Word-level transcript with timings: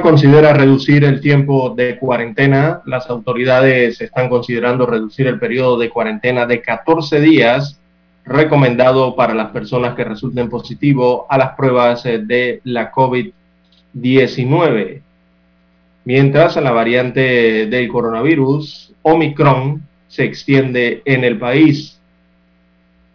Considera 0.00 0.54
reducir 0.54 1.04
el 1.04 1.20
tiempo 1.20 1.70
de 1.70 1.98
cuarentena. 1.98 2.80
Las 2.86 3.10
autoridades 3.10 4.00
están 4.00 4.28
considerando 4.28 4.86
reducir 4.86 5.26
el 5.26 5.38
periodo 5.38 5.78
de 5.78 5.90
cuarentena 5.90 6.46
de 6.46 6.62
14 6.62 7.20
días 7.20 7.78
recomendado 8.24 9.14
para 9.14 9.34
las 9.34 9.50
personas 9.50 9.94
que 9.94 10.04
resulten 10.04 10.48
positivo 10.48 11.26
a 11.28 11.36
las 11.36 11.54
pruebas 11.56 12.06
eh, 12.06 12.18
de 12.18 12.60
la 12.64 12.90
COVID-19. 12.92 15.02
Mientras 16.04 16.56
la 16.56 16.70
variante 16.70 17.66
del 17.66 17.88
coronavirus, 17.88 18.94
Omicron, 19.02 19.82
se 20.08 20.24
extiende 20.24 21.02
en 21.04 21.24
el 21.24 21.38
país 21.38 21.98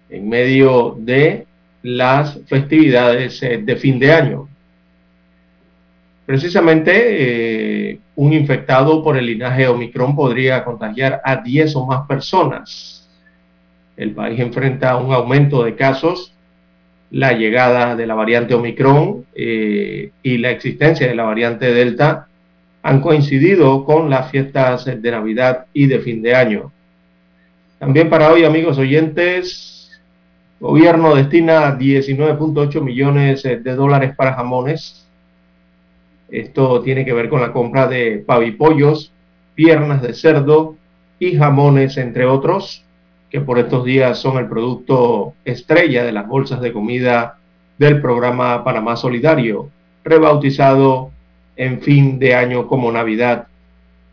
en 0.09 0.29
medio 0.29 0.95
de 0.99 1.45
las 1.81 2.39
festividades 2.45 3.41
eh, 3.43 3.61
de 3.63 3.75
fin 3.75 3.99
de 3.99 4.13
año. 4.13 4.46
Precisamente, 6.27 6.91
eh, 7.91 7.99
un 8.17 8.33
infectado 8.33 9.01
por 9.01 9.15
el 9.15 9.27
linaje 9.27 9.65
Omicron 9.65 10.13
podría 10.13 10.65
contagiar 10.65 11.21
a 11.23 11.37
10 11.37 11.73
o 11.77 11.85
más 11.85 12.05
personas. 12.05 13.09
El 13.95 14.11
país 14.11 14.37
enfrenta 14.37 14.97
un 14.97 15.13
aumento 15.13 15.63
de 15.63 15.75
casos, 15.75 16.33
la 17.11 17.31
llegada 17.31 17.95
de 17.95 18.05
la 18.05 18.13
variante 18.13 18.53
Omicron 18.55 19.25
eh, 19.33 20.11
y 20.21 20.37
la 20.39 20.51
existencia 20.51 21.07
de 21.07 21.15
la 21.15 21.23
variante 21.23 21.73
Delta 21.73 22.27
han 22.83 22.99
coincidido 22.99 23.85
con 23.85 24.09
las 24.09 24.29
fiestas 24.29 24.83
de 24.83 25.11
Navidad 25.11 25.67
y 25.71 25.87
de 25.87 25.99
fin 25.99 26.21
de 26.21 26.35
año. 26.35 26.73
También 27.79 28.09
para 28.09 28.33
hoy, 28.33 28.43
amigos 28.43 28.77
oyentes, 28.77 29.97
gobierno 30.59 31.15
destina 31.15 31.79
19.8 31.79 32.81
millones 32.81 33.43
de 33.43 33.75
dólares 33.75 34.13
para 34.13 34.33
jamones 34.33 35.06
esto 36.29 36.81
tiene 36.81 37.05
que 37.05 37.13
ver 37.13 37.29
con 37.29 37.41
la 37.41 37.53
compra 37.53 37.87
de 37.87 38.23
pavipollos, 38.25 39.11
piernas 39.55 40.01
de 40.01 40.13
cerdo 40.13 40.75
y 41.19 41.35
jamones, 41.35 41.97
entre 41.97 42.25
otros, 42.25 42.83
que 43.29 43.41
por 43.41 43.59
estos 43.59 43.85
días 43.85 44.19
son 44.19 44.37
el 44.37 44.47
producto 44.47 45.33
estrella 45.45 46.03
de 46.03 46.11
las 46.11 46.27
bolsas 46.27 46.61
de 46.61 46.73
comida 46.73 47.37
del 47.77 48.01
programa 48.01 48.63
Panamá 48.63 48.95
Solidario, 48.95 49.69
rebautizado 50.03 51.11
en 51.55 51.81
fin 51.81 52.19
de 52.19 52.35
año 52.35 52.67
como 52.67 52.91
Navidad 52.91 53.47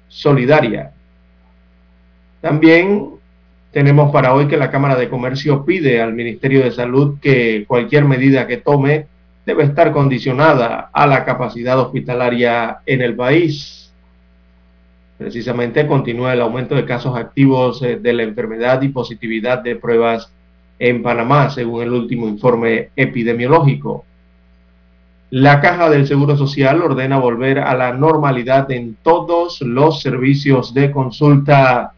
Solidaria. 0.08 0.92
También 2.40 3.10
tenemos 3.72 4.12
para 4.12 4.34
hoy 4.34 4.46
que 4.46 4.56
la 4.56 4.70
Cámara 4.70 4.96
de 4.96 5.08
Comercio 5.08 5.64
pide 5.64 6.00
al 6.00 6.14
Ministerio 6.14 6.62
de 6.62 6.70
Salud 6.70 7.18
que 7.20 7.64
cualquier 7.66 8.04
medida 8.04 8.46
que 8.46 8.58
tome 8.58 9.06
debe 9.46 9.64
estar 9.64 9.92
condicionada 9.92 10.90
a 10.92 11.06
la 11.06 11.24
capacidad 11.24 11.78
hospitalaria 11.78 12.78
en 12.86 13.02
el 13.02 13.14
país. 13.14 13.92
Precisamente 15.18 15.86
continúa 15.86 16.32
el 16.32 16.40
aumento 16.40 16.74
de 16.74 16.84
casos 16.84 17.16
activos 17.16 17.82
eh, 17.82 17.96
de 17.96 18.12
la 18.12 18.22
enfermedad 18.22 18.82
y 18.82 18.88
positividad 18.88 19.62
de 19.62 19.76
pruebas 19.76 20.32
en 20.78 21.02
Panamá, 21.02 21.50
según 21.50 21.82
el 21.82 21.92
último 21.92 22.26
informe 22.26 22.90
epidemiológico. 22.96 24.04
La 25.30 25.60
Caja 25.60 25.88
del 25.90 26.06
Seguro 26.06 26.36
Social 26.36 26.82
ordena 26.82 27.18
volver 27.18 27.58
a 27.58 27.74
la 27.74 27.92
normalidad 27.92 28.70
en 28.70 28.96
todos 29.02 29.60
los 29.62 30.00
servicios 30.00 30.74
de 30.74 30.90
consulta 30.90 31.92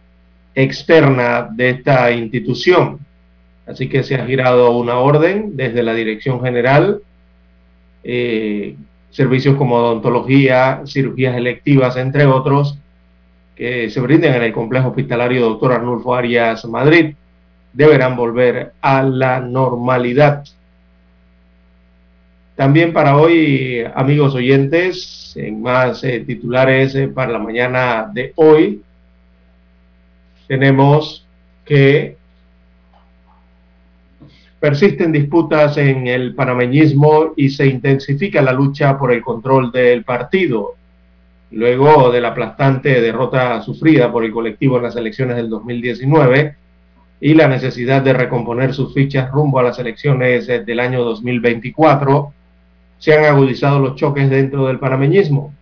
externa 0.55 1.49
de 1.51 1.71
esta 1.71 2.11
institución. 2.11 2.99
Así 3.67 3.89
que 3.89 4.03
se 4.05 4.15
ha 4.15 4.25
girado 4.25 4.71
una 4.71 4.99
orden 4.99 5.56
desde 5.56 5.83
la 5.83 5.93
Dirección 5.93 6.41
General 6.41 7.01
eh, 8.09 8.77
servicios 9.11 9.56
como 9.56 9.75
odontología, 9.75 10.83
cirugías 10.87 11.37
electivas, 11.37 11.97
entre 11.97 12.25
otros, 12.25 12.78
que 13.56 13.91
se 13.91 14.00
brinden 14.00 14.34
en 14.34 14.43
el 14.44 14.53
complejo 14.53 14.89
hospitalario 14.89 15.41
Doctor 15.41 15.72
Arnulfo 15.72 16.15
Arias 16.15 16.65
Madrid, 16.67 17.15
deberán 17.72 18.15
volver 18.15 18.75
a 18.81 19.03
la 19.03 19.41
normalidad. 19.41 20.44
También 22.55 22.93
para 22.93 23.17
hoy, 23.17 23.84
amigos 23.94 24.34
oyentes, 24.34 25.34
en 25.37 25.61
más 25.61 26.05
eh, 26.05 26.21
titulares 26.21 26.94
eh, 26.94 27.09
para 27.09 27.33
la 27.33 27.38
mañana 27.41 28.09
de 28.12 28.33
hoy, 28.37 28.83
tenemos 30.47 31.27
que 31.65 32.16
Persisten 34.59 35.12
disputas 35.12 35.77
en 35.77 36.06
el 36.06 36.34
panameñismo 36.34 37.34
y 37.37 37.50
se 37.50 37.67
intensifica 37.67 38.41
la 38.41 38.53
lucha 38.53 38.99
por 38.99 39.12
el 39.12 39.22
control 39.22 39.71
del 39.71 40.03
partido. 40.03 40.75
Luego 41.50 42.11
de 42.11 42.21
la 42.21 42.28
aplastante 42.28 43.00
derrota 43.00 43.61
sufrida 43.61 44.11
por 44.11 44.25
el 44.25 44.33
colectivo 44.33 44.78
en 44.78 44.84
las 44.84 44.97
elecciones 44.97 45.37
del 45.37 45.50
2019 45.50 46.56
y 47.21 47.34
la 47.34 47.49
necesidad 47.49 48.03
de 48.03 48.15
recomponer 48.15 48.75
sus 48.75 48.93
fichas 48.94 49.31
rumbo 49.31 49.59
a 49.59 49.62
las 49.62 49.78
elecciones 49.78 50.47
del 50.47 50.81
año 50.81 51.05
2024, 51.05 52.33
se 52.99 53.15
han 53.15 53.25
agudizado 53.25 53.78
los 53.78 53.97
choques 53.97 54.28
dentro 54.28 54.67
del 54.67 54.78
panameñismo. 54.78 55.55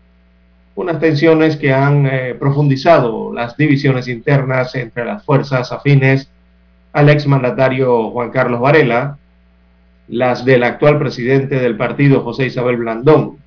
Unas 0.77 0.99
tensiones 0.99 1.57
que 1.57 1.73
han 1.73 2.07
eh, 2.07 2.35
profundizado 2.35 3.33
las 3.33 3.57
divisiones 3.57 4.09
internas 4.09 4.75
entre 4.75 5.05
las 5.05 5.25
fuerzas 5.25 5.71
afines 5.71 6.29
al 6.95 7.09
exmandatario 7.09 8.11
Juan 8.11 8.31
Carlos 8.31 8.61
Varela, 8.61 9.19
las 10.07 10.45
del 10.45 10.63
actual 10.63 10.99
presidente 10.99 11.57
del 11.57 11.77
partido 11.77 12.23
José 12.23 12.47
Isabel 12.47 12.77
Blandón 12.77 13.39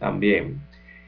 también. 0.00 0.58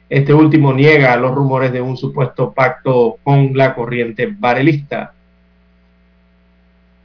Este 0.09 0.33
último 0.33 0.71
niega 0.71 1.15
los 1.17 1.35
rumores 1.35 1.73
de 1.73 1.81
un 1.81 1.97
supuesto 1.97 2.53
pacto 2.53 3.17
con 3.23 3.55
la 3.57 3.75
corriente 3.75 4.33
varelista. 4.33 5.13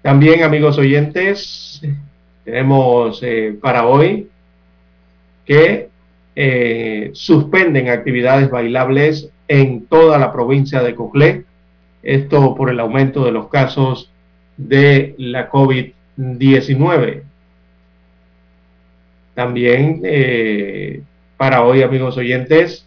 También, 0.00 0.44
amigos 0.44 0.78
oyentes, 0.78 1.82
tenemos 2.44 3.20
eh, 3.24 3.58
para 3.60 3.84
hoy 3.84 4.28
que 5.44 5.88
eh, 6.36 7.10
suspenden 7.14 7.88
actividades 7.88 8.48
bailables 8.48 9.30
en 9.48 9.86
toda 9.86 10.18
la 10.18 10.32
provincia 10.32 10.82
de 10.82 10.94
Coclé, 10.94 11.44
esto 12.04 12.54
por 12.54 12.70
el 12.70 12.78
aumento 12.78 13.24
de 13.24 13.32
los 13.32 13.48
casos 13.48 14.12
de 14.58 15.14
la 15.16 15.50
COVID-19. 15.50 17.22
También 19.34 20.02
eh, 20.04 21.00
para 21.38 21.62
hoy, 21.62 21.82
amigos 21.82 22.18
oyentes, 22.18 22.84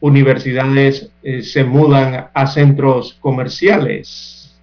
universidades 0.00 1.10
eh, 1.22 1.42
se 1.42 1.62
mudan 1.62 2.28
a 2.32 2.46
centros 2.46 3.16
comerciales. 3.20 4.58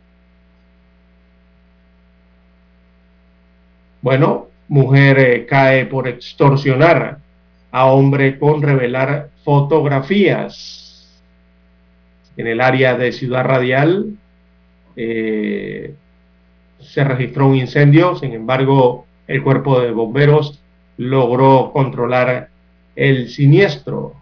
Bueno, 4.01 4.47
mujer 4.67 5.19
eh, 5.19 5.45
cae 5.45 5.85
por 5.85 6.07
extorsionar 6.07 7.19
a 7.71 7.85
hombre 7.85 8.37
con 8.37 8.61
revelar 8.61 9.29
fotografías. 9.43 11.23
En 12.35 12.47
el 12.47 12.59
área 12.59 12.97
de 12.97 13.11
Ciudad 13.11 13.45
Radial 13.45 14.17
eh, 14.95 15.93
se 16.83 17.03
registró 17.03 17.47
un 17.47 17.55
incendio, 17.55 18.15
sin 18.15 18.33
embargo, 18.33 19.05
el 19.27 19.43
cuerpo 19.43 19.79
de 19.79 19.91
bomberos 19.91 20.61
logró 20.97 21.71
controlar 21.71 22.49
el 22.95 23.29
siniestro. 23.29 24.13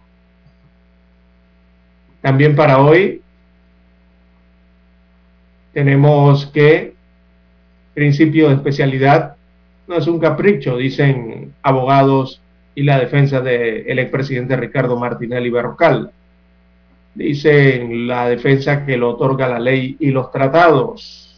También 2.20 2.54
para 2.54 2.80
hoy 2.80 3.20
tenemos 5.72 6.46
que 6.46 6.94
principio 7.94 8.48
de 8.48 8.54
especialidad 8.54 9.36
no 9.86 9.96
es 9.96 10.06
un 10.06 10.18
capricho, 10.18 10.76
dicen 10.76 11.52
abogados 11.62 12.40
y 12.74 12.84
la 12.84 12.98
defensa 12.98 13.40
del 13.40 13.98
expresidente 13.98 14.56
Ricardo 14.56 14.98
Martinelli 14.98 15.50
Berrocal. 15.50 16.10
Dicen 17.14 18.06
la 18.06 18.28
defensa 18.28 18.86
que 18.86 18.96
lo 18.96 19.10
otorga 19.10 19.48
la 19.48 19.58
ley 19.58 19.96
y 20.00 20.10
los 20.10 20.30
tratados. 20.30 21.31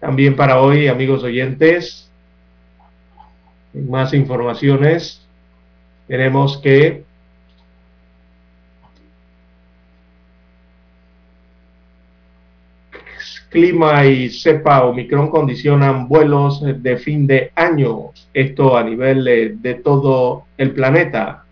También 0.00 0.34
para 0.34 0.60
hoy, 0.60 0.88
amigos 0.88 1.22
oyentes, 1.22 2.10
más 3.74 4.14
informaciones, 4.14 5.26
tenemos 6.08 6.58
que 6.58 7.04
clima 13.50 14.06
y 14.06 14.30
cepa 14.30 14.84
Omicron 14.84 15.28
condicionan 15.28 16.08
vuelos 16.08 16.62
de 16.62 16.96
fin 16.96 17.26
de 17.26 17.50
año, 17.54 18.12
esto 18.32 18.76
a 18.78 18.84
nivel 18.84 19.24
de, 19.60 19.74
todo 19.74 20.44
el 20.56 20.72
planeta. 20.72 21.44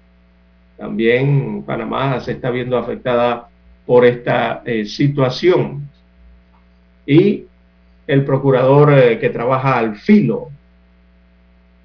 También 0.77 1.65
Panamá 1.65 2.21
se 2.21 2.33
está 2.33 2.50
viendo 2.50 2.79
afectada 2.79 3.49
por 3.85 4.06
esta 4.06 4.62
eh, 4.65 4.85
situación. 4.85 5.89
Y 7.05 7.48
el 8.08 8.25
procurador 8.25 8.93
eh, 8.93 9.19
que 9.20 9.28
trabaja 9.28 9.78
al 9.78 9.96
filo. 9.96 10.49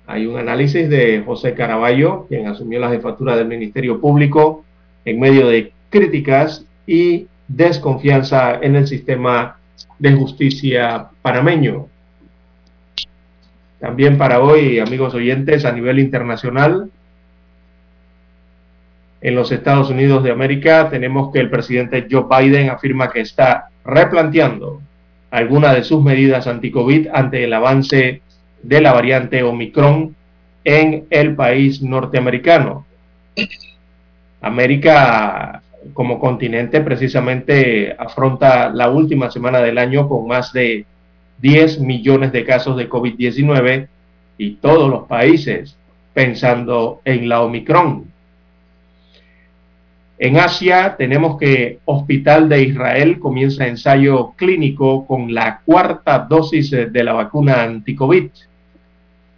Hay 0.08 0.26
un 0.26 0.38
análisis 0.38 0.90
de 0.90 1.22
José 1.24 1.54
Caraballo, 1.54 2.26
quien 2.28 2.48
asumió 2.48 2.80
la 2.80 2.90
jefatura 2.90 3.36
del 3.36 3.48
Ministerio 3.48 4.00
Público 4.00 4.64
en 5.06 5.20
medio 5.20 5.48
de 5.48 5.74
críticas 5.90 6.66
y 6.88 7.28
desconfianza 7.48 8.56
en 8.62 8.76
el 8.78 8.88
sistema 8.88 9.58
de 10.00 10.14
justicia 10.14 11.10
panameño. 11.22 11.88
También 13.80 14.18
para 14.18 14.42
hoy, 14.42 14.80
amigos 14.80 15.14
oyentes, 15.14 15.66
a 15.66 15.74
nivel 15.74 16.00
internacional, 16.00 16.90
en 19.20 19.36
los 19.36 19.52
Estados 19.52 19.90
Unidos 19.90 20.24
de 20.24 20.32
América, 20.32 20.90
tenemos 20.90 21.34
que 21.34 21.40
el 21.40 21.50
presidente 21.50 22.08
Joe 22.10 22.26
Biden 22.30 22.70
afirma 22.70 23.10
que 23.10 23.22
está 23.22 23.70
replanteando 23.86 24.82
algunas 25.34 25.76
de 25.76 25.84
sus 25.84 26.04
medidas 26.04 26.46
anti-COVID 26.46 27.08
ante 27.12 27.44
el 27.44 27.54
avance 27.54 28.22
de 28.62 28.82
la 28.82 28.94
variante 28.94 29.42
Omicron 29.42 30.16
en 30.64 31.08
el 31.10 31.36
país 31.36 31.82
norteamericano. 31.82 32.86
América 34.42 35.64
como 35.96 36.20
continente 36.20 36.82
precisamente 36.82 37.96
afronta 37.98 38.70
la 38.70 38.92
última 38.92 39.32
semana 39.32 39.58
del 39.58 39.80
año 39.80 40.08
con 40.08 40.28
más 40.28 40.54
de 40.54 40.86
10 41.42 41.80
millones 41.80 42.32
de 42.32 42.46
casos 42.46 42.78
de 42.78 42.88
COVID-19 42.88 43.88
y 44.38 44.52
todos 44.58 44.88
los 44.88 45.08
países 45.08 45.76
pensando 46.14 47.02
en 47.06 47.28
la 47.28 47.42
Omicron. 47.42 48.06
En 50.24 50.38
Asia 50.38 50.96
tenemos 50.98 51.38
que 51.38 51.80
Hospital 51.84 52.48
de 52.48 52.64
Israel 52.64 53.20
comienza 53.20 53.68
ensayo 53.68 54.32
clínico 54.38 55.06
con 55.06 55.34
la 55.34 55.60
cuarta 55.66 56.18
dosis 56.20 56.72
de 56.72 57.04
la 57.04 57.12
vacuna 57.12 57.62
anti-COVID. 57.64 58.30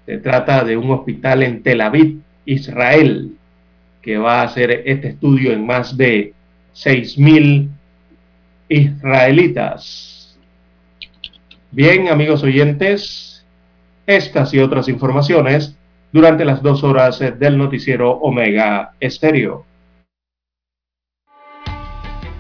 Se 0.05 0.17
trata 0.19 0.63
de 0.63 0.77
un 0.77 0.91
hospital 0.91 1.41
en 1.41 1.63
Tel 1.63 1.81
Aviv, 1.81 2.19
Israel, 2.45 3.31
que 4.03 4.19
va 4.19 4.41
a 4.41 4.43
hacer 4.43 4.83
este 4.85 5.07
estudio 5.07 5.53
en 5.53 5.65
más 5.65 5.97
de 5.97 6.35
6.000 6.75 7.67
israelitas. 8.69 10.38
Bien, 11.71 12.09
amigos 12.09 12.43
oyentes, 12.43 13.43
estas 14.05 14.53
y 14.53 14.59
otras 14.59 14.88
informaciones 14.88 15.75
durante 16.11 16.45
las 16.45 16.61
dos 16.61 16.83
horas 16.83 17.17
del 17.39 17.57
noticiero 17.57 18.11
Omega 18.11 18.91
Estéreo. 18.99 19.65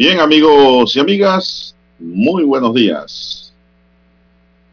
Bien 0.00 0.18
amigos 0.18 0.96
y 0.96 1.00
amigas, 1.00 1.76
muy 1.98 2.42
buenos 2.42 2.72
días. 2.72 3.52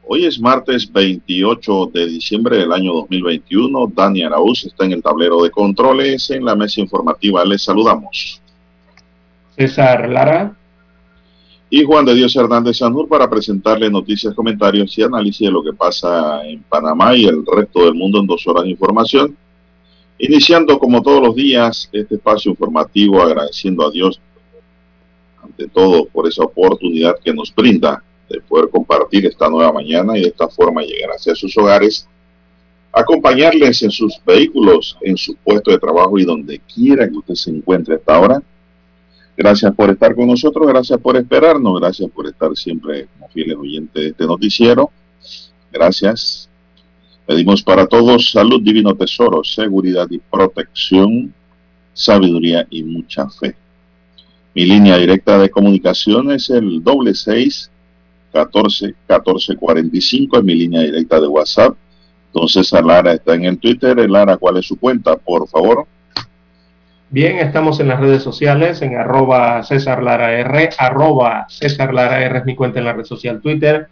Hoy 0.07 0.23
es 0.23 0.39
martes 0.39 0.89
28 0.89 1.91
de 1.93 2.05
diciembre 2.05 2.59
del 2.59 2.71
año 2.71 2.93
2021. 2.93 3.91
Dani 3.93 4.23
Araúz 4.23 4.63
está 4.63 4.85
en 4.85 4.93
el 4.93 5.03
tablero 5.03 5.43
de 5.43 5.51
controles. 5.51 6.29
En 6.29 6.45
la 6.45 6.55
mesa 6.55 6.79
informativa 6.79 7.43
les 7.43 7.61
saludamos. 7.61 8.41
César 9.57 10.07
Lara. 10.07 10.55
Y 11.69 11.83
Juan 11.83 12.05
de 12.05 12.15
Dios 12.15 12.33
Hernández 12.33 12.77
Sanur 12.77 13.09
para 13.09 13.29
presentarle 13.29 13.89
noticias, 13.89 14.33
comentarios 14.33 14.97
y 14.97 15.03
análisis 15.03 15.45
de 15.45 15.51
lo 15.51 15.61
que 15.61 15.73
pasa 15.73 16.47
en 16.47 16.63
Panamá 16.63 17.13
y 17.17 17.25
el 17.25 17.43
resto 17.45 17.83
del 17.83 17.95
mundo 17.95 18.21
en 18.21 18.27
dos 18.27 18.47
horas 18.47 18.63
de 18.63 18.69
información. 18.69 19.35
Iniciando 20.19 20.79
como 20.79 21.01
todos 21.01 21.21
los 21.21 21.35
días 21.35 21.89
este 21.91 22.15
espacio 22.15 22.49
informativo 22.49 23.21
agradeciendo 23.21 23.85
a 23.85 23.91
Dios 23.91 24.21
ante 25.57 25.71
todo 25.73 26.05
por 26.05 26.27
esa 26.27 26.43
oportunidad 26.43 27.15
que 27.23 27.33
nos 27.33 27.53
brinda 27.53 28.03
de 28.29 28.41
poder 28.41 28.69
compartir 28.69 29.25
esta 29.25 29.49
nueva 29.49 29.71
mañana 29.71 30.17
y 30.17 30.21
de 30.21 30.27
esta 30.27 30.47
forma 30.47 30.81
llegar 30.81 31.11
hacia 31.11 31.33
sus 31.33 31.57
hogares, 31.57 32.07
acompañarles 32.91 33.81
en 33.83 33.91
sus 33.91 34.19
vehículos, 34.25 34.97
en 35.01 35.17
su 35.17 35.35
puesto 35.35 35.71
de 35.71 35.79
trabajo 35.79 36.17
y 36.19 36.25
donde 36.25 36.59
quiera 36.59 37.07
que 37.09 37.17
usted 37.17 37.35
se 37.35 37.51
encuentre 37.51 37.95
hasta 37.95 38.15
ahora. 38.15 38.43
Gracias 39.35 39.73
por 39.75 39.89
estar 39.89 40.15
con 40.15 40.27
nosotros, 40.27 40.67
gracias 40.67 40.99
por 40.99 41.15
esperarnos, 41.15 41.79
gracias 41.79 42.09
por 42.11 42.27
estar 42.27 42.55
siempre 42.55 43.07
como 43.13 43.29
fieles 43.29 43.55
oyentes 43.55 44.01
de 44.01 44.09
este 44.09 44.25
noticiero. 44.25 44.91
Gracias. 45.71 46.49
Pedimos 47.25 47.61
para 47.61 47.85
todos 47.87 48.31
salud, 48.31 48.61
divino 48.61 48.95
tesoro, 48.95 49.43
seguridad 49.43 50.07
y 50.09 50.17
protección, 50.17 51.33
sabiduría 51.93 52.65
y 52.69 52.83
mucha 52.83 53.29
fe. 53.29 53.55
Mi 54.57 54.65
línea 54.65 54.97
directa 54.97 55.37
de 55.37 55.51
comunicación 55.51 56.31
es 56.31 56.49
el 56.49 56.83
doble 56.83 57.13
seis 57.13 57.69
catorce 58.33 58.95
catorce 59.05 59.55
cuarenta 59.55 59.95
y 59.95 60.01
cinco. 60.01 60.39
Es 60.39 60.43
mi 60.43 60.55
línea 60.55 60.81
directa 60.81 61.21
de 61.21 61.27
WhatsApp. 61.27 61.75
Entonces, 62.33 62.71
Lara 62.71 63.13
está 63.13 63.35
en 63.35 63.45
el 63.45 63.59
Twitter. 63.59 64.09
Lara, 64.09 64.35
¿cuál 64.35 64.57
es 64.57 64.65
su 64.65 64.75
cuenta, 64.79 65.15
por 65.15 65.47
favor? 65.47 65.85
Bien, 67.11 67.37
estamos 67.37 67.79
en 67.79 67.87
las 67.87 67.99
redes 67.99 68.23
sociales, 68.23 68.81
en 68.81 68.95
arroba 68.95 69.61
César 69.61 70.01
Lara 70.01 70.33
R, 70.33 70.71
arroba 70.79 71.45
César 71.49 71.93
Lara 71.93 72.19
R 72.23 72.39
es 72.39 72.45
mi 72.45 72.55
cuenta 72.55 72.79
en 72.79 72.85
la 72.85 72.93
red 72.93 73.05
social 73.05 73.39
Twitter. 73.41 73.87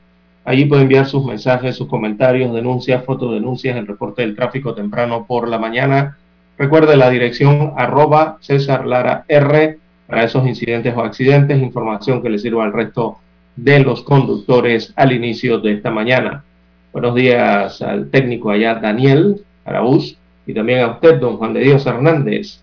Allí 0.45 0.65
puede 0.65 0.81
enviar 0.81 1.05
sus 1.05 1.24
mensajes, 1.24 1.75
sus 1.75 1.88
comentarios, 1.88 2.51
denuncias, 2.55 3.05
fotodenuncias, 3.05 3.77
el 3.77 3.86
reporte 3.86 4.24
del 4.24 4.36
tráfico 4.36 4.74
temprano 4.74 5.27
por 5.27 5.48
la 5.48 5.60
mañana. 5.60 6.17
Recuerde 6.57 6.98
la 6.98 7.12
dirección 7.12 7.74
arroba 7.77 8.39
César 8.41 8.88
Lara 8.88 9.25
R 9.27 9.77
para 10.08 10.24
esos 10.24 10.48
incidentes 10.48 10.94
o 10.96 11.02
accidentes, 11.02 11.62
información 11.62 12.22
que 12.22 12.30
le 12.30 12.40
sirva 12.40 12.64
al 12.64 12.74
resto 12.74 13.18
de 13.56 13.80
los 13.80 14.04
conductores 14.04 14.94
al 14.96 15.12
inicio 15.14 15.60
de 15.60 15.74
esta 15.74 15.90
mañana. 15.90 16.44
Buenos 16.92 17.16
días 17.16 17.82
al 17.82 18.10
técnico 18.10 18.52
allá, 18.52 18.76
Daniel 18.76 19.42
Araúz, 19.66 20.18
y 20.46 20.54
también 20.54 20.82
a 20.82 20.92
usted, 20.92 21.20
don 21.20 21.38
Juan 21.38 21.54
de 21.54 21.62
Dios 21.62 21.86
Hernández, 21.86 22.62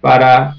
para 0.00 0.56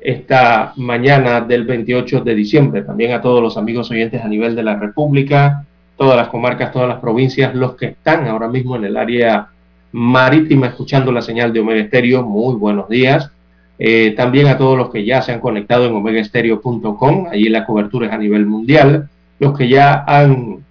esta 0.00 0.72
mañana 0.76 1.40
del 1.40 1.64
28 1.64 2.20
de 2.20 2.34
diciembre. 2.34 2.82
También 2.82 3.12
a 3.12 3.20
todos 3.20 3.42
los 3.42 3.56
amigos 3.56 3.90
oyentes 3.90 4.22
a 4.22 4.28
nivel 4.28 4.54
de 4.56 4.62
la 4.62 4.76
República, 4.76 5.66
todas 5.96 6.16
las 6.16 6.28
comarcas, 6.28 6.72
todas 6.72 6.88
las 6.88 7.00
provincias, 7.00 7.54
los 7.54 7.74
que 7.74 7.86
están 7.86 8.26
ahora 8.26 8.48
mismo 8.48 8.76
en 8.76 8.84
el 8.84 8.96
área 8.96 9.48
marítima 9.92 10.68
escuchando 10.68 11.10
la 11.12 11.22
señal 11.22 11.52
de 11.52 11.60
Omega 11.60 11.80
Estéreo, 11.80 12.22
muy 12.22 12.54
buenos 12.54 12.88
días. 12.88 13.30
Eh, 13.78 14.14
también 14.16 14.48
a 14.48 14.58
todos 14.58 14.76
los 14.76 14.90
que 14.90 15.04
ya 15.04 15.22
se 15.22 15.32
han 15.32 15.40
conectado 15.40 15.86
en 15.86 15.94
omegaestereo.com, 15.94 17.28
allí 17.30 17.48
la 17.48 17.64
cobertura 17.64 18.08
es 18.08 18.12
a 18.12 18.18
nivel 18.18 18.44
mundial, 18.44 19.08
los 19.38 19.56
que 19.56 19.68
ya 19.68 20.04
han 20.06 20.64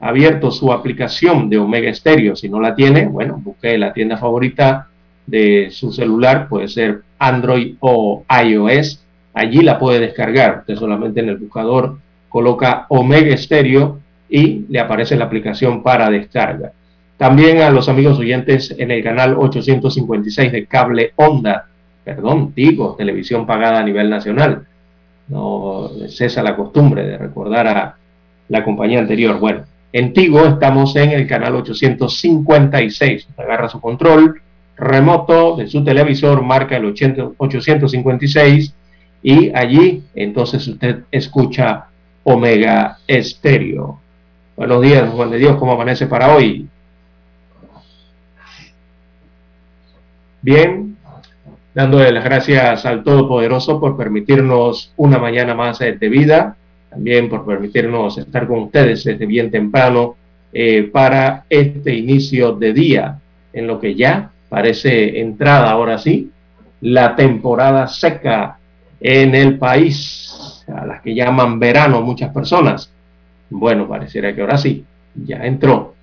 abierto 0.00 0.50
su 0.50 0.72
aplicación 0.72 1.48
de 1.48 1.58
Omega 1.58 1.92
Stereo, 1.94 2.36
si 2.36 2.48
no 2.48 2.60
la 2.60 2.74
tiene, 2.74 3.06
bueno, 3.06 3.40
busque 3.42 3.78
la 3.78 3.92
tienda 3.92 4.18
favorita 4.18 4.88
de 5.26 5.68
su 5.70 5.92
celular, 5.92 6.48
puede 6.48 6.68
ser 6.68 7.02
Android 7.18 7.76
o 7.80 8.24
iOS, 8.44 9.02
allí 9.32 9.62
la 9.62 9.78
puede 9.78 10.00
descargar, 10.00 10.58
usted 10.60 10.76
solamente 10.76 11.20
en 11.20 11.28
el 11.28 11.36
buscador 11.36 11.98
coloca 12.28 12.86
Omega 12.88 13.36
Stereo 13.36 14.00
y 14.28 14.64
le 14.68 14.80
aparece 14.80 15.16
la 15.16 15.26
aplicación 15.26 15.82
para 15.82 16.10
descarga. 16.10 16.72
También 17.16 17.60
a 17.60 17.70
los 17.70 17.88
amigos 17.88 18.18
oyentes 18.18 18.74
en 18.76 18.90
el 18.90 19.04
canal 19.04 19.36
856 19.38 20.50
de 20.50 20.66
cable 20.66 21.12
Onda 21.16 21.66
perdón, 22.04 22.52
Tigo, 22.52 22.94
televisión 22.96 23.46
pagada 23.46 23.80
a 23.80 23.84
nivel 23.84 24.10
nacional. 24.10 24.66
No 25.28 25.90
cesa 26.08 26.42
la 26.42 26.56
costumbre 26.56 27.06
de 27.06 27.18
recordar 27.18 27.66
a 27.66 27.96
la 28.48 28.64
compañía 28.64 28.98
anterior. 28.98 29.38
Bueno, 29.38 29.64
en 29.92 30.12
Tigo 30.12 30.44
estamos 30.46 30.96
en 30.96 31.10
el 31.10 31.26
canal 31.26 31.54
856. 31.56 33.28
Agarra 33.36 33.68
su 33.68 33.80
control 33.80 34.40
remoto 34.76 35.56
de 35.56 35.68
su 35.68 35.84
televisor, 35.84 36.42
marca 36.42 36.76
el 36.76 36.86
856 36.86 38.74
y 39.22 39.54
allí 39.54 40.02
entonces 40.14 40.66
usted 40.66 41.04
escucha 41.10 41.86
Omega 42.24 42.98
Estéreo. 43.06 44.00
Buenos 44.56 44.82
días, 44.82 45.08
Juan 45.10 45.30
de 45.30 45.38
Dios, 45.38 45.56
¿cómo 45.56 45.72
amanece 45.72 46.06
para 46.06 46.34
hoy? 46.34 46.68
Bien, 50.40 50.91
dándole 51.74 52.12
las 52.12 52.24
gracias 52.24 52.84
al 52.84 53.02
Todopoderoso 53.02 53.80
por 53.80 53.96
permitirnos 53.96 54.92
una 54.96 55.18
mañana 55.18 55.54
más 55.54 55.78
de 55.78 56.08
vida, 56.08 56.56
también 56.90 57.28
por 57.28 57.46
permitirnos 57.46 58.18
estar 58.18 58.46
con 58.46 58.60
ustedes 58.60 59.04
desde 59.04 59.26
bien 59.26 59.50
temprano 59.50 60.16
eh, 60.52 60.90
para 60.92 61.44
este 61.48 61.94
inicio 61.94 62.52
de 62.52 62.72
día, 62.72 63.18
en 63.52 63.66
lo 63.66 63.80
que 63.80 63.94
ya 63.94 64.30
parece 64.48 65.18
entrada 65.20 65.70
ahora 65.70 65.96
sí, 65.96 66.30
la 66.82 67.16
temporada 67.16 67.86
seca 67.86 68.58
en 69.00 69.34
el 69.34 69.58
país, 69.58 70.64
a 70.68 70.84
las 70.84 71.00
que 71.00 71.14
llaman 71.14 71.58
verano 71.58 72.02
muchas 72.02 72.32
personas. 72.32 72.92
Bueno, 73.48 73.88
pareciera 73.88 74.34
que 74.34 74.42
ahora 74.42 74.58
sí, 74.58 74.84
ya 75.14 75.44
entró, 75.46 75.94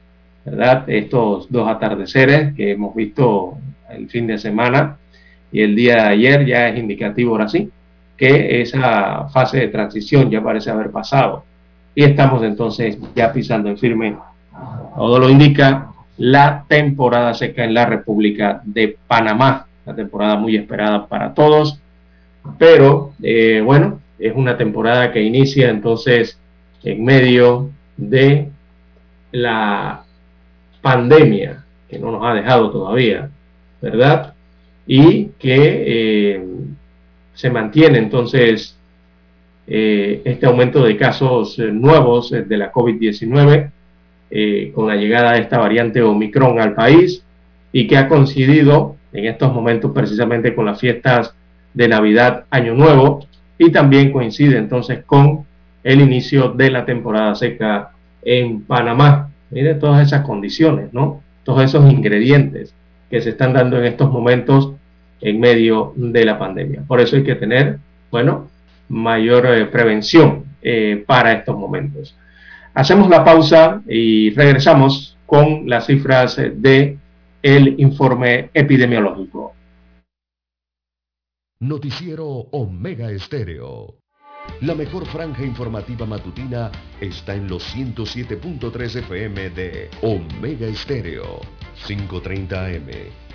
¿verdad? 0.45 0.89
Estos 0.89 1.51
dos 1.51 1.67
atardeceres 1.67 2.55
que 2.55 2.71
hemos 2.71 2.95
visto 2.95 3.57
el 3.89 4.09
fin 4.09 4.25
de 4.27 4.37
semana 4.37 4.97
y 5.51 5.61
el 5.61 5.75
día 5.75 5.95
de 5.95 6.09
ayer 6.09 6.45
ya 6.45 6.69
es 6.69 6.77
indicativo 6.77 7.31
ahora 7.31 7.49
sí 7.49 7.69
que 8.19 8.61
esa 8.61 9.29
fase 9.29 9.57
de 9.59 9.67
transición 9.69 10.29
ya 10.29 10.43
parece 10.43 10.69
haber 10.69 10.91
pasado. 10.91 11.45
Y 11.95 12.03
estamos 12.03 12.43
entonces 12.43 12.97
ya 13.15 13.31
pisando 13.31 13.69
en 13.69 13.77
firme, 13.77 14.17
todo 14.95 15.19
lo 15.19 15.29
indica, 15.29 15.87
la 16.17 16.65
temporada 16.67 17.33
seca 17.33 17.63
en 17.63 17.73
la 17.73 17.85
República 17.85 18.61
de 18.65 18.97
Panamá, 19.07 19.65
la 19.85 19.95
temporada 19.95 20.35
muy 20.35 20.57
esperada 20.57 21.07
para 21.07 21.33
todos, 21.33 21.79
pero 22.57 23.13
eh, 23.23 23.61
bueno, 23.63 24.01
es 24.19 24.35
una 24.35 24.57
temporada 24.57 25.13
que 25.13 25.23
inicia 25.23 25.69
entonces 25.69 26.37
en 26.83 27.05
medio 27.05 27.69
de 27.95 28.49
la 29.31 30.03
pandemia 30.81 31.63
que 31.89 31.97
no 31.99 32.11
nos 32.11 32.25
ha 32.25 32.33
dejado 32.33 32.69
todavía, 32.69 33.29
¿verdad? 33.81 34.28
Y 34.91 35.25
que 35.37 35.83
eh, 35.85 36.43
se 37.35 37.51
mantiene 37.51 37.99
entonces 37.99 38.75
eh, 39.67 40.19
este 40.25 40.47
aumento 40.47 40.83
de 40.83 40.97
casos 40.97 41.59
eh, 41.59 41.71
nuevos 41.71 42.31
de 42.31 42.57
la 42.57 42.71
COVID-19 42.71 43.69
con 44.73 44.87
la 44.87 44.95
llegada 44.95 45.33
de 45.33 45.41
esta 45.41 45.59
variante 45.59 46.01
Omicron 46.01 46.59
al 46.59 46.73
país 46.73 47.23
y 47.71 47.85
que 47.85 47.97
ha 47.97 48.07
coincidido 48.07 48.95
en 49.13 49.25
estos 49.25 49.53
momentos 49.53 49.91
precisamente 49.91 50.55
con 50.55 50.65
las 50.65 50.79
fiestas 50.79 51.35
de 51.75 51.87
Navidad, 51.87 52.45
Año 52.49 52.73
Nuevo 52.73 53.27
y 53.59 53.71
también 53.71 54.11
coincide 54.11 54.57
entonces 54.57 55.03
con 55.05 55.45
el 55.83 56.01
inicio 56.01 56.49
de 56.49 56.71
la 56.71 56.85
temporada 56.85 57.35
seca 57.35 57.91
en 58.23 58.61
Panamá. 58.61 59.29
Mire 59.51 59.75
todas 59.75 60.05
esas 60.05 60.25
condiciones, 60.25 60.91
¿no? 60.93 61.21
Todos 61.43 61.63
esos 61.63 61.91
ingredientes 61.91 62.73
que 63.09 63.21
se 63.21 63.29
están 63.29 63.53
dando 63.53 63.77
en 63.77 63.85
estos 63.85 64.11
momentos 64.11 64.73
en 65.21 65.39
medio 65.39 65.93
de 65.95 66.25
la 66.25 66.37
pandemia. 66.37 66.83
Por 66.87 66.99
eso 66.99 67.15
hay 67.15 67.23
que 67.23 67.35
tener, 67.35 67.79
bueno, 68.11 68.47
mayor 68.89 69.45
eh, 69.47 69.65
prevención 69.65 70.45
eh, 70.61 71.03
para 71.05 71.33
estos 71.33 71.57
momentos. 71.57 72.15
Hacemos 72.73 73.09
la 73.09 73.23
pausa 73.23 73.81
y 73.87 74.31
regresamos 74.31 75.17
con 75.25 75.69
las 75.69 75.85
cifras 75.85 76.37
de 76.37 76.97
el 77.41 77.79
informe 77.79 78.49
epidemiológico. 78.53 79.53
Noticiero 81.61 82.27
Omega 82.51 83.11
Estéreo. 83.11 83.95
La 84.61 84.73
mejor 84.73 85.05
franja 85.05 85.43
informativa 85.43 86.05
matutina 86.05 86.71
está 86.99 87.35
en 87.35 87.47
los 87.47 87.75
107.3 87.75 88.95
FM 88.99 89.49
de 89.51 89.89
Omega 90.01 90.67
Estéreo, 90.67 91.41
530 91.85 92.65
AM 92.65 93.28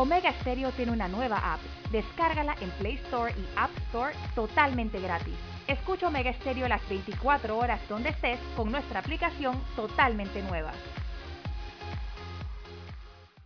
Omega 0.00 0.32
Stereo 0.40 0.72
tiene 0.72 0.92
una 0.92 1.08
nueva 1.08 1.36
app. 1.52 1.60
Descárgala 1.90 2.56
en 2.62 2.70
Play 2.70 2.94
Store 3.04 3.34
y 3.36 3.46
App 3.54 3.70
Store 3.88 4.14
totalmente 4.34 4.98
gratis. 4.98 5.34
Escucha 5.66 6.08
Omega 6.08 6.32
Stereo 6.32 6.66
las 6.68 6.88
24 6.88 7.54
horas 7.58 7.78
donde 7.86 8.08
estés 8.08 8.40
con 8.56 8.72
nuestra 8.72 9.00
aplicación 9.00 9.62
totalmente 9.76 10.42
nueva. 10.42 10.72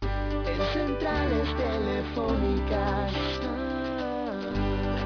En 0.02 0.60
centrales 0.72 1.56
telefónicas, 1.56 3.12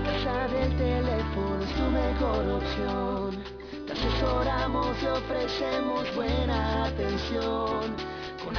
casa 0.05 0.49
del 0.49 0.77
teléfono 0.77 1.63
es 1.63 1.75
tu 1.75 1.83
mejor 1.91 2.47
opción. 2.63 3.43
Te 3.87 3.93
asesoramos 3.95 5.03
y 5.03 5.07
ofrecemos 5.07 6.15
buena 6.15 6.85
atención 6.85 8.08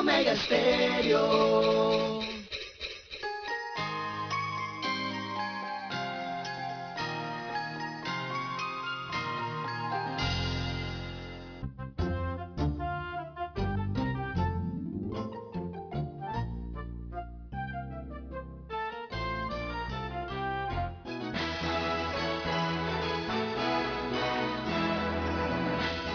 Omega 0.00 0.34
Stereo. 0.34 2.09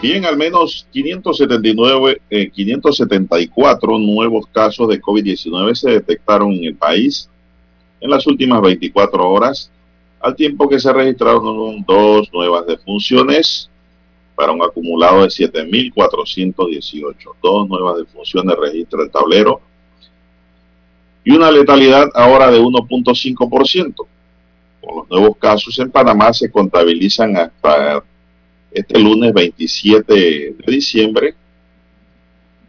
Bien, 0.06 0.24
al 0.24 0.38
menos 0.38 0.86
579, 0.92 2.22
eh, 2.30 2.52
574 2.52 3.98
nuevos 3.98 4.46
casos 4.54 4.88
de 4.88 5.02
COVID-19 5.02 5.74
se 5.74 5.90
detectaron 5.90 6.54
en 6.54 6.66
el 6.66 6.76
país 6.76 7.28
en 8.00 8.12
las 8.12 8.28
últimas 8.28 8.62
24 8.62 9.28
horas, 9.28 9.72
al 10.20 10.36
tiempo 10.36 10.70
que 10.70 10.80
se 10.80 10.94
registraron 10.94 11.84
dos 11.88 12.32
nuevas 12.32 12.68
defunciones 12.68 13.68
para 14.36 14.52
un 14.52 14.62
acumulado 14.62 15.24
de 15.24 15.30
7.418. 15.30 17.16
Dos 17.42 17.68
nuevas 17.68 17.98
defunciones 17.98 18.56
registra 18.58 19.02
el 19.02 19.10
tablero 19.10 19.60
y 21.24 21.32
una 21.32 21.50
letalidad 21.50 22.10
ahora 22.14 22.52
de 22.52 22.62
1.5%. 22.62 23.96
Con 24.82 24.98
los 24.98 25.10
nuevos 25.10 25.36
casos 25.38 25.80
en 25.80 25.90
Panamá 25.90 26.32
se 26.32 26.52
contabilizan 26.52 27.36
hasta 27.38 28.04
este 28.76 29.00
lunes 29.00 29.34
27 29.34 30.14
de 30.14 30.56
diciembre, 30.68 31.34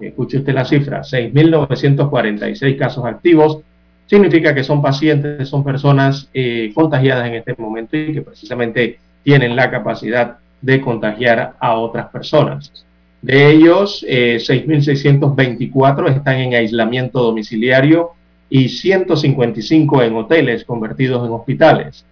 Escuche 0.00 0.38
usted 0.38 0.54
la 0.54 0.64
cifra, 0.64 1.02
6.946 1.02 2.78
casos 2.78 3.04
activos. 3.04 3.58
Significa 4.06 4.54
que 4.54 4.62
son 4.64 4.80
pacientes, 4.80 5.48
son 5.48 5.64
personas 5.64 6.28
eh, 6.32 6.70
contagiadas 6.74 7.28
en 7.28 7.34
este 7.34 7.54
momento 7.58 7.96
y 7.96 8.12
que 8.12 8.22
precisamente 8.22 8.98
tienen 9.22 9.54
la 9.56 9.70
capacidad 9.70 10.38
de 10.60 10.80
contagiar 10.80 11.54
a 11.58 11.74
otras 11.74 12.08
personas. 12.08 12.86
De 13.22 13.50
ellos, 13.50 14.04
eh, 14.08 14.38
6.624 14.40 16.08
están 16.08 16.36
en 16.36 16.54
aislamiento 16.54 17.22
domiciliario 17.22 18.12
y 18.48 18.68
155 18.68 20.02
en 20.02 20.16
hoteles 20.16 20.64
convertidos 20.64 21.26
en 21.26 21.32
hospitales. 21.32 22.04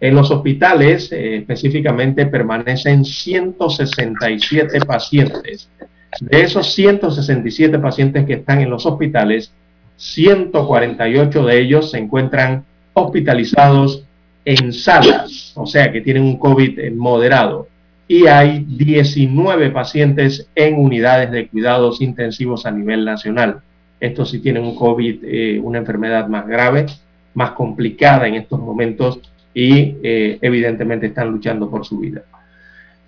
En 0.00 0.14
los 0.14 0.30
hospitales 0.30 1.12
eh, 1.12 1.36
específicamente 1.36 2.26
permanecen 2.26 3.04
167 3.04 4.80
pacientes. 4.80 5.68
De 6.20 6.40
esos 6.42 6.72
167 6.74 7.78
pacientes 7.78 8.24
que 8.24 8.34
están 8.34 8.60
en 8.60 8.70
los 8.70 8.86
hospitales, 8.86 9.52
148 9.96 11.44
de 11.44 11.60
ellos 11.60 11.90
se 11.90 11.98
encuentran 11.98 12.64
hospitalizados 12.94 14.04
en 14.44 14.72
salas, 14.72 15.52
o 15.56 15.66
sea 15.66 15.90
que 15.90 16.00
tienen 16.00 16.22
un 16.22 16.38
COVID 16.38 16.92
moderado 16.92 17.68
y 18.06 18.26
hay 18.26 18.64
19 18.68 19.70
pacientes 19.70 20.48
en 20.54 20.78
unidades 20.78 21.30
de 21.30 21.48
cuidados 21.48 22.00
intensivos 22.00 22.66
a 22.66 22.70
nivel 22.70 23.04
nacional. 23.04 23.60
Estos 24.00 24.30
sí 24.30 24.40
tienen 24.40 24.64
un 24.64 24.76
COVID, 24.76 25.24
eh, 25.24 25.60
una 25.62 25.78
enfermedad 25.78 26.28
más 26.28 26.46
grave, 26.46 26.86
más 27.34 27.52
complicada 27.52 28.28
en 28.28 28.34
estos 28.34 28.60
momentos 28.60 29.20
y 29.54 29.96
eh, 30.02 30.38
evidentemente 30.42 31.06
están 31.06 31.30
luchando 31.30 31.70
por 31.70 31.86
su 31.86 31.98
vida. 31.98 32.22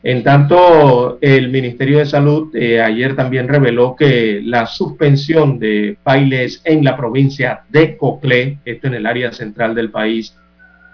En 0.02 0.22
tanto, 0.22 1.18
el 1.20 1.50
Ministerio 1.50 1.98
de 1.98 2.06
Salud 2.06 2.54
eh, 2.54 2.80
ayer 2.80 3.16
también 3.16 3.48
reveló 3.48 3.96
que 3.96 4.40
la 4.44 4.66
suspensión 4.66 5.58
de 5.58 5.96
bailes 6.04 6.62
en 6.64 6.84
la 6.84 6.96
provincia 6.96 7.62
de 7.68 7.96
Coclé, 7.96 8.58
esto 8.64 8.86
en 8.86 8.94
el 8.94 9.06
área 9.06 9.32
central 9.32 9.74
del 9.74 9.90
país, 9.90 10.36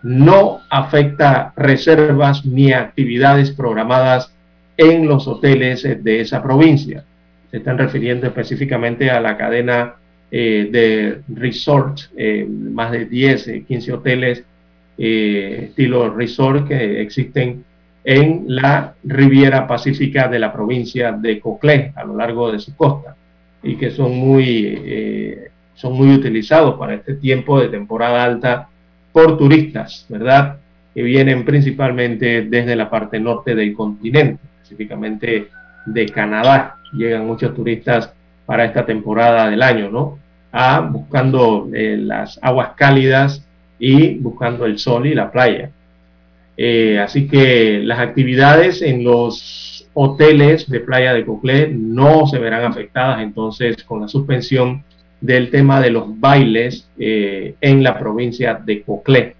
no 0.02 0.60
afecta 0.68 1.52
reservas 1.56 2.44
ni 2.44 2.72
actividades 2.72 3.50
programadas 3.52 4.32
en 4.76 5.06
los 5.06 5.28
hoteles 5.28 5.82
de 5.82 6.20
esa 6.20 6.42
provincia. 6.42 7.04
Se 7.50 7.58
están 7.58 7.78
refiriendo 7.78 8.26
específicamente 8.26 9.10
a 9.10 9.20
la 9.20 9.36
cadena 9.36 9.94
eh, 10.30 10.68
de 10.70 11.20
resort, 11.28 12.00
eh, 12.16 12.46
más 12.48 12.90
de 12.90 13.04
10, 13.06 13.64
15 13.68 13.92
hoteles 13.92 14.44
eh, 14.98 15.66
estilo 15.68 16.10
resort 16.10 16.68
que 16.68 17.00
existen 17.00 17.64
en 18.04 18.44
la 18.46 18.94
Riviera 19.04 19.66
Pacífica 19.66 20.28
de 20.28 20.38
la 20.38 20.52
provincia 20.52 21.12
de 21.12 21.38
Coclé, 21.38 21.92
a 21.94 22.04
lo 22.04 22.16
largo 22.16 22.50
de 22.50 22.58
su 22.58 22.74
costa, 22.74 23.14
y 23.62 23.76
que 23.76 23.90
son 23.90 24.16
muy, 24.16 25.38
son 25.74 25.92
muy 25.92 26.12
utilizados 26.12 26.74
para 26.76 26.94
este 26.94 27.14
tiempo 27.14 27.60
de 27.60 27.68
temporada 27.68 28.24
alta 28.24 28.68
por 29.12 29.36
turistas, 29.38 30.06
¿verdad? 30.08 30.56
Que 30.94 31.02
vienen 31.02 31.44
principalmente 31.44 32.42
desde 32.42 32.76
la 32.76 32.90
parte 32.90 33.20
norte 33.20 33.54
del 33.54 33.74
continente, 33.74 34.42
específicamente 34.62 35.48
de 35.86 36.06
Canadá. 36.06 36.76
Llegan 36.92 37.26
muchos 37.26 37.54
turistas 37.54 38.12
para 38.46 38.64
esta 38.64 38.84
temporada 38.84 39.48
del 39.50 39.62
año, 39.62 39.90
¿no? 39.90 40.18
A, 40.52 40.80
buscando 40.80 41.68
eh, 41.72 41.96
las 41.98 42.38
aguas 42.42 42.70
cálidas 42.76 43.46
y 43.78 44.18
buscando 44.18 44.66
el 44.66 44.78
sol 44.78 45.06
y 45.06 45.14
la 45.14 45.30
playa. 45.30 45.70
Eh, 46.56 46.98
así 46.98 47.26
que 47.26 47.80
las 47.82 47.98
actividades 47.98 48.82
en 48.82 49.04
los 49.04 49.88
hoteles 49.94 50.68
de 50.70 50.80
Playa 50.80 51.14
de 51.14 51.24
Coclé 51.24 51.68
no 51.68 52.26
se 52.26 52.38
verán 52.38 52.64
afectadas 52.64 53.22
entonces 53.22 53.82
con 53.84 54.00
la 54.00 54.08
suspensión 54.08 54.84
del 55.22 55.50
tema 55.50 55.80
de 55.80 55.90
los 55.90 56.20
bailes 56.20 56.88
eh, 56.98 57.54
en 57.60 57.82
la 57.82 57.98
provincia 57.98 58.54
de 58.54 58.82
Coclé. 58.82 59.36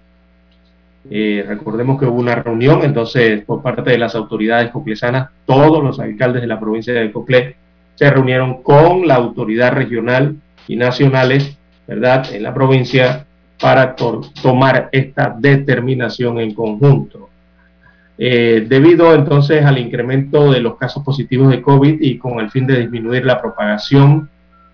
Eh, 1.11 1.43
recordemos 1.45 1.99
que 1.99 2.05
hubo 2.05 2.19
una 2.19 2.35
reunión 2.35 2.81
entonces 2.83 3.43
por 3.43 3.61
parte 3.61 3.91
de 3.91 3.97
las 3.97 4.15
autoridades 4.15 4.71
coclesanas, 4.71 5.29
todos 5.45 5.83
los 5.83 5.99
alcaldes 5.99 6.41
de 6.41 6.47
la 6.47 6.59
provincia 6.59 6.93
de 6.93 7.11
Coclé 7.11 7.57
se 7.95 8.09
reunieron 8.09 8.63
con 8.63 9.05
la 9.05 9.15
autoridad 9.15 9.73
regional 9.73 10.37
y 10.67 10.77
nacionales, 10.77 11.57
¿verdad?, 11.85 12.33
en 12.33 12.43
la 12.43 12.53
provincia 12.53 13.25
para 13.59 13.95
tomar 13.95 14.89
esta 14.93 15.35
determinación 15.37 16.39
en 16.39 16.53
conjunto. 16.53 17.29
Eh, 18.17 18.65
debido 18.69 19.13
entonces 19.13 19.65
al 19.65 19.77
incremento 19.77 20.51
de 20.51 20.61
los 20.61 20.77
casos 20.77 21.03
positivos 21.03 21.49
de 21.49 21.61
COVID 21.61 21.97
y 21.99 22.17
con 22.17 22.39
el 22.39 22.49
fin 22.49 22.65
de 22.65 22.79
disminuir 22.79 23.25
la 23.25 23.41
propagación 23.41 24.29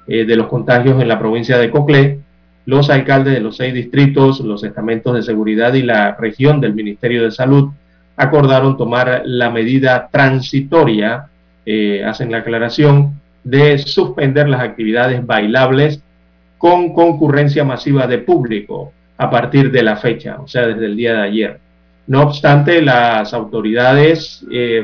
eh, 0.10 0.26
de 0.26 0.36
los 0.36 0.48
contagios 0.48 1.00
en 1.02 1.08
la 1.08 1.20
provincia 1.20 1.60
de 1.60 1.70
Coclé, 1.70 2.20
los 2.66 2.90
alcaldes 2.90 3.34
de 3.34 3.40
los 3.40 3.58
seis 3.58 3.74
distritos, 3.74 4.40
los 4.40 4.64
estamentos 4.64 5.16
de 5.16 5.22
seguridad 5.22 5.74
y 5.76 5.84
la 5.84 6.16
región 6.16 6.60
del 6.60 6.74
Ministerio 6.74 7.24
de 7.24 7.32
Salud 7.32 7.70
acordaron 8.16 8.76
tomar 8.76 9.22
la 9.26 9.50
medida 9.50 10.10
transitoria, 10.12 11.28
eh, 11.66 12.04
hacen 12.04 12.32
la 12.32 12.40
aclaración, 12.40 13.22
de 13.44 13.78
suspender 13.78 14.50
las 14.50 14.62
actividades 14.62 15.26
bailables 15.26 16.02
con 16.58 16.92
concurrencia 16.94 17.64
masiva 17.64 18.08
de 18.08 18.18
público 18.18 18.92
a 19.18 19.30
partir 19.30 19.72
de 19.72 19.84
la 19.84 19.98
fecha, 19.98 20.40
o 20.42 20.48
sea, 20.48 20.68
desde 20.68 20.88
el 20.88 20.98
día 20.98 21.14
de 21.14 21.22
ayer. 21.22 21.60
No 22.08 22.24
obstante, 22.24 22.82
las 22.82 23.34
autoridades 23.34 24.44
eh, 24.52 24.84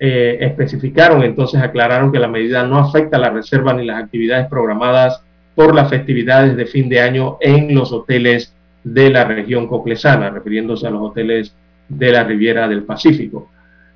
eh, 0.00 0.38
especificaron, 0.40 1.22
entonces 1.22 1.60
aclararon 1.60 2.10
que 2.10 2.18
la 2.18 2.28
medida 2.28 2.64
no 2.64 2.78
afecta 2.78 3.16
a 3.16 3.20
la 3.20 3.30
reserva 3.30 3.72
ni 3.72 3.84
las 3.84 4.02
actividades 4.02 4.48
programadas 4.48 5.22
por 5.54 5.74
las 5.74 5.88
festividades 5.88 6.56
de 6.56 6.66
fin 6.66 6.88
de 6.88 7.00
año 7.00 7.38
en 7.40 7.74
los 7.74 7.92
hoteles 7.92 8.52
de 8.82 9.10
la 9.10 9.24
región 9.24 9.66
coclesana, 9.66 10.30
refiriéndose 10.30 10.86
a 10.86 10.90
los 10.90 11.02
hoteles 11.10 11.54
de 11.88 12.12
la 12.12 12.24
Riviera 12.24 12.68
del 12.68 12.82
Pacífico. 12.82 13.50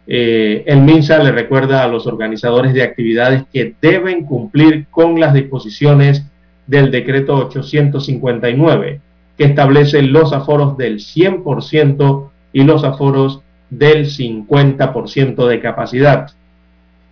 Eh, 0.06 0.64
el 0.66 0.80
MINSA 0.80 1.22
le 1.22 1.32
recuerda 1.32 1.82
a 1.82 1.88
los 1.88 2.06
organizadores 2.06 2.72
de 2.72 2.82
actividades 2.82 3.42
que 3.52 3.74
deben 3.80 4.24
cumplir 4.24 4.86
con 4.90 5.20
las 5.20 5.34
disposiciones 5.34 6.24
del 6.66 6.90
decreto 6.90 7.34
859, 7.34 9.00
que 9.36 9.44
establece 9.44 10.02
los 10.02 10.32
aforos 10.32 10.78
del 10.78 10.98
100% 10.98 12.30
y 12.52 12.62
los 12.62 12.84
aforos 12.84 13.42
del 13.70 14.06
50% 14.06 15.46
de 15.46 15.60
capacidad. 15.60 16.30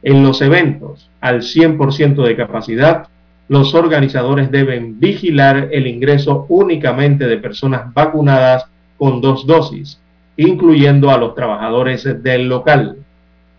En 0.03 0.23
los 0.23 0.41
eventos 0.43 1.11
al 1.21 1.43
100% 1.43 2.25
de 2.25 2.37
capacidad, 2.37 3.09
los 3.49 3.75
organizadores 3.75 4.51
deben 4.51 4.99
vigilar 4.99 5.69
el 5.73 5.87
ingreso 5.87 6.47
únicamente 6.49 7.27
de 7.27 7.39
personas 7.39 7.93
vacunadas 7.93 8.67
con 8.99 9.21
dos 9.21 9.47
dosis 9.47 10.01
incluyendo 10.37 11.11
a 11.11 11.19
los 11.19 11.35
trabajadores 11.35 12.05
del 12.23 12.49
local. 12.49 12.99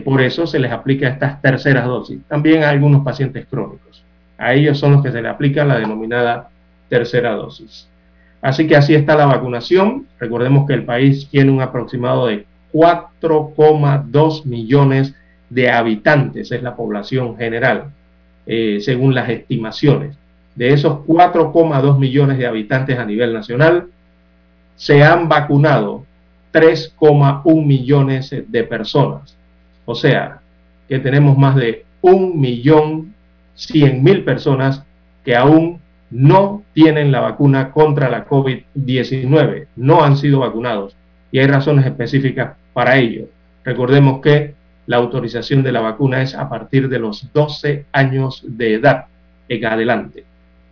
por 0.05 0.21
eso 0.21 0.47
se 0.47 0.59
les 0.59 0.71
aplica 0.71 1.09
estas 1.09 1.41
terceras 1.41 1.85
dosis. 1.85 2.21
También 2.29 2.63
hay 2.63 2.69
algunos 2.69 3.03
pacientes 3.03 3.45
crónicos. 3.49 4.01
A 4.37 4.53
ellos 4.53 4.79
son 4.79 4.93
los 4.93 5.03
que 5.03 5.11
se 5.11 5.21
les 5.21 5.29
aplica 5.29 5.65
la 5.65 5.77
denominada 5.77 6.49
tercera 6.87 7.31
dosis. 7.31 7.89
Así 8.41 8.67
que 8.67 8.75
así 8.75 8.95
está 8.95 9.15
la 9.15 9.25
vacunación. 9.25 10.07
Recordemos 10.19 10.67
que 10.67 10.73
el 10.73 10.85
país 10.85 11.27
tiene 11.29 11.51
un 11.51 11.61
aproximado 11.61 12.27
de 12.27 12.45
4,2 12.71 14.45
millones 14.45 15.15
de 15.49 15.71
habitantes, 15.71 16.51
es 16.51 16.61
la 16.61 16.75
población 16.75 17.37
general, 17.37 17.85
eh, 18.45 18.79
según 18.81 19.15
las 19.15 19.29
estimaciones. 19.29 20.17
De 20.55 20.73
esos 20.73 20.99
4,2 21.05 21.97
millones 21.97 22.37
de 22.37 22.47
habitantes 22.47 22.97
a 22.99 23.05
nivel 23.05 23.33
nacional, 23.33 23.87
se 24.75 25.03
han 25.03 25.27
vacunado 25.27 26.05
3,1 26.53 27.65
millones 27.65 28.33
de 28.47 28.63
personas. 28.63 29.37
O 29.85 29.95
sea, 29.95 30.41
que 30.87 30.99
tenemos 30.99 31.37
más 31.37 31.55
de 31.55 31.85
un 32.01 32.39
millón 32.39 33.13
cien 33.55 34.03
mil 34.03 34.23
personas 34.23 34.83
que 35.25 35.35
aún 35.35 35.79
no 36.09 36.63
tienen 36.73 37.11
la 37.11 37.19
vacuna 37.19 37.71
contra 37.71 38.09
la 38.09 38.27
COVID-19, 38.27 39.67
no 39.75 40.03
han 40.03 40.15
sido 40.15 40.39
vacunados 40.39 40.95
y 41.31 41.39
hay 41.39 41.47
razones 41.47 41.85
específicas 41.85 42.55
para 42.73 42.97
ello. 42.97 43.25
Recordemos 43.65 44.21
que 44.21 44.53
la 44.85 44.97
autorización 44.97 45.63
de 45.63 45.73
la 45.73 45.81
vacuna 45.81 46.21
es 46.21 46.33
a 46.33 46.47
partir 46.47 46.87
de 46.87 46.99
los 46.99 47.31
12 47.33 47.85
años 47.91 48.43
de 48.47 48.75
edad 48.75 49.05
en 49.49 49.65
adelante. 49.65 50.23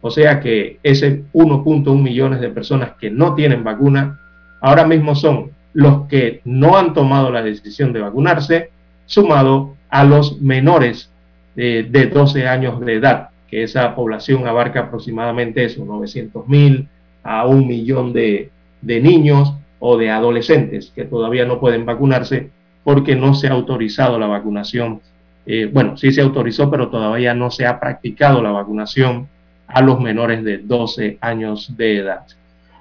O 0.01 0.09
sea 0.09 0.39
que 0.39 0.79
ese 0.83 1.23
1.1 1.33 2.01
millones 2.01 2.39
de 2.39 2.49
personas 2.49 2.91
que 2.99 3.09
no 3.09 3.35
tienen 3.35 3.63
vacuna, 3.63 4.19
ahora 4.61 4.85
mismo 4.85 5.15
son 5.15 5.51
los 5.75 6.07
que 6.07 6.39
no 6.45 6.77
han 6.77 6.93
tomado 6.93 7.29
la 7.29 7.43
decisión 7.43 7.91
de 7.91 7.99
vacunarse, 7.99 8.71
sumado 9.05 9.75
a 9.89 10.05
los 10.05 10.41
menores 10.41 11.11
de, 11.53 11.83
de 11.83 12.07
12 12.07 12.47
años 12.47 12.79
de 12.79 12.93
edad, 12.93 13.29
que 13.49 13.63
esa 13.63 13.93
población 13.93 14.47
abarca 14.47 14.79
aproximadamente 14.79 15.65
eso, 15.65 15.83
900 15.83 16.47
mil 16.47 16.87
a 17.23 17.45
un 17.45 17.67
millón 17.67 18.13
de, 18.13 18.51
de 18.81 19.01
niños 19.01 19.53
o 19.79 19.97
de 19.97 20.09
adolescentes 20.09 20.93
que 20.95 21.03
todavía 21.03 21.45
no 21.45 21.59
pueden 21.59 21.85
vacunarse 21.85 22.49
porque 22.85 23.17
no 23.17 23.33
se 23.33 23.47
ha 23.47 23.51
autorizado 23.51 24.17
la 24.17 24.27
vacunación. 24.27 25.01
Eh, 25.45 25.69
bueno, 25.71 25.97
sí 25.97 26.13
se 26.13 26.21
autorizó, 26.21 26.71
pero 26.71 26.87
todavía 26.87 27.33
no 27.33 27.51
se 27.51 27.65
ha 27.65 27.81
practicado 27.81 28.41
la 28.41 28.51
vacunación 28.51 29.27
a 29.67 29.81
los 29.81 29.99
menores 29.99 30.41
de 30.45 30.59
12 30.59 31.17
años 31.19 31.75
de 31.75 31.97
edad. 31.97 32.25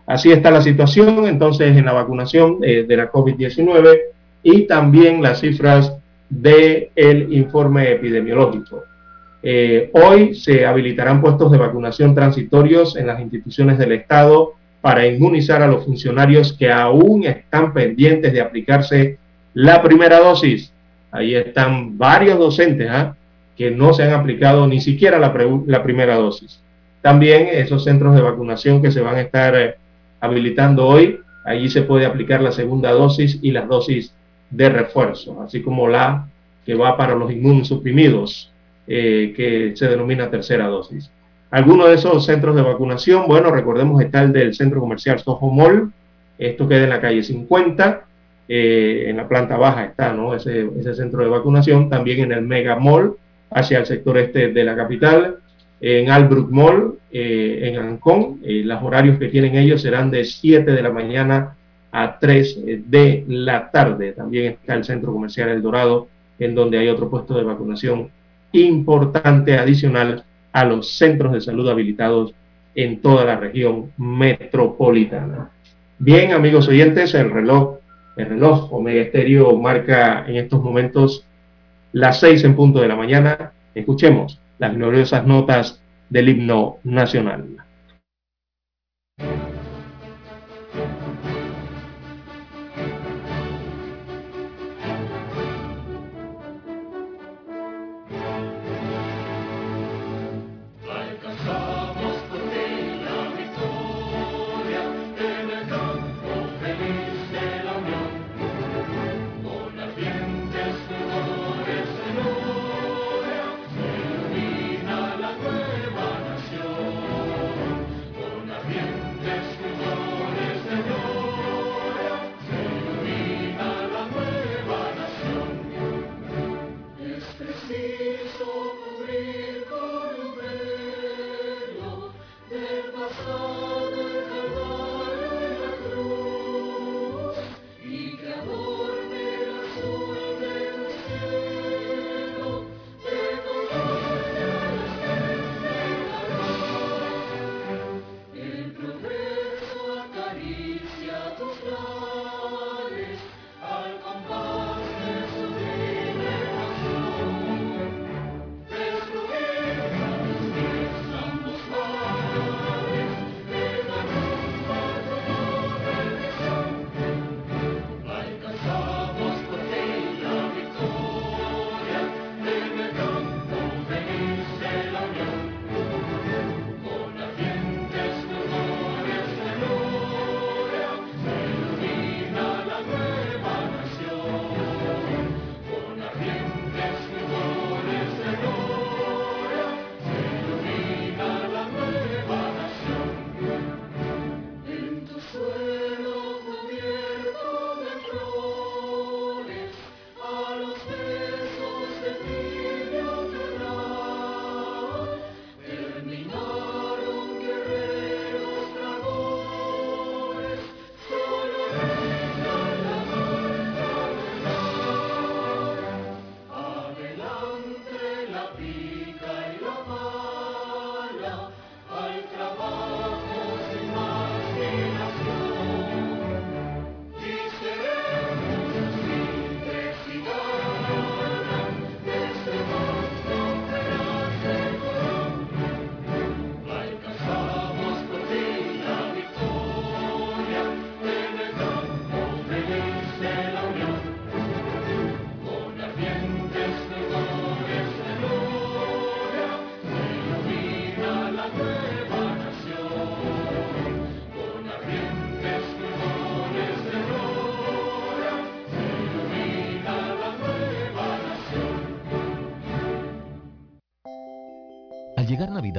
Así 0.06 0.30
está 0.30 0.50
la 0.50 0.62
situación 0.62 1.26
entonces 1.26 1.76
en 1.76 1.84
la 1.84 1.92
vacunación 1.92 2.58
eh, 2.62 2.84
de 2.86 2.96
la 2.96 3.10
COVID-19 3.10 3.98
y 4.42 4.66
también 4.66 5.22
las 5.22 5.40
cifras 5.40 5.94
del 6.28 6.88
el 6.94 7.32
informe 7.32 7.90
epidemiológico. 7.92 8.82
Eh, 9.42 9.90
hoy 9.92 10.34
se 10.34 10.64
habilitarán 10.64 11.20
puestos 11.20 11.52
de 11.52 11.58
vacunación 11.58 12.14
transitorios 12.14 12.96
en 12.96 13.06
las 13.06 13.20
instituciones 13.20 13.78
del 13.78 13.92
Estado 13.92 14.54
para 14.80 15.06
inmunizar 15.06 15.62
a 15.62 15.66
los 15.66 15.84
funcionarios 15.84 16.52
que 16.52 16.70
aún 16.70 17.24
están 17.24 17.72
pendientes 17.72 18.32
de 18.32 18.40
aplicarse 18.40 19.18
la 19.54 19.82
primera 19.82 20.18
dosis. 20.18 20.72
Ahí 21.10 21.34
están 21.34 21.96
varios 21.96 22.38
docentes 22.38 22.88
¿ah? 22.90 23.14
que 23.56 23.70
no 23.70 23.92
se 23.94 24.02
han 24.02 24.12
aplicado 24.12 24.66
ni 24.66 24.80
siquiera 24.80 25.18
la, 25.18 25.34
la, 25.66 25.82
primera 25.82 26.16
dosis. 26.16 26.60
También 27.00 27.48
esos 27.52 27.84
centros 27.84 28.14
de 28.14 28.22
vacunación 28.22 28.82
que 28.82 28.90
se 28.90 29.00
van 29.00 29.16
a 29.16 29.20
estar 29.20 29.54
eh, 29.56 29.74
habilitando 30.24 30.86
hoy, 30.86 31.20
allí 31.44 31.68
se 31.68 31.82
puede 31.82 32.06
aplicar 32.06 32.40
la 32.40 32.52
segunda 32.52 32.90
dosis 32.92 33.38
y 33.42 33.52
las 33.52 33.68
dosis 33.68 34.14
de 34.50 34.68
refuerzo, 34.68 35.42
así 35.42 35.62
como 35.62 35.88
la 35.88 36.28
que 36.64 36.74
va 36.74 36.96
para 36.96 37.14
los 37.14 37.30
inmunosuprimidos, 37.30 38.50
eh, 38.86 39.32
que 39.36 39.76
se 39.76 39.88
denomina 39.88 40.30
tercera 40.30 40.66
dosis. 40.66 41.10
Algunos 41.50 41.88
de 41.88 41.94
esos 41.94 42.24
centros 42.24 42.56
de 42.56 42.62
vacunación, 42.62 43.26
bueno, 43.28 43.50
recordemos 43.50 44.02
está 44.02 44.22
el 44.22 44.32
del 44.32 44.54
centro 44.54 44.80
comercial 44.80 45.18
Soho 45.18 45.50
Mall, 45.50 45.92
esto 46.38 46.66
queda 46.66 46.84
en 46.84 46.90
la 46.90 47.00
calle 47.00 47.22
50, 47.22 48.02
eh, 48.48 49.04
en 49.08 49.16
la 49.16 49.28
planta 49.28 49.56
baja 49.56 49.84
está, 49.84 50.12
¿no? 50.12 50.34
Ese, 50.34 50.68
ese, 50.78 50.94
centro 50.94 51.22
de 51.22 51.28
vacunación, 51.28 51.88
también 51.88 52.20
en 52.20 52.32
el 52.32 52.42
Mega 52.42 52.76
Mall, 52.76 53.14
hacia 53.50 53.78
el 53.78 53.86
sector 53.86 54.18
este 54.18 54.48
de 54.48 54.64
la 54.64 54.74
capital, 54.74 55.36
en 55.80 56.10
Albrook 56.10 56.50
Mall, 56.50 56.94
eh, 57.12 57.60
en 57.62 57.78
Ancón, 57.78 58.40
eh, 58.44 58.62
los 58.64 58.82
horarios 58.82 59.18
que 59.18 59.28
tienen 59.28 59.56
ellos 59.56 59.82
serán 59.82 60.10
de 60.10 60.24
7 60.24 60.72
de 60.72 60.82
la 60.82 60.90
mañana 60.90 61.56
a 61.92 62.18
3 62.18 62.60
de 62.86 63.24
la 63.28 63.70
tarde. 63.70 64.12
También 64.12 64.52
está 64.52 64.74
el 64.74 64.84
centro 64.84 65.12
comercial 65.12 65.48
El 65.50 65.62
Dorado, 65.62 66.08
en 66.38 66.54
donde 66.54 66.78
hay 66.78 66.88
otro 66.88 67.10
puesto 67.10 67.34
de 67.36 67.44
vacunación 67.44 68.08
importante 68.52 69.56
adicional 69.58 70.24
a 70.52 70.64
los 70.64 70.96
centros 70.96 71.32
de 71.32 71.40
salud 71.40 71.68
habilitados 71.68 72.34
en 72.74 73.00
toda 73.00 73.24
la 73.24 73.36
región 73.36 73.92
metropolitana. 73.96 75.50
Bien, 75.98 76.32
amigos 76.32 76.68
oyentes, 76.68 77.14
el 77.14 77.30
reloj 77.30 77.78
el 78.16 78.26
reloj 78.26 78.72
Omega 78.72 79.02
Estéreo 79.02 79.56
marca 79.56 80.24
en 80.28 80.36
estos 80.36 80.62
momentos 80.62 81.24
las 81.92 82.20
seis 82.20 82.44
en 82.44 82.54
punto 82.54 82.80
de 82.80 82.88
la 82.88 82.96
mañana. 82.96 83.52
Escuchemos 83.74 84.38
las 84.58 84.74
gloriosas 84.74 85.26
notas 85.26 85.82
del 86.10 86.28
himno 86.28 86.78
nacional. 86.84 87.64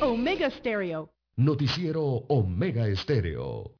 Omega 0.00 0.50
Stereo. 0.50 1.10
Noticiero 1.36 2.24
Omega 2.28 2.88
Estéreo. 2.88 3.77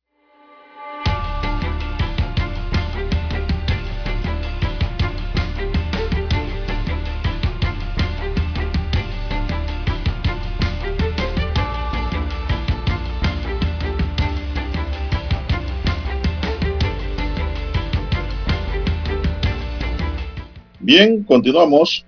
Bien, 20.89 21.23
continuamos. 21.23 22.03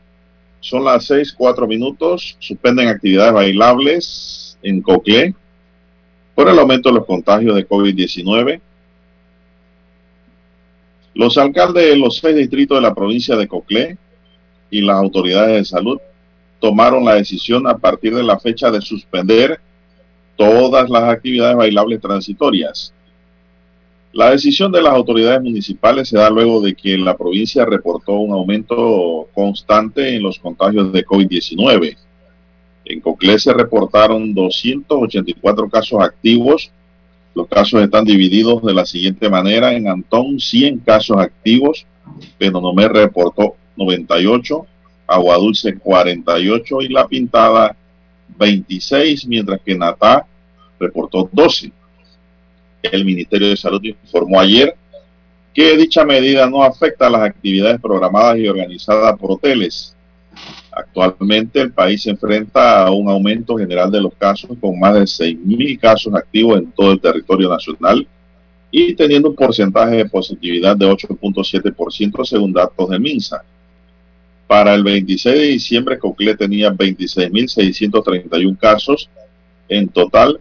Son 0.60 0.82
las 0.82 1.04
seis, 1.04 1.34
cuatro 1.36 1.66
minutos. 1.66 2.34
Suspenden 2.38 2.88
actividades 2.88 3.34
bailables 3.34 4.56
en 4.62 4.80
Coclé 4.80 5.34
por 6.34 6.48
el 6.48 6.58
aumento 6.58 6.88
de 6.88 6.94
los 6.94 7.04
contagios 7.04 7.54
de 7.56 7.68
COVID-19. 7.68 8.58
Los 11.12 11.36
alcaldes 11.36 11.90
de 11.90 11.96
los 11.96 12.16
seis 12.16 12.34
distritos 12.34 12.78
de 12.78 12.80
la 12.80 12.94
provincia 12.94 13.36
de 13.36 13.46
Coclé 13.46 13.98
y 14.70 14.80
las 14.80 14.96
autoridades 14.96 15.56
de 15.56 15.64
salud 15.66 15.98
tomaron 16.58 17.04
la 17.04 17.16
decisión 17.16 17.66
a 17.66 17.76
partir 17.76 18.14
de 18.14 18.22
la 18.22 18.40
fecha 18.40 18.70
de 18.70 18.80
suspender 18.80 19.60
todas 20.36 20.88
las 20.88 21.02
actividades 21.02 21.54
bailables 21.54 22.00
transitorias 22.00 22.94
la 24.12 24.30
decisión 24.30 24.72
de 24.72 24.82
las 24.82 24.92
autoridades 24.92 25.40
municipales 25.40 26.08
se 26.08 26.18
da 26.18 26.30
luego 26.30 26.60
de 26.60 26.74
que 26.74 26.98
la 26.98 27.16
provincia 27.16 27.64
reportó 27.64 28.14
un 28.14 28.32
aumento 28.32 29.28
constante 29.32 30.16
en 30.16 30.22
los 30.22 30.38
contagios 30.40 30.92
de 30.92 31.04
COVID-19. 31.04 31.96
En 32.86 33.00
Coclé 33.00 33.38
se 33.38 33.52
reportaron 33.52 34.34
284 34.34 35.68
casos 35.70 36.00
activos. 36.02 36.72
Los 37.36 37.46
casos 37.46 37.82
están 37.82 38.04
divididos 38.04 38.64
de 38.64 38.74
la 38.74 38.84
siguiente 38.84 39.30
manera. 39.30 39.74
En 39.74 39.86
Antón, 39.86 40.40
100 40.40 40.78
casos 40.80 41.18
activos. 41.18 41.86
Penonomé 42.36 42.88
reportó 42.88 43.54
98. 43.76 44.66
Aguadulce, 45.06 45.78
48. 45.78 46.82
Y 46.82 46.88
La 46.88 47.06
Pintada, 47.06 47.76
26. 48.36 49.28
Mientras 49.28 49.60
que 49.60 49.76
Natá 49.76 50.26
reportó 50.80 51.28
12. 51.30 51.70
El 52.82 53.04
Ministerio 53.04 53.48
de 53.48 53.56
Salud 53.56 53.82
informó 53.82 54.40
ayer 54.40 54.74
que 55.52 55.76
dicha 55.76 56.04
medida 56.04 56.48
no 56.48 56.62
afecta 56.62 57.06
a 57.06 57.10
las 57.10 57.22
actividades 57.22 57.80
programadas 57.80 58.38
y 58.38 58.48
organizadas 58.48 59.18
por 59.18 59.32
hoteles. 59.32 59.96
Actualmente 60.70 61.60
el 61.60 61.72
país 61.72 62.02
se 62.02 62.10
enfrenta 62.10 62.86
a 62.86 62.90
un 62.90 63.08
aumento 63.08 63.56
general 63.56 63.90
de 63.90 64.00
los 64.00 64.14
casos 64.14 64.50
con 64.60 64.78
más 64.78 64.94
de 64.94 65.00
6.000 65.00 65.80
casos 65.80 66.14
activos 66.14 66.58
en 66.58 66.70
todo 66.72 66.92
el 66.92 67.00
territorio 67.00 67.48
nacional 67.48 68.06
y 68.70 68.94
teniendo 68.94 69.30
un 69.30 69.34
porcentaje 69.34 69.96
de 69.96 70.04
positividad 70.04 70.76
de 70.76 70.86
8.7% 70.86 72.24
según 72.24 72.52
datos 72.52 72.88
de 72.88 72.98
MINSA. 72.98 73.42
Para 74.46 74.74
el 74.74 74.84
26 74.84 75.34
de 75.36 75.46
diciembre, 75.46 75.98
Cocle 75.98 76.36
tenía 76.36 76.72
26.631 76.72 78.56
casos 78.58 79.10
en 79.68 79.88
total 79.88 80.40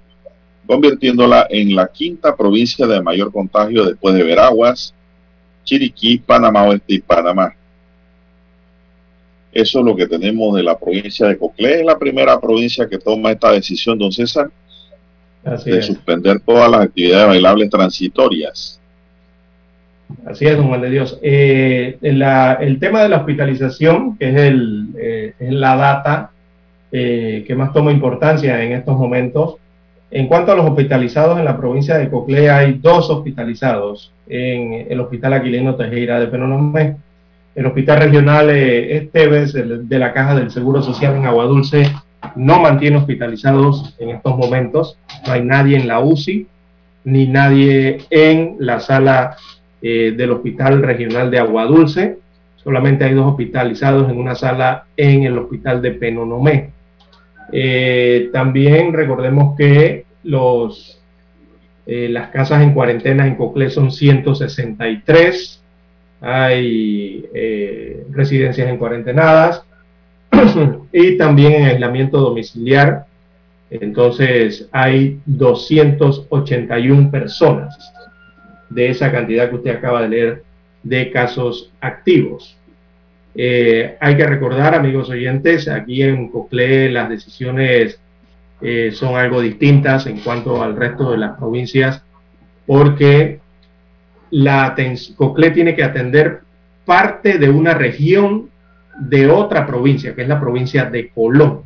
convirtiéndola 0.70 1.48
en 1.50 1.76
la 1.76 1.88
quinta 1.88 2.36
provincia 2.36 2.86
de 2.86 3.02
mayor 3.02 3.32
contagio 3.32 3.86
después 3.86 4.14
de 4.14 4.22
Veraguas, 4.22 4.94
Chiriquí, 5.64 6.20
Panamá 6.20 6.66
Oeste 6.66 6.94
y 6.94 7.00
Panamá. 7.00 7.56
Eso 9.52 9.80
es 9.80 9.86
lo 9.86 9.96
que 9.96 10.06
tenemos 10.06 10.56
de 10.56 10.62
la 10.62 10.78
provincia 10.78 11.26
de 11.26 11.40
Coclé. 11.40 11.80
Es 11.80 11.86
la 11.86 11.98
primera 11.98 12.40
provincia 12.40 12.88
que 12.88 13.00
toma 13.00 13.32
esta 13.32 13.52
decisión, 13.52 13.98
don 13.98 14.12
César, 14.12 14.52
de 15.66 15.82
suspender 15.82 16.40
todas 16.42 16.70
las 16.70 16.82
actividades 16.82 17.30
bailables 17.30 17.68
transitorias. 17.72 18.80
Así 20.24 20.46
es, 20.46 20.56
don 20.56 20.68
Juan 20.68 20.82
de 20.82 20.92
Dios. 20.92 21.18
Eh, 21.24 21.98
el 22.00 22.78
tema 22.80 23.02
de 23.02 23.10
la 23.10 23.18
hospitalización, 23.18 24.20
que 24.20 24.30
es, 24.30 24.36
el, 24.36 24.90
eh, 25.00 25.34
es 25.40 25.52
la 25.52 25.76
data 25.76 26.30
eh, 26.92 27.44
que 27.48 27.56
más 27.56 27.74
toma 27.74 27.92
importancia 27.92 28.64
en 28.64 28.74
estos 28.74 28.96
momentos, 28.96 29.56
en 30.12 30.28
cuanto 30.28 30.52
a 30.52 30.56
los 30.56 30.66
hospitalizados 30.66 31.38
en 31.38 31.46
la 31.46 31.58
provincia 31.58 31.98
de 31.98 32.10
Coclé, 32.10 32.50
hay 32.50 32.74
dos 32.74 33.10
hospitalizados 33.10 34.12
en 34.28 34.88
el 34.90 35.00
Hospital 35.00 35.34
Aquilino 35.34 35.76
Tejera 35.76 36.20
de 36.20 36.28
Penonomé. 36.28 36.98
El 37.54 37.66
Hospital 37.66 38.00
Regional 38.00 38.50
eh, 38.50 38.98
Esteves 38.98 39.54
de 39.54 40.00
la 40.00 40.14
Caja 40.14 40.36
del 40.36 40.50
Seguro 40.50 40.82
Social 40.82 41.16
en 41.16 41.26
Aguadulce 41.26 41.92
no 42.36 42.60
mantiene 42.60 42.98
hospitalizados 42.98 43.96
en 44.00 44.10
estos 44.10 44.36
momentos. 44.38 44.98
No 45.26 45.34
hay 45.34 45.44
nadie 45.44 45.78
en 45.78 45.88
la 45.88 46.00
UCI 46.00 46.48
ni 47.04 47.28
nadie 47.28 48.00
en 48.10 48.56
la 48.60 48.80
sala 48.80 49.38
eh, 49.82 50.14
del 50.16 50.32
Hospital 50.32 50.82
Regional 50.82 51.32
de 51.32 51.40
Aguadulce. 51.40 52.18
Solamente 52.58 53.06
hay 53.06 53.14
dos 53.14 53.28
hospitalizados 53.28 54.10
en 54.10 54.18
una 54.18 54.36
sala 54.36 54.86
en 54.98 55.24
el 55.24 55.38
Hospital 55.38 55.82
de 55.82 55.92
Penonomé. 55.92 56.72
Eh, 57.52 58.30
también 58.32 58.94
recordemos 58.94 59.56
que 59.58 60.06
los, 60.24 61.02
eh, 61.86 62.10
las 62.10 62.30
casas 62.30 62.62
en 62.62 62.74
cuarentena 62.74 63.26
en 63.28 63.36
Coclé 63.36 63.70
son 63.70 63.92
163. 63.92 65.64
Hay 66.22 67.26
eh, 67.34 68.06
residencias 68.12 68.68
en 68.68 68.78
cuarentenadas 68.78 69.64
y 70.92 71.18
también 71.18 71.54
en 71.54 71.66
aislamiento 71.66 72.20
domiciliar. 72.20 73.06
Entonces 73.72 74.68
hay 74.72 75.20
281 75.26 77.12
personas 77.12 77.94
de 78.70 78.90
esa 78.90 79.12
cantidad 79.12 79.50
que 79.50 79.56
usted 79.56 79.72
acaba 79.72 80.02
de 80.04 80.10
leer 80.10 80.44
de 80.84 81.12
casos 81.12 81.72
activos. 81.82 82.59
Eh, 83.36 83.96
hay 84.00 84.18
que 84.18 84.26
recordar, 84.26 84.74
amigos 84.74 85.10
oyentes, 85.10 85.68
aquí 85.68 86.02
en 86.02 86.30
Coclé 86.30 86.90
las 86.90 87.10
decisiones 87.10 88.00
eh, 88.62 88.92
son 88.92 89.16
algo 89.16 89.42
distintas 89.42 90.08
en 90.08 90.20
cuanto 90.20 90.62
al 90.62 90.76
resto 90.76 91.12
de 91.12 91.18
las 91.18 91.38
provincias, 91.38 92.04
porque 92.66 93.40
la 94.32 94.76
Coclé 95.16 95.52
tiene 95.52 95.76
que 95.76 95.84
atender 95.84 96.42
parte 96.86 97.38
de 97.38 97.50
una 97.50 97.74
región 97.74 98.50
de 99.00 99.30
otra 99.30 99.66
provincia, 99.66 100.14
que 100.16 100.24
es 100.24 100.28
la 100.28 100.40
provincia 100.40 100.86
de 100.86 101.10
Colón. 101.10 101.62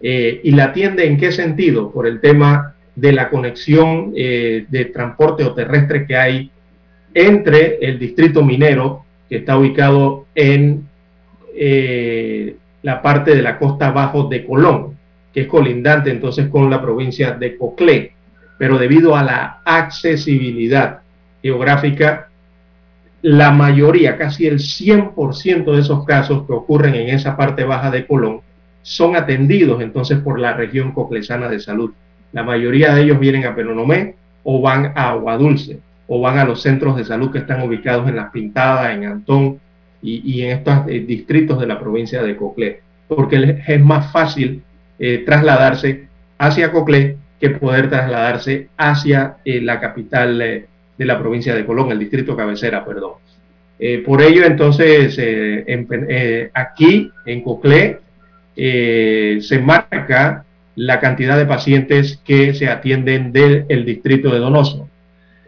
Eh, 0.00 0.40
y 0.44 0.50
la 0.52 0.66
atiende 0.66 1.06
en 1.06 1.16
qué 1.16 1.32
sentido? 1.32 1.90
Por 1.90 2.06
el 2.06 2.20
tema 2.20 2.74
de 2.94 3.12
la 3.12 3.28
conexión 3.28 4.12
de 4.14 4.90
transporte 4.94 5.44
o 5.44 5.52
terrestre 5.52 6.06
que 6.06 6.16
hay 6.16 6.50
entre 7.12 7.76
el 7.82 7.98
distrito 7.98 8.42
minero 8.42 9.05
que 9.28 9.36
está 9.36 9.58
ubicado 9.58 10.26
en 10.34 10.86
eh, 11.54 12.56
la 12.82 13.02
parte 13.02 13.34
de 13.34 13.42
la 13.42 13.58
costa 13.58 13.88
abajo 13.88 14.24
de 14.24 14.44
Colón, 14.44 14.96
que 15.32 15.42
es 15.42 15.46
colindante 15.46 16.10
entonces 16.10 16.48
con 16.48 16.70
la 16.70 16.80
provincia 16.80 17.32
de 17.32 17.56
Coclé, 17.56 18.12
pero 18.58 18.78
debido 18.78 19.16
a 19.16 19.22
la 19.22 19.60
accesibilidad 19.64 21.00
geográfica, 21.42 22.28
la 23.22 23.50
mayoría, 23.50 24.16
casi 24.16 24.46
el 24.46 24.58
100% 24.58 25.72
de 25.72 25.80
esos 25.80 26.04
casos 26.04 26.46
que 26.46 26.52
ocurren 26.52 26.94
en 26.94 27.08
esa 27.08 27.36
parte 27.36 27.64
baja 27.64 27.90
de 27.90 28.06
Colón, 28.06 28.40
son 28.82 29.16
atendidos 29.16 29.82
entonces 29.82 30.20
por 30.20 30.38
la 30.38 30.52
región 30.52 30.92
coclesana 30.92 31.48
de 31.48 31.58
salud. 31.58 31.92
La 32.32 32.44
mayoría 32.44 32.94
de 32.94 33.02
ellos 33.02 33.18
vienen 33.18 33.44
a 33.44 33.54
Penonomé 33.54 34.14
o 34.44 34.60
van 34.60 34.92
a 34.94 35.10
Aguadulce 35.10 35.80
o 36.08 36.20
van 36.20 36.38
a 36.38 36.44
los 36.44 36.62
centros 36.62 36.96
de 36.96 37.04
salud 37.04 37.30
que 37.30 37.38
están 37.38 37.62
ubicados 37.62 38.08
en 38.08 38.16
Las 38.16 38.30
Pintadas, 38.30 38.94
en 38.94 39.04
Antón 39.04 39.60
y, 40.02 40.42
en 40.42 40.58
estos 40.58 40.86
eh, 40.88 41.00
distritos 41.00 41.58
de 41.58 41.66
la 41.66 41.80
provincia 41.80 42.22
de 42.22 42.36
Coclé, 42.36 42.80
porque 43.08 43.62
es 43.66 43.80
más 43.80 44.12
fácil 44.12 44.62
eh, 44.98 45.24
trasladarse 45.26 46.06
hacia 46.38 46.70
Coclé 46.70 47.16
que 47.40 47.50
poder 47.50 47.90
trasladarse 47.90 48.68
hacia 48.76 49.38
eh, 49.44 49.60
la 49.60 49.80
capital 49.80 50.38
de 50.38 51.04
la 51.04 51.18
provincia 51.18 51.54
de 51.54 51.66
Colón, 51.66 51.90
el 51.90 51.98
distrito 51.98 52.36
cabecera, 52.36 52.84
perdón. 52.84 53.14
por 54.06 54.22
ello, 54.22 54.44
entonces, 54.46 55.18
aquí 56.54 57.10
en 57.26 57.42
Coclé 57.42 57.98
se 58.54 59.58
marca 59.62 60.44
la 60.76 61.00
cantidad 61.00 61.36
de 61.36 61.44
pacientes 61.44 62.18
que 62.24 62.54
se 62.54 62.68
atienden 62.68 63.32
del 63.32 63.84
distrito 63.84 64.32
de 64.32 64.38
Donoso. 64.38 64.88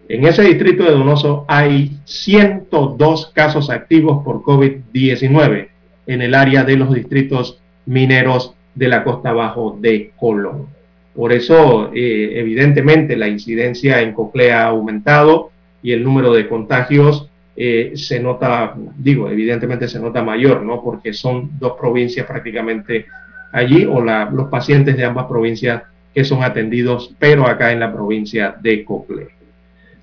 En 0.09 0.25
ese 0.25 0.43
distrito 0.43 0.85
de 0.85 0.93
Donoso 0.93 1.45
hay 1.49 1.99
102 2.07 3.31
casos 3.35 3.69
activos 3.69 4.25
por 4.25 4.43
COVID-19 4.43 5.69
en 6.07 6.23
el 6.23 6.35
área 6.35 6.65
de 6.65 6.77
los 6.77 6.95
distritos 6.95 7.61
mineros 7.85 8.55
de 8.75 8.89
la 8.89 9.05
costa 9.05 9.33
bajo 9.33 9.77
de 9.79 10.13
Colón. 10.17 10.69
Por 11.15 11.33
eso, 11.33 11.91
eh, 11.93 12.31
evidentemente, 12.37 13.17
la 13.17 13.29
incidencia 13.29 14.01
en 14.01 14.15
Coclea 14.15 14.63
ha 14.63 14.69
aumentado 14.69 15.51
y 15.83 15.93
el 15.93 16.03
número 16.03 16.33
de 16.33 16.49
contagios 16.49 17.29
eh, 17.55 17.93
se 17.95 18.19
nota, 18.19 18.75
digo, 18.97 19.29
evidentemente 19.29 19.89
se 19.89 20.01
nota 20.01 20.23
mayor, 20.23 20.63
¿no? 20.63 20.83
Porque 20.83 21.13
son 21.13 21.51
dos 21.59 21.75
provincias 21.79 22.25
prácticamente 22.25 23.05
allí 23.53 23.85
o 23.85 24.01
los 24.01 24.49
pacientes 24.49 24.97
de 24.97 25.05
ambas 25.05 25.27
provincias 25.27 25.83
que 26.15 26.25
son 26.25 26.43
atendidos, 26.43 27.15
pero 27.19 27.47
acá 27.47 27.73
en 27.73 27.81
la 27.81 27.93
provincia 27.93 28.57
de 28.59 28.85
Coclea. 28.85 29.38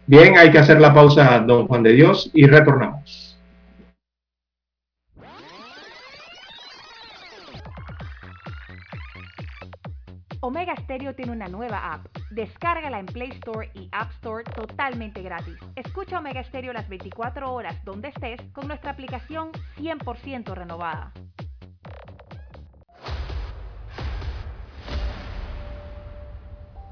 Bien, 0.08 0.38
hay 0.38 0.52
que 0.52 0.60
hacer 0.60 0.80
la 0.80 0.94
pausa, 0.94 1.40
don 1.40 1.68
Juan 1.68 1.82
de 1.82 1.94
Dios, 1.94 2.30
y 2.34 2.46
retornamos. 2.46 3.36
Omega 10.42 10.76
Stereo 10.76 11.16
tiene 11.16 11.32
una 11.32 11.48
nueva 11.48 11.92
app. 11.92 12.06
Descárgala 12.30 13.00
en 13.00 13.08
Play 13.08 13.30
Store 13.32 13.72
y 13.74 13.90
App 13.92 14.12
Store 14.12 14.44
totalmente 14.44 15.24
gratis. 15.24 15.56
Escucha 15.76 16.20
Omega 16.20 16.44
Stereo 16.44 16.72
las 16.72 16.88
24 16.88 17.52
horas 17.52 17.84
donde 17.84 18.10
estés 18.10 18.40
con 18.54 18.68
nuestra 18.68 18.92
aplicación 18.92 19.50
100% 19.80 20.54
renovada. 20.54 21.12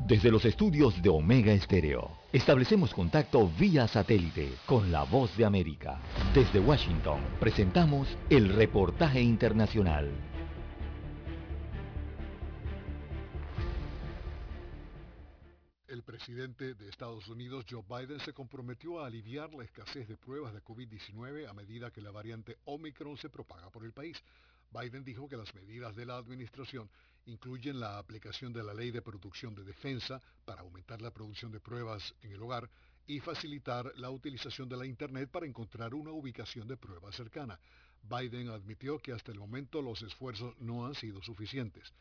Desde 0.05 0.29
los 0.29 0.43
estudios 0.43 1.01
de 1.01 1.07
Omega 1.07 1.57
Stereo, 1.57 2.11
establecemos 2.33 2.93
contacto 2.93 3.47
vía 3.57 3.87
satélite 3.87 4.51
con 4.65 4.91
la 4.91 5.03
voz 5.03 5.37
de 5.37 5.45
América. 5.45 6.01
Desde 6.35 6.59
Washington, 6.59 7.21
presentamos 7.39 8.09
el 8.29 8.53
reportaje 8.53 9.21
internacional. 9.21 10.11
El 15.87 16.03
presidente 16.03 16.73
de 16.73 16.89
Estados 16.89 17.29
Unidos, 17.29 17.65
Joe 17.69 17.83
Biden, 17.87 18.19
se 18.19 18.33
comprometió 18.33 18.99
a 18.99 19.07
aliviar 19.07 19.53
la 19.53 19.63
escasez 19.63 20.09
de 20.09 20.17
pruebas 20.17 20.53
de 20.53 20.61
COVID-19 20.61 21.47
a 21.47 21.53
medida 21.53 21.91
que 21.91 22.01
la 22.01 22.11
variante 22.11 22.57
Omicron 22.65 23.15
se 23.15 23.29
propaga 23.29 23.69
por 23.69 23.85
el 23.85 23.93
país. 23.93 24.21
Biden 24.69 25.05
dijo 25.05 25.29
que 25.29 25.37
las 25.37 25.55
medidas 25.55 25.95
de 25.95 26.05
la 26.05 26.17
administración 26.17 26.89
incluyen 27.25 27.79
la 27.79 27.97
aplicación 27.97 28.51
de 28.53 28.63
la 28.63 28.73
ley 28.73 28.91
de 28.91 29.01
producción 29.01 29.55
de 29.55 29.63
defensa 29.63 30.21
para 30.45 30.61
aumentar 30.61 31.01
la 31.01 31.11
producción 31.11 31.51
de 31.51 31.59
pruebas 31.59 32.13
en 32.21 32.31
el 32.31 32.41
hogar 32.41 32.69
y 33.07 33.19
facilitar 33.19 33.91
la 33.97 34.09
utilización 34.09 34.69
de 34.69 34.77
la 34.77 34.85
Internet 34.85 35.29
para 35.29 35.45
encontrar 35.45 35.93
una 35.93 36.11
ubicación 36.11 36.67
de 36.67 36.77
prueba 36.77 37.11
cercana. 37.11 37.59
Biden 38.03 38.49
admitió 38.49 38.99
que 38.99 39.13
hasta 39.13 39.31
el 39.31 39.39
momento 39.39 39.81
los 39.81 40.01
esfuerzos 40.01 40.55
no 40.59 40.85
han 40.85 40.95
sido 40.95 41.21
suficientes. 41.21 41.93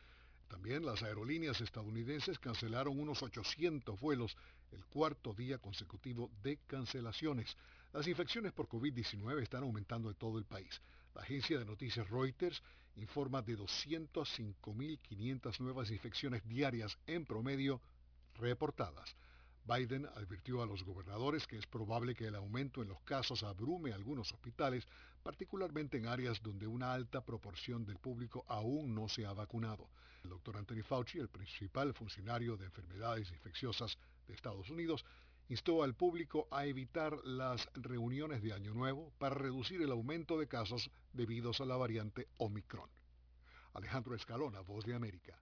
También 0.47 0.85
las 0.85 1.01
aerolíneas 1.01 1.59
estadounidenses 1.61 2.37
cancelaron 2.39 2.99
unos 2.99 3.23
800 3.23 3.99
vuelos 3.99 4.37
el 4.71 4.85
cuarto 4.85 5.33
día 5.33 5.57
consecutivo 5.57 6.29
de 6.43 6.57
cancelaciones. 6.67 7.55
Las 7.91 8.07
infecciones 8.07 8.51
por 8.51 8.67
COVID-19 8.67 9.41
están 9.41 9.63
aumentando 9.63 10.09
en 10.09 10.15
todo 10.15 10.37
el 10.37 10.45
país. 10.45 10.81
La 11.15 11.21
agencia 11.21 11.57
de 11.57 11.65
noticias 11.65 12.09
Reuters 12.09 12.61
informa 12.95 13.41
de 13.41 13.57
205.500 13.57 15.59
nuevas 15.59 15.91
infecciones 15.91 16.47
diarias 16.47 16.97
en 17.07 17.25
promedio 17.25 17.81
reportadas. 18.35 19.15
Biden 19.65 20.05
advirtió 20.07 20.61
a 20.61 20.65
los 20.65 20.83
gobernadores 20.83 21.47
que 21.47 21.57
es 21.57 21.65
probable 21.65 22.15
que 22.15 22.27
el 22.27 22.35
aumento 22.35 22.81
en 22.81 22.89
los 22.89 23.01
casos 23.03 23.43
abrume 23.43 23.93
algunos 23.93 24.33
hospitales, 24.33 24.85
particularmente 25.23 25.97
en 25.97 26.07
áreas 26.07 26.41
donde 26.41 26.67
una 26.67 26.93
alta 26.93 27.21
proporción 27.21 27.85
del 27.85 27.97
público 27.97 28.43
aún 28.49 28.93
no 28.93 29.07
se 29.07 29.25
ha 29.25 29.31
vacunado. 29.31 29.87
El 30.23 30.31
doctor 30.31 30.57
Anthony 30.57 30.83
Fauci, 30.83 31.19
el 31.19 31.29
principal 31.29 31.93
funcionario 31.93 32.57
de 32.57 32.65
enfermedades 32.65 33.31
infecciosas 33.31 33.97
de 34.27 34.33
Estados 34.33 34.69
Unidos, 34.69 35.05
instó 35.49 35.83
al 35.83 35.95
público 35.95 36.47
a 36.51 36.65
evitar 36.65 37.17
las 37.23 37.69
reuniones 37.73 38.41
de 38.41 38.53
Año 38.53 38.73
Nuevo 38.73 39.11
para 39.17 39.35
reducir 39.35 39.81
el 39.81 39.91
aumento 39.91 40.39
de 40.39 40.47
casos 40.47 40.91
debidos 41.11 41.61
a 41.61 41.65
la 41.65 41.77
variante 41.77 42.27
Omicron. 42.37 42.89
Alejandro 43.73 44.15
Escalona, 44.15 44.61
Voz 44.61 44.85
de 44.85 44.95
América 44.95 45.39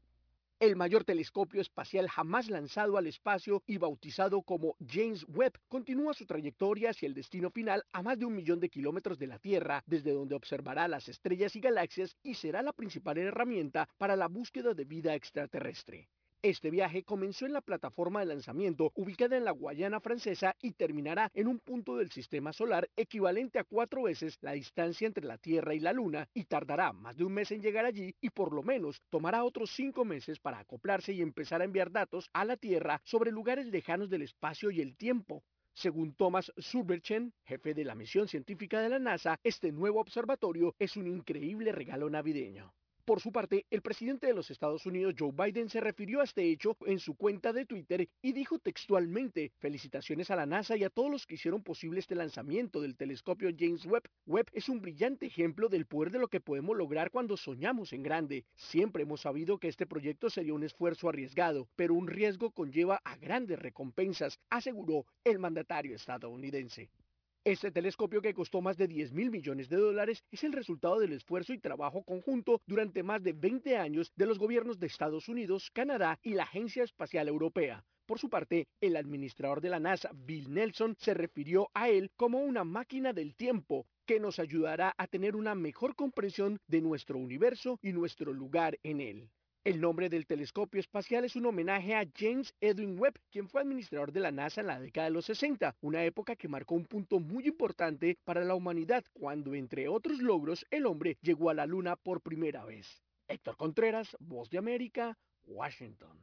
el 0.61 0.75
mayor 0.75 1.03
telescopio 1.03 1.59
espacial 1.59 2.07
jamás 2.07 2.47
lanzado 2.47 2.95
al 2.95 3.07
espacio 3.07 3.63
y 3.65 3.79
bautizado 3.79 4.43
como 4.43 4.75
James 4.87 5.25
Webb, 5.27 5.53
continúa 5.67 6.13
su 6.13 6.27
trayectoria 6.27 6.91
hacia 6.91 7.07
el 7.07 7.15
destino 7.15 7.49
final 7.49 7.83
a 7.91 8.03
más 8.03 8.19
de 8.19 8.25
un 8.25 8.35
millón 8.35 8.59
de 8.59 8.69
kilómetros 8.69 9.17
de 9.17 9.25
la 9.25 9.39
Tierra, 9.39 9.83
desde 9.87 10.11
donde 10.11 10.35
observará 10.35 10.87
las 10.87 11.09
estrellas 11.09 11.55
y 11.55 11.61
galaxias 11.61 12.15
y 12.21 12.35
será 12.35 12.61
la 12.61 12.73
principal 12.73 13.17
herramienta 13.17 13.89
para 13.97 14.15
la 14.15 14.27
búsqueda 14.27 14.75
de 14.75 14.85
vida 14.85 15.15
extraterrestre. 15.15 16.09
Este 16.43 16.71
viaje 16.71 17.03
comenzó 17.03 17.45
en 17.45 17.53
la 17.53 17.61
plataforma 17.61 18.19
de 18.21 18.25
lanzamiento 18.25 18.91
ubicada 18.95 19.37
en 19.37 19.45
la 19.45 19.51
Guayana 19.51 19.99
francesa 19.99 20.55
y 20.59 20.71
terminará 20.71 21.29
en 21.35 21.47
un 21.47 21.59
punto 21.59 21.97
del 21.97 22.09
sistema 22.09 22.51
solar 22.51 22.89
equivalente 22.95 23.59
a 23.59 23.63
cuatro 23.63 24.01
veces 24.01 24.39
la 24.41 24.53
distancia 24.53 25.05
entre 25.05 25.23
la 25.23 25.37
Tierra 25.37 25.75
y 25.75 25.79
la 25.79 25.93
Luna 25.93 26.27
y 26.33 26.45
tardará 26.45 26.93
más 26.93 27.15
de 27.15 27.25
un 27.25 27.33
mes 27.33 27.51
en 27.51 27.61
llegar 27.61 27.85
allí 27.85 28.15
y 28.19 28.31
por 28.31 28.53
lo 28.53 28.63
menos 28.63 29.03
tomará 29.11 29.43
otros 29.43 29.69
cinco 29.69 30.03
meses 30.03 30.39
para 30.39 30.57
acoplarse 30.57 31.13
y 31.13 31.21
empezar 31.21 31.61
a 31.61 31.65
enviar 31.65 31.91
datos 31.91 32.27
a 32.33 32.43
la 32.43 32.57
Tierra 32.57 32.99
sobre 33.03 33.31
lugares 33.31 33.67
lejanos 33.67 34.09
del 34.09 34.23
espacio 34.23 34.71
y 34.71 34.81
el 34.81 34.97
tiempo. 34.97 35.43
Según 35.75 36.15
Thomas 36.15 36.51
Surberchen, 36.57 37.35
jefe 37.45 37.75
de 37.75 37.85
la 37.85 37.93
misión 37.93 38.27
científica 38.27 38.81
de 38.81 38.89
la 38.89 38.97
NASA, 38.97 39.39
este 39.43 39.71
nuevo 39.71 39.99
observatorio 39.99 40.73
es 40.79 40.97
un 40.97 41.05
increíble 41.05 41.71
regalo 41.71 42.09
navideño. 42.09 42.73
Por 43.05 43.19
su 43.19 43.31
parte, 43.31 43.65
el 43.71 43.81
presidente 43.81 44.27
de 44.27 44.33
los 44.33 44.51
Estados 44.51 44.85
Unidos, 44.85 45.15
Joe 45.17 45.31
Biden, 45.31 45.69
se 45.69 45.81
refirió 45.81 46.21
a 46.21 46.23
este 46.23 46.43
hecho 46.43 46.77
en 46.85 46.99
su 46.99 47.15
cuenta 47.15 47.51
de 47.51 47.65
Twitter 47.65 48.07
y 48.21 48.31
dijo 48.31 48.59
textualmente, 48.59 49.51
felicitaciones 49.57 50.29
a 50.29 50.35
la 50.35 50.45
NASA 50.45 50.77
y 50.77 50.83
a 50.83 50.89
todos 50.89 51.09
los 51.09 51.25
que 51.25 51.33
hicieron 51.33 51.63
posible 51.63 51.99
este 51.99 52.13
lanzamiento 52.13 52.79
del 52.79 52.95
telescopio 52.95 53.49
James 53.57 53.85
Webb. 53.85 54.03
Webb 54.27 54.47
es 54.53 54.69
un 54.69 54.81
brillante 54.81 55.25
ejemplo 55.25 55.67
del 55.67 55.87
poder 55.87 56.11
de 56.11 56.19
lo 56.19 56.27
que 56.27 56.41
podemos 56.41 56.77
lograr 56.77 57.09
cuando 57.09 57.37
soñamos 57.37 57.91
en 57.91 58.03
grande. 58.03 58.45
Siempre 58.53 59.03
hemos 59.03 59.21
sabido 59.21 59.57
que 59.57 59.67
este 59.67 59.87
proyecto 59.87 60.29
sería 60.29 60.53
un 60.53 60.63
esfuerzo 60.63 61.09
arriesgado, 61.09 61.67
pero 61.75 61.95
un 61.95 62.07
riesgo 62.07 62.51
conlleva 62.51 63.01
a 63.03 63.17
grandes 63.17 63.57
recompensas, 63.57 64.39
aseguró 64.49 65.05
el 65.23 65.39
mandatario 65.39 65.95
estadounidense. 65.95 66.89
Este 67.43 67.71
telescopio 67.71 68.21
que 68.21 68.35
costó 68.35 68.61
más 68.61 68.77
de 68.77 68.87
10 68.87 69.13
mil 69.13 69.31
millones 69.31 69.67
de 69.67 69.77
dólares 69.77 70.23
es 70.29 70.43
el 70.43 70.53
resultado 70.53 70.99
del 70.99 71.13
esfuerzo 71.13 71.53
y 71.53 71.57
trabajo 71.57 72.03
conjunto 72.03 72.61
durante 72.67 73.01
más 73.01 73.23
de 73.23 73.33
20 73.33 73.77
años 73.77 74.11
de 74.15 74.27
los 74.27 74.37
gobiernos 74.37 74.77
de 74.77 74.85
Estados 74.85 75.27
Unidos, 75.27 75.71
Canadá 75.73 76.19
y 76.21 76.35
la 76.35 76.43
Agencia 76.43 76.83
Espacial 76.83 77.27
Europea. 77.27 77.83
Por 78.05 78.19
su 78.19 78.29
parte, 78.29 78.67
el 78.79 78.95
administrador 78.95 79.59
de 79.59 79.69
la 79.69 79.79
NASA, 79.79 80.11
Bill 80.13 80.53
Nelson, 80.53 80.95
se 80.99 81.15
refirió 81.15 81.71
a 81.73 81.89
él 81.89 82.11
como 82.15 82.41
una 82.41 82.63
máquina 82.63 83.11
del 83.11 83.33
tiempo 83.33 83.87
que 84.05 84.19
nos 84.19 84.37
ayudará 84.37 84.93
a 84.95 85.07
tener 85.07 85.35
una 85.35 85.55
mejor 85.55 85.95
comprensión 85.95 86.59
de 86.67 86.81
nuestro 86.81 87.17
universo 87.17 87.79
y 87.81 87.91
nuestro 87.91 88.33
lugar 88.33 88.77
en 88.83 89.01
él. 89.01 89.31
El 89.63 89.79
nombre 89.79 90.09
del 90.09 90.25
telescopio 90.25 90.79
espacial 90.79 91.23
es 91.23 91.35
un 91.35 91.45
homenaje 91.45 91.93
a 91.93 92.07
James 92.17 92.55
Edwin 92.61 92.99
Webb, 92.99 93.19
quien 93.29 93.47
fue 93.47 93.61
administrador 93.61 94.11
de 94.11 94.19
la 94.19 94.31
NASA 94.31 94.61
en 94.61 94.67
la 94.67 94.79
década 94.79 95.05
de 95.05 95.13
los 95.13 95.25
60, 95.25 95.75
una 95.81 96.03
época 96.03 96.35
que 96.35 96.47
marcó 96.47 96.73
un 96.73 96.85
punto 96.85 97.19
muy 97.19 97.45
importante 97.45 98.17
para 98.23 98.43
la 98.43 98.55
humanidad 98.55 99.03
cuando, 99.13 99.53
entre 99.53 99.87
otros 99.87 100.17
logros, 100.17 100.65
el 100.71 100.87
hombre 100.87 101.19
llegó 101.21 101.51
a 101.51 101.53
la 101.53 101.67
Luna 101.67 101.95
por 101.95 102.21
primera 102.21 102.65
vez. 102.65 103.03
Héctor 103.27 103.55
Contreras, 103.55 104.17
Voz 104.19 104.49
de 104.49 104.57
América, 104.57 105.15
Washington. 105.43 106.17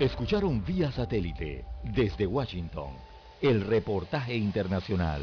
Escucharon 0.00 0.64
vía 0.64 0.90
satélite 0.90 1.64
desde 1.84 2.26
Washington 2.26 2.96
el 3.42 3.60
reportaje 3.60 4.34
internacional. 4.34 5.22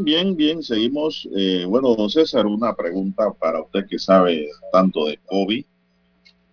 Bien, 0.00 0.04
bien, 0.04 0.36
bien, 0.36 0.62
seguimos. 0.62 1.28
Eh, 1.36 1.64
bueno, 1.66 1.94
don 1.94 2.08
César, 2.08 2.46
una 2.46 2.74
pregunta 2.74 3.32
para 3.32 3.62
usted 3.62 3.86
que 3.88 3.98
sabe 3.98 4.48
tanto 4.72 5.06
de 5.06 5.18
COVID. 5.26 5.64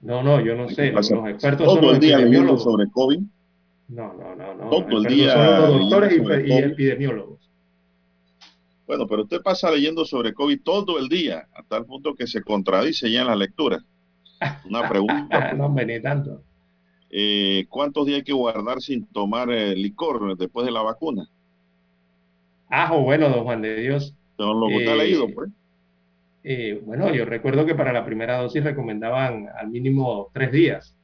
No, 0.01 0.23
no, 0.23 0.41
yo 0.41 0.55
no 0.55 0.69
sé. 0.69 0.91
Los 0.91 1.09
expertos 1.11 1.65
todo 1.65 1.75
son 1.77 1.95
el 1.95 1.99
día 1.99 2.17
leyendo 2.17 2.57
sobre 2.57 2.89
COVID. 2.91 3.19
No, 3.89 4.13
no, 4.13 4.35
no, 4.35 4.55
no. 4.55 4.69
Todo 4.69 4.97
el 4.99 5.05
día 5.05 5.33
son 5.33 5.79
los 5.79 5.89
doctores 5.89 6.47
y, 6.47 6.51
epidemiólogos. 6.51 7.39
Bueno, 8.85 9.07
pero 9.07 9.23
usted 9.23 9.41
pasa 9.41 9.71
leyendo 9.71 10.05
sobre 10.05 10.33
COVID 10.33 10.61
todo 10.61 10.99
el 10.99 11.09
día, 11.09 11.47
a 11.53 11.63
tal 11.63 11.85
punto 11.85 12.15
que 12.15 12.27
se 12.27 12.41
contradice 12.41 13.11
ya 13.11 13.21
en 13.21 13.27
la 13.27 13.35
lectura. 13.35 13.83
Una 14.65 14.87
pregunta. 14.87 15.53
no, 15.57 15.65
hombre, 15.65 15.85
ni 15.85 16.01
tanto. 16.01 16.41
eh, 17.09 17.65
¿Cuántos 17.69 18.05
días 18.05 18.17
hay 18.17 18.23
que 18.23 18.33
guardar 18.33 18.81
sin 18.81 19.05
tomar 19.07 19.51
eh, 19.51 19.75
licor 19.75 20.37
después 20.37 20.65
de 20.65 20.71
la 20.71 20.81
vacuna? 20.81 21.29
Ajo, 22.69 23.01
bueno, 23.01 23.29
don 23.29 23.43
Juan 23.43 23.61
de 23.61 23.75
Dios. 23.77 24.15
Según 24.37 24.59
lo 24.61 24.71
que 24.71 24.77
usted 24.77 24.91
ha 24.91 24.95
Eh, 24.95 24.97
leído, 24.97 25.33
pues. 25.33 25.49
Eh, 26.43 26.81
bueno, 26.85 27.09
yo 27.13 27.25
recuerdo 27.25 27.65
que 27.65 27.75
para 27.75 27.93
la 27.93 28.05
primera 28.05 28.37
dosis 28.37 28.63
recomendaban 28.63 29.47
al 29.55 29.69
mínimo 29.69 30.29
tres 30.33 30.51
días. 30.51 30.97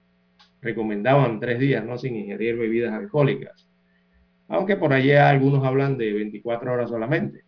Recomendaban 0.62 1.40
tres 1.40 1.60
días, 1.60 1.84
¿no? 1.86 1.98
Sin 1.98 2.16
ingerir 2.16 2.58
bebidas 2.58 2.94
alcohólicas. 2.94 3.68
Aunque 4.48 4.78
por 4.78 4.94
allá 4.94 5.30
algunos 5.30 5.66
hablan 5.66 5.98
de 5.98 6.14
24 6.14 6.74
horas 6.74 6.90
solamente. 6.90 7.44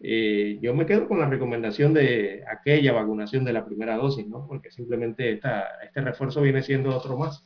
Eh, 0.00 0.58
yo 0.62 0.74
me 0.74 0.86
quedo 0.86 1.08
con 1.08 1.18
la 1.20 1.28
recomendación 1.28 1.94
de 1.94 2.44
aquella 2.48 2.92
vacunación 2.92 3.44
de 3.44 3.52
la 3.52 3.64
primera 3.66 3.96
dosis, 3.96 4.26
¿no? 4.28 4.46
Porque 4.46 4.70
simplemente 4.70 5.32
esta, 5.32 5.66
este 5.84 6.00
refuerzo 6.02 6.42
viene 6.42 6.62
siendo 6.62 6.96
otro 6.96 7.16
más. 7.18 7.44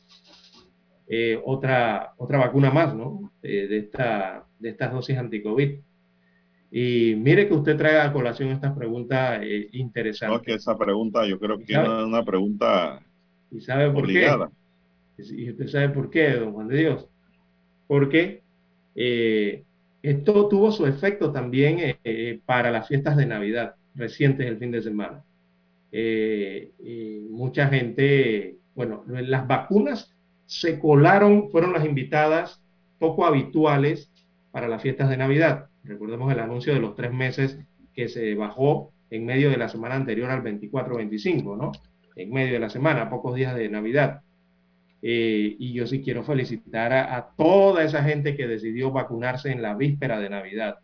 Eh, 1.07 1.39
otra, 1.43 2.13
otra 2.17 2.37
vacuna 2.37 2.71
más, 2.71 2.95
¿no? 2.95 3.31
Eh, 3.41 3.67
de, 3.67 3.77
esta, 3.79 4.45
de 4.59 4.69
estas 4.69 4.91
dosis 4.91 5.17
anti-COVID. 5.17 5.79
Y 6.71 7.15
mire 7.17 7.47
que 7.47 7.53
usted 7.53 7.77
trae 7.77 7.99
a 7.99 8.11
colación 8.11 8.49
estas 8.49 8.75
preguntas 8.75 9.41
eh, 9.43 9.69
No, 9.71 9.79
interesantes. 9.79 10.39
es 10.41 10.45
que 10.45 10.53
esa 10.55 10.77
pregunta 10.77 11.25
yo 11.27 11.39
creo 11.39 11.59
que 11.59 11.73
es 11.73 11.77
una, 11.77 12.23
pregunta 12.23 12.99
¿Y 13.51 13.61
sabe 13.61 13.91
por 13.91 14.05
obligada. 14.05 14.49
qué? 15.17 15.23
¿Y 15.35 15.51
usted 15.51 15.67
sabe 15.67 15.89
por 15.89 16.09
qué, 16.09 16.31
don 16.31 16.53
Juan 16.53 16.67
de 16.67 16.77
Dios? 16.77 17.07
Porque 17.85 18.41
eh, 18.95 19.63
esto 20.01 20.47
tuvo 20.47 20.71
su 20.71 20.87
efecto 20.87 21.31
también 21.31 21.79
eh, 21.79 21.99
eh, 22.03 22.39
para 22.45 22.71
las 22.71 22.87
fiestas 22.87 23.17
de 23.17 23.27
Navidad 23.27 23.75
recientes 23.93 24.47
el 24.47 24.57
fin 24.57 24.71
de 24.71 24.81
semana. 24.81 25.23
Mucha 27.29 27.67
gente, 27.67 28.57
bueno, 28.73 29.03
las 29.07 29.47
vacunas 29.47 30.15
se 30.45 30.79
colaron, 30.79 31.49
fueron 31.49 31.73
las 31.73 31.85
invitadas 31.85 32.61
poco 32.99 33.25
habituales 33.25 34.11
para 34.51 34.67
las 34.67 34.81
fiestas 34.81 35.09
de 35.09 35.17
Navidad. 35.17 35.67
Recordemos 35.83 36.31
el 36.31 36.39
anuncio 36.39 36.73
de 36.73 36.79
los 36.79 36.95
tres 36.95 37.11
meses 37.11 37.59
que 37.93 38.07
se 38.07 38.35
bajó 38.35 38.91
en 39.09 39.25
medio 39.25 39.49
de 39.49 39.57
la 39.57 39.69
semana 39.69 39.95
anterior 39.95 40.29
al 40.29 40.43
24-25, 40.43 41.57
¿no? 41.57 41.71
En 42.15 42.31
medio 42.31 42.53
de 42.53 42.59
la 42.59 42.69
semana, 42.69 43.09
pocos 43.09 43.35
días 43.35 43.55
de 43.55 43.69
Navidad. 43.69 44.21
Eh, 45.01 45.55
y 45.59 45.73
yo 45.73 45.85
sí 45.85 46.01
quiero 46.01 46.23
felicitar 46.23 46.93
a, 46.93 47.17
a 47.17 47.29
toda 47.35 47.83
esa 47.83 48.03
gente 48.03 48.37
que 48.37 48.47
decidió 48.47 48.91
vacunarse 48.91 49.51
en 49.51 49.61
la 49.61 49.75
víspera 49.75 50.19
de 50.19 50.29
Navidad 50.29 50.77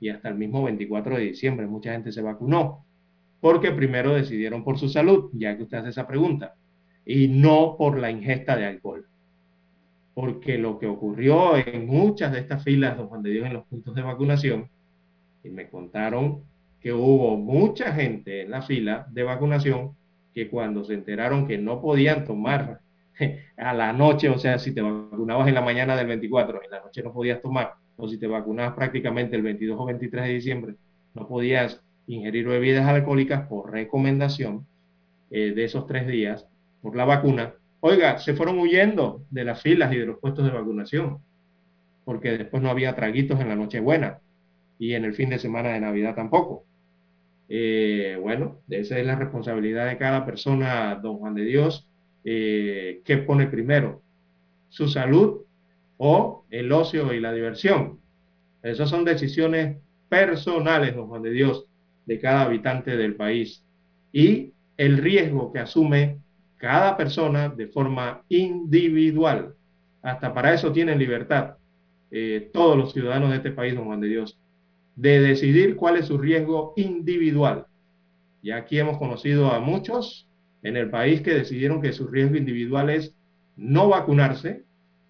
y 0.00 0.08
hasta 0.08 0.28
el 0.28 0.34
mismo 0.34 0.64
24 0.64 1.16
de 1.16 1.22
diciembre. 1.22 1.66
Mucha 1.66 1.92
gente 1.92 2.10
se 2.10 2.22
vacunó 2.22 2.84
porque 3.40 3.72
primero 3.72 4.14
decidieron 4.14 4.64
por 4.64 4.78
su 4.78 4.88
salud, 4.88 5.30
ya 5.32 5.56
que 5.56 5.62
usted 5.62 5.78
hace 5.78 5.90
esa 5.90 6.06
pregunta, 6.06 6.54
y 7.12 7.26
no 7.26 7.74
por 7.76 7.98
la 7.98 8.08
ingesta 8.08 8.56
de 8.56 8.66
alcohol. 8.66 9.04
Porque 10.14 10.58
lo 10.58 10.78
que 10.78 10.86
ocurrió 10.86 11.56
en 11.56 11.88
muchas 11.88 12.30
de 12.30 12.38
estas 12.38 12.62
filas, 12.62 12.96
don 12.96 13.08
Juan 13.08 13.24
de 13.24 13.30
Dios, 13.30 13.46
en 13.46 13.54
los 13.54 13.64
puntos 13.64 13.96
de 13.96 14.02
vacunación, 14.02 14.68
y 15.42 15.50
me 15.50 15.68
contaron 15.68 16.44
que 16.80 16.92
hubo 16.92 17.36
mucha 17.36 17.92
gente 17.92 18.42
en 18.42 18.52
la 18.52 18.62
fila 18.62 19.08
de 19.10 19.24
vacunación 19.24 19.96
que 20.32 20.48
cuando 20.48 20.84
se 20.84 20.94
enteraron 20.94 21.48
que 21.48 21.58
no 21.58 21.80
podían 21.80 22.24
tomar 22.24 22.78
a 23.56 23.74
la 23.74 23.92
noche, 23.92 24.28
o 24.28 24.38
sea, 24.38 24.60
si 24.60 24.72
te 24.72 24.80
vacunabas 24.80 25.48
en 25.48 25.54
la 25.54 25.62
mañana 25.62 25.96
del 25.96 26.06
24, 26.06 26.62
en 26.62 26.70
la 26.70 26.80
noche 26.80 27.02
no 27.02 27.12
podías 27.12 27.42
tomar, 27.42 27.72
o 27.96 28.06
si 28.06 28.18
te 28.18 28.28
vacunabas 28.28 28.74
prácticamente 28.74 29.34
el 29.34 29.42
22 29.42 29.80
o 29.80 29.84
23 29.84 30.26
de 30.26 30.32
diciembre, 30.32 30.74
no 31.14 31.26
podías 31.26 31.82
ingerir 32.06 32.46
bebidas 32.46 32.86
alcohólicas 32.86 33.48
por 33.48 33.72
recomendación 33.72 34.64
eh, 35.32 35.52
de 35.56 35.64
esos 35.64 35.88
tres 35.88 36.06
días 36.06 36.46
por 36.82 36.96
la 36.96 37.04
vacuna. 37.04 37.54
Oiga, 37.80 38.18
se 38.18 38.34
fueron 38.34 38.58
huyendo 38.58 39.24
de 39.30 39.44
las 39.44 39.62
filas 39.62 39.92
y 39.92 39.98
de 39.98 40.06
los 40.06 40.18
puestos 40.18 40.44
de 40.44 40.50
vacunación, 40.50 41.18
porque 42.04 42.36
después 42.36 42.62
no 42.62 42.70
había 42.70 42.94
traguitos 42.94 43.40
en 43.40 43.48
la 43.48 43.56
Nochebuena 43.56 44.20
y 44.78 44.94
en 44.94 45.04
el 45.04 45.14
fin 45.14 45.30
de 45.30 45.38
semana 45.38 45.70
de 45.70 45.80
Navidad 45.80 46.14
tampoco. 46.14 46.64
Eh, 47.48 48.18
bueno, 48.20 48.60
esa 48.68 48.98
es 48.98 49.06
la 49.06 49.16
responsabilidad 49.16 49.88
de 49.88 49.98
cada 49.98 50.24
persona, 50.24 50.94
don 50.96 51.18
Juan 51.18 51.34
de 51.34 51.44
Dios, 51.44 51.88
eh, 52.24 53.00
¿qué 53.04 53.18
pone 53.18 53.46
primero? 53.46 54.02
¿Su 54.68 54.88
salud 54.88 55.42
o 55.96 56.44
el 56.50 56.70
ocio 56.72 57.12
y 57.12 57.20
la 57.20 57.32
diversión? 57.32 57.98
Esas 58.62 58.90
son 58.90 59.04
decisiones 59.04 59.78
personales, 60.08 60.94
don 60.94 61.08
Juan 61.08 61.22
de 61.22 61.30
Dios, 61.30 61.66
de 62.06 62.18
cada 62.20 62.42
habitante 62.42 62.96
del 62.96 63.16
país 63.16 63.64
y 64.12 64.52
el 64.76 64.98
riesgo 64.98 65.52
que 65.52 65.60
asume 65.60 66.18
cada 66.60 66.96
persona 66.96 67.48
de 67.48 67.66
forma 67.68 68.22
individual. 68.28 69.54
Hasta 70.02 70.32
para 70.32 70.52
eso 70.52 70.70
tienen 70.72 70.98
libertad 70.98 71.56
eh, 72.10 72.50
todos 72.52 72.76
los 72.76 72.92
ciudadanos 72.92 73.30
de 73.30 73.36
este 73.36 73.50
país, 73.50 73.74
don 73.74 73.86
Juan 73.86 74.00
de 74.00 74.08
Dios, 74.08 74.38
de 74.94 75.20
decidir 75.20 75.76
cuál 75.76 75.96
es 75.96 76.06
su 76.06 76.18
riesgo 76.18 76.74
individual. 76.76 77.66
Y 78.42 78.50
aquí 78.50 78.78
hemos 78.78 78.98
conocido 78.98 79.52
a 79.52 79.60
muchos 79.60 80.28
en 80.62 80.76
el 80.76 80.90
país 80.90 81.22
que 81.22 81.34
decidieron 81.34 81.80
que 81.80 81.92
su 81.92 82.08
riesgo 82.08 82.36
individual 82.36 82.90
es 82.90 83.14
no 83.56 83.88
vacunarse, 83.88 84.64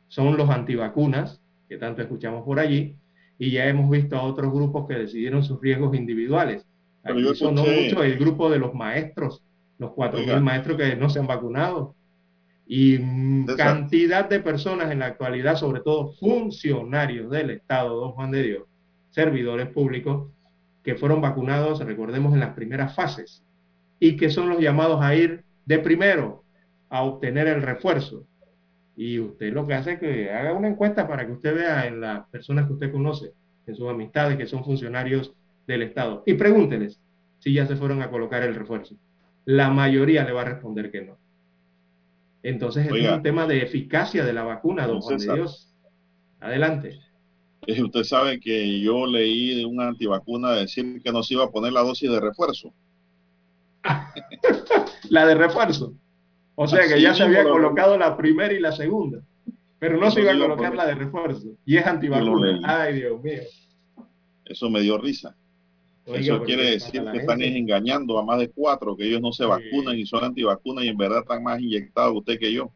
son 0.09 0.37
los 0.37 0.51
antivacunas, 0.51 1.41
que 1.69 1.79
tanto 1.79 2.03
escuchamos 2.03 2.45
por 2.45 2.61
allí, 2.61 2.95
y 3.39 3.51
ya 3.51 3.67
hemos 3.67 3.91
visto 3.91 4.17
a 4.17 4.23
otros 4.23 4.53
grupos 4.53 4.87
que 4.87 4.95
decidieron 4.95 5.43
sus 5.43 5.61
riesgos 5.61 5.97
individuales. 5.97 6.65
Aquí 7.03 7.25
sonó 7.35 7.65
mucho 7.65 8.05
el 8.05 8.19
grupo 8.19 8.51
de 8.51 8.59
los 8.59 8.75
maestros, 8.75 9.43
los 9.81 9.93
cuatro 9.93 10.21
Oiga. 10.21 10.35
mil 10.35 10.45
maestros 10.45 10.77
que 10.77 10.95
no 10.95 11.11
se 11.11 11.19
han 11.19 11.27
vacunado. 11.27 11.97
Y 12.67 12.99
cantidad 13.57 14.29
de 14.29 14.39
personas 14.39 14.93
en 14.93 15.01
la 15.01 15.07
actualidad, 15.07 15.57
sobre 15.57 15.81
todo 15.81 16.13
funcionarios 16.13 17.29
del 17.29 17.51
Estado, 17.51 17.97
don 17.99 18.13
Juan 18.13 18.31
de 18.31 18.43
Dios, 18.45 18.63
servidores 19.11 19.67
públicos, 19.69 20.31
que 20.85 20.95
fueron 20.95 21.21
vacunados, 21.21 21.85
recordemos, 21.85 22.33
en 22.33 22.41
las 22.41 22.55
primeras 22.55 22.95
fases, 22.95 23.43
y 23.99 24.17
que 24.17 24.31
son 24.31 24.49
los 24.49 24.61
llamados 24.61 25.03
a 25.03 25.17
ir 25.17 25.43
de 25.65 25.81
primero 25.81 26.45
a 26.91 27.03
obtener 27.03 27.49
el 27.49 27.63
refuerzo. 27.63 28.25
Y 28.95 29.19
usted 29.19 29.53
lo 29.53 29.67
que 29.67 29.75
hace 29.75 29.93
es 29.95 29.99
que 29.99 30.31
haga 30.31 30.53
una 30.53 30.69
encuesta 30.69 31.09
para 31.09 31.27
que 31.27 31.33
usted 31.33 31.55
vea 31.55 31.87
en 31.87 32.01
las 32.01 32.29
personas 32.29 32.67
que 32.67 32.75
usted 32.75 32.93
conoce, 32.93 33.33
en 33.67 33.75
sus 33.75 33.89
amistades 33.89 34.37
que 34.37 34.47
son 34.47 34.65
funcionarios 34.65 35.35
del 35.67 35.83
Estado, 35.83 36.23
y 36.25 36.35
pregúnteles 36.35 37.01
si 37.41 37.53
ya 37.53 37.67
se 37.67 37.75
fueron 37.75 38.01
a 38.03 38.11
colocar 38.11 38.45
el 38.45 38.55
refuerzo. 38.55 38.95
La 39.51 39.69
mayoría 39.69 40.23
le 40.23 40.31
va 40.31 40.43
a 40.43 40.45
responder 40.45 40.93
que 40.93 41.03
no. 41.03 41.19
Entonces, 42.45 42.87
es 42.87 42.93
Oiga. 42.93 43.17
un 43.17 43.23
tema 43.25 43.49
de 43.49 43.63
eficacia 43.63 44.25
de 44.25 44.33
la 44.33 44.45
vacuna, 44.45 44.87
don 44.87 45.01
Juan 45.01 45.19
de. 45.19 45.35
Dios. 45.35 45.75
Adelante. 46.39 47.01
Eh, 47.67 47.83
Usted 47.83 48.05
sabe 48.05 48.39
que 48.39 48.81
yo 48.81 49.07
leí 49.07 49.57
de 49.57 49.67
una 49.67 49.89
antivacuna 49.89 50.53
decir 50.53 51.03
que 51.03 51.11
no 51.11 51.25
se 51.25 51.35
iba 51.35 51.47
a 51.47 51.51
poner 51.51 51.73
la 51.73 51.81
dosis 51.81 52.09
de 52.09 52.21
refuerzo. 52.21 52.73
La 55.11 55.27
de 55.27 55.35
refuerzo. 55.35 55.95
O 56.55 56.69
sea 56.69 56.87
que 56.87 57.01
ya 57.01 57.13
se 57.13 57.25
había 57.25 57.43
colocado 57.43 57.99
la 57.99 58.17
primera 58.17 58.53
y 58.53 58.61
la 58.61 58.71
segunda, 58.71 59.21
pero 59.81 59.99
no 59.99 60.11
se 60.13 60.21
iba 60.21 60.31
a 60.31 60.39
colocar 60.39 60.77
la 60.77 60.87
de 60.87 60.95
refuerzo. 60.95 61.57
Y 61.65 61.77
es 61.77 61.87
antivacuna. 61.87 62.61
Ay, 62.63 62.95
Dios 62.95 63.21
mío. 63.21 63.43
Eso 64.45 64.71
me 64.71 64.81
dio 64.81 64.97
risa. 64.99 65.35
Eso 66.07 66.43
quiere 66.43 66.73
decir 66.73 67.05
que 67.13 67.19
están 67.19 67.43
engañando 67.43 68.19
a 68.19 68.25
más 68.25 68.39
de 68.39 68.51
cuatro, 68.51 68.97
que 68.97 69.07
ellos 69.07 69.21
no 69.21 69.33
se 69.33 69.45
vacunan 69.45 69.97
y 69.97 70.07
son 70.07 70.25
antivacunas 70.25 70.85
y 70.85 70.89
en 70.89 70.97
verdad 70.97 71.21
están 71.21 71.43
más 71.43 71.61
inyectados 71.61 72.17
usted 72.17 72.39
que 72.39 72.53
yo. 72.53 72.73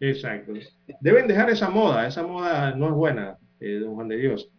Exacto. 0.00 0.52
Deben 1.00 1.28
dejar 1.28 1.50
esa 1.50 1.68
moda, 1.68 2.06
esa 2.06 2.22
moda 2.22 2.74
no 2.74 2.86
es 2.86 2.92
buena, 2.92 3.36
eh, 3.60 3.80
don 3.80 3.94
Juan 3.94 4.08
de 4.08 4.16
Dios. 4.16 4.50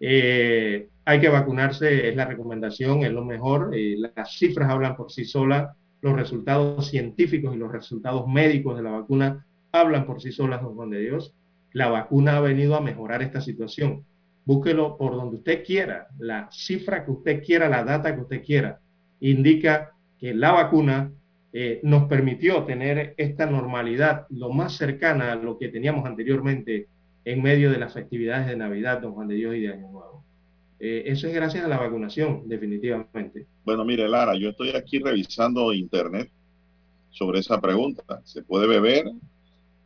Eh, 0.00 0.88
hay 1.04 1.20
que 1.20 1.28
vacunarse, 1.28 2.08
es 2.08 2.16
la 2.16 2.26
recomendación, 2.26 3.02
es 3.02 3.12
lo 3.12 3.24
mejor. 3.24 3.70
Eh, 3.74 3.96
las 3.96 4.36
cifras 4.36 4.68
hablan 4.68 4.96
por 4.96 5.10
sí 5.10 5.24
solas, 5.24 5.74
los 6.02 6.14
resultados 6.14 6.88
científicos 6.88 7.54
y 7.54 7.58
los 7.58 7.72
resultados 7.72 8.26
médicos 8.28 8.76
de 8.76 8.82
la 8.82 8.90
vacuna 8.90 9.46
hablan 9.70 10.04
por 10.04 10.20
sí 10.20 10.30
solas, 10.32 10.60
don 10.60 10.74
Juan 10.74 10.90
de 10.90 11.00
Dios. 11.00 11.32
La 11.72 11.88
vacuna 11.88 12.36
ha 12.36 12.40
venido 12.40 12.76
a 12.76 12.80
mejorar 12.82 13.22
esta 13.22 13.40
situación 13.40 14.04
búsquelo 14.44 14.96
por 14.96 15.12
donde 15.12 15.36
usted 15.36 15.64
quiera, 15.64 16.08
la 16.18 16.48
cifra 16.50 17.04
que 17.04 17.10
usted 17.10 17.42
quiera, 17.42 17.68
la 17.68 17.84
data 17.84 18.14
que 18.14 18.22
usted 18.22 18.42
quiera, 18.42 18.80
indica 19.20 19.92
que 20.18 20.34
la 20.34 20.52
vacuna 20.52 21.12
eh, 21.52 21.80
nos 21.82 22.08
permitió 22.08 22.64
tener 22.64 23.14
esta 23.16 23.46
normalidad 23.46 24.26
lo 24.30 24.50
más 24.50 24.76
cercana 24.76 25.32
a 25.32 25.36
lo 25.36 25.58
que 25.58 25.68
teníamos 25.68 26.06
anteriormente 26.06 26.88
en 27.24 27.42
medio 27.42 27.70
de 27.70 27.78
las 27.78 27.92
festividades 27.92 28.46
de 28.46 28.56
Navidad, 28.56 29.00
don 29.00 29.12
Juan 29.12 29.28
de 29.28 29.34
Dios 29.36 29.54
y 29.54 29.60
de 29.60 29.72
Año 29.72 29.90
Nuevo. 29.90 30.24
Eh, 30.80 31.04
eso 31.06 31.28
es 31.28 31.34
gracias 31.34 31.64
a 31.64 31.68
la 31.68 31.78
vacunación, 31.78 32.48
definitivamente. 32.48 33.46
Bueno, 33.64 33.84
mire, 33.84 34.08
Lara, 34.08 34.34
yo 34.36 34.48
estoy 34.48 34.70
aquí 34.70 34.98
revisando 34.98 35.72
internet 35.72 36.28
sobre 37.10 37.38
esa 37.38 37.60
pregunta. 37.60 38.20
¿Se 38.24 38.42
puede 38.42 38.66
beber 38.66 39.04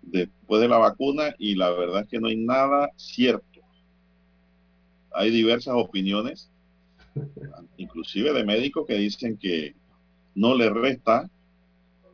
después 0.01 0.63
de 0.63 0.69
la 0.69 0.79
vacuna? 0.79 1.35
Y 1.39 1.57
la 1.57 1.71
verdad 1.71 2.03
es 2.03 2.09
que 2.09 2.19
no 2.19 2.29
hay 2.29 2.37
nada 2.37 2.91
cierto 2.97 3.56
hay 5.17 5.31
diversas 5.31 5.75
opiniones, 5.77 6.51
inclusive 7.77 8.33
de 8.33 8.45
médicos 8.45 8.87
que 8.87 8.95
dicen 8.95 9.37
que 9.37 9.75
no 10.35 10.55
le 10.55 10.71
resta, 10.71 11.29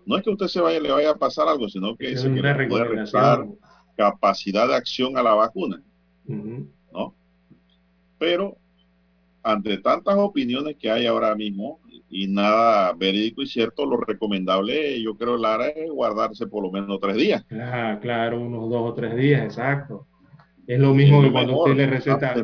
no 0.06 0.16
es 0.16 0.22
que 0.22 0.30
usted 0.30 0.46
se 0.46 0.60
vaya, 0.60 0.80
le 0.80 0.90
vaya 0.90 1.10
a 1.10 1.16
pasar 1.16 1.48
algo, 1.48 1.68
sino 1.68 1.96
que 1.96 2.10
dice 2.10 2.32
que 2.32 2.40
le 2.40 2.68
puede 2.68 2.84
restar 2.84 3.46
capacidad 3.96 4.68
de 4.68 4.74
acción 4.74 5.16
a 5.16 5.22
la 5.22 5.34
vacuna, 5.34 5.82
¿no? 6.26 7.14
Pero 8.18 8.56
ante 9.42 9.78
tantas 9.78 10.16
opiniones 10.16 10.76
que 10.76 10.90
hay 10.90 11.06
ahora 11.06 11.34
mismo 11.34 11.80
y 12.08 12.28
nada 12.28 12.92
verídico 12.92 13.42
y 13.42 13.46
cierto, 13.46 13.86
lo 13.86 13.96
recomendable, 13.96 15.02
yo 15.02 15.16
creo, 15.16 15.36
Lara, 15.36 15.68
es 15.68 15.90
guardarse 15.90 16.46
por 16.46 16.62
lo 16.62 16.70
menos 16.70 17.00
tres 17.00 17.16
días. 17.16 17.44
Ah, 17.50 17.98
claro, 18.00 18.40
unos 18.40 18.68
dos 18.68 18.90
o 18.90 18.94
tres 18.94 19.16
días, 19.16 19.42
exacto. 19.42 20.06
Es 20.66 20.78
lo 20.78 20.94
mismo 20.94 21.22
que 21.22 21.32
cuando 21.32 21.58
usted 21.58 21.76
le 21.76 21.86
receta. 21.86 22.34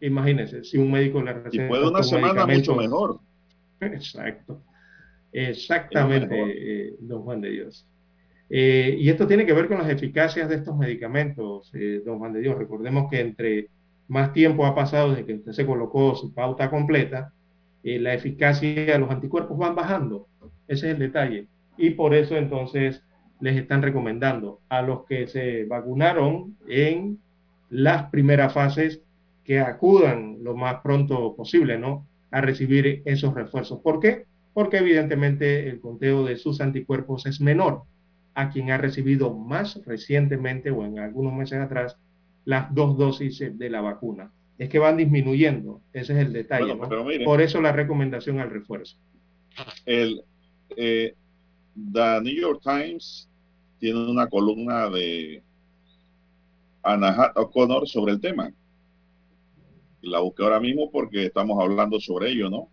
imagínese, 0.00 0.64
si 0.64 0.78
un 0.78 0.90
médico 0.90 1.22
le 1.22 1.34
receta. 1.34 1.64
Y 1.64 1.68
puede 1.68 1.88
una 1.88 2.02
semana 2.02 2.46
mucho 2.46 2.74
mejor. 2.74 3.20
Exacto. 3.80 4.62
Exactamente, 5.32 6.36
eh, 6.36 6.94
don 7.00 7.22
Juan 7.22 7.40
de 7.40 7.50
Dios. 7.50 7.86
Eh, 8.48 8.96
y 8.98 9.08
esto 9.08 9.26
tiene 9.26 9.46
que 9.46 9.52
ver 9.52 9.68
con 9.68 9.78
las 9.78 9.88
eficacias 9.88 10.48
de 10.48 10.56
estos 10.56 10.76
medicamentos, 10.76 11.70
eh, 11.74 12.02
don 12.04 12.18
Juan 12.18 12.32
de 12.32 12.40
Dios. 12.40 12.58
Recordemos 12.58 13.08
que 13.10 13.20
entre 13.20 13.68
más 14.08 14.32
tiempo 14.32 14.66
ha 14.66 14.74
pasado 14.74 15.10
desde 15.10 15.24
que 15.24 15.34
usted 15.34 15.52
se 15.52 15.66
colocó 15.66 16.16
su 16.16 16.34
pauta 16.34 16.68
completa, 16.68 17.32
la 17.82 18.12
eficacia 18.12 18.92
de 18.92 18.98
los 18.98 19.10
anticuerpos 19.10 19.56
van 19.56 19.74
bajando. 19.74 20.26
Ese 20.66 20.88
es 20.88 20.94
el 20.94 20.98
detalle. 20.98 21.46
Y 21.78 21.90
por 21.90 22.14
eso 22.14 22.36
entonces 22.36 23.02
les 23.40 23.56
están 23.56 23.82
recomendando 23.82 24.60
a 24.68 24.82
los 24.82 25.04
que 25.04 25.26
se 25.26 25.64
vacunaron 25.64 26.56
en 26.68 27.18
las 27.70 28.10
primeras 28.10 28.52
fases 28.52 29.00
que 29.44 29.60
acudan 29.60 30.38
lo 30.42 30.56
más 30.56 30.80
pronto 30.82 31.34
posible, 31.34 31.78
¿no? 31.78 32.06
A 32.30 32.40
recibir 32.40 33.02
esos 33.04 33.34
refuerzos. 33.34 33.80
¿Por 33.80 34.00
qué? 34.00 34.26
Porque 34.52 34.78
evidentemente 34.78 35.68
el 35.68 35.80
conteo 35.80 36.24
de 36.24 36.36
sus 36.36 36.60
anticuerpos 36.60 37.26
es 37.26 37.40
menor 37.40 37.82
a 38.34 38.50
quien 38.50 38.70
ha 38.70 38.78
recibido 38.78 39.34
más 39.34 39.80
recientemente 39.86 40.70
o 40.70 40.84
en 40.84 40.98
algunos 40.98 41.32
meses 41.32 41.58
atrás 41.58 41.96
las 42.44 42.72
dos 42.74 42.96
dosis 42.96 43.42
de 43.58 43.70
la 43.70 43.80
vacuna. 43.80 44.30
Es 44.58 44.68
que 44.68 44.78
van 44.78 44.96
disminuyendo, 44.96 45.80
ese 45.92 46.12
es 46.12 46.18
el 46.26 46.32
detalle. 46.32 46.76
Por 47.24 47.40
eso 47.40 47.60
la 47.60 47.72
recomendación 47.72 48.40
al 48.40 48.50
refuerzo. 48.50 48.98
El 49.86 50.22
eh, 50.76 51.14
The 51.92 52.20
New 52.20 52.34
York 52.34 52.60
Times 52.62 53.29
tiene 53.80 54.08
una 54.08 54.28
columna 54.28 54.88
de 54.90 55.42
Anahat 56.82 57.36
O'Connor 57.36 57.88
sobre 57.88 58.12
el 58.12 58.20
tema. 58.20 58.52
La 60.02 60.20
busqué 60.20 60.42
ahora 60.44 60.60
mismo 60.60 60.90
porque 60.90 61.26
estamos 61.26 61.58
hablando 61.60 61.98
sobre 61.98 62.30
ello, 62.30 62.50
¿no? 62.50 62.68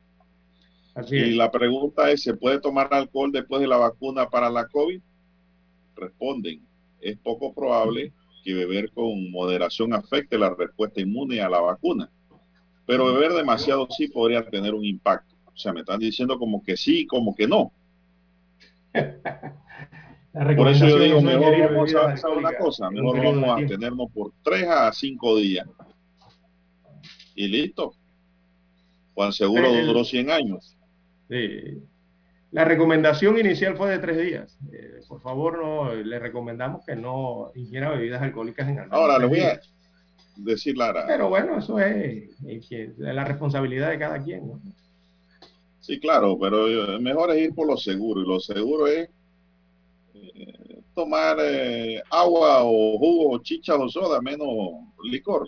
Así 0.93 1.15
y 1.15 1.35
la 1.35 1.51
pregunta 1.51 2.11
es, 2.11 2.23
¿se 2.23 2.33
puede 2.33 2.59
tomar 2.59 2.93
alcohol 2.93 3.31
después 3.31 3.61
de 3.61 3.67
la 3.67 3.77
vacuna 3.77 4.29
para 4.29 4.49
la 4.49 4.67
COVID? 4.67 5.01
Responden, 5.95 6.67
es 6.99 7.17
poco 7.19 7.53
probable 7.53 8.13
que 8.43 8.53
beber 8.53 8.91
con 8.91 9.31
moderación 9.31 9.93
afecte 9.93 10.37
la 10.37 10.53
respuesta 10.53 11.01
inmune 11.01 11.41
a 11.41 11.49
la 11.49 11.59
vacuna, 11.59 12.09
pero 12.85 13.13
beber 13.13 13.33
demasiado 13.33 13.87
sí 13.91 14.07
podría 14.07 14.49
tener 14.49 14.73
un 14.73 14.85
impacto. 14.85 15.35
O 15.45 15.57
sea, 15.57 15.73
me 15.73 15.81
están 15.81 15.99
diciendo 15.99 16.37
como 16.37 16.63
que 16.63 16.77
sí, 16.77 17.05
como 17.05 17.35
que 17.35 17.47
no. 17.47 17.71
Por 20.33 20.67
eso 20.67 20.87
yo 20.87 20.99
digo, 20.99 21.21
mejor 21.21 21.73
vamos 21.73 21.95
a 21.95 22.29
una 22.29 22.53
cosa, 22.57 22.91
mejor 22.91 23.23
vamos 23.23 23.63
a 23.63 23.65
tenernos 23.65 24.11
por 24.11 24.31
3 24.43 24.67
a 24.67 24.91
5 24.91 25.37
días. 25.37 25.67
Y 27.35 27.47
listo. 27.47 27.93
Juan 29.13 29.31
Seguro 29.31 29.71
duró 29.71 30.03
100 30.03 30.29
años. 30.29 30.77
Sí. 31.27 31.81
La 32.51 32.65
recomendación 32.65 33.37
inicial 33.37 33.75
fue 33.75 33.89
de 33.89 33.99
tres 33.99 34.17
días. 34.17 34.57
Eh, 34.71 35.01
por 35.07 35.21
favor, 35.21 35.61
no 35.61 35.93
le 35.93 36.19
recomendamos 36.19 36.85
que 36.85 36.95
no 36.95 37.51
ingiera 37.55 37.89
bebidas 37.89 38.21
alcohólicas 38.21 38.67
en 38.69 38.87
Ahora 38.91 39.19
le 39.19 39.25
voy 39.25 39.39
a 39.41 39.59
decir, 40.37 40.77
Lara. 40.77 41.05
Pero 41.07 41.29
bueno, 41.29 41.57
eso 41.57 41.79
es, 41.79 42.29
la 42.97 43.25
responsabilidad 43.25 43.89
de 43.89 43.99
cada 43.99 44.23
quien. 44.23 44.51
Sí, 45.81 45.99
claro, 45.99 46.37
pero 46.39 46.67
mejor 46.99 47.31
es 47.31 47.43
ir 47.43 47.53
por 47.53 47.67
lo 47.67 47.77
seguro. 47.77 48.21
Y 48.21 48.27
lo 48.27 48.39
seguro 48.39 48.87
es 48.87 49.09
tomar 50.97 51.37
eh, 51.39 52.01
agua 52.09 52.63
o 52.63 52.97
jugo, 52.97 53.35
o 53.35 53.39
chicha 53.39 53.75
o 53.75 53.87
soda, 53.87 54.19
menos 54.19 54.49
licor. 55.03 55.47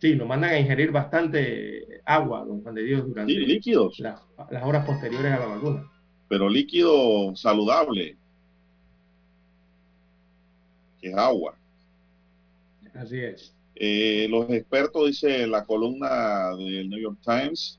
Sí, 0.00 0.16
nos 0.16 0.26
mandan 0.26 0.50
a 0.50 0.58
ingerir 0.58 0.90
bastante 0.90 2.02
agua, 2.04 2.44
don 2.44 2.60
Juan 2.60 2.74
de 2.74 2.82
Dios, 2.82 3.06
durante 3.06 3.32
líquidos. 3.32 4.00
Las, 4.00 4.20
horas 4.64 4.84
posteriores 4.84 5.32
a 5.32 5.38
la 5.38 5.46
vacuna. 5.46 5.88
Pero 6.28 6.48
líquido 6.48 7.36
saludable, 7.36 8.16
que 11.00 11.08
es 11.08 11.16
agua. 11.16 11.54
Así 12.92 13.20
es. 13.20 13.54
Eh, 13.76 14.26
los 14.28 14.50
expertos, 14.50 15.06
dice 15.06 15.46
la 15.46 15.64
columna 15.64 16.56
del 16.56 16.90
New 16.90 16.98
York 16.98 17.18
Times, 17.24 17.78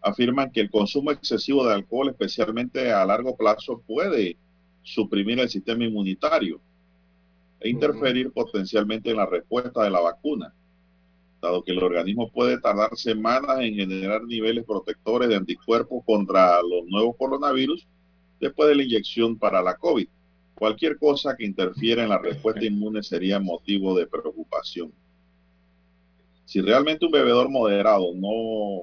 afirman 0.00 0.52
que 0.52 0.60
el 0.60 0.70
consumo 0.70 1.10
excesivo 1.10 1.66
de 1.66 1.74
alcohol, 1.74 2.08
especialmente 2.08 2.92
a 2.92 3.04
largo 3.04 3.36
plazo, 3.36 3.82
puede 3.84 4.36
suprimir 4.82 5.40
el 5.40 5.48
sistema 5.48 5.84
inmunitario 5.84 6.60
e 7.60 7.68
interferir 7.68 8.30
potencialmente 8.32 9.10
en 9.10 9.16
la 9.16 9.26
respuesta 9.26 9.82
de 9.82 9.90
la 9.90 10.00
vacuna, 10.00 10.54
dado 11.40 11.62
que 11.62 11.72
el 11.72 11.82
organismo 11.82 12.30
puede 12.30 12.60
tardar 12.60 12.96
semanas 12.96 13.60
en 13.60 13.74
generar 13.74 14.24
niveles 14.24 14.64
protectores 14.64 15.28
de 15.28 15.36
anticuerpos 15.36 16.04
contra 16.04 16.60
los 16.62 16.86
nuevos 16.86 17.16
coronavirus 17.16 17.86
después 18.40 18.68
de 18.68 18.74
la 18.74 18.82
inyección 18.82 19.38
para 19.38 19.62
la 19.62 19.76
COVID. 19.76 20.08
Cualquier 20.54 20.98
cosa 20.98 21.36
que 21.36 21.44
interfiera 21.44 22.02
en 22.02 22.10
la 22.10 22.18
respuesta 22.18 22.64
inmune 22.64 23.02
sería 23.02 23.40
motivo 23.40 23.96
de 23.96 24.06
preocupación. 24.06 24.92
Si 26.44 26.60
realmente 26.60 27.06
un 27.06 27.12
bebedor 27.12 27.48
moderado 27.48 28.12
no, 28.14 28.82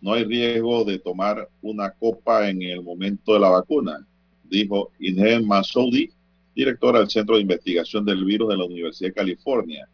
no 0.00 0.12
hay 0.12 0.24
riesgo 0.24 0.84
de 0.84 0.98
tomar 0.98 1.48
una 1.62 1.90
copa 1.90 2.48
en 2.48 2.62
el 2.62 2.82
momento 2.82 3.34
de 3.34 3.40
la 3.40 3.50
vacuna, 3.50 4.06
dijo 4.48 4.92
Inel 4.98 5.46
Masoudi, 5.46 6.10
directora 6.54 7.00
del 7.00 7.10
Centro 7.10 7.36
de 7.36 7.42
Investigación 7.42 8.04
del 8.04 8.24
Virus 8.24 8.48
de 8.48 8.56
la 8.56 8.64
Universidad 8.64 9.10
de 9.10 9.14
California. 9.14 9.88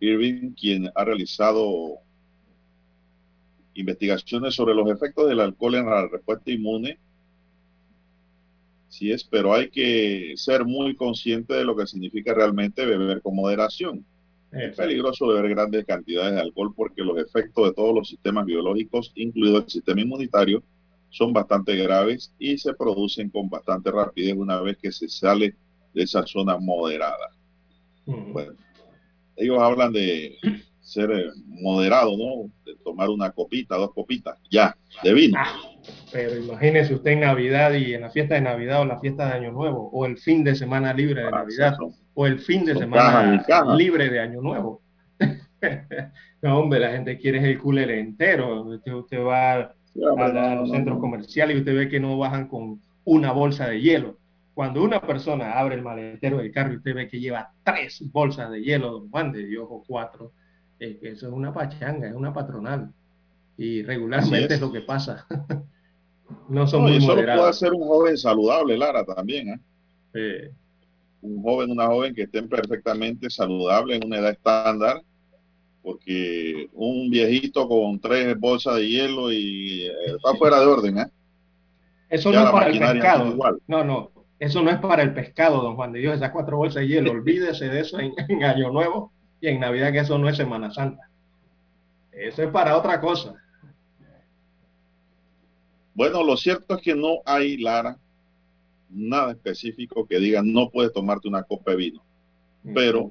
Irving, 0.00 0.52
quien 0.52 0.90
ha 0.94 1.04
realizado 1.04 1.98
investigaciones 3.74 4.54
sobre 4.54 4.74
los 4.74 4.90
efectos 4.90 5.28
del 5.28 5.40
alcohol 5.40 5.76
en 5.76 5.86
la 5.86 6.06
respuesta 6.06 6.50
inmune. 6.50 6.98
Sí 8.88 9.10
es, 9.10 9.24
pero 9.24 9.54
hay 9.54 9.70
que 9.70 10.34
ser 10.36 10.64
muy 10.64 10.94
consciente 10.94 11.54
de 11.54 11.64
lo 11.64 11.76
que 11.76 11.86
significa 11.86 12.32
realmente 12.32 12.86
beber 12.86 13.20
con 13.22 13.34
moderación. 13.34 14.04
Es 14.52 14.76
peligroso 14.76 15.26
beber 15.26 15.48
grandes 15.48 15.84
cantidades 15.84 16.34
de 16.34 16.40
alcohol 16.40 16.72
porque 16.76 17.02
los 17.02 17.18
efectos 17.18 17.66
de 17.66 17.72
todos 17.72 17.92
los 17.92 18.08
sistemas 18.08 18.46
biológicos, 18.46 19.10
incluido 19.16 19.58
el 19.58 19.68
sistema 19.68 20.00
inmunitario, 20.00 20.62
son 21.14 21.32
bastante 21.32 21.76
graves 21.76 22.34
y 22.40 22.58
se 22.58 22.74
producen 22.74 23.30
con 23.30 23.48
bastante 23.48 23.92
rapidez 23.92 24.34
una 24.36 24.60
vez 24.60 24.76
que 24.78 24.90
se 24.90 25.08
sale 25.08 25.54
de 25.94 26.02
esa 26.02 26.26
zona 26.26 26.58
moderada. 26.58 27.30
Bueno, 28.04 28.54
ellos 29.36 29.58
hablan 29.60 29.92
de 29.92 30.36
ser 30.80 31.12
eh, 31.12 31.30
moderado, 31.46 32.16
¿no? 32.16 32.50
De 32.66 32.76
tomar 32.82 33.10
una 33.10 33.30
copita, 33.30 33.76
dos 33.76 33.94
copitas, 33.94 34.38
ya, 34.50 34.76
de 35.04 35.14
vino. 35.14 35.38
Ah, 35.40 35.56
pero 36.12 36.36
imagínese 36.36 36.94
usted 36.94 37.12
en 37.12 37.20
Navidad 37.20 37.72
y 37.74 37.94
en 37.94 38.00
la 38.00 38.10
fiesta 38.10 38.34
de 38.34 38.40
Navidad 38.40 38.80
o 38.80 38.84
la 38.84 38.98
fiesta 38.98 39.28
de 39.28 39.34
Año 39.34 39.52
Nuevo, 39.52 39.90
o 39.92 40.06
el 40.06 40.18
fin 40.18 40.42
de 40.42 40.56
semana 40.56 40.92
libre 40.92 41.22
de 41.22 41.30
Navidad, 41.30 41.76
o 42.14 42.26
el 42.26 42.40
fin 42.40 42.64
de 42.64 42.74
semana 42.74 43.44
libre 43.76 44.10
de 44.10 44.18
Año 44.18 44.42
Nuevo. 44.42 44.82
no, 46.42 46.58
hombre, 46.58 46.80
la 46.80 46.90
gente 46.90 47.16
quiere 47.18 47.38
el 47.38 47.58
cooler 47.60 47.92
entero. 47.92 48.64
Usted, 48.64 49.22
va 49.22 49.72
a, 50.02 50.54
los 50.56 50.70
centros 50.70 50.98
comerciales 50.98 51.56
y 51.56 51.60
usted 51.60 51.76
ve 51.76 51.88
que 51.88 52.00
no 52.00 52.18
bajan 52.18 52.48
con 52.48 52.80
una 53.04 53.32
bolsa 53.32 53.68
de 53.68 53.80
hielo. 53.80 54.16
Cuando 54.54 54.82
una 54.82 55.00
persona 55.00 55.52
abre 55.58 55.74
el 55.74 55.82
maletero 55.82 56.38
del 56.38 56.52
carro 56.52 56.72
y 56.72 56.76
usted 56.76 56.94
ve 56.94 57.08
que 57.08 57.20
lleva 57.20 57.50
tres 57.64 58.02
bolsas 58.12 58.50
de 58.50 58.62
hielo, 58.62 58.92
don 58.92 59.10
Juan 59.10 59.32
de 59.32 59.46
Dios, 59.46 59.66
o 59.68 59.82
cuatro, 59.86 60.32
es 60.78 60.96
que 60.98 61.10
eso 61.10 61.26
es 61.26 61.32
una 61.32 61.52
pachanga, 61.52 62.08
es 62.08 62.14
una 62.14 62.32
patronal. 62.32 62.92
Y 63.56 63.82
regularmente 63.82 64.54
es. 64.54 64.60
lo 64.60 64.72
que 64.72 64.80
pasa. 64.80 65.26
no 66.48 66.66
son 66.66 66.82
muy 66.82 66.96
eso 66.96 67.14
puede 67.14 67.52
ser 67.52 67.72
un 67.72 67.86
joven 67.86 68.16
saludable, 68.16 68.76
Lara, 68.76 69.04
también. 69.04 69.60
¿eh? 70.14 70.50
Un 71.20 71.42
joven, 71.42 71.70
una 71.70 71.86
joven 71.86 72.14
que 72.14 72.22
estén 72.22 72.48
perfectamente 72.48 73.30
saludable 73.30 73.96
en 73.96 74.04
una 74.04 74.18
edad 74.18 74.30
estándar, 74.30 75.02
porque 75.84 76.70
un 76.72 77.10
viejito 77.10 77.68
con 77.68 78.00
tres 78.00 78.40
bolsas 78.40 78.76
de 78.76 78.88
hielo 78.88 79.30
y 79.30 79.82
eh, 79.82 79.92
está 80.16 80.34
fuera 80.34 80.58
de 80.58 80.66
orden. 80.66 80.98
¿eh? 80.98 81.06
Eso 82.08 82.32
no 82.32 82.42
es 82.42 82.50
para 82.50 82.68
el 82.68 82.78
pescado. 82.78 83.36
No, 83.66 83.84
no, 83.84 84.10
eso 84.38 84.62
no 84.62 84.70
es 84.70 84.78
para 84.78 85.02
el 85.02 85.12
pescado, 85.12 85.60
don 85.60 85.76
Juan 85.76 85.92
de 85.92 86.00
Dios, 86.00 86.16
esas 86.16 86.30
cuatro 86.30 86.56
bolsas 86.56 86.80
de 86.80 86.88
hielo. 86.88 87.12
Olvídese 87.12 87.68
de 87.68 87.80
eso 87.80 88.00
en, 88.00 88.14
en 88.28 88.44
Año 88.44 88.72
Nuevo 88.72 89.12
y 89.42 89.48
en 89.48 89.60
Navidad, 89.60 89.92
que 89.92 89.98
eso 89.98 90.18
no 90.18 90.26
es 90.26 90.38
Semana 90.38 90.70
Santa. 90.70 91.10
Eso 92.12 92.42
es 92.42 92.48
para 92.48 92.78
otra 92.78 92.98
cosa. 92.98 93.34
Bueno, 95.92 96.24
lo 96.24 96.38
cierto 96.38 96.76
es 96.76 96.82
que 96.82 96.94
no 96.94 97.18
hay, 97.26 97.58
Lara, 97.58 97.98
nada 98.88 99.32
específico 99.32 100.06
que 100.06 100.18
diga 100.18 100.40
no 100.42 100.70
puedes 100.70 100.94
tomarte 100.94 101.28
una 101.28 101.42
copa 101.42 101.72
de 101.72 101.76
vino. 101.76 102.02
Pero 102.74 103.10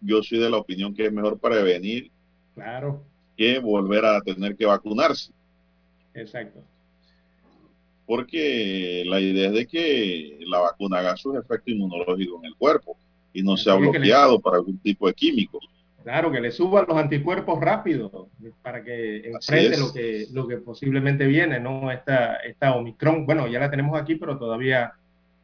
yo 0.00 0.22
soy 0.22 0.38
de 0.38 0.50
la 0.50 0.58
opinión 0.58 0.94
que 0.94 1.06
es 1.06 1.12
mejor 1.12 1.38
prevenir 1.38 2.10
claro. 2.54 3.02
que 3.36 3.58
volver 3.58 4.04
a 4.04 4.20
tener 4.20 4.56
que 4.56 4.66
vacunarse. 4.66 5.32
Exacto. 6.14 6.60
Porque 8.06 9.04
la 9.06 9.20
idea 9.20 9.48
es 9.48 9.52
de 9.52 9.66
que 9.66 10.38
la 10.46 10.60
vacuna 10.60 10.98
haga 10.98 11.16
sus 11.16 11.36
efectos 11.36 11.68
inmunológicos 11.68 12.40
en 12.40 12.46
el 12.46 12.56
cuerpo 12.56 12.96
y 13.32 13.42
no 13.42 13.56
sea 13.56 13.74
bloqueado 13.74 14.40
por 14.40 14.54
algún 14.54 14.78
tipo 14.78 15.06
de 15.06 15.14
químico. 15.14 15.60
Claro, 16.02 16.32
que 16.32 16.40
le 16.40 16.50
suban 16.50 16.86
los 16.88 16.96
anticuerpos 16.96 17.60
rápido 17.60 18.28
para 18.62 18.82
que 18.82 19.28
enfrente 19.28 19.76
lo 19.76 19.92
que, 19.92 20.26
lo 20.32 20.48
que 20.48 20.56
posiblemente 20.56 21.26
viene, 21.26 21.60
¿no? 21.60 21.92
Esta, 21.92 22.36
esta 22.36 22.74
Omicron, 22.76 23.26
bueno, 23.26 23.46
ya 23.46 23.60
la 23.60 23.70
tenemos 23.70 24.00
aquí, 24.00 24.14
pero 24.14 24.38
todavía 24.38 24.94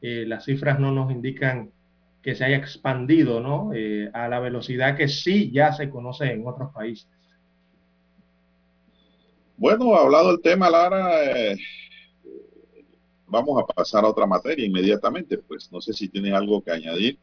eh, 0.01 0.25
las 0.27 0.47
cifras 0.47 0.81
no 0.81 0.91
nos 0.91 1.11
indican 1.13 1.71
que 2.25 2.35
se 2.35 2.43
haya 2.43 2.57
expandido, 2.57 3.41
¿no? 3.41 3.73
Eh, 3.75 4.09
a 4.15 4.29
la 4.29 4.41
velocidad 4.41 4.97
que 4.97 5.09
sí 5.09 5.51
ya 5.53 5.75
se 5.75 5.91
conoce 5.91 6.33
en 6.33 6.47
otros 6.47 6.73
países. 6.73 7.07
Bueno, 9.59 9.95
hablado 9.95 10.31
el 10.31 10.41
tema, 10.41 10.71
Lara, 10.71 11.23
eh, 11.23 11.57
vamos 13.27 13.63
a 13.63 13.67
pasar 13.67 14.05
a 14.05 14.09
otra 14.09 14.27
materia 14.27 14.65
inmediatamente. 14.65 15.37
Pues 15.37 15.71
no 15.71 15.83
sé 15.83 15.93
si 15.93 16.09
tienes 16.09 16.33
algo 16.33 16.63
que 16.63 16.71
añadir. 16.71 17.19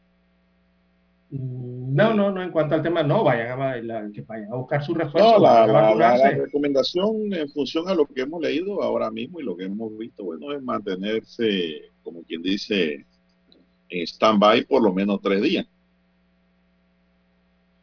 No, 1.32 2.14
no, 2.14 2.32
no, 2.32 2.44
en 2.44 2.52
cuanto 2.52 2.76
al 2.76 2.84
tema, 2.84 3.02
no, 3.02 3.24
vayan 3.24 3.60
a, 3.60 4.12
que 4.14 4.22
vayan 4.22 4.54
a 4.54 4.58
buscar 4.58 4.84
su 4.84 4.94
refuerzo. 4.94 5.32
No, 5.32 5.40
la, 5.40 6.36
recomendación 6.36 7.34
en 7.34 7.50
función 7.50 7.90
a 7.90 7.96
lo 7.96 8.06
que 8.06 8.22
hemos 8.22 8.40
leído 8.40 8.84
ahora 8.84 9.10
mismo 9.10 9.40
y 9.40 9.44
lo 9.44 9.58
que 9.58 9.64
hemos 9.64 9.98
visto, 9.98 10.26
bueno, 10.26 10.54
es 10.54 10.62
mantenerse, 10.62 11.90
como 12.04 12.22
quien 12.24 12.44
dice, 12.44 13.06
en 13.92 14.08
stand-by 14.08 14.66
por 14.66 14.82
lo 14.82 14.92
menos 14.92 15.22
tres 15.22 15.42
días. 15.42 15.68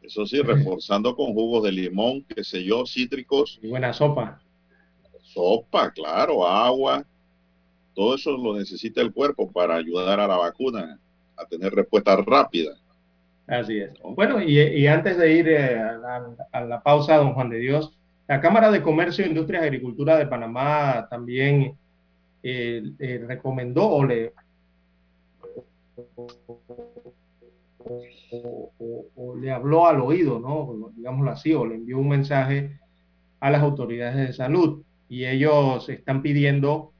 Eso 0.01 0.25
sí, 0.25 0.41
reforzando 0.41 1.15
con 1.15 1.33
jugos 1.33 1.63
de 1.63 1.71
limón, 1.71 2.23
qué 2.23 2.43
sé 2.43 2.63
yo, 2.63 2.83
cítricos. 2.85 3.59
Y 3.61 3.67
buena 3.67 3.93
sopa. 3.93 4.41
Sopa, 5.21 5.91
claro, 5.91 6.47
agua. 6.47 7.05
Todo 7.93 8.15
eso 8.15 8.35
lo 8.35 8.57
necesita 8.57 9.01
el 9.01 9.13
cuerpo 9.13 9.51
para 9.51 9.75
ayudar 9.75 10.19
a 10.19 10.27
la 10.27 10.37
vacuna 10.37 10.99
a 11.37 11.45
tener 11.45 11.73
respuesta 11.73 12.15
rápida. 12.15 12.75
Así 13.45 13.79
es. 13.79 13.91
Bueno, 14.03 14.41
y, 14.41 14.87
antes 14.87 15.17
de 15.17 15.33
ir 15.33 15.47
eh, 15.47 15.79
a, 15.79 16.61
la, 16.61 16.81
pausa, 16.81 17.17
don 17.17 17.33
Juan 17.33 17.49
de 17.49 17.57
Dios, 17.57 17.95
la 18.27 18.41
Cámara 18.41 18.71
de 18.71 18.81
Comercio, 18.81 19.25
Industria 19.25 19.61
y 19.61 19.65
Agricultura 19.65 20.17
de 20.17 20.27
Panamá 20.27 21.07
también 21.09 21.75
eh, 22.41 22.83
eh, 22.99 23.23
recomendó 23.27 23.87
o 23.87 24.05
le 24.05 24.33
o, 29.15 29.35
le 29.39 29.51
habló 29.51 29.87
al 29.87 30.01
oído, 30.01 30.39
¿no? 30.39 30.91
Digámoslo 30.95 31.31
así, 31.31 31.53
o 31.53 31.65
le 31.65 31.75
envió 31.75 31.97
un 31.99 32.09
mensaje 32.09 32.79
a 33.39 33.49
las 33.49 33.61
autoridades 33.61 34.15
de 34.27 34.33
salud 34.33 34.83
y 35.07 35.25
ellos 35.25 35.87
están 35.89 36.21
pidiendo 36.21 36.93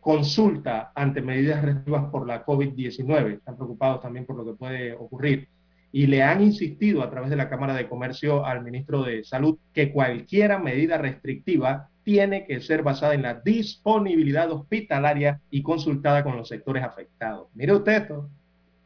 consulta 0.00 0.92
ante 0.94 1.20
medidas 1.20 1.62
restrictivas 1.62 2.10
por 2.10 2.26
la 2.26 2.44
COVID-19. 2.44 3.34
Están 3.34 3.56
preocupados 3.56 4.00
también 4.00 4.24
por 4.24 4.36
lo 4.36 4.44
que 4.44 4.54
puede 4.54 4.94
ocurrir 4.94 5.48
y 5.92 6.06
le 6.06 6.22
han 6.22 6.42
insistido 6.42 7.02
a 7.02 7.10
través 7.10 7.28
de 7.28 7.36
la 7.36 7.50
Cámara 7.50 7.74
de 7.74 7.88
Comercio 7.88 8.46
al 8.46 8.64
ministro 8.64 9.04
de 9.04 9.22
Salud 9.24 9.58
que 9.74 9.92
cualquier 9.92 10.58
medida 10.58 10.96
restrictiva 10.96 11.90
tiene 12.04 12.46
que 12.46 12.60
ser 12.60 12.82
basada 12.82 13.14
en 13.14 13.22
la 13.22 13.34
disponibilidad 13.34 14.50
hospitalaria 14.50 15.40
y 15.50 15.62
consultada 15.62 16.24
con 16.24 16.36
los 16.36 16.48
sectores 16.48 16.82
afectados. 16.82 17.48
Mire 17.54 17.74
usted 17.74 18.02
esto, 18.02 18.28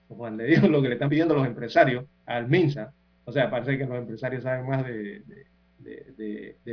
como 0.09 0.29
le 0.29 0.45
digo 0.45 0.69
lo 0.69 0.83
que 0.83 0.89
le 0.89 0.95
están 0.95 1.09
pidiendo 1.09 1.35
los 1.35 1.47
empresarios 1.47 2.05
al 2.27 2.49
MINSA, 2.49 2.93
o 3.25 3.33
sea, 3.33 3.51
parece 3.51 3.77
que 3.77 3.87
los 3.87 3.99
empresarios 3.99 4.45
saben 4.45 4.67
más 4.67 4.85
de, 4.85 5.23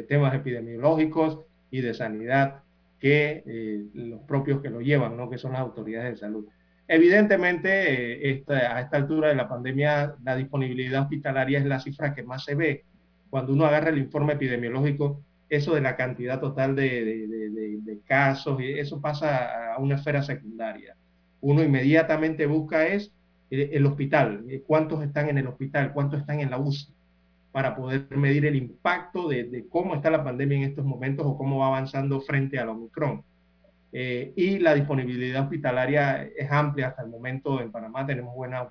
temas 0.08 0.36
epidemiológicos 0.36 1.39
y 1.72 1.82
de 1.82 1.94
sanidad 1.94 2.62
que 3.00 3.44
eh, 3.46 3.86
los 3.94 4.22
propios 4.22 4.62
que 4.62 4.70
lo 4.70 4.82
llevan, 4.82 5.18
¿no? 5.18 5.30
que 5.30 5.38
son 5.38 5.54
las 5.54 5.62
autoridades 5.62 6.12
de 6.12 6.18
salud. 6.18 6.46
Evidentemente, 6.88 8.30
eh, 8.30 8.44
a 8.50 8.82
esta 8.82 8.98
altura 8.98 9.30
de 9.30 9.36
la 9.36 9.48
pandemia, 9.48 10.16
la 10.24 10.36
disponibilidad 10.36 11.04
hospitalaria 11.04 11.60
es 11.60 11.66
la 11.66 11.80
cifra 11.80 12.14
que 12.14 12.24
más 12.24 12.44
se 12.44 12.56
ve. 12.56 12.86
Cuando 13.30 13.54
uno 13.54 13.66
agarra 13.66 13.89
el 13.89 13.98
informe 13.98 14.34
epidemiológico, 14.34 15.24
eso 15.56 15.76
de 15.76 15.82
la 15.82 15.95
cantidad 15.95 16.39
total 16.39 16.76
de, 16.76 17.99
casos, 18.06 18.60
eso 18.62 18.99
pasa 18.99 19.74
a 19.74 19.78
una 19.78 19.95
esfera 19.95 20.24
secundaria. 20.24 20.95
Uno 21.41 21.64
inmediatamente 21.64 22.45
busca 22.45 22.88
es 22.88 23.12
eh, 23.51 23.70
el 23.74 23.86
hospital, 23.86 24.45
eh, 24.49 24.64
cuántos 24.66 25.04
están 25.04 25.30
en 25.30 25.38
el 25.38 25.47
hospital, 25.47 25.93
cuántos 25.93 26.20
están 26.20 26.39
en 26.39 26.49
la 26.49 26.58
UCI, 26.58 26.91
para 27.51 27.76
poder 27.76 28.08
medir 28.18 28.45
el 28.45 28.56
impacto 28.56 29.30
de, 29.30 29.66
cómo 29.70 29.93
está 29.95 30.10
la 30.10 30.24
pandemia 30.24 30.58
en 30.58 30.64
estos 30.64 30.86
momentos 30.86 31.26
o 31.26 31.38
cómo 31.38 31.60
va 31.60 31.68
avanzando 31.68 32.20
frente 32.22 32.58
al 32.58 32.70
Omicron. 32.70 33.24
Eh, 33.91 34.34
y 34.36 34.58
la 34.58 34.74
disponibilidad 34.74 35.43
hospitalaria 35.43 36.24
es 36.24 36.51
amplia 36.51 36.88
hasta 36.88 37.04
el 37.04 37.10
momento 37.10 37.62
en 37.62 37.72
Panamá, 37.72 38.08
tenemos 38.08 38.34
buena 38.34 38.70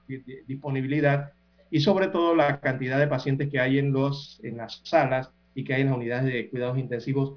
disponibilidad 0.49 1.31
y 1.71 1.81
sobre 1.81 2.09
todo 2.09 2.35
la 2.35 2.59
cantidad 2.59 2.99
de 2.99 3.07
pacientes 3.07 3.49
que 3.49 3.61
hay 3.61 3.79
en, 3.79 3.93
los, 3.93 4.41
en 4.43 4.57
las 4.57 4.81
salas 4.83 5.31
y 5.55 5.65
que 5.65 5.75
hay 5.75 5.83
en 5.83 5.89
las 5.89 5.97
unidades 5.97 6.33
de 6.33 6.49
cuidados 6.49 6.79
intensivos, 6.79 7.35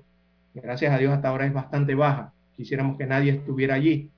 gracias 0.53 0.93
a 0.93 0.97
Dios 0.97 1.13
hasta 1.13 1.29
ahora 1.29 1.45
es 1.45 1.53
bastante 1.53 1.95
baja. 1.95 2.33
Quisiéramos 2.55 2.97
que 2.97 3.05
nadie 3.05 3.31
estuviera 3.31 3.75
allí, 3.75 4.09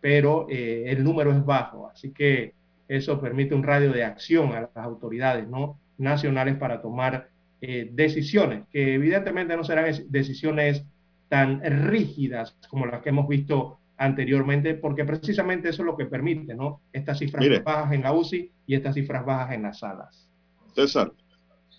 pero 0.00 0.46
eh, 0.48 0.84
el 0.86 1.04
número 1.04 1.32
es 1.32 1.44
bajo, 1.44 1.88
así 1.88 2.10
que 2.10 2.54
eso 2.88 3.20
permite 3.20 3.54
un 3.54 3.62
radio 3.62 3.92
de 3.92 4.04
acción 4.04 4.52
a 4.52 4.62
las 4.62 4.76
autoridades 4.76 5.48
¿no? 5.48 5.78
nacionales 5.98 6.56
para 6.56 6.82
tomar 6.82 7.28
eh, 7.60 7.88
decisiones, 7.92 8.64
que 8.70 8.94
evidentemente 8.94 9.56
no 9.56 9.64
serán 9.64 9.94
decisiones 10.08 10.84
tan 11.28 11.62
rígidas 11.88 12.56
como 12.68 12.86
las 12.86 13.02
que 13.02 13.10
hemos 13.10 13.28
visto 13.28 13.78
anteriormente, 13.96 14.74
porque 14.74 15.04
precisamente 15.04 15.68
eso 15.68 15.82
es 15.82 15.86
lo 15.86 15.96
que 15.96 16.06
permite, 16.06 16.54
¿no? 16.54 16.80
Estas 16.92 17.18
cifras 17.20 17.62
bajas 17.62 17.92
en 17.92 18.02
la 18.02 18.12
UCI 18.12 18.50
y 18.66 18.74
estas 18.74 18.94
cifras 18.94 19.24
bajas 19.24 19.54
en 19.54 19.62
las 19.62 19.78
salas. 19.78 20.28
César, 20.74 21.12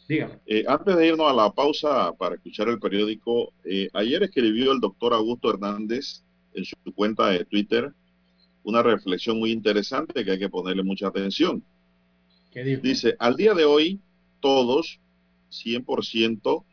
dígame. 0.07 0.39
Eh, 0.45 0.63
antes 0.67 0.95
de 0.95 1.07
irnos 1.07 1.29
a 1.29 1.33
la 1.33 1.51
pausa 1.51 2.13
para 2.13 2.35
escuchar 2.35 2.69
el 2.69 2.79
periódico, 2.79 3.53
eh, 3.63 3.89
ayer 3.93 4.23
escribió 4.23 4.71
el 4.71 4.79
doctor 4.79 5.13
Augusto 5.13 5.49
Hernández 5.49 6.23
en 6.53 6.65
su 6.65 6.75
cuenta 6.93 7.29
de 7.29 7.45
Twitter 7.45 7.93
una 8.63 8.81
reflexión 8.81 9.39
muy 9.39 9.51
interesante 9.51 10.23
que 10.23 10.31
hay 10.31 10.39
que 10.39 10.49
ponerle 10.49 10.83
mucha 10.83 11.07
atención. 11.07 11.63
¿Qué 12.51 12.63
dijo? 12.63 12.81
Dice, 12.81 13.15
al 13.19 13.35
día 13.35 13.53
de 13.53 13.65
hoy, 13.65 13.99
todos, 14.39 14.99
100%, 15.51 16.63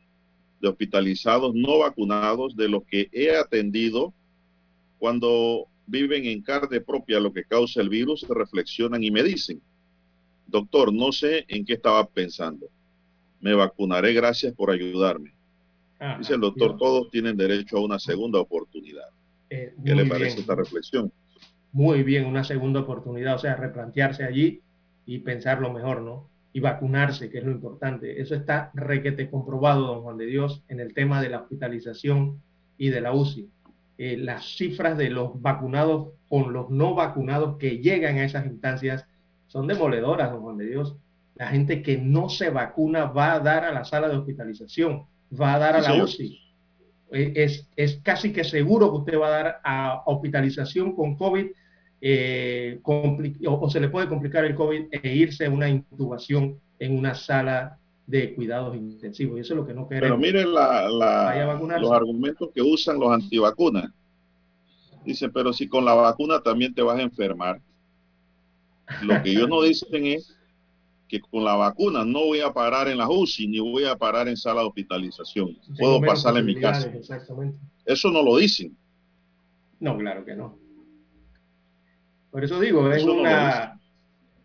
de 0.61 0.69
hospitalizados 0.69 1.55
no 1.55 1.79
vacunados 1.79 2.55
de 2.55 2.69
los 2.69 2.85
que 2.85 3.09
he 3.13 3.35
atendido 3.35 4.13
cuando 4.99 5.67
viven 5.87 6.27
en 6.27 6.43
carne 6.43 6.81
propia 6.81 7.19
lo 7.19 7.33
que 7.33 7.45
causa 7.45 7.81
el 7.81 7.89
virus, 7.89 8.27
reflexionan 8.29 9.03
y 9.03 9.11
me 9.11 9.23
dicen, 9.23 9.61
doctor, 10.47 10.93
no 10.93 11.11
sé 11.13 11.45
en 11.49 11.65
qué 11.65 11.75
estaba 11.75 12.07
pensando. 12.07 12.69
Me 13.41 13.55
vacunaré, 13.55 14.13
gracias 14.13 14.55
por 14.55 14.71
ayudarme. 14.71 15.33
Dice 16.19 16.35
el 16.35 16.41
doctor, 16.41 16.79
todos 16.79 17.11
tienen 17.11 17.37
derecho 17.37 17.77
a 17.77 17.85
una 17.85 17.99
segunda 17.99 18.41
oportunidad. 18.41 19.09
Eh, 19.51 19.75
¿Qué 19.85 19.95
le 19.95 20.07
parece 20.07 20.41
esta 20.41 20.55
reflexión? 20.55 21.13
Muy 21.73 22.03
bien, 22.03 22.25
una 22.25 22.43
segunda 22.43 22.81
oportunidad, 22.81 23.35
o 23.35 23.39
sea, 23.39 23.55
replantearse 23.57 24.25
allí 24.25 24.63
y 25.05 25.19
pensar 25.19 25.61
lo 25.61 25.73
mejor, 25.73 26.01
¿no? 26.01 26.29
Y 26.53 26.61
vacunarse, 26.61 27.31
que 27.31 27.39
es 27.39 27.45
lo 27.45 27.51
importante. 27.51 28.21
Eso 28.21 28.35
está 28.35 28.71
requete 28.75 29.29
comprobado, 29.29 29.87
don 29.87 30.03
Juan 30.03 30.17
de 30.17 30.27
Dios, 30.27 30.65
en 30.69 30.81
el 30.81 30.95
tema 30.95 31.21
de 31.21 31.29
la 31.29 31.43
hospitalización 31.43 32.41
y 32.79 32.89
de 32.89 33.01
la 33.01 33.13
UCI. 33.13 33.49
Eh, 33.99 34.17
las 34.17 34.57
cifras 34.57 34.97
de 34.97 35.11
los 35.11 35.41
vacunados 35.43 36.15
con 36.29 36.53
los 36.55 36.71
no 36.71 36.95
vacunados 36.95 37.59
que 37.59 37.79
llegan 37.79 38.17
a 38.17 38.25
esas 38.25 38.47
instancias 38.47 39.07
son 39.49 39.67
demoledoras, 39.67 40.33
don 40.33 40.41
Juan 40.41 40.57
de 40.57 40.67
Dios. 40.67 40.97
La 41.41 41.47
gente 41.47 41.83
que 41.83 41.97
no 41.97 42.29
se 42.29 42.51
vacuna 42.51 43.07
va 43.07 43.33
a 43.33 43.41
dar 43.41 43.65
a 43.65 43.73
la 43.73 43.83
sala 43.83 44.11
de 44.11 44.17
hospitalización, 44.19 45.07
va 45.33 45.55
a 45.55 45.59
dar 45.59 45.75
a 45.75 45.81
la 45.81 46.05
UCI. 46.05 46.39
Eh, 47.13 47.33
es, 47.35 47.67
es, 47.77 47.99
casi 48.03 48.31
que 48.31 48.45
seguro 48.45 48.91
que 48.91 48.99
usted 48.99 49.19
va 49.19 49.29
a 49.29 49.31
dar 49.31 49.61
a 49.65 50.03
hospitalización 50.05 50.95
con 50.95 51.17
COVID 51.17 51.47
eh, 52.03 52.79
o, 52.85 53.71
se 53.71 53.81
le 53.81 53.89
puede 53.89 54.07
complicar 54.07 54.45
el 54.45 54.55
COVID 54.55 54.89
e 54.93 55.15
irse 55.15 55.47
a 55.47 55.51
una 55.51 55.71
intubación 55.71 56.61
en 56.79 56.99
una 56.99 57.15
sala 57.15 57.79
de 58.07 58.35
cuidados 58.35 58.77
intensivos. 58.77 59.39
Y 59.39 59.41
eso 59.41 59.55
es 59.55 59.61
lo 59.61 59.67
que 59.67 59.73
no 59.73 59.89
queremos. 59.89 60.21
Pero 60.21 60.45
miren 60.45 60.53
los 60.53 61.91
argumentos 61.91 62.51
que 62.55 62.61
usan 62.61 63.01
los 63.01 63.11
antivacunas. 63.11 63.91
Dicen, 65.07 65.33
pero 65.33 65.55
si 65.55 65.67
con 65.67 65.87
la 65.87 65.95
vacuna 65.95 66.43
también 66.43 66.75
te 66.75 66.83
vas 66.83 66.99
a 66.99 67.03
enfermar. 67.03 67.63
Lo 69.01 69.23
que 69.23 69.31
ellos 69.31 69.49
no 69.49 69.63
dicen 69.63 70.05
es 70.05 70.37
que 71.11 71.21
con 71.21 71.45
la 71.45 71.57
vacuna 71.57 72.05
no 72.05 72.21
voy 72.27 72.41
a 72.41 72.53
parar 72.53 72.87
en 72.87 72.99
la 72.99 73.11
UCI 73.11 73.49
ni 73.49 73.59
voy 73.59 73.85
a 73.85 73.97
parar 73.97 74.29
en 74.29 74.37
sala 74.37 74.61
de 74.61 74.69
hospitalización. 74.69 75.59
Puedo 75.77 76.01
pasar 76.01 76.37
en 76.37 76.47
mi 76.47 76.55
casa. 76.55 76.93
Eso 77.85 78.11
no 78.13 78.23
lo 78.23 78.37
dicen. 78.37 78.77
No, 79.81 79.99
claro 79.99 80.25
que 80.25 80.37
no. 80.37 80.57
Por 82.31 82.45
eso 82.45 82.61
digo, 82.61 82.93
es 82.93 83.03
una... 83.03 83.77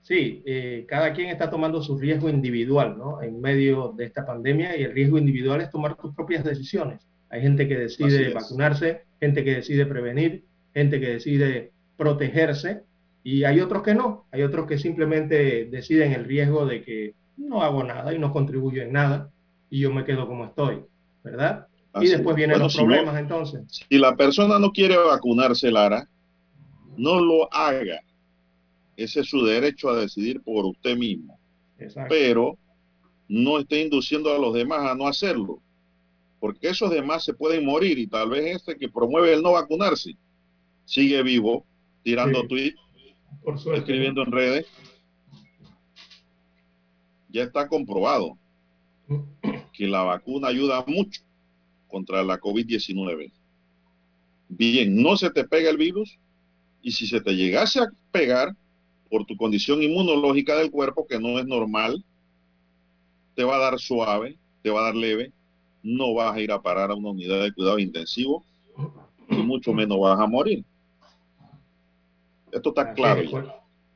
Sí, 0.02 0.42
eh, 0.46 0.86
cada 0.88 1.14
quien 1.14 1.30
está 1.30 1.50
tomando 1.50 1.82
su 1.82 1.98
riesgo 1.98 2.30
individual, 2.30 2.98
¿no? 2.98 3.22
En 3.22 3.42
medio 3.42 3.94
de 3.96 4.06
esta 4.06 4.26
pandemia 4.26 4.78
y 4.78 4.84
el 4.84 4.94
riesgo 4.94 5.18
individual 5.18 5.62
es 5.62 5.70
tomar 5.70 5.96
tus 5.98 6.16
propias 6.16 6.44
decisiones. 6.44 7.08
Hay 7.30 7.42
gente 7.42 7.68
que 7.68 7.78
decide 7.78 8.34
vacunarse, 8.34 9.04
gente 9.20 9.44
que 9.44 9.56
decide 9.56 9.86
prevenir, 9.86 10.46
gente 10.74 11.00
que 11.00 11.10
decide 11.10 11.72
protegerse 11.98 12.84
y 13.26 13.44
hay 13.44 13.60
otros 13.60 13.82
que 13.82 13.96
no. 13.96 14.28
Hay 14.32 14.44
otros 14.44 14.68
que 14.68 14.78
simplemente 14.78 15.66
deciden 15.66 16.14
el 16.14 16.26
riesgo 16.26 16.68
de 16.68 16.84
que 16.84 17.16
no 17.38 17.64
hago 17.64 17.84
nada 17.84 18.14
y 18.14 18.20
no 18.20 18.32
contribuyo 18.32 18.84
en 18.84 18.94
nada 18.94 19.32
y 19.68 19.80
yo 19.80 19.92
me 19.92 20.06
quedo 20.06 20.28
como 20.28 20.46
estoy, 20.46 20.84
¿verdad? 21.24 21.68
y 22.02 22.08
después 22.08 22.36
vienen 22.36 22.60
los 22.60 22.76
problemas 22.76 23.18
entonces. 23.18 23.64
Si 23.90 23.98
la 23.98 24.16
persona 24.16 24.60
no 24.60 24.72
quiere 24.72 24.96
vacunarse, 24.98 25.72
Lara, 25.72 26.08
no 26.98 27.20
lo 27.20 27.52
haga. 27.52 28.00
Ese 28.96 29.22
es 29.22 29.28
su 29.28 29.44
derecho 29.44 29.90
a 29.90 29.98
decidir 29.98 30.42
por 30.42 30.66
usted 30.66 30.96
mismo. 30.96 31.40
Pero 32.08 32.60
no 33.28 33.58
esté 33.58 33.82
induciendo 33.82 34.36
a 34.36 34.38
los 34.38 34.54
demás 34.54 34.82
a 34.82 34.94
no 34.94 35.08
hacerlo. 35.08 35.62
Porque 36.40 36.70
esos 36.70 36.92
demás 36.92 37.24
se 37.24 37.34
pueden 37.34 37.66
morir 37.66 37.98
y 37.98 38.06
tal 38.06 38.30
vez 38.30 38.58
este 38.58 38.78
que 38.78 38.88
promueve 38.88 39.34
el 39.34 39.42
no 39.42 39.54
vacunarse 39.54 40.16
sigue 40.84 41.24
vivo, 41.24 41.66
tirando 42.04 42.46
tweets, 42.46 42.85
escribiendo 43.76 44.24
en 44.24 44.32
redes. 44.32 44.68
Ya 47.30 47.44
está 47.44 47.68
comprobado 47.68 48.38
que 49.74 49.88
la 49.88 50.04
vacuna 50.04 50.48
ayuda 50.48 50.84
mucho 50.88 51.22
contra 51.88 52.24
la 52.24 52.40
COVID-19. 52.40 53.32
Bien, 54.50 55.02
no 55.02 55.18
se 55.18 55.30
te 55.30 55.44
pega 55.44 55.70
el 55.70 55.78
virus, 55.78 56.20
y 56.82 56.92
si 56.92 57.08
se 57.08 57.20
te 57.20 57.36
llegase 57.36 57.80
a 57.80 57.90
pegar 58.12 58.56
por 59.10 59.26
tu 59.26 59.36
condición 59.38 59.82
inmunológica 59.82 60.56
del 60.56 60.72
cuerpo, 60.72 61.08
que 61.08 61.20
no 61.20 61.40
es 61.40 61.46
normal, 61.46 62.04
te 63.34 63.44
va 63.44 63.56
a 63.56 63.60
dar 63.60 63.80
suave, 63.80 64.38
te 64.62 64.70
va 64.70 64.82
a 64.82 64.84
dar 64.86 64.96
leve, 64.96 65.32
no 65.84 66.14
vas 66.14 66.36
a 66.36 66.42
ir 66.42 66.52
a 66.52 66.62
parar 66.62 66.92
a 66.92 66.96
una 66.96 67.10
unidad 67.10 67.42
de 67.44 67.54
cuidado 67.54 67.80
intensivo 67.80 68.44
y 69.30 69.36
mucho 69.36 69.74
menos 69.74 70.00
vas 70.00 70.20
a 70.20 70.28
morir. 70.28 70.64
Esto 72.56 72.70
está 72.70 72.94
claro. 72.94 73.22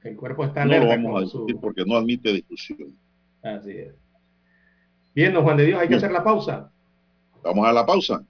El 0.04 0.18
cuerpo, 0.18 0.44
está 0.44 0.66
No 0.66 0.78
lo 0.78 0.88
vamos 0.88 1.18
a 1.18 1.24
discutir 1.24 1.58
porque 1.62 1.86
no 1.86 1.96
admite 1.96 2.34
discusión. 2.34 2.94
Así 3.42 3.72
es. 3.72 3.96
Bien, 5.16 5.34
don 5.34 5.44
Juan 5.44 5.56
de 5.56 5.66
Dios, 5.66 5.80
hay 5.80 5.88
que 5.88 5.96
hacer 5.96 6.12
la 6.12 6.24
pausa. 6.24 6.70
Vamos 7.42 7.66
a 7.66 7.72
la 7.72 7.86
pausa. 7.86 8.22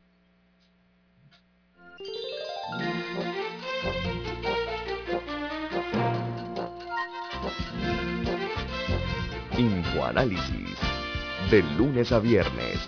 Infoanálisis. 9.58 10.78
De 11.50 11.64
lunes 11.76 12.12
a 12.12 12.20
viernes, 12.20 12.88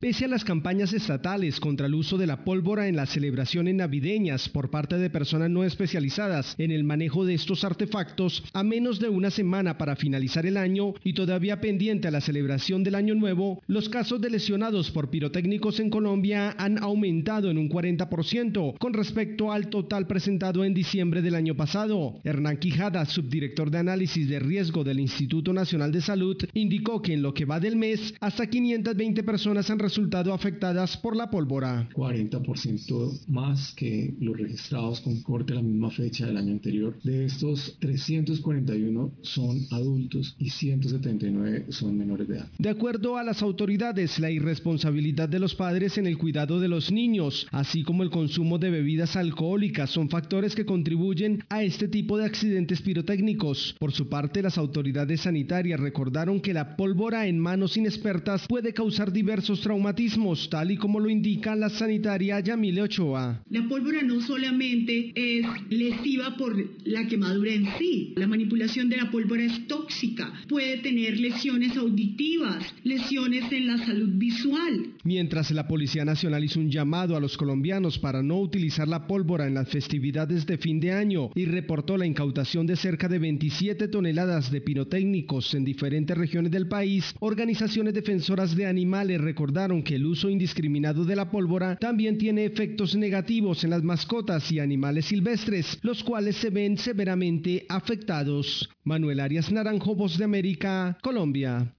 Pese 0.00 0.24
a 0.24 0.28
las 0.28 0.44
campañas 0.44 0.94
estatales 0.94 1.60
contra 1.60 1.86
el 1.86 1.94
uso 1.94 2.16
de 2.16 2.26
la 2.26 2.42
pólvora 2.42 2.88
en 2.88 2.96
las 2.96 3.10
celebraciones 3.10 3.74
navideñas 3.74 4.48
por 4.48 4.70
parte 4.70 4.96
de 4.96 5.10
personas 5.10 5.50
no 5.50 5.62
especializadas 5.62 6.54
en 6.56 6.70
el 6.70 6.84
manejo 6.84 7.26
de 7.26 7.34
estos 7.34 7.64
artefactos, 7.64 8.42
a 8.54 8.62
menos 8.62 8.98
de 8.98 9.10
una 9.10 9.30
semana 9.30 9.76
para 9.76 9.96
finalizar 9.96 10.46
el 10.46 10.56
año 10.56 10.94
y 11.04 11.12
todavía 11.12 11.60
pendiente 11.60 12.08
a 12.08 12.12
la 12.12 12.22
celebración 12.22 12.82
del 12.82 12.94
Año 12.94 13.14
Nuevo, 13.14 13.62
los 13.66 13.90
casos 13.90 14.22
de 14.22 14.30
lesionados 14.30 14.90
por 14.90 15.10
pirotécnicos 15.10 15.80
en 15.80 15.90
Colombia 15.90 16.54
han 16.56 16.82
aumentado 16.82 17.50
en 17.50 17.58
un 17.58 17.68
40% 17.68 18.78
con 18.78 18.94
respecto 18.94 19.52
al 19.52 19.68
total 19.68 20.06
presentado 20.06 20.64
en 20.64 20.72
diciembre 20.72 21.20
del 21.20 21.34
año 21.34 21.56
pasado. 21.56 22.18
Hernán 22.24 22.56
Quijada, 22.56 23.04
subdirector 23.04 23.70
de 23.70 23.76
análisis 23.76 24.26
de 24.30 24.38
riesgo 24.38 24.82
del 24.82 24.98
Instituto 24.98 25.52
Nacional 25.52 25.92
de 25.92 26.00
Salud, 26.00 26.38
indicó 26.54 27.02
que 27.02 27.12
en 27.12 27.20
lo 27.20 27.34
que 27.34 27.44
va 27.44 27.60
del 27.60 27.76
mes, 27.76 28.14
hasta 28.20 28.46
520 28.46 29.22
personas 29.24 29.68
han 29.68 29.89
resultado 29.90 30.32
afectadas 30.32 30.96
por 30.96 31.16
la 31.16 31.28
pólvora. 31.30 31.88
40% 31.96 33.26
más 33.26 33.74
que 33.74 34.14
los 34.20 34.36
registrados 34.36 35.00
con 35.00 35.20
corte 35.22 35.52
a 35.52 35.56
la 35.56 35.62
misma 35.62 35.90
fecha 35.90 36.26
del 36.26 36.36
año 36.36 36.52
anterior. 36.52 36.96
De 37.02 37.24
estos, 37.24 37.76
341 37.80 39.10
son 39.22 39.66
adultos 39.72 40.36
y 40.38 40.50
179 40.50 41.66
son 41.70 41.98
menores 41.98 42.28
de 42.28 42.36
edad. 42.36 42.48
De 42.56 42.70
acuerdo 42.70 43.16
a 43.16 43.24
las 43.24 43.42
autoridades, 43.42 44.20
la 44.20 44.30
irresponsabilidad 44.30 45.28
de 45.28 45.40
los 45.40 45.56
padres 45.56 45.98
en 45.98 46.06
el 46.06 46.18
cuidado 46.18 46.60
de 46.60 46.68
los 46.68 46.92
niños, 46.92 47.48
así 47.50 47.82
como 47.82 48.04
el 48.04 48.10
consumo 48.10 48.58
de 48.58 48.70
bebidas 48.70 49.16
alcohólicas, 49.16 49.90
son 49.90 50.08
factores 50.08 50.54
que 50.54 50.64
contribuyen 50.66 51.42
a 51.48 51.64
este 51.64 51.88
tipo 51.88 52.16
de 52.16 52.26
accidentes 52.26 52.80
pirotécnicos. 52.80 53.74
Por 53.80 53.90
su 53.90 54.08
parte, 54.08 54.40
las 54.40 54.56
autoridades 54.56 55.22
sanitarias 55.22 55.80
recordaron 55.80 56.40
que 56.40 56.54
la 56.54 56.76
pólvora 56.76 57.26
en 57.26 57.40
manos 57.40 57.76
inexpertas 57.76 58.46
puede 58.46 58.72
causar 58.72 59.10
diversos 59.10 59.60
traumas 59.60 59.79
traumatismos, 59.80 60.50
tal 60.50 60.70
y 60.70 60.76
como 60.76 61.00
lo 61.00 61.08
indica 61.08 61.56
la 61.56 61.70
sanitaria 61.70 62.38
Yamile 62.40 62.82
Ochoa. 62.82 63.42
La 63.48 63.66
pólvora 63.66 64.02
no 64.02 64.20
solamente 64.20 65.12
es 65.14 65.46
lesiva 65.70 66.36
por 66.36 66.54
la 66.84 67.06
quemadura 67.06 67.52
en 67.52 67.66
sí, 67.78 68.12
la 68.16 68.26
manipulación 68.26 68.90
de 68.90 68.98
la 68.98 69.10
pólvora 69.10 69.42
es 69.42 69.66
tóxica, 69.66 70.32
puede 70.48 70.78
tener 70.78 71.18
lesiones 71.18 71.78
auditivas, 71.78 72.62
lesiones 72.84 73.50
en 73.52 73.68
la 73.68 73.78
salud 73.78 74.10
visual. 74.18 74.86
Mientras 75.02 75.50
la 75.50 75.66
Policía 75.66 76.04
Nacional 76.04 76.44
hizo 76.44 76.60
un 76.60 76.70
llamado 76.70 77.16
a 77.16 77.20
los 77.20 77.38
colombianos 77.38 77.98
para 77.98 78.22
no 78.22 78.38
utilizar 78.38 78.86
la 78.86 79.06
pólvora 79.06 79.46
en 79.46 79.54
las 79.54 79.70
festividades 79.70 80.44
de 80.44 80.58
fin 80.58 80.78
de 80.78 80.92
año 80.92 81.30
y 81.34 81.46
reportó 81.46 81.96
la 81.96 82.04
incautación 82.04 82.66
de 82.66 82.76
cerca 82.76 83.08
de 83.08 83.18
27 83.18 83.88
toneladas 83.88 84.50
de 84.50 84.60
pirotécnicos 84.60 85.54
en 85.54 85.64
diferentes 85.64 86.18
regiones 86.18 86.52
del 86.52 86.68
país, 86.68 87.14
organizaciones 87.20 87.94
defensoras 87.94 88.54
de 88.54 88.66
animales 88.66 89.20
recordaron 89.20 89.69
que 89.78 89.94
el 89.94 90.06
uso 90.06 90.28
indiscriminado 90.28 91.04
de 91.04 91.14
la 91.14 91.30
pólvora 91.30 91.76
también 91.76 92.18
tiene 92.18 92.44
efectos 92.44 92.96
negativos 92.96 93.62
en 93.62 93.70
las 93.70 93.84
mascotas 93.84 94.50
y 94.50 94.58
animales 94.58 95.06
silvestres, 95.06 95.78
los 95.82 96.02
cuales 96.02 96.36
se 96.36 96.50
ven 96.50 96.76
severamente 96.76 97.64
afectados. 97.68 98.68
Manuel 98.82 99.20
Arias 99.20 99.52
Naranjo, 99.52 99.94
Voz 99.94 100.18
de 100.18 100.24
América, 100.24 100.98
Colombia. 101.00 101.72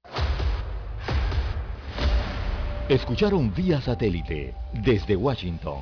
Escucharon 2.87 3.53
vía 3.53 3.81
satélite 3.81 4.53
desde 4.85 5.15
Washington 5.15 5.81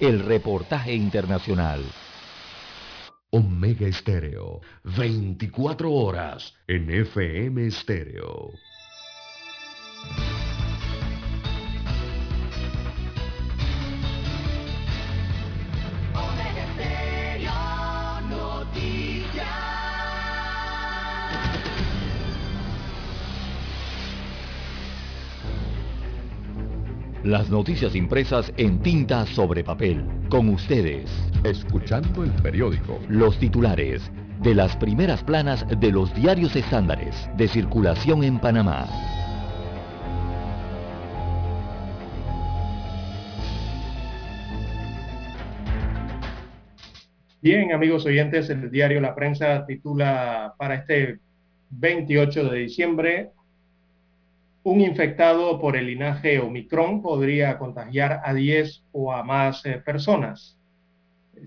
el 0.00 0.20
reportaje 0.20 0.94
internacional. 0.94 1.82
Omega 3.32 3.86
Estéreo, 3.86 4.60
24 4.96 5.92
horas 5.92 6.54
en 6.66 6.90
FM 6.90 7.66
Estéreo. 7.66 8.50
Las 27.24 27.50
noticias 27.50 27.94
impresas 27.94 28.50
en 28.56 28.80
tinta 28.80 29.26
sobre 29.26 29.62
papel. 29.62 30.02
Con 30.30 30.48
ustedes. 30.48 31.10
Escuchando 31.44 32.24
el 32.24 32.30
periódico. 32.30 32.98
Los 33.10 33.38
titulares 33.38 34.10
de 34.40 34.54
las 34.54 34.74
primeras 34.78 35.22
planas 35.22 35.66
de 35.68 35.92
los 35.92 36.14
diarios 36.14 36.56
estándares 36.56 37.28
de 37.36 37.46
circulación 37.46 38.24
en 38.24 38.38
Panamá. 38.38 38.86
Bien, 47.42 47.70
amigos 47.74 48.06
oyentes, 48.06 48.48
el 48.48 48.70
diario 48.70 48.98
La 49.02 49.14
Prensa 49.14 49.66
titula 49.66 50.54
para 50.56 50.76
este 50.76 51.18
28 51.68 52.48
de 52.48 52.58
diciembre 52.60 53.30
un 54.62 54.80
infectado 54.80 55.58
por 55.58 55.76
el 55.76 55.86
linaje 55.86 56.38
Omicron 56.38 57.00
podría 57.00 57.58
contagiar 57.58 58.20
a 58.24 58.34
10 58.34 58.84
o 58.92 59.12
a 59.12 59.22
más 59.22 59.64
eh, 59.64 59.80
personas. 59.84 60.58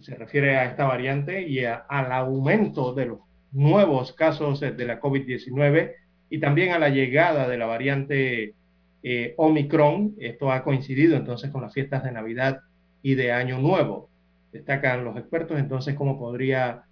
Se 0.02 0.16
refiere 0.16 0.58
a 0.58 0.66
esta 0.66 0.86
variante 0.86 1.48
y 1.48 1.64
al 1.64 2.12
aumento 2.12 2.94
de 2.94 3.06
los 3.06 3.20
nuevos 3.52 4.14
casos 4.14 4.64
eh, 4.64 4.72
de 4.72 4.86
la 4.86 5.00
COVID-19 5.00 5.92
y 6.30 6.40
también 6.40 6.72
a 6.72 6.80
la 6.80 6.90
llegada 6.90 7.48
de 7.48 7.58
la 7.58 7.68
variante 7.68 8.56
eh, 9.04 9.34
Omicron. 9.38 10.16
Esto 10.18 10.52
ha 10.52 10.64
coincidido 10.64 11.16
entonces 11.16 11.52
con 11.52 11.62
las 11.62 11.74
fiestas 11.74 12.04
de 12.04 12.12
Navidad 12.12 12.62
y 13.04 13.14
de 13.14 13.32
Año 13.32 13.60
Nuevo. 13.60 14.10
Destacan 14.52 15.06
los 15.06 15.18
expertos 15.18 15.60
entonces 15.60 15.94
cómo 15.94 16.18
podría 16.18 16.84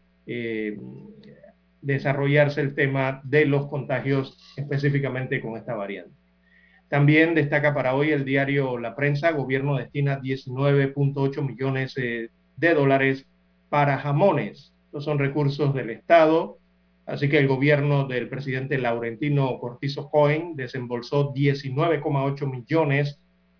desarrollarse 1.82 2.62
el 2.62 2.76
tema 2.76 3.22
de 3.24 3.46
los 3.46 3.68
contagios 3.68 4.38
específicamente 4.56 5.42
con 5.42 5.58
esta 5.58 5.76
variante. 5.76 6.16
También 6.90 7.36
destaca 7.36 7.74
para 7.74 7.96
hoy 7.96 8.12
el 8.12 8.26
diario 8.26 8.78
La 8.78 8.96
Prensa, 8.96 9.32
gobierno 9.32 9.78
destina 9.78 10.20
19.8 10.22 11.42
millones 11.42 11.98
eh, 11.98 12.30
de 12.58 12.74
dólares 12.74 13.26
para 13.70 13.98
jamones. 13.98 14.74
Estos 14.86 15.06
son 15.06 15.18
recursos 15.18 15.74
del 15.74 15.90
Estado, 15.90 16.58
así 17.06 17.30
que 17.30 17.38
el 17.38 17.48
gobierno 17.48 18.08
del 18.08 18.28
presidente 18.28 18.78
Laurentino 18.78 19.58
Cortizo 19.60 20.10
Cohen 20.10 20.56
desembolsó 20.58 21.34
19,8 21.34 22.52
millones 22.52 23.20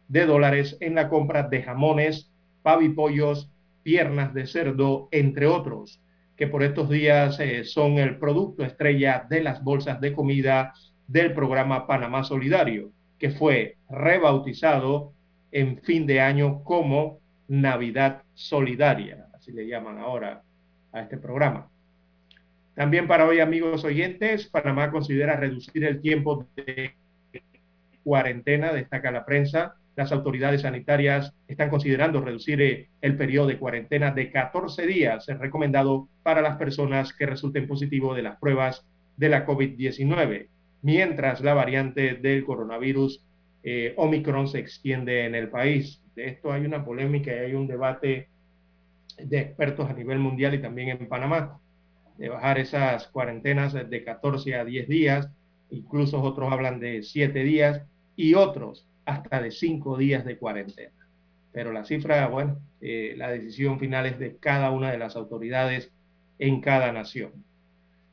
de 0.10 0.26
dólares 0.26 0.78
en 0.82 0.96
la 0.96 1.08
compra 1.08 1.44
de 1.44 1.64
jamones, 1.64 2.30
pavipollos, 2.64 3.50
piernas 3.82 4.34
de 4.34 4.46
cerdo, 4.46 5.08
entre 5.12 5.48
otros 5.48 6.02
que 6.42 6.48
por 6.48 6.64
estos 6.64 6.90
días 6.90 7.40
eh, 7.40 7.64
son 7.64 8.00
el 8.00 8.18
producto 8.18 8.66
estrella 8.66 9.28
de 9.30 9.44
las 9.44 9.64
bolsas 9.64 10.02
de 10.02 10.12
comida 10.12 10.74
del 11.06 11.36
programa 11.36 11.86
Panamá 11.86 12.24
Solidario, 12.24 12.90
que 13.20 13.30
fue 13.30 13.78
rebautizado 13.88 15.14
en 15.52 15.78
fin 15.84 16.08
de 16.08 16.20
año 16.20 16.64
como 16.64 17.20
Navidad 17.48 18.24
Solidaria, 18.34 19.28
así 19.36 19.52
le 19.52 19.68
llaman 19.68 20.00
ahora 20.00 20.42
a 20.92 21.02
este 21.02 21.16
programa. 21.16 21.70
También 22.74 23.08
para 23.08 23.28
hoy, 23.28 23.40
amigos 23.40 23.84
oyentes, 23.84 24.48
Panamá 24.48 24.90
considera 24.90 25.36
reducir 25.36 25.84
el 25.84 26.02
tiempo 26.02 26.48
de 26.56 26.96
cuarentena, 28.04 28.74
destaca 28.74 29.12
la 29.12 29.26
prensa, 29.26 29.76
las 29.96 30.12
autoridades 30.12 30.62
sanitarias 30.62 31.34
están 31.48 31.70
considerando 31.70 32.22
reducir 32.22 32.62
eh, 32.62 32.90
el 33.02 33.18
periodo 33.18 33.48
de 33.48 33.58
cuarentena 33.58 34.12
de 34.12 34.32
14 34.32 34.88
días 34.88 35.28
recomendado 35.28 36.08
para 36.24 36.42
las 36.42 36.58
personas 36.58 37.14
que 37.14 37.26
resulten 37.26 37.68
positivo 37.68 38.14
de 38.14 38.24
las 38.24 38.38
pruebas 38.38 38.86
de 39.18 39.30
la 39.30 39.46
COVID-19, 39.46 40.48
mientras 40.82 41.42
la 41.42 41.54
variante 41.54 42.16
del 42.16 42.46
coronavirus 42.46 43.24
eh, 43.64 43.94
Omicron 43.98 44.48
se 44.48 44.60
extiende 44.60 45.26
en 45.26 45.36
el 45.36 45.50
país. 45.50 46.02
De 46.16 46.28
esto 46.28 46.52
hay 46.52 46.66
una 46.66 46.84
polémica 46.84 47.32
y 47.32 47.40
hay 47.40 47.54
un 47.54 47.68
debate 47.68 48.30
de 49.18 49.40
expertos 49.40 49.90
a 49.90 49.94
nivel 49.94 50.20
mundial 50.20 50.54
y 50.54 50.62
también 50.62 50.90
en 50.90 51.08
Panamá, 51.08 51.60
de 52.18 52.30
bajar 52.30 52.60
esas 52.60 53.08
cuarentenas 53.08 53.74
de 53.74 54.04
14 54.04 54.56
a 54.56 54.66
10 54.66 54.88
días, 54.88 55.30
incluso 55.70 56.22
otros 56.22 56.52
hablan 56.52 56.80
de 56.80 57.04
7 57.04 57.44
días 57.44 57.82
y 58.16 58.34
otros 58.34 58.88
hasta 59.12 59.42
de 59.42 59.52
cinco 59.52 59.98
días 59.98 60.26
de 60.26 60.38
cuarentena. 60.38 60.92
Pero 61.52 61.72
la 61.72 61.84
cifra, 61.84 62.28
bueno, 62.28 62.58
eh, 62.80 63.14
la 63.18 63.30
decisión 63.30 63.80
final 63.80 64.06
es 64.06 64.20
de 64.20 64.38
cada 64.38 64.72
una 64.72 64.92
de 64.92 64.98
las 64.98 65.16
autoridades 65.16 65.92
en 66.40 66.62
cada 66.62 66.92
nación. 66.92 67.32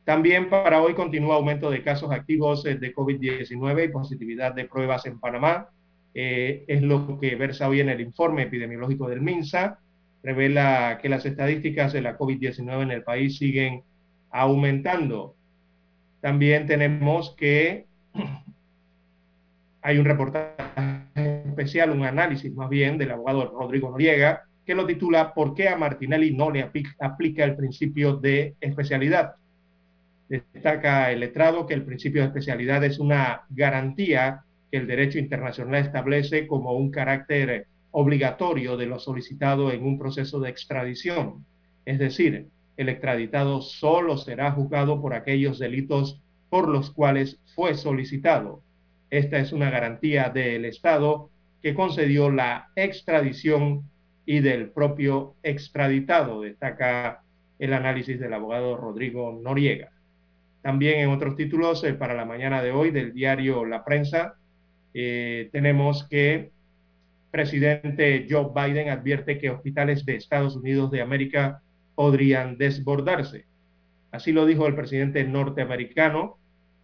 También 0.04 0.48
para 0.48 0.80
hoy 0.80 0.94
continúa 0.94 1.36
aumento 1.36 1.70
de 1.70 1.82
casos 1.82 2.10
activos 2.12 2.64
eh, 2.64 2.76
de 2.76 2.94
COVID-19 2.94 3.84
y 3.84 3.88
positividad 3.88 4.54
de 4.54 4.64
pruebas 4.64 5.04
en 5.06 5.20
Panamá. 5.20 5.68
Eh, 6.14 6.64
es 6.66 6.82
lo 6.82 7.18
que 7.20 7.36
versa 7.36 7.68
hoy 7.68 7.80
en 7.80 7.90
el 7.90 8.00
informe 8.00 8.44
epidemiológico 8.44 9.06
del 9.08 9.20
MINSA. 9.20 9.78
Revela 10.22 10.98
que 11.00 11.08
las 11.08 11.26
estadísticas 11.26 11.92
de 11.92 12.00
la 12.00 12.16
COVID-19 12.16 12.82
en 12.82 12.90
el 12.90 13.02
país 13.02 13.36
siguen 13.36 13.82
aumentando. 14.30 15.34
También 16.20 16.66
tenemos 16.66 17.34
que 17.36 17.86
hay 19.82 19.98
un 19.98 20.04
reportaje 20.04 20.54
especial, 21.46 21.90
un 21.90 22.04
análisis 22.04 22.52
más 22.54 22.68
bien 22.68 22.98
del 22.98 23.12
abogado 23.12 23.52
Rodrigo 23.58 23.90
Noriega, 23.90 24.44
que 24.64 24.74
lo 24.74 24.86
titula 24.86 25.32
¿Por 25.34 25.54
qué 25.54 25.68
a 25.68 25.76
Martinelli 25.76 26.34
no 26.34 26.50
le 26.50 26.62
aplica 26.62 27.44
el 27.44 27.56
principio 27.56 28.16
de 28.16 28.54
especialidad? 28.60 29.34
Destaca 30.28 31.10
el 31.10 31.20
letrado 31.20 31.66
que 31.66 31.74
el 31.74 31.84
principio 31.84 32.20
de 32.20 32.28
especialidad 32.28 32.84
es 32.84 32.98
una 32.98 33.42
garantía 33.48 34.42
que 34.70 34.76
el 34.76 34.86
derecho 34.86 35.18
internacional 35.18 35.82
establece 35.82 36.46
como 36.46 36.72
un 36.72 36.90
carácter 36.90 37.66
obligatorio 37.92 38.76
de 38.76 38.86
lo 38.86 38.98
solicitado 38.98 39.72
en 39.72 39.84
un 39.84 39.98
proceso 39.98 40.38
de 40.40 40.50
extradición. 40.50 41.46
Es 41.86 41.98
decir, 41.98 42.48
el 42.76 42.90
extraditado 42.90 43.62
solo 43.62 44.18
será 44.18 44.52
juzgado 44.52 45.00
por 45.00 45.14
aquellos 45.14 45.58
delitos 45.58 46.20
por 46.50 46.68
los 46.68 46.90
cuales 46.90 47.40
fue 47.54 47.74
solicitado 47.74 48.62
esta 49.10 49.38
es 49.38 49.52
una 49.52 49.70
garantía 49.70 50.30
del 50.30 50.64
Estado 50.64 51.30
que 51.62 51.74
concedió 51.74 52.30
la 52.30 52.68
extradición 52.76 53.82
y 54.26 54.40
del 54.40 54.70
propio 54.70 55.34
extraditado, 55.42 56.42
destaca 56.42 57.22
el 57.58 57.72
análisis 57.72 58.20
del 58.20 58.34
abogado 58.34 58.76
Rodrigo 58.76 59.38
Noriega. 59.42 59.90
También 60.62 61.00
en 61.00 61.10
otros 61.10 61.34
títulos 61.34 61.82
eh, 61.84 61.94
para 61.94 62.14
la 62.14 62.24
mañana 62.24 62.62
de 62.62 62.70
hoy 62.70 62.90
del 62.90 63.14
diario 63.14 63.64
La 63.64 63.84
Prensa, 63.84 64.34
eh, 64.94 65.48
tenemos 65.52 66.06
que 66.08 66.50
presidente 67.30 68.26
Joe 68.28 68.48
Biden 68.54 68.88
advierte 68.88 69.38
que 69.38 69.50
hospitales 69.50 70.04
de 70.04 70.16
Estados 70.16 70.56
Unidos 70.56 70.90
de 70.90 71.02
América 71.02 71.62
podrían 71.94 72.56
desbordarse. 72.58 73.44
Así 74.10 74.32
lo 74.32 74.46
dijo 74.46 74.66
el 74.66 74.74
presidente 74.74 75.24
norteamericano 75.24 76.38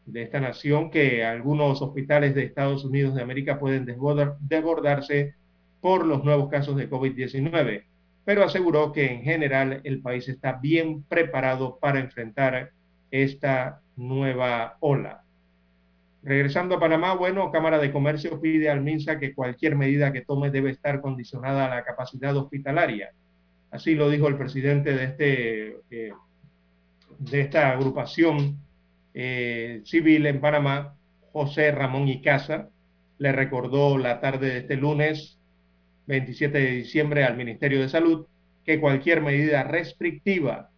de 0.06 0.22
esta 0.22 0.40
nación 0.40 0.90
que 0.90 1.24
algunos 1.24 1.80
hospitales 1.80 2.34
de 2.34 2.44
Estados 2.44 2.84
Unidos 2.84 3.14
de 3.14 3.22
América 3.22 3.58
pueden 3.58 3.86
desbordarse 3.86 5.34
por 5.80 6.04
los 6.06 6.24
nuevos 6.24 6.50
casos 6.50 6.76
de 6.76 6.88
COVID-19, 6.88 7.84
pero 8.24 8.44
aseguró 8.44 8.92
que 8.92 9.06
en 9.06 9.22
general 9.22 9.80
el 9.84 10.00
país 10.00 10.28
está 10.28 10.54
bien 10.54 11.02
preparado 11.02 11.78
para 11.78 12.00
enfrentar 12.00 12.70
esta 13.10 13.80
nueva 13.96 14.76
ola. 14.80 15.22
Regresando 16.22 16.76
a 16.76 16.80
Panamá, 16.80 17.14
bueno, 17.14 17.50
Cámara 17.50 17.78
de 17.78 17.92
Comercio 17.92 18.40
pide 18.40 18.70
al 18.70 18.80
MINSA 18.80 19.18
que 19.18 19.34
cualquier 19.34 19.76
medida 19.76 20.10
que 20.10 20.22
tome 20.22 20.50
debe 20.50 20.70
estar 20.70 21.02
condicionada 21.02 21.66
a 21.66 21.74
la 21.76 21.84
capacidad 21.84 22.34
hospitalaria. 22.34 23.12
Así 23.70 23.94
lo 23.94 24.08
dijo 24.08 24.28
el 24.28 24.38
presidente 24.38 24.94
de, 24.94 25.04
este, 25.04 25.76
eh, 25.90 26.12
de 27.18 27.40
esta 27.40 27.72
agrupación 27.72 28.63
eh, 29.14 29.80
civil 29.84 30.26
en 30.26 30.40
Panamá, 30.40 30.96
José 31.32 31.70
Ramón 31.70 32.08
Icaza, 32.08 32.68
le 33.18 33.32
recordó 33.32 33.96
la 33.96 34.20
tarde 34.20 34.50
de 34.50 34.58
este 34.58 34.76
lunes 34.76 35.38
27 36.06 36.58
de 36.58 36.70
diciembre 36.72 37.24
al 37.24 37.36
Ministerio 37.36 37.80
de 37.80 37.88
Salud 37.88 38.26
que 38.64 38.80
cualquier 38.80 39.20
medida 39.20 39.62
restrictiva 39.62 40.70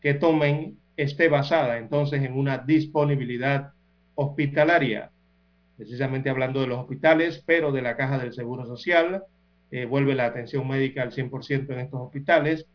que 0.00 0.14
tomen 0.14 0.78
esté 0.96 1.28
basada 1.28 1.78
entonces 1.78 2.22
en 2.22 2.32
una 2.36 2.58
disponibilidad 2.58 3.72
hospitalaria, 4.14 5.10
precisamente 5.76 6.30
hablando 6.30 6.60
de 6.60 6.66
los 6.66 6.78
hospitales, 6.78 7.42
pero 7.46 7.72
de 7.72 7.82
la 7.82 7.96
caja 7.96 8.18
del 8.18 8.32
Seguro 8.32 8.66
Social, 8.66 9.22
eh, 9.70 9.86
vuelve 9.86 10.14
la 10.14 10.26
atención 10.26 10.66
médica 10.68 11.02
al 11.02 11.12
100% 11.12 11.72
en 11.72 11.80
estos 11.80 12.00
hospitales, 12.00 12.66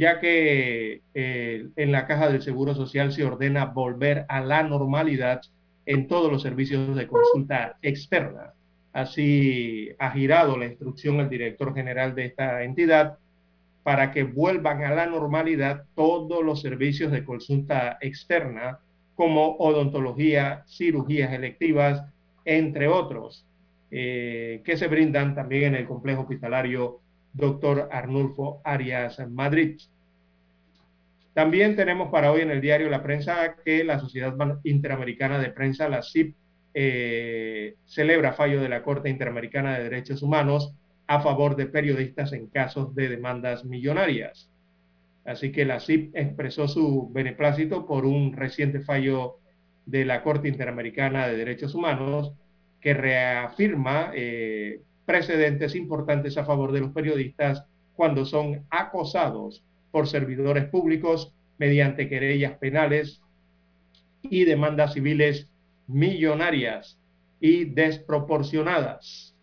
ya 0.00 0.18
que 0.18 1.02
eh, 1.12 1.68
en 1.76 1.92
la 1.92 2.06
caja 2.06 2.30
del 2.30 2.40
Seguro 2.40 2.74
Social 2.74 3.12
se 3.12 3.22
ordena 3.22 3.66
volver 3.66 4.24
a 4.30 4.40
la 4.40 4.62
normalidad 4.62 5.42
en 5.84 6.08
todos 6.08 6.32
los 6.32 6.40
servicios 6.40 6.96
de 6.96 7.06
consulta 7.06 7.76
externa. 7.82 8.54
Así 8.94 9.90
ha 9.98 10.10
girado 10.12 10.56
la 10.56 10.64
instrucción 10.64 11.20
el 11.20 11.28
director 11.28 11.74
general 11.74 12.14
de 12.14 12.24
esta 12.24 12.62
entidad 12.62 13.18
para 13.82 14.10
que 14.10 14.22
vuelvan 14.22 14.84
a 14.84 14.94
la 14.94 15.04
normalidad 15.04 15.84
todos 15.94 16.42
los 16.42 16.62
servicios 16.62 17.12
de 17.12 17.22
consulta 17.22 17.98
externa 18.00 18.78
como 19.16 19.56
odontología, 19.58 20.64
cirugías 20.66 21.30
electivas, 21.30 22.06
entre 22.46 22.88
otros, 22.88 23.44
eh, 23.90 24.62
que 24.64 24.78
se 24.78 24.88
brindan 24.88 25.34
también 25.34 25.74
en 25.74 25.74
el 25.74 25.86
complejo 25.86 26.22
hospitalario 26.22 27.00
doctor 27.32 27.88
Arnulfo 27.92 28.60
Arias 28.64 29.18
Madrid. 29.30 29.78
También 31.34 31.76
tenemos 31.76 32.10
para 32.10 32.32
hoy 32.32 32.40
en 32.42 32.50
el 32.50 32.60
diario 32.60 32.90
La 32.90 33.02
Prensa 33.02 33.56
que 33.64 33.84
la 33.84 34.00
Sociedad 34.00 34.34
Interamericana 34.64 35.38
de 35.38 35.50
Prensa, 35.50 35.88
la 35.88 36.02
CIP, 36.02 36.34
eh, 36.74 37.74
celebra 37.86 38.32
fallo 38.32 38.60
de 38.60 38.68
la 38.68 38.82
Corte 38.82 39.08
Interamericana 39.08 39.76
de 39.76 39.84
Derechos 39.84 40.22
Humanos 40.22 40.74
a 41.06 41.20
favor 41.20 41.56
de 41.56 41.66
periodistas 41.66 42.32
en 42.32 42.46
casos 42.46 42.94
de 42.94 43.08
demandas 43.08 43.64
millonarias. 43.64 44.50
Así 45.24 45.52
que 45.52 45.64
la 45.64 45.80
CIP 45.80 46.14
expresó 46.16 46.68
su 46.68 47.10
beneplácito 47.12 47.86
por 47.86 48.06
un 48.06 48.32
reciente 48.32 48.80
fallo 48.80 49.38
de 49.86 50.04
la 50.04 50.22
Corte 50.22 50.48
Interamericana 50.48 51.26
de 51.26 51.36
Derechos 51.36 51.74
Humanos 51.74 52.32
que 52.80 52.94
reafirma 52.94 54.12
eh, 54.14 54.80
precedentes 55.10 55.74
importantes 55.74 56.38
a 56.38 56.44
favor 56.44 56.70
de 56.70 56.78
los 56.78 56.92
periodistas 56.92 57.64
cuando 57.96 58.24
son 58.24 58.64
acosados 58.70 59.64
por 59.90 60.06
servidores 60.06 60.66
públicos 60.66 61.34
mediante 61.58 62.08
querellas 62.08 62.52
penales 62.58 63.20
y 64.22 64.44
demandas 64.44 64.92
civiles 64.92 65.50
millonarias 65.88 66.96
y 67.40 67.64
desproporcionadas. 67.64 69.34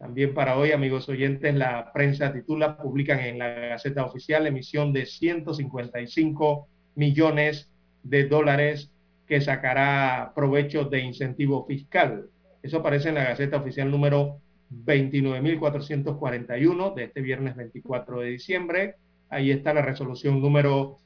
También 0.00 0.34
para 0.34 0.58
hoy, 0.58 0.72
amigos 0.72 1.08
oyentes, 1.08 1.54
la 1.54 1.92
prensa 1.92 2.32
titula, 2.32 2.76
publican 2.76 3.20
en 3.20 3.38
la 3.38 3.50
Gaceta 3.50 4.04
Oficial 4.04 4.44
emisión 4.48 4.92
de 4.92 5.06
155 5.06 6.66
millones 6.96 7.70
de 8.02 8.26
dólares 8.26 8.90
que 9.28 9.40
sacará 9.40 10.32
provecho 10.34 10.82
de 10.86 10.98
incentivo 10.98 11.64
fiscal. 11.64 12.28
Eso 12.60 12.78
aparece 12.78 13.10
en 13.10 13.14
la 13.14 13.24
Gaceta 13.24 13.58
Oficial 13.58 13.88
número 13.88 14.40
29.441 14.84 16.94
de 16.94 17.04
este 17.04 17.20
viernes 17.20 17.56
24 17.56 18.20
de 18.20 18.30
diciembre. 18.30 18.94
Ahí 19.28 19.50
está 19.50 19.74
la 19.74 19.82
resolución 19.82 20.40
número 20.40 20.98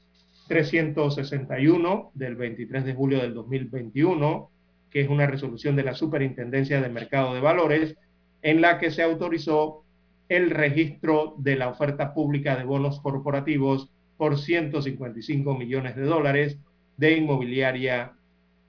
361 0.47 2.11
del 2.13 2.35
23 2.35 2.85
de 2.85 2.93
julio 2.93 3.19
del 3.19 3.33
2021, 3.33 4.49
que 4.89 5.01
es 5.01 5.09
una 5.09 5.27
resolución 5.27 5.75
de 5.75 5.83
la 5.83 5.93
Superintendencia 5.93 6.81
de 6.81 6.89
Mercado 6.89 7.33
de 7.33 7.41
Valores, 7.41 7.97
en 8.41 8.61
la 8.61 8.79
que 8.79 8.91
se 8.91 9.03
autorizó 9.03 9.83
el 10.27 10.49
registro 10.49 11.35
de 11.37 11.55
la 11.55 11.69
oferta 11.69 12.13
pública 12.13 12.55
de 12.55 12.63
bonos 12.63 12.99
corporativos 12.99 13.89
por 14.17 14.37
155 14.37 15.55
millones 15.55 15.95
de 15.95 16.03
dólares 16.03 16.57
de 16.97 17.17
inmobiliaria 17.17 18.13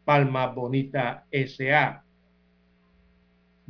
Palma 0.05 0.47
Bonita 0.47 1.27
SA. 1.33 2.05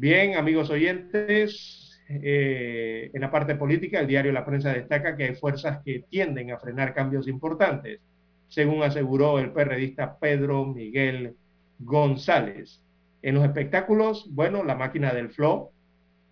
Bien, 0.00 0.34
amigos 0.34 0.70
oyentes, 0.70 2.00
eh, 2.08 3.10
en 3.12 3.20
la 3.20 3.30
parte 3.30 3.54
política, 3.54 4.00
el 4.00 4.06
diario 4.06 4.32
La 4.32 4.46
Prensa 4.46 4.72
destaca 4.72 5.14
que 5.14 5.24
hay 5.24 5.34
fuerzas 5.34 5.82
que 5.84 6.06
tienden 6.08 6.50
a 6.50 6.58
frenar 6.58 6.94
cambios 6.94 7.28
importantes, 7.28 8.00
según 8.48 8.82
aseguró 8.82 9.38
el 9.38 9.52
periodista 9.52 10.16
Pedro 10.18 10.64
Miguel 10.64 11.36
González. 11.80 12.82
En 13.20 13.34
los 13.34 13.44
espectáculos, 13.44 14.26
bueno, 14.30 14.64
la 14.64 14.74
máquina 14.74 15.12
del 15.12 15.28
flow 15.28 15.70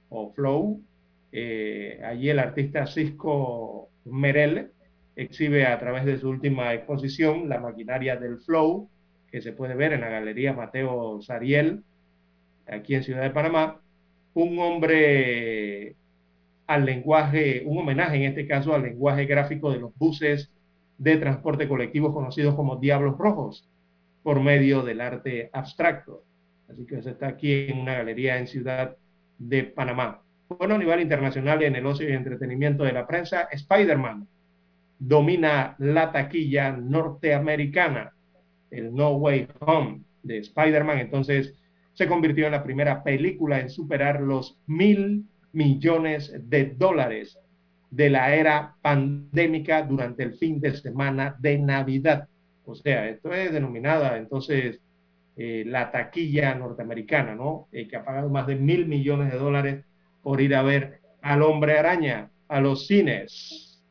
o 0.09 0.33
flow, 0.33 0.81
eh, 1.31 2.01
allí 2.03 2.31
el 2.31 2.39
artista 2.39 2.87
Cisco 2.87 3.91
Merel 4.07 4.71
exhibe 5.15 5.67
a 5.67 5.79
través 5.79 6.07
de 6.07 6.17
su 6.17 6.31
última 6.31 6.73
exposición 6.73 7.51
la 7.51 7.61
maquinaria 7.61 8.17
del 8.17 8.39
flow, 8.39 8.89
que 9.31 9.43
se 9.43 9.53
puede 9.53 9.75
ver 9.75 9.93
en 9.93 10.01
la 10.01 10.09
Galería 10.09 10.55
Mateo 10.55 11.21
Sariel, 11.21 11.85
aquí 12.69 12.95
en 12.95 13.03
Ciudad 13.03 13.23
de 13.23 13.31
Panamá, 13.31 13.81
un 14.35 14.59
hombre 14.59 15.97
al 16.67 16.85
lenguaje, 16.85 17.63
un 17.65 17.79
homenaje 17.79 18.17
en 18.17 18.25
este 18.25 18.47
caso 18.47 18.75
al 18.75 18.83
lenguaje 18.83 19.25
gráfico 19.25 19.73
de 19.73 19.79
los 19.79 19.97
buses 19.97 20.51
de 20.99 21.17
transporte 21.17 21.69
colectivo 21.69 22.13
conocidos 22.13 22.55
como 22.55 22.77
Diablos 22.77 23.17
Rojos, 23.17 23.69
por 24.23 24.41
medio 24.41 24.83
del 24.83 25.01
arte 25.01 25.49
abstracto. 25.53 26.25
Así 26.69 26.85
que 26.85 27.03
se 27.03 27.11
está 27.11 27.29
aquí 27.29 27.69
en 27.69 27.79
una 27.79 27.95
galería 27.95 28.39
en 28.39 28.47
Ciudad 28.47 28.97
de 29.39 29.65
Panamá. 29.65 30.21
Bueno, 30.49 30.75
a 30.75 30.79
nivel 30.79 31.01
internacional 31.01 31.63
en 31.63 31.77
el 31.77 31.87
ocio 31.87 32.09
y 32.09 32.13
entretenimiento 32.13 32.85
de 32.85 32.93
la 32.93 33.07
prensa, 33.07 33.49
Spider-Man 33.51 34.27
domina 34.99 35.77
la 35.79 36.11
taquilla 36.11 36.73
norteamericana, 36.73 38.13
el 38.71 38.95
No 38.95 39.11
Way 39.13 39.49
Home 39.61 40.01
de 40.23 40.39
Spider-Man. 40.39 40.99
Entonces, 40.99 41.55
se 41.99 42.07
convirtió 42.07 42.47
en 42.47 42.53
la 42.53 42.63
primera 42.63 43.03
película 43.03 43.59
en 43.59 43.69
superar 43.69 44.21
los 44.21 44.57
mil 44.69 45.25
millones 45.51 46.33
de 46.49 46.67
dólares 46.67 47.37
de 47.91 48.09
la 48.09 48.37
era 48.37 48.77
pandémica 48.81 49.83
durante 49.83 50.23
el 50.23 50.35
fin 50.35 50.61
de 50.61 50.77
semana 50.77 51.35
de 51.41 51.59
Navidad. 51.59 52.29
O 52.65 52.77
sea, 52.77 53.09
esto 53.09 53.35
es 53.35 53.53
denominada 53.53 54.17
entonces 54.17 54.79
eh, 55.37 55.65
la 55.67 55.91
taquilla 55.91 56.55
norteamericana, 56.55 57.35
¿no? 57.35 57.67
Eh, 57.73 57.89
que 57.89 57.97
ha 57.97 58.05
pagado 58.05 58.29
más 58.29 58.47
de 58.47 58.55
mil 58.55 58.87
millones 58.87 59.33
de 59.33 59.39
dólares 59.39 59.85
por 60.23 60.41
ir 60.41 60.55
a 60.55 60.63
ver 60.63 61.01
al 61.21 61.43
hombre 61.43 61.81
araña 61.81 62.31
a 62.47 62.61
los 62.61 62.87
cines. 62.87 63.83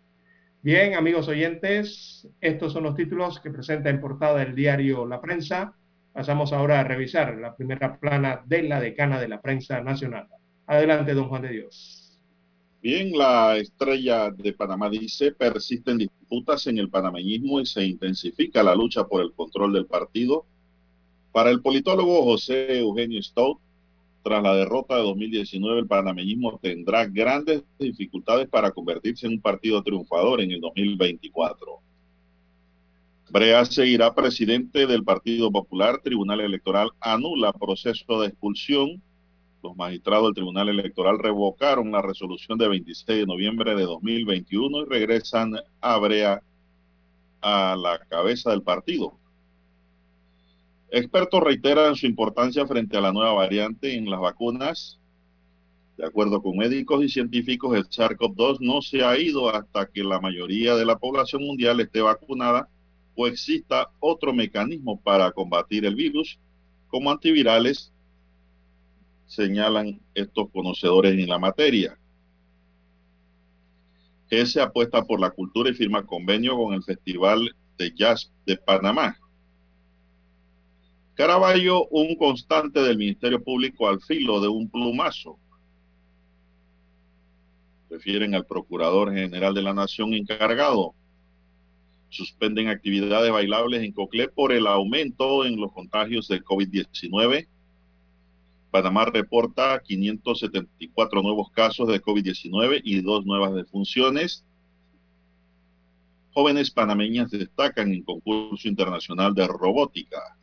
Bien, 0.62 0.94
amigos 0.94 1.28
oyentes, 1.28 2.26
estos 2.40 2.72
son 2.72 2.84
los 2.84 2.96
títulos 2.96 3.42
que 3.42 3.52
presenta 3.52 3.90
en 3.90 4.00
portada 4.00 4.44
el 4.44 4.56
diario 4.56 5.06
La 5.06 5.20
Prensa. 5.20 5.77
Pasamos 6.18 6.52
ahora 6.52 6.80
a 6.80 6.84
revisar 6.84 7.38
la 7.38 7.56
primera 7.56 8.00
plana 8.00 8.42
de 8.44 8.64
la 8.64 8.82
decana 8.82 9.22
de 9.22 9.28
la 9.28 9.40
prensa 9.40 9.82
nacional. 9.82 10.28
Adelante, 10.66 11.14
don 11.14 11.30
Juan 11.30 11.44
de 11.44 11.50
Dios. 11.50 12.20
Bien, 12.82 13.16
la 13.16 13.56
estrella 13.58 14.32
de 14.32 14.52
Panamá 14.52 14.90
dice, 14.90 15.32
persisten 15.32 16.00
disputas 16.00 16.66
en 16.66 16.80
el 16.80 16.90
panameñismo 16.90 17.60
y 17.60 17.68
se 17.68 17.86
intensifica 17.86 18.64
la 18.64 18.74
lucha 18.74 19.04
por 19.04 19.22
el 19.22 19.32
control 19.34 19.74
del 19.74 19.86
partido. 19.86 20.48
Para 21.32 21.52
el 21.52 21.62
politólogo 21.62 22.24
José 22.24 22.80
Eugenio 22.80 23.22
Stout, 23.22 23.60
tras 24.24 24.42
la 24.42 24.56
derrota 24.56 24.96
de 24.96 25.04
2019, 25.04 25.82
el 25.82 25.88
panameñismo 25.88 26.58
tendrá 26.60 27.06
grandes 27.06 27.64
dificultades 27.78 28.50
para 28.50 28.72
convertirse 28.72 29.28
en 29.28 29.34
un 29.34 29.42
partido 29.42 29.84
triunfador 29.84 30.42
en 30.42 30.50
el 30.50 30.62
2024. 30.62 31.87
Brea 33.30 33.66
seguirá 33.66 34.16
presidente 34.16 34.88
del 34.88 35.04
Partido 35.04 35.52
Popular. 35.52 36.00
Tribunal 36.02 36.40
Electoral 36.40 36.92
anula 37.02 37.52
proceso 37.52 38.22
de 38.22 38.30
expulsión. 38.30 39.02
Los 39.62 39.76
magistrados 39.76 40.28
del 40.28 40.36
Tribunal 40.36 40.70
Electoral 40.70 41.20
revocaron 41.20 41.92
la 41.92 42.02
resolución 42.02 42.58
de 42.58 42.70
26 42.70 43.20
de 43.20 43.26
noviembre 43.26 43.76
de 43.76 43.84
2021 43.84 44.80
y 44.80 44.86
regresan 44.86 45.56
a 45.82 45.98
Brea 45.98 46.42
a 47.42 47.76
la 47.76 48.00
cabeza 48.08 48.52
del 48.52 48.62
partido. 48.62 49.12
Expertos 50.90 51.44
reiteran 51.44 51.98
su 51.98 52.06
importancia 52.06 52.66
frente 52.66 52.96
a 52.96 53.02
la 53.02 53.12
nueva 53.12 53.34
variante 53.34 53.94
en 53.94 54.10
las 54.10 54.22
vacunas. 54.22 55.02
De 55.98 56.06
acuerdo 56.06 56.42
con 56.42 56.56
médicos 56.56 57.04
y 57.04 57.10
científicos, 57.10 57.76
el 57.76 57.90
SARS-CoV-2 57.90 58.60
no 58.62 58.82
se 58.82 59.04
ha 59.04 59.18
ido 59.18 59.54
hasta 59.54 59.88
que 59.88 60.06
la 60.06 60.22
mayoría 60.22 60.76
de 60.76 60.86
la 60.86 60.98
población 60.98 61.44
mundial 61.44 61.82
esté 61.82 62.02
vacunada 62.02 62.70
o 63.18 63.26
exista 63.26 63.90
otro 64.00 64.32
mecanismo 64.32 65.02
para 65.02 65.32
combatir 65.32 65.86
el 65.86 65.96
virus, 65.96 66.40
como 66.88 67.10
antivirales, 67.10 67.92
señalan 69.26 70.00
estos 70.14 70.52
conocedores 70.52 71.14
en 71.14 71.28
la 71.28 71.40
materia. 71.40 71.98
se 74.30 74.62
apuesta 74.62 75.02
por 75.04 75.20
la 75.20 75.32
cultura 75.32 75.72
y 75.72 75.74
firma 75.74 76.06
convenio 76.06 76.56
con 76.58 76.76
el 76.76 76.84
Festival 76.84 77.56
de 77.80 77.92
Jazz 77.96 78.32
de 78.46 78.56
Panamá. 78.56 79.18
Caraballo, 81.16 81.88
un 81.88 82.16
constante 82.18 82.82
del 82.84 83.00
Ministerio 83.00 83.44
Público 83.44 83.90
al 83.90 84.00
filo 84.00 84.40
de 84.40 84.48
un 84.48 84.70
plumazo. 84.70 85.40
Refieren 87.90 88.36
al 88.36 88.46
Procurador 88.46 89.12
General 89.12 89.56
de 89.56 89.64
la 89.64 89.74
Nación 89.74 90.14
encargado 90.14 90.94
suspenden 92.18 92.68
actividades 92.68 93.32
bailables 93.32 93.84
en 93.84 93.92
Coclé 93.92 94.28
por 94.28 94.52
el 94.52 94.66
aumento 94.68 95.46
en 95.46 95.62
los 95.62 95.72
contagios 95.72 96.28
de 96.28 96.44
COVID-19. 96.44 97.48
Panamá 98.72 99.06
reporta 99.06 99.80
574 99.80 101.22
nuevos 101.22 101.52
casos 101.52 101.88
de 101.88 102.02
COVID-19 102.02 102.82
y 102.84 103.02
dos 103.02 103.26
nuevas 103.26 103.54
defunciones. 103.54 104.44
Jóvenes 106.34 106.72
panameñas 106.72 107.32
destacan 107.32 107.94
en 107.94 108.04
concurso 108.04 108.68
internacional 108.68 109.34
de 109.34 109.48
robótica. 109.48 110.38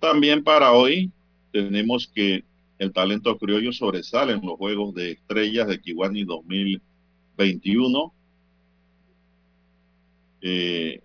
También 0.00 0.42
para 0.42 0.72
hoy 0.72 1.12
tenemos 1.52 2.08
que 2.08 2.44
el 2.78 2.92
talento 2.92 3.36
criollo 3.36 3.72
sobresale 3.72 4.32
en 4.32 4.44
los 4.44 4.56
Juegos 4.56 4.94
de 4.94 5.12
Estrellas 5.12 5.68
de 5.68 5.80
Kiwani 5.80 6.24
2021 6.24 8.12
eh, 10.42 11.00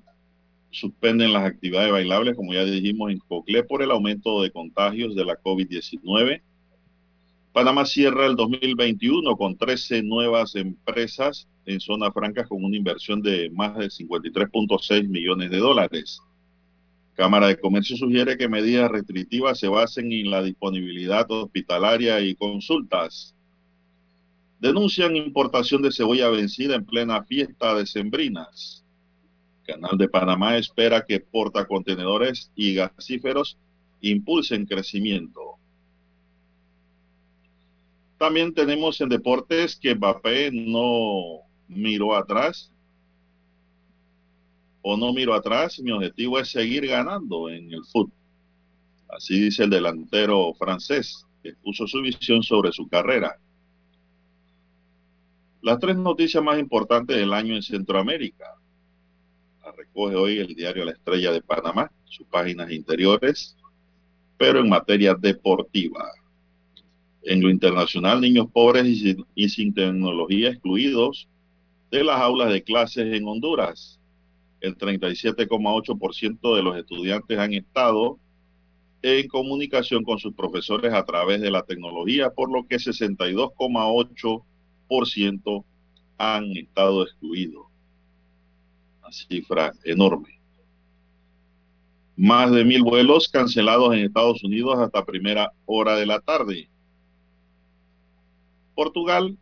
suspenden 0.71 1.33
las 1.33 1.45
actividades 1.45 1.91
bailables, 1.91 2.35
como 2.35 2.53
ya 2.53 2.65
dijimos, 2.65 3.11
en 3.11 3.19
Coclé 3.19 3.63
por 3.63 3.81
el 3.81 3.91
aumento 3.91 4.41
de 4.41 4.51
contagios 4.51 5.15
de 5.15 5.25
la 5.25 5.39
COVID-19. 5.41 6.41
Panamá 7.53 7.85
cierra 7.85 8.25
el 8.25 8.35
2021 8.35 9.37
con 9.37 9.57
13 9.57 10.03
nuevas 10.03 10.55
empresas 10.55 11.47
en 11.65 11.79
zona 11.79 12.11
franca 12.11 12.45
con 12.45 12.63
una 12.63 12.75
inversión 12.75 13.21
de 13.21 13.49
más 13.49 13.77
de 13.77 13.85
53.6 13.85 15.07
millones 15.07 15.49
de 15.49 15.57
dólares. 15.57 16.21
Cámara 17.15 17.47
de 17.47 17.57
Comercio 17.57 17.95
sugiere 17.95 18.37
que 18.37 18.49
medidas 18.49 18.91
restrictivas 18.91 19.57
se 19.57 19.69
basen 19.69 20.11
en 20.11 20.29
la 20.29 20.43
disponibilidad 20.43 21.25
hospitalaria 21.31 22.19
y 22.19 22.35
consultas. 22.35 23.33
Denuncian 24.59 25.15
importación 25.15 25.81
de 25.81 25.93
cebolla 25.93 26.27
vencida 26.29 26.75
en 26.75 26.85
plena 26.85 27.23
fiesta 27.23 27.73
de 27.75 27.85
Sembrinas. 27.85 28.84
Canal 29.65 29.97
de 29.97 30.07
Panamá 30.07 30.57
espera 30.57 31.05
que 31.05 31.19
portacontenedores 31.19 32.51
y 32.55 32.75
gasíferos 32.75 33.57
impulsen 34.01 34.65
crecimiento. 34.65 35.41
También 38.17 38.53
tenemos 38.53 39.01
en 39.01 39.09
deportes 39.09 39.75
que 39.75 39.95
Mbappé 39.95 40.51
no 40.51 41.41
miró 41.67 42.15
atrás 42.15 42.71
o 44.81 44.95
no 44.95 45.11
miro 45.13 45.33
atrás. 45.33 45.79
Mi 45.79 45.91
objetivo 45.91 46.39
es 46.39 46.49
seguir 46.49 46.87
ganando 46.87 47.49
en 47.49 47.73
el 47.73 47.83
fútbol. 47.85 48.13
Así 49.09 49.39
dice 49.39 49.63
el 49.63 49.71
delantero 49.71 50.53
francés, 50.53 51.25
que 51.41 51.53
puso 51.55 51.87
su 51.87 52.01
visión 52.01 52.43
sobre 52.43 52.71
su 52.71 52.87
carrera. 52.87 53.39
Las 55.61 55.79
tres 55.79 55.95
noticias 55.95 56.43
más 56.43 56.59
importantes 56.59 57.17
del 57.17 57.33
año 57.33 57.55
en 57.55 57.63
Centroamérica 57.63 58.45
recoge 59.71 60.15
hoy 60.15 60.37
el 60.37 60.53
diario 60.55 60.85
La 60.85 60.91
Estrella 60.91 61.31
de 61.31 61.41
Panamá, 61.41 61.91
sus 62.05 62.27
páginas 62.27 62.71
interiores, 62.71 63.57
pero 64.37 64.59
en 64.59 64.69
materia 64.69 65.15
deportiva. 65.15 66.11
En 67.23 67.41
lo 67.41 67.49
internacional, 67.49 68.21
niños 68.21 68.47
pobres 68.51 68.85
y 68.85 68.95
sin, 68.95 69.25
y 69.33 69.49
sin 69.49 69.73
tecnología 69.73 70.49
excluidos 70.49 71.27
de 71.89 72.03
las 72.03 72.19
aulas 72.19 72.51
de 72.51 72.61
clases 72.63 73.11
en 73.13 73.25
Honduras. 73.27 73.99
El 74.61 74.77
37,8% 74.77 76.55
de 76.55 76.63
los 76.63 76.77
estudiantes 76.77 77.37
han 77.37 77.53
estado 77.53 78.17
en 79.01 79.27
comunicación 79.27 80.03
con 80.03 80.19
sus 80.19 80.33
profesores 80.33 80.93
a 80.93 81.03
través 81.05 81.41
de 81.41 81.51
la 81.51 81.63
tecnología, 81.63 82.29
por 82.29 82.49
lo 82.51 82.65
que 82.67 82.77
62,8% 82.77 85.65
han 86.17 86.57
estado 86.57 87.03
excluidos 87.03 87.64
cifra 89.11 89.73
enorme. 89.84 90.40
Más 92.18 92.52
de 92.52 92.64
mil 92.64 92.84
vuelos 92.84 93.27
cancelados 93.27 93.94
en 93.94 94.06
Estados 94.06 94.44
Unidos 94.44 94.77
hasta 94.80 95.06
primera 95.06 95.52
hora 95.65 95.95
de 95.95 96.06
la 96.06 96.19
tarde. 96.22 96.69
Portugal, 98.73 99.38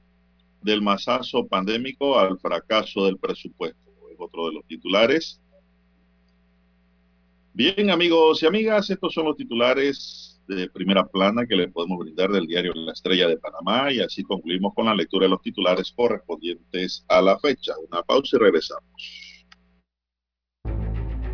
del 0.62 0.82
masazo 0.82 1.46
pandémico 1.48 2.18
al 2.18 2.40
fracaso 2.40 3.06
del 3.06 3.18
presupuesto. 3.18 3.80
Es 4.12 4.18
otro 4.18 4.48
de 4.48 4.54
los 4.54 4.66
titulares. 4.66 5.40
Bien, 7.54 7.92
amigos 7.92 8.42
y 8.42 8.48
amigas, 8.48 8.90
estos 8.90 9.14
son 9.14 9.26
los 9.26 9.38
titulares 9.38 10.42
de 10.48 10.70
primera 10.70 11.06
plana 11.06 11.46
que 11.46 11.56
le 11.56 11.68
podemos 11.68 12.00
brindar 12.00 12.32
del 12.32 12.48
diario 12.48 12.74
La 12.74 12.94
Estrella 12.94 13.28
de 13.28 13.38
Panamá 13.38 13.92
y 13.92 14.02
así 14.02 14.24
concluimos 14.24 14.74
con 14.74 14.86
la 14.86 14.96
lectura 14.96 15.26
de 15.26 15.30
los 15.30 15.42
titulares 15.42 15.92
correspondientes 15.96 17.06
a 17.08 17.22
la 17.22 17.40
fecha. 17.40 17.74
Una 17.90 18.02
pausa 18.02 18.38
y 18.38 18.40
regresamos. 18.40 19.23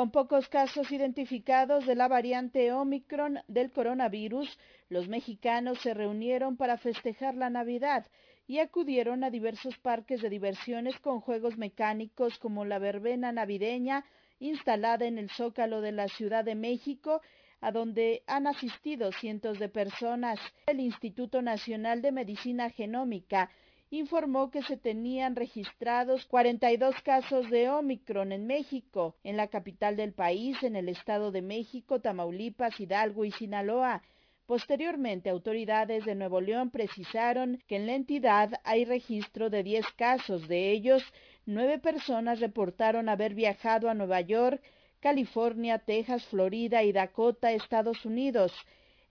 Con 0.00 0.12
pocos 0.12 0.48
casos 0.48 0.90
identificados 0.92 1.84
de 1.84 1.94
la 1.94 2.08
variante 2.08 2.72
Omicron 2.72 3.40
del 3.48 3.70
coronavirus, 3.70 4.58
los 4.88 5.08
mexicanos 5.08 5.78
se 5.80 5.92
reunieron 5.92 6.56
para 6.56 6.78
festejar 6.78 7.34
la 7.34 7.50
Navidad 7.50 8.06
y 8.46 8.60
acudieron 8.60 9.24
a 9.24 9.30
diversos 9.30 9.76
parques 9.76 10.22
de 10.22 10.30
diversiones 10.30 10.98
con 11.00 11.20
juegos 11.20 11.58
mecánicos 11.58 12.38
como 12.38 12.64
la 12.64 12.78
verbena 12.78 13.30
navideña 13.30 14.06
instalada 14.38 15.04
en 15.04 15.18
el 15.18 15.28
zócalo 15.28 15.82
de 15.82 15.92
la 15.92 16.08
Ciudad 16.08 16.46
de 16.46 16.54
México 16.54 17.20
a 17.60 17.70
donde 17.70 18.22
han 18.26 18.46
asistido 18.46 19.12
cientos 19.12 19.58
de 19.58 19.68
personas. 19.68 20.40
El 20.64 20.80
Instituto 20.80 21.42
Nacional 21.42 22.00
de 22.00 22.10
Medicina 22.10 22.70
Genómica 22.70 23.50
informó 23.90 24.50
que 24.50 24.62
se 24.62 24.76
tenían 24.76 25.34
registrados 25.34 26.24
42 26.26 26.94
casos 27.02 27.50
de 27.50 27.68
Omicron 27.68 28.30
en 28.30 28.46
México, 28.46 29.16
en 29.24 29.36
la 29.36 29.48
capital 29.48 29.96
del 29.96 30.12
país, 30.12 30.62
en 30.62 30.76
el 30.76 30.88
Estado 30.88 31.32
de 31.32 31.42
México, 31.42 32.00
Tamaulipas, 32.00 32.78
Hidalgo 32.78 33.24
y 33.24 33.32
Sinaloa. 33.32 34.02
Posteriormente, 34.46 35.30
autoridades 35.30 36.04
de 36.04 36.14
Nuevo 36.14 36.40
León 36.40 36.70
precisaron 36.70 37.62
que 37.66 37.76
en 37.76 37.86
la 37.86 37.94
entidad 37.94 38.60
hay 38.64 38.84
registro 38.84 39.50
de 39.50 39.62
10 39.62 39.86
casos. 39.96 40.48
De 40.48 40.70
ellos, 40.70 41.02
nueve 41.46 41.78
personas 41.78 42.40
reportaron 42.40 43.08
haber 43.08 43.34
viajado 43.34 43.88
a 43.88 43.94
Nueva 43.94 44.20
York, 44.20 44.62
California, 45.00 45.78
Texas, 45.78 46.24
Florida 46.26 46.82
y 46.82 46.92
Dakota, 46.92 47.52
Estados 47.52 48.04
Unidos. 48.04 48.52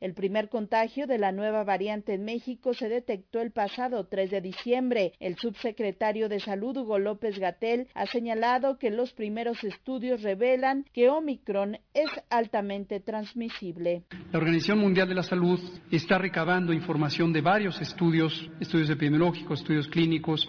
El 0.01 0.13
primer 0.13 0.47
contagio 0.47 1.07
de 1.07 1.17
la 1.17 1.33
nueva 1.33 1.65
variante 1.65 2.13
en 2.13 2.23
México 2.23 2.73
se 2.73 2.87
detectó 2.87 3.41
el 3.41 3.51
pasado 3.51 4.07
3 4.07 4.31
de 4.31 4.39
diciembre. 4.39 5.11
El 5.19 5.35
subsecretario 5.35 6.29
de 6.29 6.39
Salud, 6.39 6.77
Hugo 6.77 6.99
López 6.99 7.37
Gatel, 7.37 7.87
ha 7.93 8.05
señalado 8.05 8.77
que 8.77 8.91
los 8.91 9.11
primeros 9.11 9.61
estudios 9.65 10.21
revelan 10.21 10.85
que 10.93 11.09
Omicron 11.09 11.79
es 11.93 12.09
altamente 12.29 13.01
transmisible. 13.01 14.03
La 14.31 14.39
Organización 14.39 14.79
Mundial 14.79 15.09
de 15.09 15.15
la 15.15 15.23
Salud 15.23 15.59
está 15.91 16.17
recabando 16.17 16.71
información 16.71 17.33
de 17.33 17.41
varios 17.41 17.81
estudios, 17.81 18.49
estudios 18.61 18.89
epidemiológicos, 18.89 19.59
estudios 19.59 19.89
clínicos, 19.89 20.47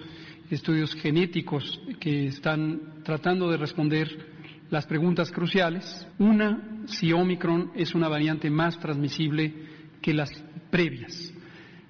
estudios 0.48 0.94
genéticos 0.94 1.80
que 1.98 2.26
están 2.26 3.02
tratando 3.02 3.50
de 3.50 3.56
responder 3.56 4.39
las 4.70 4.86
preguntas 4.86 5.30
cruciales. 5.30 6.06
Una, 6.18 6.82
si 6.86 7.12
Omicron 7.12 7.72
es 7.74 7.94
una 7.94 8.08
variante 8.08 8.48
más 8.50 8.78
transmisible 8.78 9.52
que 10.00 10.14
las 10.14 10.30
previas. 10.70 11.32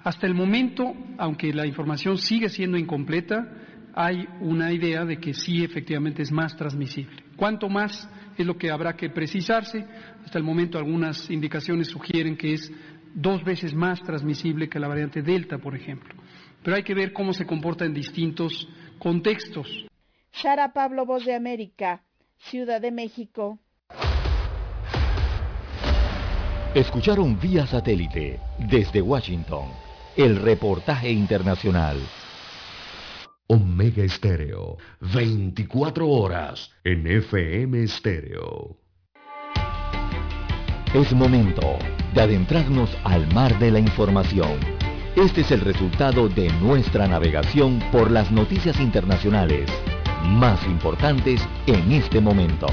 Hasta 0.03 0.27
el 0.27 0.35
momento, 0.35 0.95
aunque 1.19 1.53
la 1.53 1.67
información 1.67 2.17
sigue 2.17 2.49
siendo 2.49 2.79
incompleta, 2.79 3.47
hay 3.95 4.27
una 4.41 4.73
idea 4.73 5.05
de 5.05 5.19
que 5.19 5.35
sí 5.35 5.63
efectivamente 5.63 6.23
es 6.23 6.33
más 6.33 6.57
transmisible. 6.57 7.23
¿Cuánto 7.37 7.69
más 7.69 8.09
es 8.39 8.47
lo 8.47 8.57
que 8.57 8.71
habrá 8.71 8.97
que 8.97 9.11
precisarse? 9.11 9.85
Hasta 10.25 10.39
el 10.39 10.45
momento 10.45 10.79
algunas 10.79 11.31
indicaciones 11.31 11.89
sugieren 11.89 12.37
que 12.37 12.55
es 12.55 12.73
dos 13.15 13.45
veces 13.45 13.75
más 13.75 14.01
transmisible 14.03 14.69
que 14.69 14.79
la 14.79 14.89
variante 14.89 15.23
Delta, 15.23 15.59
por 15.59 15.75
ejemplo. 15.77 16.15
Pero 16.63 16.77
hay 16.77 16.83
que 16.83 16.95
ver 16.95 17.13
cómo 17.13 17.33
se 17.33 17.45
comporta 17.45 17.85
en 17.85 17.93
distintos 17.93 18.69
contextos. 18.99 19.87
Sara 20.33 20.73
Pablo, 20.73 21.05
Voz 21.05 21.25
de 21.27 21.35
América, 21.35 22.03
Ciudad 22.43 22.81
de 22.81 22.91
México. 22.91 23.59
Escucharon 26.75 27.39
vía 27.39 27.67
satélite 27.67 28.41
desde 28.59 29.03
Washington 29.03 29.69
el 30.17 30.37
reportaje 30.37 31.11
internacional. 31.11 31.99
Omega 33.47 34.03
Estéreo, 34.03 34.79
24 35.01 36.09
horas 36.09 36.71
en 36.83 37.07
FM 37.07 37.85
Estéreo. 37.85 38.77
Es 40.95 41.13
momento 41.13 41.79
de 42.15 42.21
adentrarnos 42.21 42.91
al 43.05 43.33
mar 43.33 43.57
de 43.59 43.71
la 43.71 43.79
información. 43.79 44.59
Este 45.15 45.43
es 45.43 45.51
el 45.51 45.61
resultado 45.61 46.29
de 46.29 46.49
nuestra 46.55 47.07
navegación 47.07 47.81
por 47.93 48.11
las 48.11 48.33
noticias 48.33 48.81
internacionales 48.81 49.71
más 50.25 50.65
importantes 50.67 51.41
en 51.67 51.93
este 51.93 52.21
momento. 52.21 52.67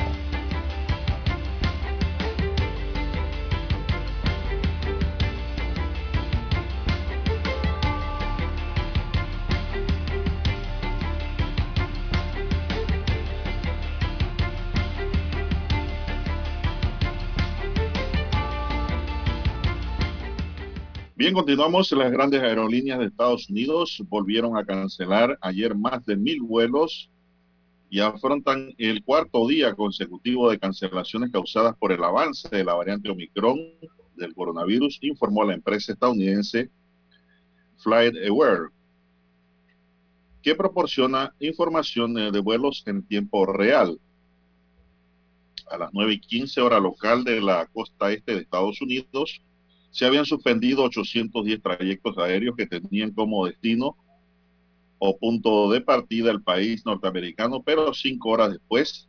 Bien, 21.15 21.34
continuamos. 21.34 21.91
Las 21.91 22.11
grandes 22.11 22.41
aerolíneas 22.41 22.99
de 22.99 23.06
Estados 23.07 23.49
Unidos 23.49 24.02
volvieron 24.07 24.56
a 24.56 24.64
cancelar 24.64 25.38
ayer 25.41 25.76
más 25.76 26.06
de 26.06 26.15
mil 26.15 26.41
vuelos 26.41 27.10
y 27.89 27.99
afrontan 27.99 28.73
el 28.77 29.03
cuarto 29.03 29.47
día 29.47 29.73
consecutivo 29.73 30.49
de 30.49 30.59
cancelaciones 30.59 31.31
causadas 31.31 31.76
por 31.77 31.91
el 31.91 32.03
avance 32.03 32.49
de 32.49 32.64
la 32.64 32.73
variante 32.73 33.09
Omicron 33.09 33.57
del 34.15 34.34
coronavirus, 34.34 34.99
informó 35.01 35.43
la 35.43 35.53
empresa 35.53 35.93
estadounidense 35.93 36.69
FlightAware, 37.77 38.69
que 40.41 40.55
proporciona 40.55 41.34
información 41.39 42.14
de 42.14 42.39
vuelos 42.39 42.84
en 42.88 43.03
tiempo 43.03 43.45
real. 43.45 43.99
A 45.69 45.77
las 45.77 45.89
9 45.93 46.14
y 46.14 46.19
15 46.19 46.61
hora 46.61 46.80
local 46.80 47.23
de 47.23 47.41
la 47.41 47.65
costa 47.68 48.11
este 48.11 48.35
de 48.35 48.41
Estados 48.41 48.81
Unidos, 48.81 49.41
se 49.91 50.05
habían 50.05 50.26
suspendido 50.26 50.84
810 50.84 51.61
trayectos 51.61 52.18
aéreos 52.18 52.55
que 52.55 52.68
tenían 52.68 53.11
como 53.11 53.45
destino 53.45 53.97
o 54.99 55.18
punto 55.18 55.69
de 55.72 55.82
partida 55.82 56.32
el 56.32 56.41
país 56.41 56.86
norteamericano, 56.86 57.61
pero 57.61 57.94
cinco 57.94 58.30
horas 58.30 58.52
después 58.52 59.07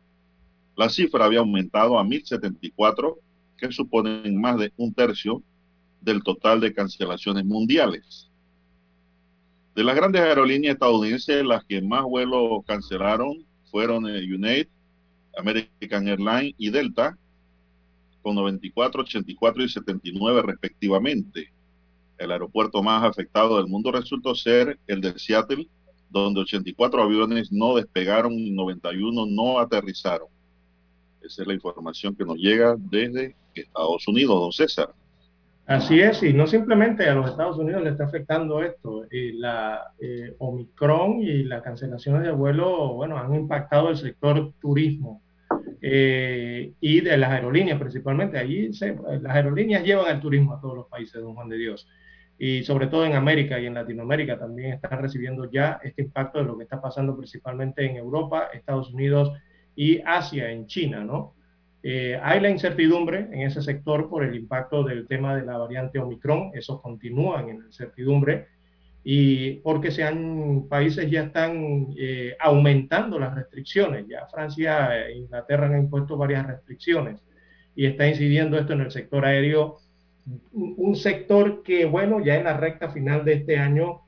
la 0.79 0.87
cifra 0.87 1.25
había 1.25 1.39
aumentado 1.39 1.99
a 1.99 2.03
1.074, 2.05 3.17
que 3.57 3.69
suponen 3.69 4.39
más 4.39 4.57
de 4.57 4.71
un 4.77 4.93
tercio 4.93 5.43
del 5.99 6.23
total 6.23 6.61
de 6.61 6.73
cancelaciones 6.73 7.43
mundiales. 7.43 8.31
De 9.75 9.83
las 9.83 9.97
grandes 9.97 10.21
aerolíneas 10.21 10.75
estadounidenses, 10.75 11.43
las 11.43 11.65
que 11.65 11.81
más 11.81 12.03
vuelos 12.03 12.63
cancelaron 12.65 13.45
fueron 13.69 14.07
eh, 14.07 14.23
United, 14.23 14.69
American 15.37 16.07
Airlines 16.07 16.55
y 16.57 16.69
Delta, 16.69 17.17
con 18.21 18.35
94, 18.35 19.01
84 19.01 19.63
y 19.63 19.67
79 19.67 20.41
respectivamente. 20.43 21.51
El 22.17 22.31
aeropuerto 22.31 22.81
más 22.81 23.03
afectado 23.03 23.57
del 23.57 23.67
mundo 23.67 23.91
resultó 23.91 24.33
ser 24.33 24.79
el 24.87 25.01
de 25.01 25.19
Seattle, 25.19 25.67
donde 26.09 26.41
84 26.41 27.03
aviones 27.03 27.51
no 27.51 27.75
despegaron 27.75 28.33
y 28.33 28.51
91 28.51 29.25
no 29.27 29.59
aterrizaron. 29.59 30.27
Esa 31.21 31.41
es 31.41 31.47
la 31.47 31.53
información 31.53 32.15
que 32.15 32.25
nos 32.25 32.37
llega 32.37 32.75
desde 32.77 33.35
Estados 33.53 34.07
Unidos, 34.07 34.39
don 34.39 34.51
César. 34.51 34.89
Así 35.65 35.99
es, 35.99 36.23
y 36.23 36.33
no 36.33 36.47
simplemente 36.47 37.07
a 37.07 37.13
los 37.13 37.29
Estados 37.29 37.57
Unidos 37.57 37.83
le 37.83 37.91
está 37.91 38.05
afectando 38.05 38.63
esto. 38.63 39.05
Y 39.11 39.33
la 39.33 39.93
eh, 39.99 40.33
Omicron 40.39 41.21
y 41.21 41.43
las 41.43 41.61
cancelaciones 41.61 42.23
de 42.23 42.31
vuelo, 42.31 42.93
bueno, 42.95 43.17
han 43.17 43.35
impactado 43.35 43.89
el 43.89 43.97
sector 43.97 44.53
turismo 44.59 45.21
eh, 45.81 46.73
y 46.81 47.01
de 47.01 47.17
las 47.17 47.31
aerolíneas 47.31 47.79
principalmente. 47.79 48.39
Allí 48.39 48.71
las 49.21 49.35
aerolíneas 49.35 49.83
llevan 49.83 50.15
el 50.15 50.19
turismo 50.19 50.53
a 50.53 50.61
todos 50.61 50.75
los 50.75 50.87
países, 50.87 51.21
don 51.21 51.35
Juan 51.35 51.49
de 51.49 51.57
Dios 51.57 51.87
y 52.41 52.63
sobre 52.63 52.87
todo 52.87 53.05
en 53.05 53.15
América 53.15 53.59
y 53.59 53.65
en 53.65 53.73
Latinoamérica 53.73 54.39
también 54.39 54.71
están 54.71 55.01
recibiendo 55.01 55.51
ya 55.51 55.81
este 55.83 56.03
impacto 56.03 56.39
de 56.39 56.45
lo 56.45 56.57
que 56.57 56.63
está 56.63 56.81
pasando 56.81 57.15
principalmente 57.15 57.85
en 57.85 57.97
Europa, 57.97 58.47
Estados 58.53 58.91
Unidos 58.93 59.33
y 59.75 60.01
Asia, 60.05 60.49
en 60.49 60.65
China, 60.65 61.03
¿no? 61.03 61.35
Eh, 61.83 62.17
hay 62.21 62.39
la 62.39 62.49
incertidumbre 62.49 63.27
en 63.31 63.41
ese 63.41 63.61
sector 63.61 64.09
por 64.09 64.23
el 64.23 64.35
impacto 64.35 64.83
del 64.83 65.05
tema 65.05 65.35
de 65.35 65.45
la 65.45 65.57
variante 65.57 65.99
Omicron, 65.99 66.51
eso 66.53 66.81
continúan 66.81 67.49
en 67.49 67.59
la 67.59 67.65
incertidumbre 67.67 68.47
y 69.03 69.55
porque 69.55 69.91
sean 69.91 70.65
países 70.69 71.09
ya 71.09 71.23
están 71.23 71.87
eh, 71.97 72.35
aumentando 72.39 73.19
las 73.19 73.35
restricciones, 73.35 74.07
ya 74.07 74.27
Francia 74.27 75.07
e 75.07 75.17
Inglaterra 75.17 75.67
han 75.67 75.77
impuesto 75.77 76.17
varias 76.17 76.47
restricciones 76.47 77.21
y 77.75 77.85
está 77.85 78.07
incidiendo 78.07 78.57
esto 78.57 78.73
en 78.73 78.81
el 78.81 78.91
sector 78.91 79.25
aéreo 79.25 79.77
un 80.51 80.95
sector 80.95 81.63
que, 81.63 81.85
bueno, 81.85 82.23
ya 82.23 82.35
en 82.35 82.43
la 82.43 82.57
recta 82.57 82.89
final 82.89 83.25
de 83.25 83.33
este 83.33 83.57
año 83.57 84.01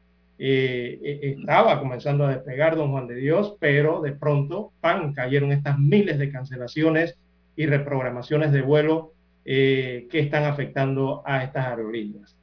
eh, 0.44 1.00
eh, 1.04 1.36
estaba 1.38 1.80
comenzando 1.80 2.26
a 2.26 2.32
despegar, 2.32 2.76
don 2.76 2.90
Juan 2.90 3.06
de 3.06 3.14
Dios, 3.14 3.58
pero 3.60 4.02
de 4.02 4.14
pronto, 4.14 4.74
pan, 4.82 5.14
cayeron 5.14 5.52
estas 5.52 5.78
miles 5.78 6.18
de 6.18 6.32
cancelaciones 6.32 7.16
y 7.56 7.68
reprogramaciones 7.68 8.52
de 8.52 8.64
vuelo 8.64 9.14
eh, 9.46 10.08
que 10.10 10.20
están 10.20 10.46
afectando 10.46 11.22
a 11.28 11.44
estas 11.44 11.68
aerolíneas. 11.68 12.36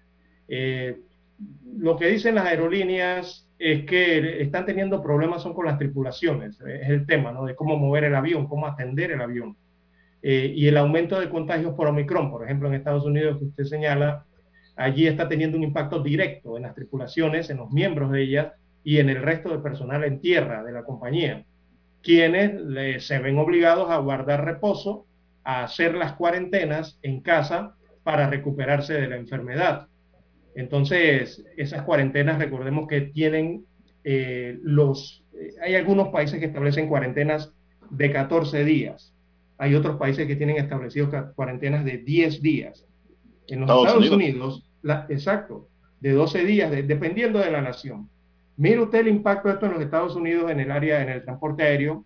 lo 1.76 1.96
que 1.96 2.06
dicen 2.06 2.36
las 2.36 2.46
aerolíneas 2.46 3.48
es 3.58 3.84
que 3.84 4.42
están 4.42 4.64
teniendo 4.64 5.02
problemas 5.02 5.42
son 5.42 5.52
con 5.52 5.66
las 5.66 5.76
tripulaciones, 5.76 6.60
es 6.60 6.88
el 6.88 7.04
tema, 7.04 7.32
¿no? 7.32 7.46
De 7.46 7.56
cómo 7.56 7.76
mover 7.76 8.04
el 8.04 8.14
avión, 8.14 8.46
cómo 8.46 8.68
atender 8.68 9.10
el 9.10 9.20
avión. 9.20 9.56
Eh, 10.22 10.52
y 10.54 10.66
el 10.66 10.76
aumento 10.76 11.20
de 11.20 11.30
contagios 11.30 11.74
por 11.74 11.86
Omicron, 11.88 12.30
por 12.30 12.44
ejemplo, 12.44 12.68
en 12.68 12.74
Estados 12.74 13.04
Unidos, 13.04 13.38
que 13.38 13.44
usted 13.46 13.64
señala, 13.64 14.24
allí 14.76 15.06
está 15.06 15.28
teniendo 15.28 15.56
un 15.56 15.64
impacto 15.64 16.02
directo 16.02 16.56
en 16.56 16.64
las 16.64 16.74
tripulaciones, 16.74 17.50
en 17.50 17.58
los 17.58 17.70
miembros 17.70 18.10
de 18.10 18.22
ellas 18.22 18.52
y 18.82 18.98
en 18.98 19.10
el 19.10 19.22
resto 19.22 19.50
del 19.50 19.62
personal 19.62 20.04
en 20.04 20.20
tierra 20.20 20.64
de 20.64 20.72
la 20.72 20.84
compañía, 20.84 21.44
quienes 22.02 23.04
se 23.04 23.18
ven 23.18 23.38
obligados 23.38 23.90
a 23.90 23.98
guardar 23.98 24.44
reposo, 24.44 25.06
a 25.44 25.64
hacer 25.64 25.94
las 25.94 26.14
cuarentenas 26.14 26.98
en 27.02 27.20
casa 27.20 27.74
para 28.02 28.28
recuperarse 28.28 28.94
de 28.94 29.08
la 29.08 29.16
enfermedad. 29.16 29.88
Entonces, 30.54 31.44
esas 31.56 31.82
cuarentenas, 31.82 32.38
recordemos 32.38 32.88
que 32.88 33.02
tienen 33.02 33.64
eh, 34.02 34.58
los... 34.62 35.24
Eh, 35.32 35.50
hay 35.62 35.74
algunos 35.74 36.08
países 36.08 36.40
que 36.40 36.46
establecen 36.46 36.88
cuarentenas 36.88 37.52
de 37.90 38.10
14 38.10 38.64
días. 38.64 39.14
Hay 39.58 39.74
otros 39.74 39.96
países 39.96 40.26
que 40.26 40.36
tienen 40.36 40.56
establecidos 40.56 41.12
cuarentenas 41.34 41.84
de 41.84 41.98
10 41.98 42.40
días. 42.40 42.86
En 43.48 43.60
los 43.60 43.70
Estados, 43.70 44.10
Unidos, 44.10 44.70
exacto, 45.08 45.68
de 46.00 46.12
12 46.12 46.44
días, 46.44 46.70
dependiendo 46.70 47.38
de 47.40 47.50
la 47.50 47.60
nación. 47.60 48.08
Mire 48.56 48.80
usted 48.80 49.00
el 49.00 49.08
impacto 49.08 49.48
de 49.48 49.54
esto 49.54 49.66
en 49.66 49.72
los 49.72 49.82
Estados 49.82 50.16
Unidos 50.16 50.50
en 50.50 50.60
el 50.60 50.70
área, 50.70 51.02
en 51.02 51.08
el 51.08 51.24
transporte 51.24 51.62
aéreo, 51.62 52.04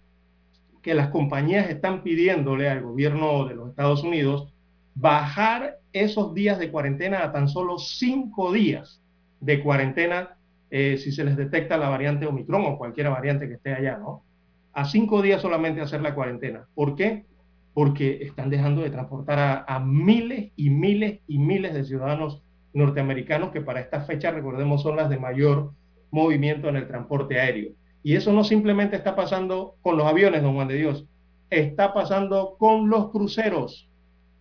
que 0.82 0.94
las 0.94 1.08
compañías 1.08 1.70
están 1.70 2.02
pidiéndole 2.02 2.68
al 2.68 2.82
gobierno 2.82 3.46
de 3.46 3.54
los 3.54 3.70
Estados 3.70 4.02
Unidos 4.02 4.52
bajar 4.94 5.78
esos 5.92 6.34
días 6.34 6.58
de 6.58 6.70
cuarentena 6.70 7.22
a 7.22 7.32
tan 7.32 7.48
solo 7.48 7.78
cinco 7.78 8.52
días 8.52 9.00
de 9.40 9.62
cuarentena 9.62 10.36
eh, 10.70 10.96
si 10.96 11.12
se 11.12 11.24
les 11.24 11.36
detecta 11.36 11.76
la 11.76 11.88
variante 11.88 12.26
Omicron 12.26 12.64
o 12.64 12.78
cualquier 12.78 13.10
variante 13.10 13.46
que 13.46 13.54
esté 13.54 13.74
allá, 13.74 13.98
¿no? 13.98 14.24
A 14.72 14.86
cinco 14.86 15.20
días 15.20 15.42
solamente 15.42 15.82
hacer 15.82 16.00
la 16.00 16.14
cuarentena. 16.14 16.66
¿Por 16.74 16.96
qué? 16.96 17.26
Porque 17.74 18.22
están 18.22 18.50
dejando 18.50 18.82
de 18.82 18.90
transportar 18.90 19.64
a, 19.66 19.80
miles 19.80 20.52
y 20.56 20.70
miles 20.70 21.20
y 21.26 21.38
miles 21.38 21.74
de 21.74 21.84
ciudadanos 21.84 22.42
norteamericanos 22.74 23.50
que 23.50 23.60
para 23.60 23.80
esta 23.80 24.02
fecha, 24.02 24.30
recordemos, 24.30 24.82
son 24.82 24.96
las 24.96 25.08
de 25.08 25.18
mayor 25.18 25.72
movimiento 26.10 26.68
en 26.68 26.76
el 26.76 26.86
transporte 26.86 27.40
aéreo. 27.40 27.72
Y 28.02 28.16
eso 28.16 28.32
no 28.32 28.44
simplemente 28.44 28.96
está 28.96 29.16
pasando 29.16 29.76
con 29.82 29.96
los 29.96 30.06
aviones, 30.06 30.42
don 30.42 30.54
Juan 30.54 30.68
de 30.68 30.76
Dios, 30.76 31.06
está 31.50 31.94
pasando 31.94 32.56
con 32.58 32.90
los 32.90 33.10
cruceros, 33.10 33.88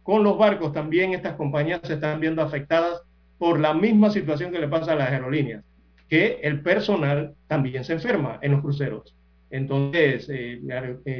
con 0.03 0.24
los 0.24 0.38
barcos. 0.38 0.74
También 0.74 1.14
estas 1.14 1.36
compañías 1.36 1.82
se 1.84 1.94
están 1.94 2.20
viendo 2.20 2.41
afectadas 2.41 3.02
por 3.38 3.60
la 3.60 3.74
misma 3.74 4.10
situación 4.10 4.52
que 4.52 4.60
le 4.60 4.68
pasa 4.68 4.94
a 4.94 4.95
las 4.95 5.10
aerolíneas 5.10 5.64
que 6.12 6.41
el 6.44 6.62
personal 6.62 7.36
también 7.48 7.86
se 7.86 7.94
enferma 7.94 8.38
en 8.41 8.52
los 8.52 8.62
cruceros. 8.62 9.16
Entonces, 9.49 10.28
eh, 10.30 10.60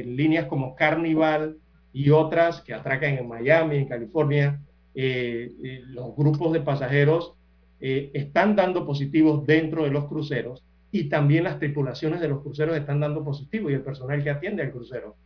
líneas 0.04 0.44
como 0.44 0.76
Carnival 0.76 1.56
y 1.92 2.10
otras 2.10 2.60
que 2.62 2.74
atracan 2.74 3.14
en 3.14 3.28
Miami, 3.28 3.76
en 3.76 3.88
California, 3.88 4.60
eh, 4.94 5.52
eh, 5.62 5.82
los 5.86 6.14
grupos 6.16 6.52
de 6.52 6.60
pasajeros 6.60 7.34
están 7.84 8.54
dando 8.54 8.86
positivos 8.86 9.44
dentro 9.44 9.82
de 9.82 9.90
los 9.90 10.04
cruceros 10.04 10.62
y 10.92 11.08
también 11.08 11.42
las 11.42 11.58
tripulaciones 11.58 12.20
de 12.20 12.28
los 12.28 12.40
cruceros 12.40 12.76
están 12.76 13.00
dando 13.00 13.24
positivos 13.24 13.72
y 13.72 13.74
el 13.74 13.80
personal 13.80 14.22
que 14.22 14.30
atiende 14.30 14.62
al 14.62 14.70
crucero. 14.70 15.16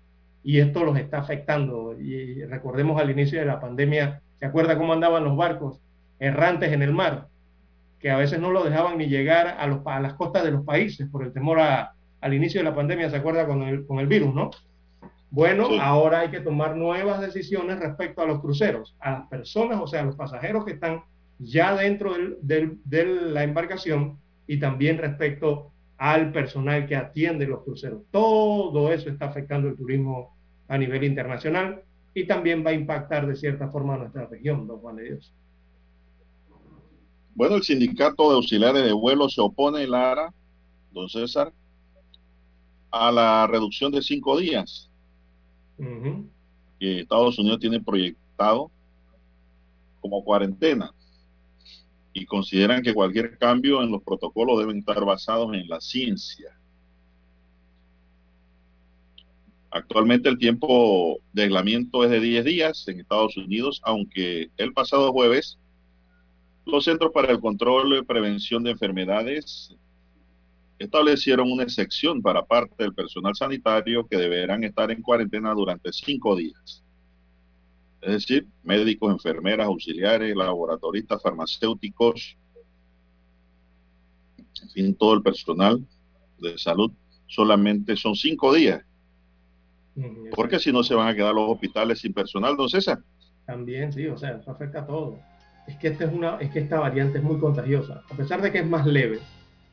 Y 0.42 0.60
esto 0.60 0.82
los 0.82 0.96
está 0.96 1.18
afectando. 1.18 1.94
Y 2.00 2.42
recordemos 2.44 2.98
al 2.98 3.10
inicio 3.10 3.38
de 3.38 3.44
la 3.44 3.60
pandemia, 3.60 4.22
¿se 4.38 4.46
acuerda 4.46 4.78
cómo 4.78 4.94
andaban 4.94 5.24
los 5.24 5.36
barcos 5.36 5.82
errantes 6.18 6.72
en 6.72 6.80
el 6.80 6.94
mar? 6.94 7.28
que 7.98 8.10
a 8.10 8.16
veces 8.16 8.40
no 8.40 8.50
lo 8.50 8.64
dejaban 8.64 8.98
ni 8.98 9.06
llegar 9.06 9.56
a, 9.58 9.66
los, 9.66 9.80
a 9.86 10.00
las 10.00 10.14
costas 10.14 10.44
de 10.44 10.50
los 10.50 10.64
países 10.64 11.08
por 11.08 11.24
el 11.24 11.32
temor 11.32 11.58
al 11.58 12.34
inicio 12.34 12.60
de 12.60 12.64
la 12.64 12.74
pandemia, 12.74 13.10
¿se 13.10 13.16
acuerda? 13.16 13.46
Con 13.46 13.62
el, 13.62 13.86
con 13.86 13.98
el 13.98 14.06
virus, 14.06 14.34
¿no? 14.34 14.50
Bueno, 15.36 15.68
ahora 15.82 16.20
hay 16.20 16.30
que 16.30 16.40
tomar 16.40 16.78
nuevas 16.78 17.20
decisiones 17.20 17.78
respecto 17.78 18.22
a 18.22 18.26
los 18.26 18.40
cruceros, 18.40 18.96
a 19.00 19.10
las 19.10 19.28
personas, 19.28 19.78
o 19.82 19.86
sea, 19.86 20.00
a 20.00 20.04
los 20.06 20.16
pasajeros 20.16 20.64
que 20.64 20.72
están 20.72 21.02
ya 21.38 21.76
dentro 21.76 22.14
del, 22.40 22.80
de 22.82 23.04
la 23.04 23.44
embarcación 23.44 24.18
y 24.46 24.58
también 24.58 24.96
respecto 24.96 25.72
al 25.98 26.32
personal 26.32 26.86
que 26.86 26.96
atiende 26.96 27.46
los 27.46 27.64
cruceros. 27.64 28.00
Todo 28.10 28.90
eso 28.90 29.10
está 29.10 29.26
afectando 29.26 29.68
el 29.68 29.76
turismo 29.76 30.34
a 30.68 30.78
nivel 30.78 31.04
internacional 31.04 31.82
y 32.14 32.26
también 32.26 32.64
va 32.64 32.70
a 32.70 32.72
impactar 32.72 33.26
de 33.26 33.36
cierta 33.36 33.68
forma 33.68 33.96
a 33.96 33.98
nuestra 33.98 34.24
región, 34.24 34.66
don 34.66 34.78
Juan 34.78 34.96
de 34.96 35.02
Dios. 35.04 35.34
Bueno, 37.34 37.56
el 37.56 37.62
sindicato 37.62 38.30
de 38.30 38.36
auxiliares 38.36 38.84
de 38.84 38.92
vuelo 38.94 39.28
se 39.28 39.42
opone, 39.42 39.86
Lara, 39.86 40.32
don 40.92 41.10
César, 41.10 41.52
a 42.90 43.12
la 43.12 43.46
reducción 43.46 43.92
de 43.92 44.00
cinco 44.00 44.38
días 44.38 44.90
que 45.78 47.00
Estados 47.00 47.38
Unidos 47.38 47.60
tiene 47.60 47.80
proyectado 47.80 48.70
como 50.00 50.24
cuarentena 50.24 50.92
y 52.12 52.24
consideran 52.24 52.82
que 52.82 52.94
cualquier 52.94 53.36
cambio 53.38 53.82
en 53.82 53.90
los 53.90 54.02
protocolos 54.02 54.58
deben 54.58 54.78
estar 54.78 55.04
basados 55.04 55.52
en 55.54 55.68
la 55.68 55.80
ciencia. 55.80 56.58
Actualmente 59.70 60.28
el 60.28 60.38
tiempo 60.38 61.18
de 61.32 61.42
aislamiento 61.42 62.04
es 62.04 62.10
de 62.10 62.20
10 62.20 62.44
días 62.44 62.88
en 62.88 63.00
Estados 63.00 63.36
Unidos, 63.36 63.82
aunque 63.84 64.48
el 64.56 64.72
pasado 64.72 65.12
jueves 65.12 65.58
los 66.64 66.84
Centros 66.84 67.12
para 67.12 67.32
el 67.32 67.40
Control 67.40 67.98
y 67.98 68.02
Prevención 68.02 68.64
de 68.64 68.70
Enfermedades 68.70 69.76
establecieron 70.78 71.50
una 71.50 71.62
excepción 71.62 72.20
para 72.20 72.44
parte 72.44 72.74
del 72.78 72.94
personal 72.94 73.34
sanitario 73.34 74.06
que 74.06 74.16
deberán 74.16 74.64
estar 74.64 74.90
en 74.90 75.02
cuarentena 75.02 75.52
durante 75.52 75.92
cinco 75.92 76.36
días. 76.36 76.82
Es 78.00 78.12
decir, 78.12 78.46
médicos, 78.62 79.12
enfermeras, 79.12 79.66
auxiliares, 79.66 80.36
laboratoristas, 80.36 81.22
farmacéuticos, 81.22 82.36
en 84.62 84.70
fin, 84.70 84.94
todo 84.94 85.14
el 85.14 85.22
personal 85.22 85.84
de 86.38 86.56
salud, 86.58 86.92
solamente 87.26 87.96
son 87.96 88.14
cinco 88.14 88.52
días. 88.52 88.82
Porque 90.34 90.58
si 90.58 90.72
no 90.72 90.82
se 90.82 90.94
van 90.94 91.08
a 91.08 91.14
quedar 91.14 91.34
los 91.34 91.50
hospitales 91.50 92.00
sin 92.00 92.12
personal, 92.12 92.56
don 92.56 92.68
César. 92.68 92.98
También, 93.46 93.92
sí, 93.92 94.06
o 94.06 94.16
sea, 94.18 94.36
eso 94.36 94.50
afecta 94.50 94.80
a 94.80 94.86
todo 94.86 95.18
es 95.66 95.76
que, 95.76 95.88
esta 95.88 96.04
es, 96.04 96.12
una, 96.12 96.36
es 96.36 96.50
que 96.50 96.60
esta 96.60 96.78
variante 96.78 97.18
es 97.18 97.24
muy 97.24 97.38
contagiosa, 97.38 98.02
a 98.10 98.16
pesar 98.16 98.40
de 98.40 98.52
que 98.52 98.58
es 98.60 98.66
más 98.66 98.86
leve 98.86 99.18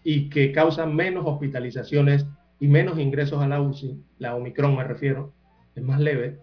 y 0.04 0.30
que 0.30 0.52
causa 0.52 0.86
menos 0.86 1.24
hospitalizaciones 1.26 2.26
y 2.60 2.68
menos 2.68 3.00
ingresos 3.00 3.42
a 3.42 3.48
la 3.48 3.62
UCI, 3.62 3.98
la 4.20 4.36
Omicron 4.36 4.76
me 4.76 4.84
refiero, 4.84 5.34
es 5.76 5.84
más 5.84 6.00
leve, 6.00 6.40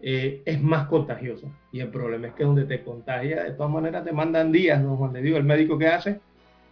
eh, 0.00 0.42
es 0.44 0.62
más 0.62 0.88
contagiosa. 0.88 1.46
Y 1.72 1.80
el 1.80 1.88
problema 1.88 2.28
es 2.28 2.34
que 2.34 2.44
donde 2.44 2.64
te 2.64 2.82
contagia, 2.82 3.44
de 3.44 3.52
todas 3.52 3.72
maneras 3.72 4.04
te 4.04 4.12
mandan 4.12 4.52
días, 4.52 4.82
¿no? 4.82 4.96
Cuando 4.96 5.18
digo, 5.20 5.36
el 5.36 5.44
médico 5.44 5.78
que 5.78 5.88
hace, 5.88 6.20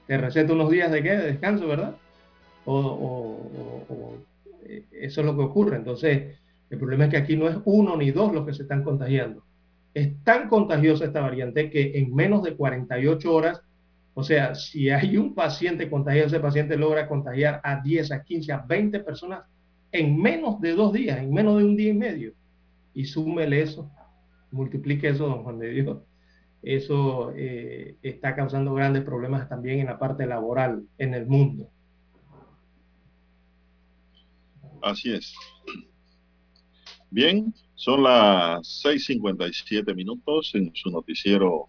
te 0.06 0.18
receta 0.18 0.52
unos 0.52 0.70
días 0.70 0.90
de 0.90 1.02
qué, 1.02 1.10
de 1.10 1.26
descanso, 1.26 1.66
¿verdad? 1.66 1.96
O, 2.64 4.16
eh, 4.64 4.84
eso 4.92 5.20
es 5.20 5.26
lo 5.26 5.36
que 5.36 5.42
ocurre. 5.42 5.76
Entonces, 5.76 6.38
el 6.70 6.78
problema 6.78 7.04
es 7.04 7.10
que 7.10 7.16
aquí 7.16 7.36
no 7.36 7.48
es 7.48 7.56
uno 7.64 7.96
ni 7.96 8.10
dos 8.10 8.32
los 8.32 8.44
que 8.46 8.54
se 8.54 8.62
están 8.62 8.82
contagiando 8.82 9.42
es 9.94 10.22
tan 10.24 10.48
contagiosa 10.48 11.04
esta 11.04 11.20
variante 11.20 11.70
que 11.70 11.98
en 11.98 12.14
menos 12.14 12.42
de 12.42 12.56
48 12.56 13.34
horas, 13.34 13.62
o 14.14 14.22
sea, 14.22 14.54
si 14.54 14.90
hay 14.90 15.16
un 15.16 15.34
paciente 15.34 15.88
contagiado, 15.88 16.26
ese 16.26 16.40
paciente 16.40 16.76
logra 16.76 17.08
contagiar 17.08 17.60
a 17.64 17.80
10, 17.80 18.12
a 18.12 18.22
15, 18.22 18.52
a 18.52 18.58
20 18.58 19.00
personas 19.00 19.44
en 19.90 20.20
menos 20.20 20.60
de 20.60 20.74
dos 20.74 20.92
días, 20.92 21.18
en 21.18 21.32
menos 21.32 21.58
de 21.58 21.64
un 21.64 21.76
día 21.76 21.90
y 21.90 21.94
medio. 21.94 22.34
Y 22.94 23.06
súmele 23.06 23.62
eso, 23.62 23.90
multiplique 24.50 25.08
eso, 25.08 25.26
don 25.26 25.42
Juan 25.42 25.58
de 25.58 25.70
Dios. 25.70 25.98
Eso 26.62 27.32
eh, 27.34 27.96
está 28.02 28.36
causando 28.36 28.74
grandes 28.74 29.02
problemas 29.02 29.48
también 29.48 29.80
en 29.80 29.86
la 29.86 29.98
parte 29.98 30.26
laboral 30.26 30.84
en 30.98 31.14
el 31.14 31.26
mundo. 31.26 31.68
Así 34.82 35.12
es. 35.12 35.34
Bien, 37.10 37.52
son 37.74 38.02
las 38.02 38.84
6.57 38.84 39.94
minutos 39.94 40.50
en 40.54 40.70
su 40.74 40.90
noticiero 40.90 41.68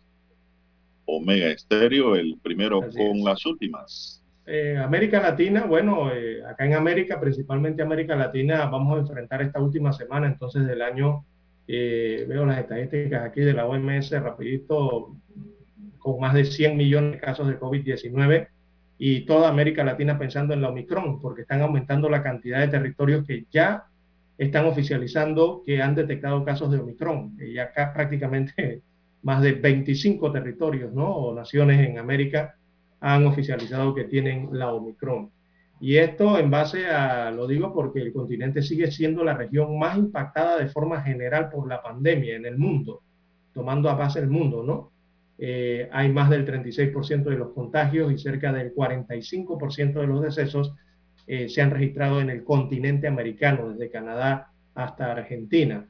Omega 1.17 1.47
Estéreo, 1.47 2.15
el 2.15 2.37
primero 2.41 2.81
con 2.81 3.23
las 3.23 3.45
últimas. 3.45 4.23
Eh, 4.45 4.77
América 4.77 5.21
Latina, 5.21 5.65
bueno, 5.65 6.11
eh, 6.13 6.43
acá 6.45 6.65
en 6.65 6.73
América, 6.73 7.19
principalmente 7.19 7.81
América 7.81 8.15
Latina, 8.15 8.65
vamos 8.65 8.97
a 8.97 8.99
enfrentar 8.99 9.41
esta 9.41 9.61
última 9.61 9.93
semana 9.93 10.27
entonces 10.27 10.67
del 10.67 10.81
año, 10.81 11.25
eh, 11.65 12.25
veo 12.27 12.45
las 12.45 12.59
estadísticas 12.59 13.23
aquí 13.23 13.39
de 13.39 13.53
la 13.53 13.65
OMS 13.65 14.11
rapidito, 14.19 15.15
con 15.97 16.19
más 16.19 16.33
de 16.33 16.43
100 16.43 16.75
millones 16.75 17.13
de 17.13 17.19
casos 17.19 17.47
de 17.47 17.57
COVID-19 17.57 18.49
y 18.97 19.21
toda 19.21 19.47
América 19.47 19.83
Latina 19.85 20.19
pensando 20.19 20.53
en 20.53 20.61
la 20.61 20.69
Omicron, 20.69 21.21
porque 21.21 21.43
están 21.43 21.61
aumentando 21.61 22.09
la 22.09 22.21
cantidad 22.21 22.59
de 22.59 22.67
territorios 22.67 23.25
que 23.25 23.45
ya 23.49 23.85
están 24.37 24.65
oficializando 24.65 25.63
que 25.65 25.81
han 25.81 25.95
detectado 25.95 26.43
casos 26.43 26.71
de 26.71 26.79
Omicron. 26.79 27.37
Y 27.39 27.57
acá 27.57 27.93
prácticamente 27.93 28.81
más 29.23 29.41
de 29.41 29.53
25 29.53 30.31
territorios 30.31 30.93
¿no? 30.93 31.07
o 31.07 31.33
naciones 31.33 31.87
en 31.87 31.97
América 31.97 32.55
han 32.99 33.25
oficializado 33.25 33.93
que 33.95 34.05
tienen 34.05 34.49
la 34.51 34.71
Omicron. 34.71 35.31
Y 35.81 35.97
esto 35.97 36.37
en 36.37 36.49
base 36.49 36.87
a, 36.87 37.31
lo 37.31 37.47
digo 37.47 37.73
porque 37.73 37.99
el 37.99 38.13
continente 38.13 38.61
sigue 38.61 38.91
siendo 38.91 39.23
la 39.23 39.33
región 39.33 39.77
más 39.77 39.97
impactada 39.97 40.57
de 40.57 40.67
forma 40.67 41.01
general 41.01 41.49
por 41.49 41.67
la 41.67 41.81
pandemia 41.81 42.35
en 42.35 42.45
el 42.45 42.57
mundo, 42.57 43.01
tomando 43.53 43.89
a 43.89 43.95
base 43.95 44.19
el 44.19 44.29
mundo, 44.29 44.63
¿no? 44.63 44.93
eh, 45.37 45.89
hay 45.91 46.09
más 46.09 46.29
del 46.29 46.45
36% 46.45 47.23
de 47.23 47.37
los 47.37 47.53
contagios 47.53 48.11
y 48.11 48.17
cerca 48.17 48.51
del 48.53 48.73
45% 48.73 49.93
de 49.93 50.07
los 50.07 50.21
decesos 50.21 50.73
eh, 51.25 51.49
se 51.49 51.61
han 51.61 51.71
registrado 51.71 52.21
en 52.21 52.29
el 52.29 52.43
continente 52.43 53.07
americano, 53.07 53.69
desde 53.69 53.89
Canadá 53.89 54.51
hasta 54.75 55.11
Argentina. 55.11 55.87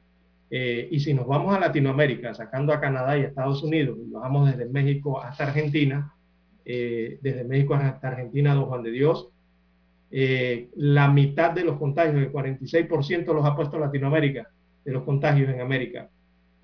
Eh, 0.50 0.88
y 0.90 1.00
si 1.00 1.14
nos 1.14 1.26
vamos 1.26 1.54
a 1.54 1.60
Latinoamérica, 1.60 2.34
sacando 2.34 2.72
a 2.72 2.80
Canadá 2.80 3.18
y 3.18 3.22
Estados 3.22 3.62
Unidos, 3.62 3.98
y 4.00 4.10
nos 4.10 4.22
vamos 4.22 4.50
desde 4.50 4.70
México 4.70 5.20
hasta 5.20 5.44
Argentina, 5.44 6.12
desde 6.64 7.44
México 7.44 7.74
hasta 7.74 8.08
Argentina, 8.08 8.54
don 8.54 8.64
Juan 8.66 8.82
de 8.82 8.90
Dios, 8.90 9.28
la 10.10 11.08
mitad 11.08 11.50
de 11.50 11.62
los 11.62 11.76
contagios, 11.76 12.16
el 12.16 12.32
46% 12.32 13.34
los 13.34 13.44
ha 13.44 13.54
puesto 13.54 13.78
Latinoamérica, 13.78 14.48
de 14.84 14.92
los 14.92 15.02
contagios 15.02 15.50
en 15.50 15.60
América 15.60 16.08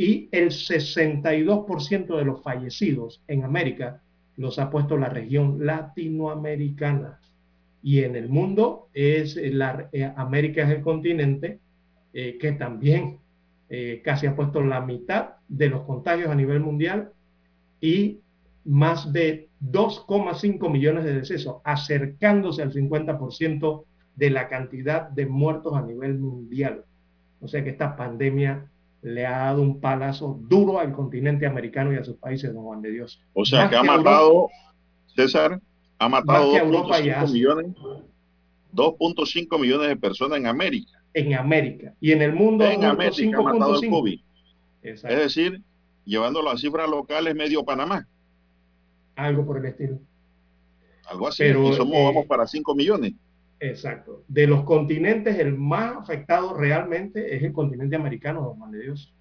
y 0.00 0.30
el 0.32 0.48
62% 0.48 2.16
de 2.16 2.24
los 2.24 2.42
fallecidos 2.42 3.22
en 3.28 3.44
América 3.44 4.00
los 4.38 4.58
ha 4.58 4.70
puesto 4.70 4.96
la 4.96 5.10
región 5.10 5.66
latinoamericana. 5.66 7.20
Y 7.82 8.04
en 8.04 8.16
el 8.16 8.30
mundo 8.30 8.88
es 8.94 9.36
la, 9.36 9.90
eh, 9.92 10.10
América 10.16 10.62
es 10.62 10.70
el 10.70 10.80
continente 10.80 11.58
eh, 12.14 12.38
que 12.40 12.52
también 12.52 13.18
eh, 13.72 14.02
casi 14.04 14.26
ha 14.26 14.34
puesto 14.34 14.60
la 14.60 14.80
mitad 14.80 15.36
de 15.48 15.68
los 15.68 15.82
contagios 15.82 16.28
a 16.28 16.34
nivel 16.34 16.58
mundial 16.58 17.12
y 17.80 18.18
más 18.64 19.12
de 19.12 19.48
2,5 19.62 20.70
millones 20.70 21.04
de 21.04 21.14
decesos, 21.14 21.58
acercándose 21.62 22.62
al 22.62 22.72
50% 22.72 23.84
de 24.16 24.30
la 24.30 24.48
cantidad 24.48 25.08
de 25.08 25.26
muertos 25.26 25.74
a 25.74 25.82
nivel 25.82 26.18
mundial. 26.18 26.84
O 27.40 27.46
sea 27.46 27.62
que 27.62 27.70
esta 27.70 27.96
pandemia 27.96 28.68
le 29.02 29.24
ha 29.24 29.38
dado 29.38 29.62
un 29.62 29.80
palazo 29.80 30.38
duro 30.42 30.80
al 30.80 30.92
continente 30.92 31.46
americano 31.46 31.92
y 31.92 31.96
a 31.96 32.04
sus 32.04 32.16
países, 32.16 32.52
don 32.52 32.64
Juan 32.64 32.82
de 32.82 32.90
Dios. 32.90 33.22
O 33.32 33.44
sea, 33.44 33.70
que, 33.70 33.76
ha 33.76 33.82
matado, 33.84 34.48
César, 35.14 35.60
ha 35.98 36.08
matado 36.08 36.52
2.5 36.52 37.32
millones, 37.32 37.66
2.5 38.74 39.60
millones 39.60 39.88
de 39.88 39.96
personas 39.96 40.38
en 40.38 40.48
América. 40.48 40.99
En 41.12 41.34
América. 41.34 41.94
Y 42.00 42.12
en 42.12 42.22
el 42.22 42.32
mundo, 42.32 42.64
en 42.64 42.84
América 42.84 43.38
ha 43.38 43.42
matado 43.42 43.80
el 43.80 43.90
COVID. 43.90 44.20
Es 44.82 45.02
decir, 45.02 45.62
llevando 46.04 46.42
las 46.42 46.60
cifras 46.60 46.88
locales 46.88 47.34
medio 47.34 47.64
Panamá. 47.64 48.06
Algo 49.16 49.44
por 49.44 49.58
el 49.58 49.66
estilo. 49.66 49.98
Algo 51.08 51.28
así. 51.28 51.42
Pero, 51.42 51.72
somos, 51.74 51.96
eh, 51.96 52.04
vamos 52.04 52.26
para 52.26 52.46
5 52.46 52.74
millones. 52.74 53.14
Exacto. 53.58 54.22
De 54.28 54.46
los 54.46 54.64
continentes, 54.64 55.38
el 55.38 55.56
más 55.56 55.96
afectado 55.96 56.54
realmente 56.54 57.36
es 57.36 57.42
el 57.42 57.52
continente 57.52 57.96
americano, 57.96 58.42
don 58.42 58.58
Juan 58.58 58.70
de 58.70 58.82
Dios. 58.82 59.12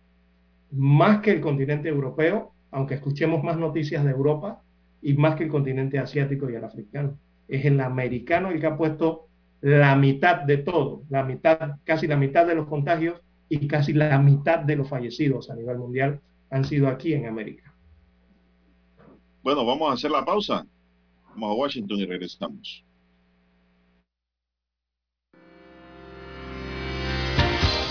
Más 0.72 1.22
que 1.22 1.32
el 1.32 1.42
continente 1.42 1.90
europeo, 1.90 2.54
aunque 2.72 2.94
escuchemos 2.94 3.44
más 3.44 3.58
noticias 3.58 4.06
de 4.06 4.12
Europa, 4.12 4.62
y 5.02 5.14
más 5.14 5.36
que 5.36 5.46
el 5.46 5.50
continente 5.50 5.98
asiático 6.00 6.50
y 6.50 6.56
el 6.56 6.64
africano. 6.64 7.18
Es 7.48 7.66
el 7.66 7.80
americano 7.80 8.50
el 8.50 8.60
que 8.60 8.68
ha 8.68 8.78
puesto 8.78 9.28
la 9.62 9.96
mitad 9.96 10.44
de 10.44 10.58
todo, 10.58 11.04
la 11.10 11.24
mitad, 11.24 11.78
casi 11.84 12.08
la 12.08 12.16
mitad 12.16 12.46
de 12.46 12.56
los 12.56 12.68
contagios 12.68 13.22
y 13.50 13.68
casi 13.68 13.94
la 13.94 14.18
mitad 14.20 14.60
de 14.60 14.76
los 14.76 14.88
fallecidos 14.88 15.50
a 15.50 15.56
nivel 15.56 15.78
mundial 15.78 16.22
han 16.50 16.64
sido 16.66 16.88
aquí 16.88 17.14
en 17.14 17.28
América. 17.28 17.74
Bueno, 19.42 19.66
vamos 19.66 19.90
a 19.90 19.94
hacer 19.94 20.12
la 20.12 20.26
pausa. 20.26 20.66
Vamos 21.30 21.52
a 21.52 21.54
Washington 21.54 22.00
y 22.00 22.06
regresamos. 22.06 22.86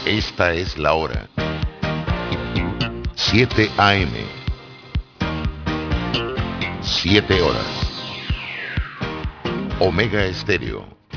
Esta 0.07 0.55
es 0.55 0.79
la 0.79 0.95
hora. 0.95 1.29
7 3.15 3.69
AM. 3.77 4.13
7 6.81 7.43
horas. 7.43 7.89
Omega 9.81 10.25
Estéreo. 10.25 10.98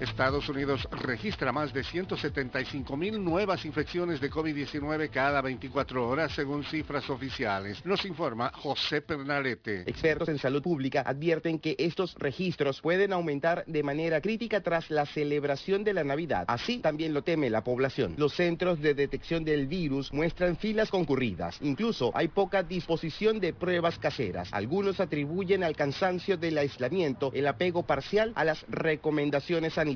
Estados 0.00 0.48
Unidos 0.48 0.86
registra 0.92 1.50
más 1.50 1.72
de 1.72 1.82
175 1.82 2.96
mil 2.96 3.22
nuevas 3.22 3.64
infecciones 3.64 4.20
de 4.20 4.30
COVID-19 4.30 5.10
cada 5.10 5.42
24 5.42 6.08
horas 6.08 6.32
según 6.32 6.62
cifras 6.62 7.10
oficiales. 7.10 7.84
Nos 7.84 8.04
informa 8.04 8.52
José 8.54 9.00
Pernalete. 9.00 9.82
Expertos 9.86 10.28
en 10.28 10.38
salud 10.38 10.62
pública 10.62 11.02
advierten 11.04 11.58
que 11.58 11.74
estos 11.78 12.14
registros 12.14 12.80
pueden 12.80 13.12
aumentar 13.12 13.64
de 13.66 13.82
manera 13.82 14.20
crítica 14.20 14.60
tras 14.60 14.88
la 14.88 15.04
celebración 15.04 15.82
de 15.82 15.94
la 15.94 16.04
Navidad. 16.04 16.44
Así 16.46 16.78
también 16.78 17.12
lo 17.12 17.22
teme 17.22 17.50
la 17.50 17.64
población. 17.64 18.14
Los 18.18 18.34
centros 18.34 18.80
de 18.80 18.94
detección 18.94 19.44
del 19.44 19.66
virus 19.66 20.12
muestran 20.12 20.56
filas 20.56 20.90
concurridas. 20.90 21.58
Incluso 21.60 22.12
hay 22.14 22.28
poca 22.28 22.62
disposición 22.62 23.40
de 23.40 23.52
pruebas 23.52 23.98
caseras. 23.98 24.48
Algunos 24.52 25.00
atribuyen 25.00 25.64
al 25.64 25.74
cansancio 25.74 26.36
del 26.36 26.56
aislamiento 26.56 27.32
el 27.34 27.48
apego 27.48 27.82
parcial 27.82 28.32
a 28.36 28.44
las 28.44 28.64
recomendaciones 28.68 29.74
sanitarias 29.74 29.87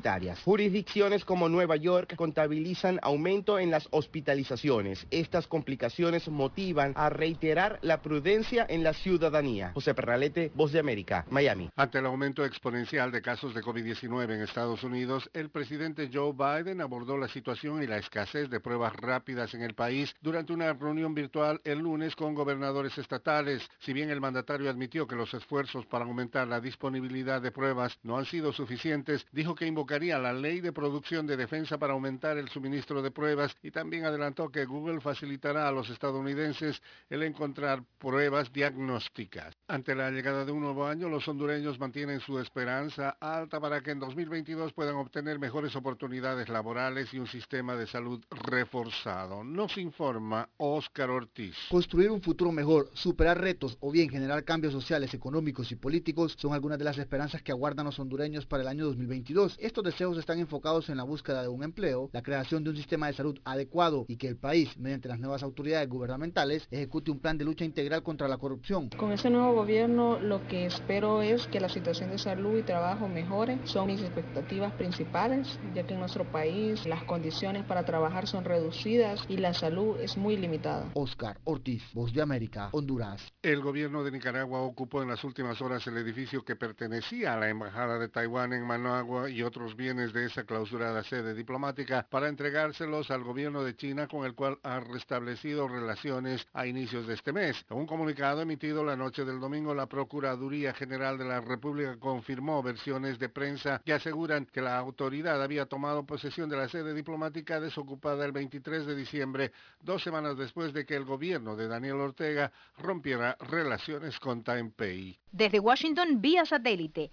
Jurisdicciones 0.44 1.24
como 1.24 1.48
Nueva 1.48 1.76
York 1.76 2.14
contabilizan 2.16 2.98
aumento 3.02 3.58
en 3.58 3.70
las 3.70 3.88
hospitalizaciones. 3.90 5.06
Estas 5.10 5.46
complicaciones 5.46 6.28
motivan 6.28 6.92
a 6.96 7.10
reiterar 7.10 7.78
la 7.82 8.00
prudencia 8.00 8.66
en 8.68 8.82
la 8.82 8.94
ciudadanía. 8.94 9.72
José 9.74 9.94
Perralete, 9.94 10.50
Voz 10.54 10.72
de 10.72 10.78
América, 10.78 11.26
Miami. 11.30 11.68
Ante 11.76 11.98
el 11.98 12.06
aumento 12.06 12.44
exponencial 12.44 13.12
de 13.12 13.20
casos 13.20 13.54
de 13.54 13.62
COVID-19 13.62 14.34
en 14.34 14.42
Estados 14.42 14.82
Unidos, 14.82 15.28
el 15.34 15.50
presidente 15.50 16.08
Joe 16.12 16.32
Biden 16.32 16.80
abordó 16.80 17.18
la 17.18 17.28
situación 17.28 17.82
y 17.82 17.86
la 17.86 17.98
escasez 17.98 18.48
de 18.48 18.60
pruebas 18.60 18.94
rápidas 18.96 19.52
en 19.54 19.62
el 19.62 19.74
país 19.74 20.14
durante 20.20 20.52
una 20.52 20.72
reunión 20.72 21.14
virtual 21.14 21.60
el 21.64 21.80
lunes 21.80 22.16
con 22.16 22.34
gobernadores 22.34 22.96
estatales. 22.96 23.68
Si 23.80 23.92
bien 23.92 24.10
el 24.10 24.20
mandatario 24.20 24.70
admitió 24.70 25.06
que 25.06 25.16
los 25.16 25.34
esfuerzos 25.34 25.86
para 25.86 26.04
aumentar 26.04 26.48
la 26.48 26.60
disponibilidad 26.60 27.42
de 27.42 27.50
pruebas 27.50 27.98
no 28.02 28.18
han 28.18 28.24
sido 28.24 28.52
suficientes, 28.52 29.26
dijo 29.32 29.54
que 29.54 29.66
invocaría 29.82 30.16
la 30.16 30.32
ley 30.32 30.60
de 30.60 30.72
producción 30.72 31.26
de 31.26 31.36
defensa 31.36 31.76
para 31.76 31.92
aumentar 31.92 32.38
el 32.38 32.48
suministro 32.48 33.02
de 33.02 33.10
pruebas 33.10 33.56
y 33.64 33.72
también 33.72 34.04
adelantó 34.04 34.48
que 34.48 34.64
Google 34.64 35.00
facilitará 35.00 35.66
a 35.66 35.72
los 35.72 35.90
estadounidenses 35.90 36.80
el 37.10 37.24
encontrar 37.24 37.82
pruebas 37.98 38.52
diagnósticas. 38.52 39.56
Ante 39.66 39.96
la 39.96 40.12
llegada 40.12 40.44
de 40.44 40.52
un 40.52 40.60
nuevo 40.60 40.86
año, 40.86 41.08
los 41.08 41.26
hondureños 41.26 41.80
mantienen 41.80 42.20
su 42.20 42.38
esperanza 42.38 43.16
alta 43.18 43.58
para 43.58 43.80
que 43.80 43.90
en 43.90 43.98
2022 43.98 44.72
puedan 44.72 44.94
obtener 44.94 45.40
mejores 45.40 45.74
oportunidades 45.74 46.48
laborales 46.48 47.12
y 47.12 47.18
un 47.18 47.26
sistema 47.26 47.74
de 47.74 47.88
salud 47.88 48.22
reforzado. 48.30 49.42
Nos 49.42 49.78
informa 49.78 50.48
Oscar 50.58 51.10
Ortiz. 51.10 51.56
Construir 51.68 52.12
un 52.12 52.22
futuro 52.22 52.52
mejor, 52.52 52.88
superar 52.94 53.40
retos 53.40 53.76
o 53.80 53.90
bien 53.90 54.08
generar 54.08 54.44
cambios 54.44 54.72
sociales, 54.72 55.12
económicos 55.12 55.72
y 55.72 55.74
políticos 55.74 56.36
son 56.38 56.52
algunas 56.52 56.78
de 56.78 56.84
las 56.84 56.98
esperanzas 56.98 57.42
que 57.42 57.50
aguardan 57.50 57.86
los 57.86 57.98
hondureños 57.98 58.46
para 58.46 58.62
el 58.62 58.68
año 58.68 58.84
2022. 58.84 59.56
Estos 59.72 59.84
deseos 59.84 60.18
están 60.18 60.38
enfocados 60.38 60.90
en 60.90 60.98
la 60.98 61.02
búsqueda 61.02 61.40
de 61.40 61.48
un 61.48 61.64
empleo, 61.64 62.10
la 62.12 62.22
creación 62.22 62.62
de 62.62 62.68
un 62.68 62.76
sistema 62.76 63.06
de 63.06 63.14
salud 63.14 63.38
adecuado 63.42 64.04
y 64.06 64.18
que 64.18 64.28
el 64.28 64.36
país, 64.36 64.76
mediante 64.76 65.08
las 65.08 65.18
nuevas 65.18 65.42
autoridades 65.42 65.88
gubernamentales, 65.88 66.68
ejecute 66.70 67.10
un 67.10 67.20
plan 67.20 67.38
de 67.38 67.46
lucha 67.46 67.64
integral 67.64 68.02
contra 68.02 68.28
la 68.28 68.36
corrupción. 68.36 68.90
Con 68.90 69.12
este 69.12 69.30
nuevo 69.30 69.54
gobierno 69.54 70.20
lo 70.20 70.46
que 70.46 70.66
espero 70.66 71.22
es 71.22 71.46
que 71.46 71.58
la 71.58 71.70
situación 71.70 72.10
de 72.10 72.18
salud 72.18 72.58
y 72.58 72.62
trabajo 72.64 73.08
mejore. 73.08 73.60
Son 73.64 73.86
mis 73.86 74.02
expectativas 74.02 74.74
principales, 74.74 75.58
ya 75.74 75.86
que 75.86 75.94
en 75.94 76.00
nuestro 76.00 76.30
país 76.30 76.84
las 76.84 77.04
condiciones 77.04 77.64
para 77.64 77.86
trabajar 77.86 78.26
son 78.26 78.44
reducidas 78.44 79.24
y 79.30 79.38
la 79.38 79.54
salud 79.54 79.98
es 80.02 80.18
muy 80.18 80.36
limitada. 80.36 80.90
Oscar 80.92 81.40
Ortiz, 81.44 81.82
Voz 81.94 82.12
de 82.12 82.20
América, 82.20 82.68
Honduras. 82.72 83.22
El 83.40 83.62
gobierno 83.62 84.04
de 84.04 84.10
Nicaragua 84.10 84.60
ocupó 84.60 85.00
en 85.00 85.08
las 85.08 85.24
últimas 85.24 85.62
horas 85.62 85.86
el 85.86 85.96
edificio 85.96 86.44
que 86.44 86.56
pertenecía 86.56 87.32
a 87.32 87.38
la 87.38 87.48
Embajada 87.48 87.98
de 87.98 88.10
Taiwán 88.10 88.52
en 88.52 88.66
Managua 88.66 89.30
y 89.30 89.42
otros 89.42 89.61
otros 89.62 89.76
bienes 89.76 90.12
de 90.12 90.26
esa 90.26 90.42
clausurada 90.42 91.04
sede 91.04 91.34
diplomática 91.34 92.04
para 92.10 92.28
entregárselos 92.28 93.12
al 93.12 93.22
gobierno 93.22 93.62
de 93.62 93.76
China 93.76 94.08
con 94.08 94.26
el 94.26 94.34
cual 94.34 94.58
ha 94.64 94.80
restablecido 94.80 95.68
relaciones 95.68 96.44
a 96.52 96.66
inicios 96.66 97.06
de 97.06 97.14
este 97.14 97.32
mes. 97.32 97.64
Un 97.70 97.86
comunicado 97.86 98.42
emitido 98.42 98.82
la 98.82 98.96
noche 98.96 99.24
del 99.24 99.38
domingo, 99.38 99.72
la 99.72 99.86
Procuraduría 99.86 100.74
General 100.74 101.16
de 101.16 101.26
la 101.26 101.40
República 101.40 101.96
confirmó 102.00 102.60
versiones 102.60 103.20
de 103.20 103.28
prensa 103.28 103.80
que 103.84 103.92
aseguran 103.92 104.46
que 104.46 104.62
la 104.62 104.76
autoridad 104.76 105.40
había 105.40 105.66
tomado 105.66 106.04
posesión 106.04 106.50
de 106.50 106.56
la 106.56 106.68
sede 106.68 106.92
diplomática 106.92 107.60
desocupada 107.60 108.24
el 108.24 108.32
23 108.32 108.84
de 108.84 108.96
diciembre, 108.96 109.52
dos 109.80 110.02
semanas 110.02 110.36
después 110.36 110.72
de 110.72 110.84
que 110.84 110.96
el 110.96 111.04
gobierno 111.04 111.54
de 111.54 111.68
Daniel 111.68 112.00
Ortega 112.00 112.50
rompiera 112.78 113.36
relaciones 113.38 114.18
con 114.18 114.42
Taipei. 114.42 115.16
Desde 115.30 115.60
Washington, 115.60 116.20
vía 116.20 116.44
satélite. 116.44 117.12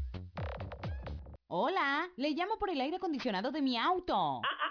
Hola, 1.53 2.09
le 2.15 2.29
llamo 2.29 2.57
por 2.57 2.69
el 2.69 2.79
aire 2.79 2.95
acondicionado 2.95 3.51
de 3.51 3.61
mi 3.61 3.77
auto. 3.77 4.15
Ah, 4.15 4.41
ah, 4.41 4.70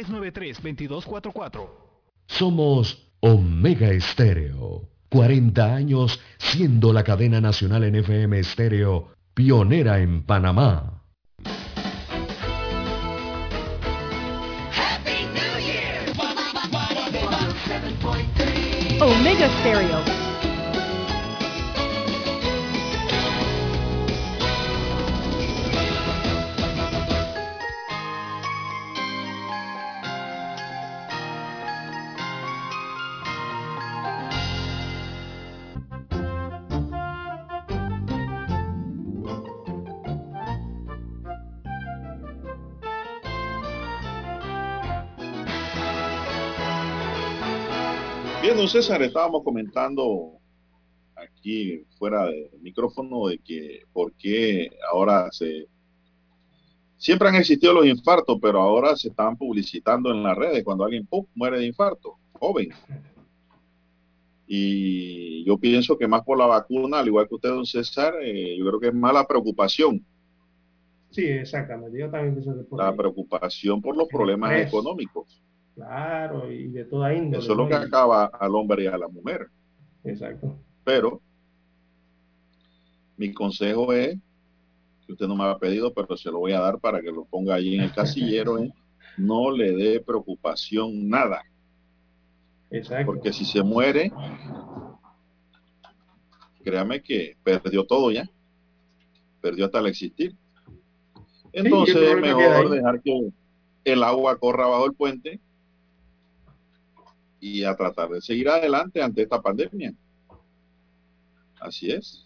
393-2244. 0.03 1.69
Somos 2.27 3.07
Omega 3.19 3.89
Estéreo. 3.89 4.89
40 5.09 5.75
años 5.75 6.19
siendo 6.37 6.93
la 6.93 7.03
cadena 7.03 7.41
nacional 7.41 7.83
en 7.83 7.95
FM 7.95 8.39
Estéreo, 8.39 9.09
pionera 9.33 9.99
en 9.99 10.23
Panamá. 10.23 11.03
Omega 19.01 19.49
Stereo. 19.59 20.20
Bien, 48.41 48.57
don 48.57 48.67
César, 48.67 49.01
estábamos 49.03 49.43
comentando 49.43 50.39
aquí 51.15 51.83
fuera 51.97 52.25
del 52.25 52.49
micrófono 52.61 53.27
de 53.27 53.37
que 53.37 53.81
por 53.93 54.13
qué 54.13 54.71
ahora 54.91 55.29
se... 55.31 55.67
Siempre 56.97 57.29
han 57.29 57.35
existido 57.35 57.73
los 57.73 57.85
infartos, 57.85 58.37
pero 58.41 58.61
ahora 58.61 58.95
se 58.95 59.09
están 59.09 59.35
publicitando 59.37 60.11
en 60.11 60.23
las 60.23 60.37
redes 60.37 60.63
cuando 60.63 60.83
alguien 60.83 61.05
¡pum! 61.05 61.25
muere 61.35 61.59
de 61.59 61.67
infarto, 61.67 62.17
joven. 62.33 62.69
Y 64.47 65.43
yo 65.45 65.57
pienso 65.57 65.97
que 65.97 66.07
más 66.07 66.23
por 66.23 66.37
la 66.37 66.45
vacuna, 66.45 66.99
al 66.99 67.07
igual 67.07 67.27
que 67.27 67.35
usted, 67.35 67.49
don 67.49 67.65
César, 67.65 68.15
eh, 68.21 68.55
yo 68.57 68.65
creo 68.67 68.79
que 68.79 68.87
es 68.87 68.93
más 68.93 69.13
la 69.13 69.25
preocupación. 69.25 70.05
Sí, 71.11 71.25
exactamente. 71.25 71.99
Yo 71.99 72.09
también 72.09 72.35
pienso 72.35 72.55
que 72.55 72.63
por 72.63 72.79
La 72.79 72.89
ahí. 72.89 72.97
preocupación 72.97 73.81
por 73.81 73.97
los 73.97 74.07
problemas 74.07 74.53
económicos. 74.61 75.41
Claro, 75.75 76.51
y 76.51 76.67
de 76.67 76.85
toda 76.85 77.13
índole. 77.13 77.43
Eso 77.43 77.53
es 77.53 77.57
lo 77.57 77.67
que 77.67 77.75
acaba 77.75 78.25
al 78.25 78.55
hombre 78.55 78.83
y 78.83 78.87
a 78.87 78.97
la 78.97 79.07
mujer. 79.07 79.47
Exacto. 80.03 80.57
Pero 80.83 81.21
mi 83.17 83.33
consejo 83.33 83.93
es, 83.93 84.17
que 85.05 85.13
usted 85.13 85.27
no 85.27 85.35
me 85.35 85.45
ha 85.45 85.57
pedido, 85.57 85.93
pero 85.93 86.17
se 86.17 86.31
lo 86.31 86.39
voy 86.39 86.53
a 86.53 86.59
dar 86.59 86.79
para 86.79 87.01
que 87.01 87.11
lo 87.11 87.25
ponga 87.25 87.55
ahí 87.55 87.75
en 87.75 87.81
el 87.81 87.93
casillero, 87.93 88.57
es 88.57 88.71
no 89.17 89.51
le 89.51 89.73
dé 89.73 89.99
preocupación 89.99 91.07
nada. 91.07 91.43
Exacto. 92.69 93.05
Porque 93.05 93.33
si 93.33 93.45
se 93.45 93.63
muere, 93.63 94.11
créame 96.63 97.01
que 97.01 97.37
perdió 97.43 97.85
todo 97.85 98.11
ya. 98.11 98.29
Perdió 99.41 99.65
hasta 99.65 99.79
el 99.79 99.87
existir. 99.87 100.35
Entonces 101.53 101.95
es 101.95 102.21
mejor 102.21 102.69
dejar 102.69 103.01
que 103.01 103.29
el 103.83 104.03
agua 104.03 104.37
corra 104.37 104.67
bajo 104.67 104.85
el 104.85 104.93
puente 104.93 105.39
y 107.41 107.63
a 107.63 107.75
tratar 107.75 108.09
de 108.09 108.21
seguir 108.21 108.47
adelante 108.47 109.01
ante 109.01 109.23
esta 109.23 109.41
pandemia. 109.41 109.93
Así 111.59 111.91
es. 111.91 112.25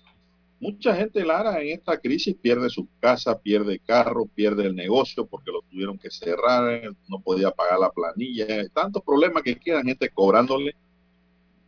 Mucha 0.59 0.95
gente, 0.95 1.25
Lara, 1.25 1.61
en 1.61 1.69
esta 1.69 1.97
crisis 1.99 2.35
pierde 2.35 2.69
su 2.69 2.87
casa, 2.99 3.39
pierde 3.39 3.79
carro, 3.79 4.25
pierde 4.25 4.65
el 4.67 4.75
negocio 4.75 5.25
porque 5.25 5.51
lo 5.51 5.61
tuvieron 5.63 5.97
que 5.97 6.09
cerrar, 6.09 6.81
no 7.07 7.19
podía 7.21 7.51
pagar 7.51 7.79
la 7.79 7.91
planilla, 7.91 8.67
tantos 8.69 9.03
problemas 9.03 9.43
que 9.43 9.57
quedan 9.57 9.85
gente 9.85 10.09
cobrándole. 10.09 10.75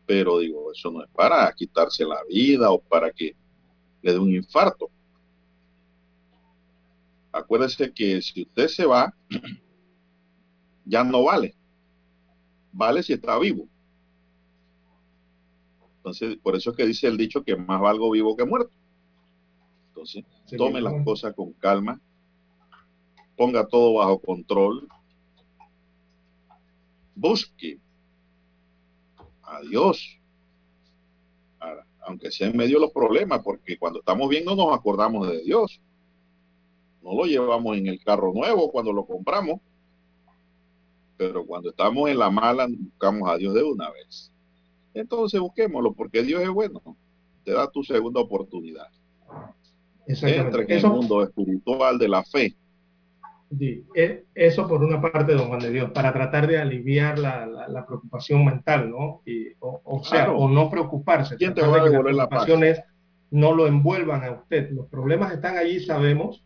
Pero 0.06 0.40
digo, 0.40 0.72
eso 0.72 0.92
no 0.92 1.04
es 1.04 1.10
para 1.12 1.52
quitarse 1.54 2.06
la 2.06 2.24
vida 2.30 2.72
o 2.72 2.80
para 2.80 3.12
que 3.12 3.36
le 4.02 4.14
dé 4.14 4.20
un 4.20 4.34
infarto. 4.34 4.90
Acuérdese 7.32 7.92
que 7.94 8.22
si 8.22 8.44
usted 8.44 8.68
se 8.68 8.86
va, 8.86 9.14
ya 10.86 11.04
no 11.04 11.24
vale. 11.26 11.57
Vale 12.78 13.02
si 13.02 13.14
está 13.14 13.40
vivo. 13.40 13.68
Entonces, 15.98 16.38
por 16.38 16.56
eso 16.56 16.70
es 16.70 16.78
que 16.78 16.86
dice 16.86 17.08
el 17.08 17.18
dicho 17.18 17.44
que 17.44 17.56
más 17.56 17.82
valgo 17.82 18.12
vivo 18.12 18.38
que 18.38 18.46
muerto. 18.46 18.72
Entonces, 19.88 20.24
tome 20.56 20.80
las 20.80 21.04
cosas 21.04 21.34
con 21.34 21.54
calma, 21.54 22.00
ponga 23.36 23.66
todo 23.66 23.96
bajo 23.96 24.20
control, 24.20 24.88
busque 27.16 27.80
a 29.42 29.60
Dios, 29.62 30.20
aunque 32.02 32.30
sea 32.30 32.48
en 32.48 32.58
medio 32.58 32.76
de 32.76 32.82
los 32.82 32.92
problemas, 32.92 33.42
porque 33.44 33.80
cuando 33.80 34.00
estamos 34.00 34.30
bien 34.30 34.46
no 34.46 34.56
nos 34.56 34.72
acordamos 34.72 35.28
de 35.28 35.42
Dios. 35.42 35.82
No 37.02 37.16
lo 37.16 37.26
llevamos 37.26 37.76
en 37.76 37.88
el 37.88 38.04
carro 38.04 38.34
nuevo 38.34 38.72
cuando 38.72 38.94
lo 38.94 39.04
compramos, 39.08 39.62
pero 41.18 41.46
cuando 41.46 41.70
estamos 41.72 42.10
en 42.10 42.20
la 42.20 42.30
mala 42.30 42.68
buscamos 42.70 43.30
a 43.30 43.38
Dios 43.38 43.54
de 43.54 43.64
una 43.64 43.90
vez. 43.92 44.32
Entonces 44.94 45.40
busquémoslo, 45.40 45.94
porque 45.94 46.24
Dios 46.24 46.42
es 46.42 46.50
bueno, 46.50 46.82
te 47.44 47.52
da 47.54 47.70
tu 47.70 47.84
segunda 47.84 48.22
oportunidad. 48.22 48.88
Entra 50.08 50.62
en 50.64 50.72
el 50.72 50.78
Eso, 50.78 50.90
mundo 50.90 51.24
espiritual 51.24 51.98
de 51.98 52.08
la 52.08 52.24
fe. 52.24 52.56
e- 53.96 54.24
eso 54.36 54.68
por 54.68 54.84
una 54.84 55.02
parte, 55.02 55.34
don 55.34 55.48
Juan 55.48 55.60
de 55.60 55.72
Dios, 55.72 55.92
para 55.92 56.14
tratar 56.14 56.48
de 56.48 56.58
aliviar 56.60 57.18
la, 57.20 57.46
la- 57.46 57.68
la 57.68 57.86
preocupación 57.86 58.46
mental, 58.46 58.90
¿no? 58.90 59.22
Y, 59.26 59.48
o, 59.60 59.82
o 59.84 60.04
sea, 60.04 60.26
Claro. 60.26 60.38
o 60.40 60.50
no 60.50 60.70
preocuparse. 60.70 61.36
¿Quién 61.38 61.54
te 61.54 61.62
va 61.62 61.80
a 61.80 61.84
de 61.84 61.90
devolver 61.90 62.14
la 62.16 62.28
paz? 62.30 62.46
preocupaciones 62.46 62.84
no 63.32 63.54
lo 63.54 63.68
envuelvan 63.68 64.24
a 64.24 64.32
usted. 64.32 64.72
Los 64.72 64.88
problemas 64.88 65.34
están 65.34 65.58
allí, 65.58 65.80
sabemos, 65.82 66.44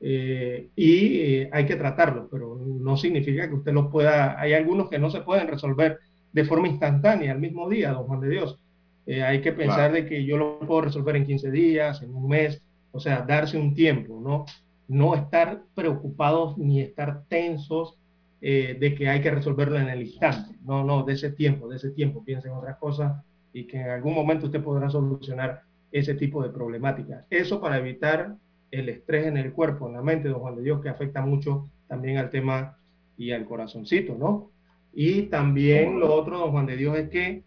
eh, 0.00 0.68
y 0.76 1.20
eh, 1.20 1.50
hay 1.52 1.66
que 1.66 1.76
tratarlos, 1.76 2.28
pero 2.30 2.56
no 2.56 2.96
significa 2.96 3.48
que 3.48 3.54
usted 3.54 3.72
los 3.72 3.88
pueda. 3.90 4.38
Hay 4.40 4.52
algunos 4.52 4.88
que 4.90 4.98
no 4.98 5.10
se 5.10 5.20
pueden 5.22 5.48
resolver 5.48 5.98
de 6.32 6.44
forma 6.44 6.68
instantánea, 6.68 7.32
al 7.32 7.40
mismo 7.40 7.68
día, 7.68 7.92
don 7.92 8.04
Juan 8.04 8.20
de 8.20 8.28
Dios. 8.28 8.58
Eh, 9.06 9.22
hay 9.22 9.40
que 9.40 9.52
pensar 9.52 9.90
Claro. 9.90 9.94
de 9.94 10.06
que 10.06 10.24
yo 10.24 10.36
lo 10.36 10.58
puedo 10.60 10.82
resolver 10.82 11.16
en 11.16 11.26
15 11.26 11.50
días, 11.50 12.02
en 12.02 12.14
un 12.14 12.28
mes, 12.28 12.62
o 12.92 13.00
sea, 13.00 13.22
darse 13.22 13.56
un 13.58 13.74
tiempo, 13.74 14.20
¿no? 14.20 14.44
No 14.88 15.14
estar 15.14 15.62
preocupados 15.74 16.58
ni 16.58 16.80
estar 16.80 17.24
tensos 17.28 17.98
de 18.38 18.94
que 18.96 19.08
hay 19.08 19.20
que 19.22 19.30
resolverlo 19.30 19.76
en 19.76 19.88
el 19.88 20.02
instante. 20.02 20.56
No, 20.64 20.84
no, 20.84 21.02
de 21.02 21.14
ese 21.14 21.32
tiempo, 21.32 21.66
de 21.68 21.76
ese 21.76 21.90
tiempo, 21.90 22.22
piensen 22.24 22.52
en 22.52 22.58
otras 22.58 22.76
cosas 22.76 23.24
y 23.52 23.64
que 23.66 23.80
en 23.80 23.90
algún 23.90 24.14
momento 24.14 24.46
usted 24.46 24.62
podrá 24.62 24.88
solucionar 24.88 25.62
ese 25.90 26.14
tipo 26.14 26.42
de 26.42 26.50
problemáticas. 26.50 27.24
Eso 27.28 27.60
para 27.60 27.78
evitar 27.78 28.36
el 28.70 28.88
estrés 28.88 29.26
en 29.26 29.36
el 29.36 29.52
cuerpo, 29.52 29.86
en 29.88 29.94
la 29.94 30.02
mente, 30.02 30.28
don 30.28 30.40
Juan 30.40 30.56
de 30.56 30.62
Dios, 30.62 30.80
que 30.82 30.88
afecta 30.88 31.22
mucho 31.22 31.68
también 31.88 32.18
al 32.18 32.30
tema 32.30 32.76
y 33.16 33.30
al 33.32 33.44
corazoncito, 33.44 34.16
¿no? 34.18 34.50
Y 34.92 35.22
también 35.24 36.00
lo 36.00 36.12
otro, 36.14 36.38
don 36.38 36.50
Juan 36.50 36.66
de 36.66 36.76
Dios, 36.76 36.96
es 36.98 37.08
que 37.10 37.42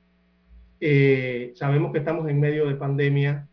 eh, 0.80 1.52
sabemos 1.56 1.92
que 1.92 2.00
estamos 2.00 2.28
en 2.30 2.40
medio 2.40 2.68
de 2.68 2.76
pandemia, 2.76 3.48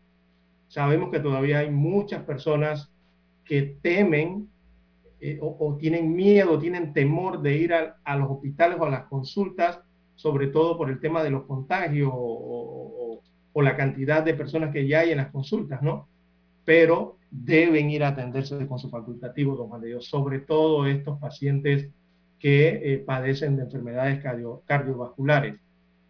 sabemos 0.67 1.11
que 1.11 1.19
todavía 1.19 1.59
hay 1.59 1.69
muchas 1.71 2.23
personas 2.23 2.91
que 3.43 3.77
temen 3.81 4.47
eh, 5.19 5.39
o, 5.41 5.77
tienen 5.79 6.15
miedo, 6.15 6.59
tienen 6.59 6.93
temor 6.93 7.41
de 7.41 7.57
ir 7.57 7.73
a, 7.73 7.97
a 8.03 8.15
los 8.17 8.29
hospitales 8.29 8.77
o 8.79 8.85
a 8.85 8.89
las 8.89 9.05
consultas, 9.05 9.79
sobre 10.15 10.47
todo 10.47 10.77
por 10.77 10.89
el 10.89 10.99
tema 10.99 11.23
de 11.23 11.31
los 11.31 11.43
contagios 11.45 12.11
o- 12.13 13.21
o 13.53 13.61
la 13.63 13.75
cantidad 13.75 14.21
de 14.23 14.35
personas 14.35 14.71
que 14.71 14.87
ya 14.87 14.99
hay 14.99 15.09
en 15.09 15.17
las 15.17 15.31
consultas, 15.31 15.81
¿no? 15.81 16.07
Pero 16.67 17.15
deben 17.31 17.89
ir 17.89 18.03
a 18.03 18.09
atenderse 18.09 18.67
con 18.67 18.77
su 18.77 18.89
facultativo, 18.89 19.55
don 19.55 19.69
Juan 19.69 19.79
de 19.81 19.87
Dios, 19.87 20.07
sobre 20.07 20.39
todo 20.39 20.85
estos 20.85 21.17
pacientes 21.17 21.89
que 22.39 22.93
eh, 22.93 22.97
padecen 22.99 23.55
de 23.55 23.63
enfermedades 23.63 24.21
cardio- 24.21 24.63
cardiovasculares. 24.65 25.55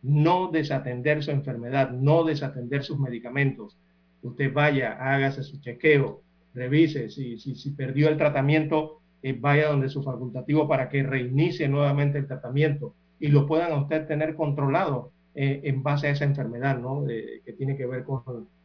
No 0.01 0.49
desatender 0.51 1.21
su 1.21 1.29
enfermedad, 1.29 1.91
no 1.91 2.23
desatender 2.23 2.83
sus 2.83 2.97
medicamentos. 2.97 3.77
Usted 4.23 4.51
vaya, 4.51 4.93
hágase 4.99 5.43
su 5.43 5.61
chequeo, 5.61 6.21
revise, 6.55 7.09
si, 7.09 7.37
si, 7.37 7.53
si 7.53 7.69
perdió 7.71 8.09
el 8.09 8.17
tratamiento, 8.17 8.99
eh, 9.21 9.37
vaya 9.39 9.69
donde 9.69 9.89
su 9.89 10.01
facultativo 10.01 10.67
para 10.67 10.89
que 10.89 11.03
reinicie 11.03 11.67
nuevamente 11.69 12.17
el 12.17 12.25
tratamiento 12.25 12.95
y 13.19 13.27
lo 13.27 13.45
puedan 13.45 13.79
usted 13.79 14.07
tener 14.07 14.33
controlado 14.35 15.11
eh, 15.35 15.61
en 15.65 15.83
base 15.83 16.07
a 16.07 16.11
esa 16.11 16.25
enfermedad, 16.25 16.79
¿no? 16.79 17.05
Que 17.05 17.53
tiene 17.59 17.77
que 17.77 17.85
ver 17.85 18.03
con 18.03 18.23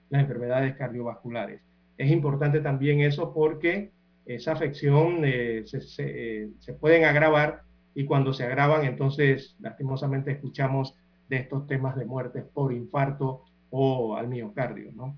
las 0.09 0.23
enfermedades 0.23 0.75
cardiovasculares. 0.77 1.61
Es 2.03 2.11
importante 2.11 2.61
también 2.61 3.01
eso 3.01 3.33
porque 3.33 3.93
esa 4.27 4.53
afección 4.53 5.21
eh, 5.25 5.63
se, 5.67 5.81
se, 5.81 6.43
eh, 6.43 6.51
se 6.59 6.73
pueden 6.73 7.05
agravar 7.05 7.63
y 7.95 8.07
cuando 8.07 8.33
se 8.33 8.43
agravan, 8.43 8.85
entonces 8.85 9.55
lastimosamente 9.61 10.33
escuchamos 10.33 10.97
de 11.29 11.37
estos 11.37 11.69
temas 11.69 11.95
de 11.95 12.05
muertes 12.05 12.45
por 12.53 12.73
infarto 12.73 13.45
o 13.71 14.17
al 14.17 14.27
miocardio, 14.27 14.91
¿no? 14.93 15.17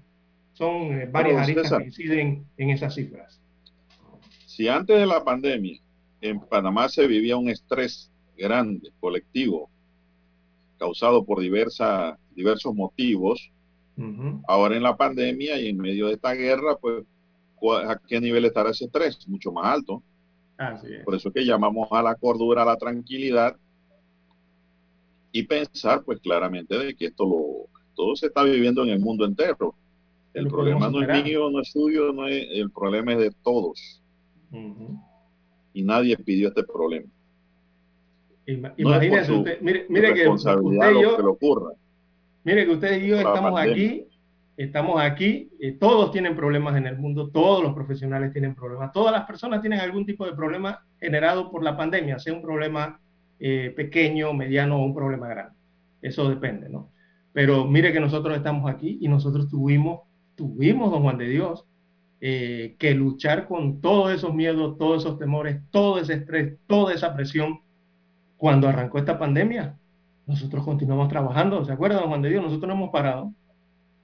Son 0.52 0.92
eh, 0.92 1.08
varias 1.10 1.42
aristas 1.42 1.64
César. 1.64 1.78
que 1.80 1.86
inciden 1.86 2.46
en 2.58 2.68
esas 2.68 2.94
cifras. 2.94 3.40
Si 4.44 4.68
antes 4.68 4.98
de 4.98 5.06
la 5.06 5.24
pandemia 5.24 5.80
en 6.20 6.38
Panamá 6.38 6.90
se 6.90 7.06
vivía 7.06 7.38
un 7.38 7.48
estrés 7.48 8.12
grande, 8.36 8.90
colectivo, 9.00 9.70
causado 10.78 11.24
por 11.24 11.40
diversa, 11.40 12.18
diversos 12.34 12.74
motivos, 12.74 13.53
ahora 14.46 14.76
en 14.76 14.82
la 14.82 14.96
pandemia 14.96 15.60
y 15.60 15.68
en 15.68 15.78
medio 15.78 16.06
de 16.08 16.14
esta 16.14 16.32
guerra, 16.34 16.76
pues, 16.76 17.04
¿cuál- 17.54 17.90
¿a 17.90 17.98
qué 18.06 18.20
nivel 18.20 18.44
estará 18.44 18.70
ese 18.70 18.86
estrés? 18.86 19.26
Mucho 19.28 19.52
más 19.52 19.66
alto. 19.66 20.02
Así 20.56 20.86
es. 20.92 21.04
Por 21.04 21.14
eso 21.14 21.28
es 21.28 21.34
que 21.34 21.44
llamamos 21.44 21.88
a 21.92 22.02
la 22.02 22.14
cordura, 22.14 22.62
a 22.62 22.66
la 22.66 22.76
tranquilidad 22.76 23.56
y 25.32 25.42
pensar, 25.44 26.02
pues 26.04 26.20
claramente, 26.20 26.78
de 26.78 26.94
que 26.94 27.06
esto 27.06 27.24
lo, 27.26 27.68
todo 27.94 28.14
se 28.16 28.26
está 28.26 28.44
viviendo 28.44 28.82
en 28.84 28.90
el 28.90 29.00
mundo 29.00 29.24
entero. 29.24 29.74
El 30.32 30.44
Lo 30.44 30.50
problema 30.50 30.90
no 30.90 31.00
es 31.02 31.24
mío, 31.24 31.50
no 31.50 31.60
es 31.60 31.70
suyo, 31.70 32.12
no 32.12 32.26
es, 32.26 32.46
el 32.50 32.70
problema 32.70 33.12
es 33.12 33.18
de 33.18 33.30
todos. 33.42 34.02
Y 35.72 35.82
nadie 35.82 36.16
pidió 36.16 36.48
este 36.48 36.62
problema. 36.64 37.06
Ima- 38.46 38.68
No 38.68 38.74
Imagínese 38.76 39.32
usted, 39.32 39.60
mire, 39.60 39.86
mire 39.88 40.14
que 40.14 40.28
usted 40.28 40.50
y 40.62 40.76
lo 40.94 41.02
yo, 41.02 41.16
que 41.16 41.22
le 41.22 41.28
ocurra. 41.28 41.72
Mire 42.44 42.66
que 42.66 42.72
usted 42.72 43.02
y 43.02 43.08
yo 43.08 43.16
estamos 43.16 43.58
aquí, 43.58 44.06
estamos 44.58 45.00
aquí, 45.00 45.50
eh, 45.58 45.72
todos 45.72 46.12
tienen 46.12 46.36
problemas 46.36 46.76
en 46.76 46.86
el 46.86 46.98
mundo, 46.98 47.30
todos 47.30 47.62
los 47.62 47.72
profesionales 47.72 48.32
tienen 48.32 48.54
problemas, 48.54 48.92
todas 48.92 49.12
las 49.12 49.24
personas 49.24 49.62
tienen 49.62 49.80
algún 49.80 50.04
tipo 50.04 50.26
de 50.26 50.34
problema 50.34 50.84
generado 51.00 51.50
por 51.50 51.64
la 51.64 51.74
pandemia, 51.74 52.18
sea 52.18 52.34
un 52.34 52.42
problema 52.42 53.00
eh, 53.40 53.72
pequeño, 53.74 54.34
mediano 54.34 54.76
o 54.76 54.84
un 54.84 54.94
problema 54.94 55.26
grande. 55.26 55.56
Eso 56.02 56.28
depende, 56.28 56.68
¿no? 56.68 56.90
Pero 57.32 57.64
mire 57.64 57.94
que 57.94 58.00
nosotros 58.00 58.36
estamos 58.36 58.70
aquí 58.70 58.98
y 59.00 59.08
nosotros 59.08 59.48
tuvimos, 59.48 60.02
tuvimos, 60.36 60.90
don 60.90 61.02
Juan 61.02 61.16
de 61.16 61.28
Dios, 61.28 61.64
eh, 62.20 62.76
que 62.78 62.94
luchar 62.94 63.48
con 63.48 63.80
todos 63.80 64.12
esos 64.12 64.34
miedos, 64.34 64.76
todos 64.76 65.02
esos 65.02 65.18
temores, 65.18 65.62
todo 65.70 65.98
ese 65.98 66.12
estrés, 66.12 66.58
toda 66.66 66.92
esa 66.92 67.14
presión 67.14 67.60
cuando 68.36 68.68
arrancó 68.68 68.98
esta 68.98 69.18
pandemia 69.18 69.78
nosotros 70.26 70.64
continuamos 70.64 71.08
trabajando, 71.08 71.64
¿se 71.64 71.72
acuerdan, 71.72 72.00
don 72.00 72.08
Juan 72.08 72.22
de 72.22 72.30
Dios? 72.30 72.42
Nosotros 72.42 72.68
no 72.68 72.74
hemos 72.74 72.90
parado 72.90 73.32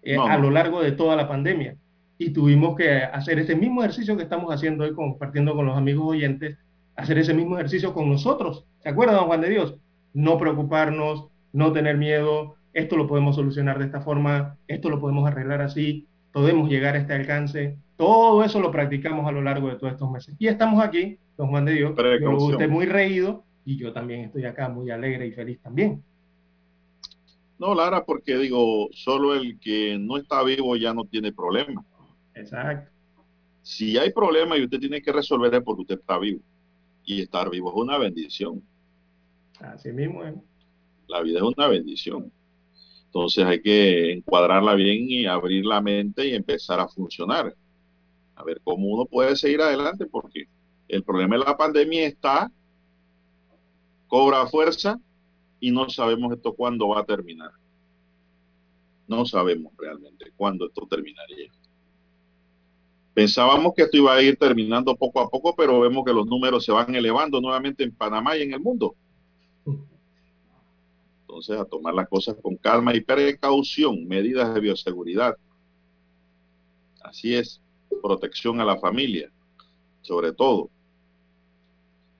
eh, 0.02 0.16
No, 0.16 0.26
a 0.26 0.36
lo 0.38 0.50
largo 0.50 0.82
de 0.82 0.92
toda 0.92 1.16
la 1.16 1.28
pandemia 1.28 1.76
y 2.20 2.30
tuvimos 2.30 2.76
que 2.76 2.98
hacer 2.98 3.38
ese 3.38 3.56
mismo 3.56 3.82
ejercicio 3.82 4.14
que 4.14 4.24
estamos 4.24 4.52
haciendo 4.52 4.84
hoy, 4.84 4.92
compartiendo 4.92 5.54
con 5.54 5.64
los 5.64 5.78
amigos 5.78 6.06
oyentes, 6.06 6.58
hacer 6.94 7.16
ese 7.16 7.32
mismo 7.32 7.56
ejercicio 7.56 7.94
con 7.94 8.10
nosotros, 8.10 8.66
¿se 8.80 8.90
acuerdan, 8.90 9.16
don 9.16 9.26
Juan 9.26 9.40
de 9.40 9.48
Dios? 9.48 9.76
No 10.12 10.36
preocuparnos, 10.36 11.28
no 11.54 11.72
tener 11.72 11.96
miedo, 11.96 12.56
esto 12.74 12.98
lo 12.98 13.06
podemos 13.06 13.36
solucionar 13.36 13.78
de 13.78 13.86
esta 13.86 14.02
forma, 14.02 14.58
esto 14.68 14.90
lo 14.90 15.00
podemos 15.00 15.26
arreglar 15.26 15.62
así, 15.62 16.06
podemos 16.30 16.68
llegar 16.68 16.94
a 16.94 16.98
este 16.98 17.14
alcance, 17.14 17.78
todo 17.96 18.44
eso 18.44 18.60
lo 18.60 18.70
practicamos 18.70 19.26
a 19.26 19.32
lo 19.32 19.40
largo 19.40 19.68
de 19.68 19.76
todos 19.76 19.94
estos 19.94 20.10
meses. 20.10 20.34
Y 20.38 20.48
estamos 20.48 20.84
aquí, 20.84 21.16
don 21.38 21.48
Juan 21.48 21.64
de 21.64 21.72
Dios, 21.72 21.94
yo 22.20 22.36
usted 22.36 22.68
muy 22.68 22.84
reído 22.84 23.44
y 23.64 23.78
yo 23.78 23.94
también 23.94 24.20
estoy 24.20 24.44
acá 24.44 24.68
muy 24.68 24.90
alegre 24.90 25.26
y 25.26 25.32
feliz 25.32 25.58
también. 25.62 26.02
No, 27.60 27.74
Lara, 27.74 28.06
porque 28.06 28.38
digo, 28.38 28.88
solo 28.90 29.34
el 29.34 29.60
que 29.60 29.98
no 29.98 30.16
está 30.16 30.42
vivo 30.42 30.76
ya 30.76 30.94
no 30.94 31.04
tiene 31.04 31.30
problema. 31.30 31.84
Exacto. 32.34 32.90
Si 33.60 33.98
hay 33.98 34.14
problema 34.14 34.56
y 34.56 34.64
usted 34.64 34.80
tiene 34.80 35.02
que 35.02 35.12
resolver 35.12 35.54
es 35.54 35.62
porque 35.62 35.82
usted 35.82 35.98
está 35.98 36.18
vivo. 36.18 36.40
Y 37.04 37.20
estar 37.20 37.50
vivo 37.50 37.68
es 37.68 37.76
una 37.76 37.98
bendición. 37.98 38.62
Así 39.58 39.92
mismo 39.92 40.24
es. 40.24 40.36
La 41.06 41.20
vida 41.20 41.40
es 41.40 41.44
una 41.44 41.68
bendición. 41.68 42.32
Entonces 43.04 43.44
hay 43.44 43.60
que 43.60 44.10
encuadrarla 44.10 44.74
bien 44.74 45.10
y 45.10 45.26
abrir 45.26 45.66
la 45.66 45.82
mente 45.82 46.28
y 46.28 46.34
empezar 46.34 46.80
a 46.80 46.88
funcionar. 46.88 47.54
A 48.36 48.42
ver 48.42 48.62
cómo 48.64 48.88
uno 48.88 49.04
puede 49.04 49.36
seguir 49.36 49.60
adelante 49.60 50.06
porque 50.06 50.48
el 50.88 51.04
problema 51.04 51.36
de 51.36 51.44
la 51.44 51.58
pandemia 51.58 52.06
está, 52.06 52.50
cobra 54.08 54.46
fuerza 54.46 54.98
y 55.60 55.70
no 55.70 55.88
sabemos 55.90 56.32
esto 56.32 56.54
cuándo 56.54 56.88
va 56.88 57.00
a 57.00 57.04
terminar. 57.04 57.52
No 59.06 59.26
sabemos 59.26 59.72
realmente 59.76 60.32
cuándo 60.36 60.66
esto 60.66 60.86
terminaría. 60.88 61.50
Pensábamos 63.12 63.74
que 63.74 63.82
esto 63.82 63.96
iba 63.98 64.14
a 64.14 64.22
ir 64.22 64.36
terminando 64.36 64.96
poco 64.96 65.20
a 65.20 65.28
poco, 65.28 65.54
pero 65.54 65.80
vemos 65.80 66.04
que 66.04 66.12
los 66.12 66.26
números 66.26 66.64
se 66.64 66.72
van 66.72 66.94
elevando 66.94 67.40
nuevamente 67.40 67.84
en 67.84 67.92
Panamá 67.92 68.36
y 68.36 68.42
en 68.42 68.54
el 68.54 68.60
mundo. 68.60 68.94
Entonces, 71.22 71.58
a 71.58 71.64
tomar 71.64 71.94
las 71.94 72.08
cosas 72.08 72.36
con 72.40 72.56
calma 72.56 72.94
y 72.94 73.00
precaución, 73.00 74.06
medidas 74.06 74.54
de 74.54 74.60
bioseguridad. 74.60 75.36
Así 77.02 77.34
es, 77.34 77.60
protección 78.02 78.60
a 78.60 78.64
la 78.64 78.78
familia, 78.78 79.30
sobre 80.02 80.32
todo. 80.32 80.70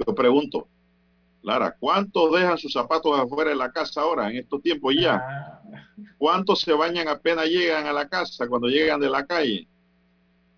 Yo 0.07 0.15
pregunto, 0.15 0.69
Lara, 1.43 1.75
¿cuántos 1.79 2.33
dejan 2.33 2.59
sus 2.59 2.73
zapatos 2.73 3.19
afuera 3.19 3.51
de 3.51 3.57
la 3.57 3.73
casa 3.73 4.03
ahora, 4.03 4.31
en 4.31 4.37
estos 4.37 4.63
tiempos 4.63 4.95
ya? 4.95 5.63
¿Cuántos 6.19 6.61
se 6.61 6.73
bañan 6.73 7.09
apenas 7.09 7.47
llegan 7.47 7.87
a 7.87 7.93
la 7.93 8.09
casa, 8.09 8.47
cuando 8.47 8.69
llegan 8.69 9.01
de 9.01 9.09
la 9.09 9.25
calle? 9.25 9.67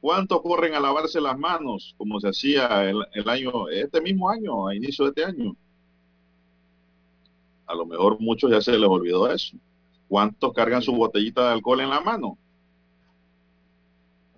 ¿Cuántos 0.00 0.42
corren 0.42 0.74
a 0.74 0.80
lavarse 0.80 1.20
las 1.20 1.38
manos, 1.38 1.94
como 1.96 2.18
se 2.18 2.28
hacía 2.28 2.90
el, 2.90 2.98
el 3.14 3.28
año, 3.28 3.68
este 3.68 4.00
mismo 4.00 4.28
año, 4.28 4.66
a 4.66 4.74
inicio 4.74 5.04
de 5.04 5.10
este 5.10 5.24
año? 5.24 5.54
A 7.66 7.74
lo 7.74 7.86
mejor 7.86 8.18
muchos 8.18 8.50
ya 8.50 8.60
se 8.60 8.72
les 8.72 8.88
olvidó 8.88 9.30
eso. 9.30 9.56
¿Cuántos 10.09 10.52
cargan 10.52 10.82
su 10.82 10.92
botellita 10.92 11.46
de 11.46 11.52
alcohol 11.52 11.80
en 11.80 11.90
la 11.90 12.00
mano? 12.00 12.36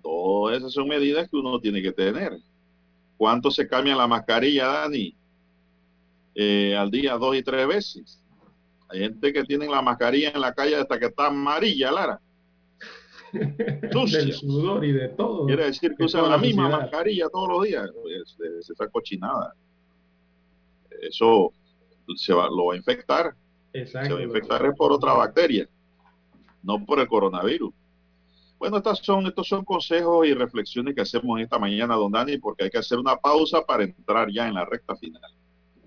Todas 0.03 0.59
esas 0.59 0.71
son 0.71 0.87
medidas 0.87 1.27
que 1.27 1.35
uno 1.35 1.59
tiene 1.59 1.81
que 1.81 1.91
tener. 1.91 2.39
¿Cuántos 3.17 3.55
se 3.55 3.67
cambian 3.67 3.97
la 3.97 4.07
mascarilla, 4.07 4.67
Dani? 4.67 5.15
Eh, 6.35 6.75
al 6.75 6.91
día 6.91 7.17
dos 7.17 7.35
y 7.35 7.41
tres 7.41 7.67
veces. 7.67 8.21
Hay 8.89 8.99
gente 8.99 9.33
que 9.33 9.43
tiene 9.43 9.67
la 9.67 9.81
mascarilla 9.81 10.31
en 10.31 10.41
la 10.41 10.53
calle 10.53 10.75
hasta 10.75 10.99
que 10.99 11.05
está 11.05 11.27
amarilla, 11.27 11.91
Lara. 11.91 12.21
Del 13.31 14.33
sudor 14.33 14.85
y 14.85 14.91
de 14.91 15.09
todo. 15.09 15.45
Quiere 15.45 15.65
decir 15.65 15.91
que 15.91 15.97
de 15.97 16.05
usan 16.05 16.23
la 16.23 16.29
la 16.29 16.37
misma 16.37 16.69
mascarilla 16.69 17.27
todos 17.29 17.49
los 17.49 17.63
días. 17.63 17.89
Es, 18.21 18.37
es 18.39 18.69
esa 18.69 18.87
cochinada. 18.87 19.53
Eso 21.01 21.51
se 22.15 22.33
va, 22.33 22.47
lo 22.47 22.67
va 22.67 22.73
a 22.73 22.77
infectar. 22.77 23.35
Exacto. 23.73 24.09
Se 24.09 24.13
va 24.13 24.19
a 24.19 24.23
infectar 24.23 24.75
por 24.75 24.91
otra 24.91 25.13
bacteria, 25.13 25.67
no 26.63 26.85
por 26.85 26.99
el 26.99 27.07
coronavirus. 27.07 27.73
Bueno, 28.57 28.77
estas 28.77 28.99
son, 28.99 29.27
estos 29.27 29.47
son 29.47 29.65
consejos 29.65 30.25
y 30.27 30.33
reflexiones 30.33 30.95
que 30.95 31.01
hacemos 31.01 31.39
esta 31.41 31.59
mañana, 31.59 31.95
don 31.95 32.11
Dani, 32.11 32.37
porque 32.37 32.65
hay 32.65 32.69
que 32.69 32.77
hacer 32.77 32.97
una 32.97 33.17
pausa 33.17 33.65
para 33.65 33.83
entrar 33.83 34.29
ya 34.31 34.47
en 34.47 34.53
la 34.53 34.65
recta 34.65 34.95
final. 34.95 35.21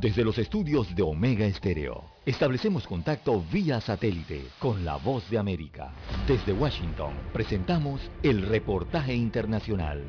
Desde 0.00 0.24
los 0.24 0.38
estudios 0.38 0.94
de 0.94 1.02
Omega 1.02 1.46
Estéreo, 1.46 2.02
establecemos 2.26 2.86
contacto 2.86 3.42
vía 3.52 3.80
satélite 3.80 4.42
con 4.58 4.84
la 4.84 4.96
voz 4.96 5.30
de 5.30 5.38
América. 5.38 5.92
Desde 6.26 6.52
Washington, 6.52 7.14
presentamos 7.32 8.00
el 8.22 8.42
reportaje 8.42 9.14
internacional. 9.14 10.02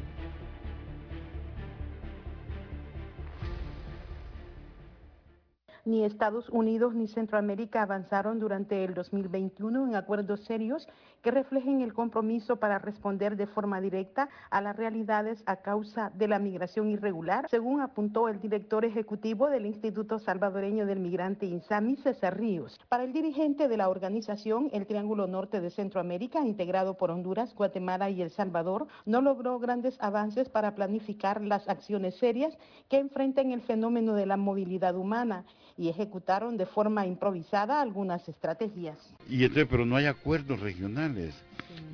Ni 5.86 6.04
Estados 6.04 6.50
Unidos 6.50 6.96
ni 6.96 7.08
Centroamérica 7.08 7.84
avanzaron 7.84 8.40
durante 8.40 8.84
el 8.84 8.96
2021 8.96 9.88
en 9.88 9.96
acuerdos 9.96 10.44
serios 10.46 10.88
que 11.26 11.32
reflejen 11.32 11.82
el 11.82 11.92
compromiso 11.92 12.58
para 12.58 12.78
responder 12.78 13.36
de 13.36 13.48
forma 13.48 13.82
directa 13.82 14.30
a 14.52 14.62
las 14.62 14.76
realidades 14.76 15.42
a 15.48 15.56
causa 15.56 16.12
de 16.14 16.28
la 16.28 16.38
migración 16.38 16.92
irregular, 16.92 17.48
según 17.50 17.82
apuntó 17.82 18.30
el 18.30 18.40
director 18.40 18.86
ejecutivo 18.86 19.50
del 19.50 19.66
Instituto 19.66 20.20
Salvadoreño 20.20 20.86
del 20.86 21.00
Migrante 21.00 21.48
INSAMI, 21.48 21.96
César 21.96 22.38
Ríos. 22.38 22.80
Para 22.90 23.06
el 23.06 23.12
dirigente 23.12 23.68
de 23.68 23.76
la 23.76 23.90
organización, 23.90 24.70
el 24.72 24.86
Triángulo 24.86 25.26
Norte 25.26 25.62
de 25.62 25.72
Centroamérica, 25.72 26.46
integrado 26.46 26.96
por 26.96 27.10
Honduras, 27.10 27.56
Guatemala 27.56 28.12
y 28.12 28.22
El 28.22 28.30
Salvador, 28.30 28.86
no 29.08 29.20
logró 29.20 29.58
grandes 29.58 29.98
avances 30.02 30.48
para 30.50 30.76
planificar 30.76 31.42
las 31.42 31.68
acciones 31.68 32.14
serias 32.20 32.56
que 32.88 33.00
enfrenten 33.00 33.52
el 33.52 33.62
fenómeno 33.62 34.14
de 34.14 34.28
la 34.28 34.38
movilidad 34.38 34.96
humana 34.96 35.44
y 35.76 35.90
ejecutaron 35.90 36.56
de 36.56 36.68
forma 36.68 37.08
improvisada 37.08 37.82
algunas 37.82 38.30
estrategias. 38.30 38.98
Y 39.28 39.44
entonces, 39.44 39.68
pero 39.70 39.88
no 39.88 39.96
hay 39.96 40.06
acuerdos 40.06 40.60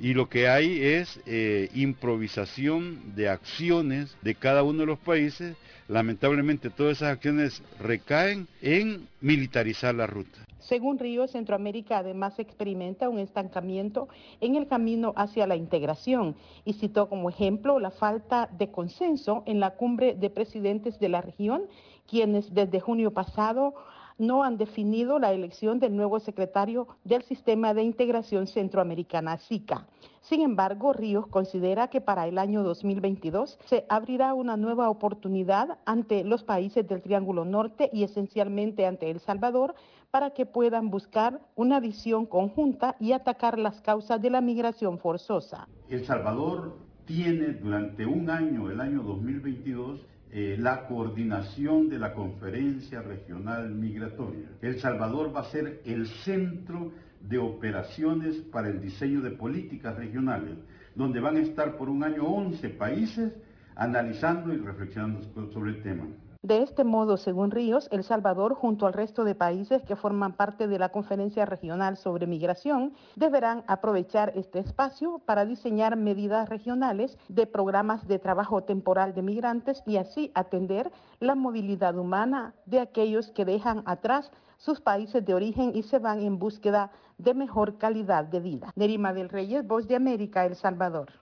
Y 0.00 0.14
lo 0.14 0.28
que 0.28 0.48
hay 0.48 0.80
es 0.80 1.20
eh, 1.26 1.68
improvisación 1.74 3.14
de 3.14 3.28
acciones 3.28 4.16
de 4.22 4.34
cada 4.34 4.62
uno 4.62 4.80
de 4.80 4.86
los 4.86 4.98
países. 4.98 5.56
Lamentablemente 5.88 6.70
todas 6.70 6.98
esas 6.98 7.12
acciones 7.12 7.62
recaen 7.78 8.48
en 8.60 9.08
militarizar 9.20 9.94
la 9.94 10.06
ruta. 10.06 10.38
Según 10.58 10.98
Ríos, 10.98 11.32
Centroamérica 11.32 11.98
además 11.98 12.38
experimenta 12.38 13.08
un 13.08 13.18
estancamiento 13.18 14.08
en 14.40 14.54
el 14.54 14.68
camino 14.68 15.12
hacia 15.16 15.46
la 15.48 15.56
integración 15.56 16.36
y 16.64 16.74
citó 16.74 17.08
como 17.08 17.28
ejemplo 17.28 17.80
la 17.80 17.90
falta 17.90 18.48
de 18.56 18.70
consenso 18.70 19.42
en 19.46 19.58
la 19.58 19.72
cumbre 19.72 20.14
de 20.14 20.30
presidentes 20.30 21.00
de 21.00 21.08
la 21.08 21.20
región, 21.20 21.62
quienes 22.08 22.54
desde 22.54 22.78
junio 22.78 23.10
pasado 23.10 23.74
no 24.18 24.44
han 24.44 24.56
definido 24.56 25.18
la 25.18 25.32
elección 25.32 25.78
del 25.78 25.96
nuevo 25.96 26.20
secretario 26.20 26.88
del 27.04 27.22
Sistema 27.22 27.74
de 27.74 27.82
Integración 27.82 28.46
Centroamericana, 28.46 29.38
SICA. 29.38 29.86
Sin 30.20 30.40
embargo, 30.40 30.92
Ríos 30.92 31.26
considera 31.26 31.88
que 31.88 32.00
para 32.00 32.26
el 32.28 32.38
año 32.38 32.62
2022 32.62 33.58
se 33.64 33.84
abrirá 33.88 34.34
una 34.34 34.56
nueva 34.56 34.88
oportunidad 34.88 35.78
ante 35.84 36.22
los 36.24 36.44
países 36.44 36.86
del 36.86 37.02
Triángulo 37.02 37.44
Norte 37.44 37.90
y 37.92 38.04
esencialmente 38.04 38.86
ante 38.86 39.10
El 39.10 39.20
Salvador 39.20 39.74
para 40.12 40.30
que 40.30 40.46
puedan 40.46 40.90
buscar 40.90 41.40
una 41.56 41.80
visión 41.80 42.26
conjunta 42.26 42.96
y 43.00 43.12
atacar 43.12 43.58
las 43.58 43.80
causas 43.80 44.20
de 44.20 44.30
la 44.30 44.40
migración 44.40 44.98
forzosa. 44.98 45.66
El 45.88 46.04
Salvador 46.04 46.76
tiene 47.04 47.54
durante 47.54 48.06
un 48.06 48.30
año, 48.30 48.70
el 48.70 48.80
año 48.80 49.02
2022, 49.02 50.06
eh, 50.34 50.56
la 50.58 50.86
coordinación 50.86 51.90
de 51.90 51.98
la 51.98 52.14
conferencia 52.14 53.02
regional 53.02 53.74
migratoria. 53.74 54.48
El 54.62 54.80
Salvador 54.80 55.34
va 55.34 55.40
a 55.40 55.50
ser 55.50 55.82
el 55.84 56.06
centro 56.06 56.90
de 57.20 57.36
operaciones 57.36 58.36
para 58.50 58.68
el 58.68 58.80
diseño 58.80 59.20
de 59.20 59.32
políticas 59.32 59.94
regionales, 59.96 60.56
donde 60.94 61.20
van 61.20 61.36
a 61.36 61.40
estar 61.40 61.76
por 61.76 61.90
un 61.90 62.02
año 62.02 62.24
11 62.24 62.66
países 62.70 63.32
analizando 63.76 64.54
y 64.54 64.56
reflexionando 64.56 65.20
sobre 65.52 65.72
el 65.72 65.82
tema. 65.82 66.06
De 66.44 66.60
este 66.60 66.82
modo, 66.82 67.18
según 67.18 67.52
Ríos, 67.52 67.86
El 67.92 68.02
Salvador, 68.02 68.54
junto 68.54 68.88
al 68.88 68.94
resto 68.94 69.22
de 69.22 69.36
países 69.36 69.84
que 69.84 69.94
forman 69.94 70.32
parte 70.32 70.66
de 70.66 70.76
la 70.76 70.88
Conferencia 70.88 71.46
Regional 71.46 71.96
sobre 71.96 72.26
Migración, 72.26 72.94
deberán 73.14 73.62
aprovechar 73.68 74.32
este 74.34 74.58
espacio 74.58 75.20
para 75.24 75.44
diseñar 75.44 75.94
medidas 75.96 76.48
regionales 76.48 77.16
de 77.28 77.46
programas 77.46 78.08
de 78.08 78.18
trabajo 78.18 78.64
temporal 78.64 79.14
de 79.14 79.22
migrantes 79.22 79.84
y 79.86 79.98
así 79.98 80.32
atender 80.34 80.90
la 81.20 81.36
movilidad 81.36 81.96
humana 81.96 82.54
de 82.66 82.80
aquellos 82.80 83.30
que 83.30 83.44
dejan 83.44 83.84
atrás 83.86 84.32
sus 84.56 84.80
países 84.80 85.24
de 85.24 85.34
origen 85.34 85.70
y 85.76 85.84
se 85.84 86.00
van 86.00 86.18
en 86.18 86.40
búsqueda 86.40 86.90
de 87.18 87.34
mejor 87.34 87.78
calidad 87.78 88.24
de 88.24 88.40
vida. 88.40 88.72
Nerima 88.74 89.12
del 89.12 89.28
Reyes, 89.28 89.64
Voz 89.64 89.86
de 89.86 89.94
América, 89.94 90.44
El 90.44 90.56
Salvador. 90.56 91.21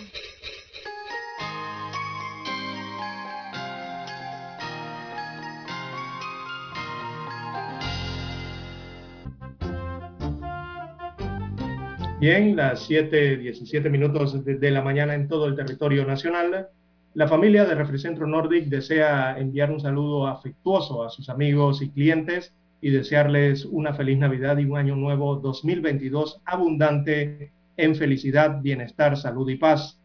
Bien, 12.21 12.55
las 12.55 12.87
7:17 12.87 13.89
minutos 13.89 14.45
de, 14.45 14.59
de 14.59 14.69
la 14.69 14.83
mañana 14.83 15.15
en 15.15 15.27
todo 15.27 15.47
el 15.47 15.55
territorio 15.55 16.05
nacional. 16.05 16.67
La 17.15 17.27
familia 17.27 17.65
de 17.65 17.73
Refricentro 17.73 18.27
Nordic 18.27 18.65
desea 18.65 19.39
enviar 19.39 19.71
un 19.71 19.79
saludo 19.79 20.27
afectuoso 20.27 21.03
a 21.03 21.09
sus 21.09 21.29
amigos 21.29 21.81
y 21.81 21.89
clientes 21.89 22.53
y 22.79 22.91
desearles 22.91 23.65
una 23.65 23.95
feliz 23.95 24.19
Navidad 24.19 24.59
y 24.59 24.65
un 24.65 24.77
año 24.77 24.95
nuevo 24.95 25.37
2022 25.37 26.41
abundante 26.45 27.51
en 27.75 27.95
felicidad, 27.95 28.61
bienestar, 28.61 29.17
salud 29.17 29.49
y 29.49 29.55
paz. 29.55 29.99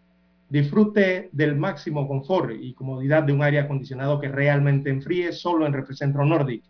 Disfrute 0.48 1.28
del 1.32 1.54
máximo 1.54 2.08
confort 2.08 2.52
y 2.58 2.72
comodidad 2.72 3.24
de 3.24 3.34
un 3.34 3.42
aire 3.42 3.58
acondicionado 3.58 4.18
que 4.18 4.28
realmente 4.28 4.88
enfríe 4.88 5.32
solo 5.32 5.66
en 5.66 5.74
Refricentro 5.74 6.24
Nordic. 6.24 6.64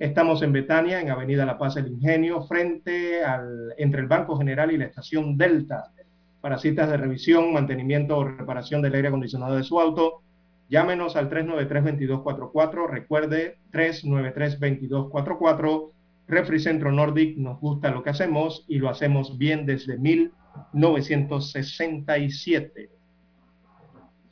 Estamos 0.00 0.40
en 0.40 0.52
Betania, 0.52 1.00
en 1.02 1.10
Avenida 1.10 1.44
La 1.44 1.58
Paz 1.58 1.76
El 1.76 1.88
Ingenio, 1.88 2.42
frente 2.44 3.22
al, 3.22 3.74
entre 3.76 4.00
el 4.00 4.06
Banco 4.06 4.38
General 4.38 4.72
y 4.72 4.78
la 4.78 4.86
Estación 4.86 5.36
Delta. 5.36 5.92
Para 6.40 6.56
citas 6.56 6.88
de 6.88 6.96
revisión, 6.96 7.52
mantenimiento 7.52 8.16
o 8.16 8.24
reparación 8.24 8.80
del 8.80 8.94
aire 8.94 9.08
acondicionado 9.08 9.56
de 9.56 9.62
su 9.62 9.78
auto, 9.78 10.22
llámenos 10.70 11.16
al 11.16 11.28
393-2244. 11.28 12.88
Recuerde, 12.88 13.58
393-2244. 13.72 15.90
Refricentro 16.28 16.90
Nordic, 16.90 17.36
nos 17.36 17.60
gusta 17.60 17.90
lo 17.90 18.02
que 18.02 18.08
hacemos 18.08 18.64
y 18.68 18.78
lo 18.78 18.88
hacemos 18.88 19.36
bien 19.36 19.66
desde 19.66 19.98
1967. 19.98 22.88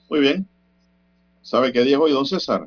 Muy 0.08 0.20
bien. 0.20 0.48
¿Sabe 1.42 1.74
qué 1.74 1.82
día 1.82 1.96
es 1.96 2.02
hoy, 2.02 2.12
don 2.12 2.24
César? 2.24 2.66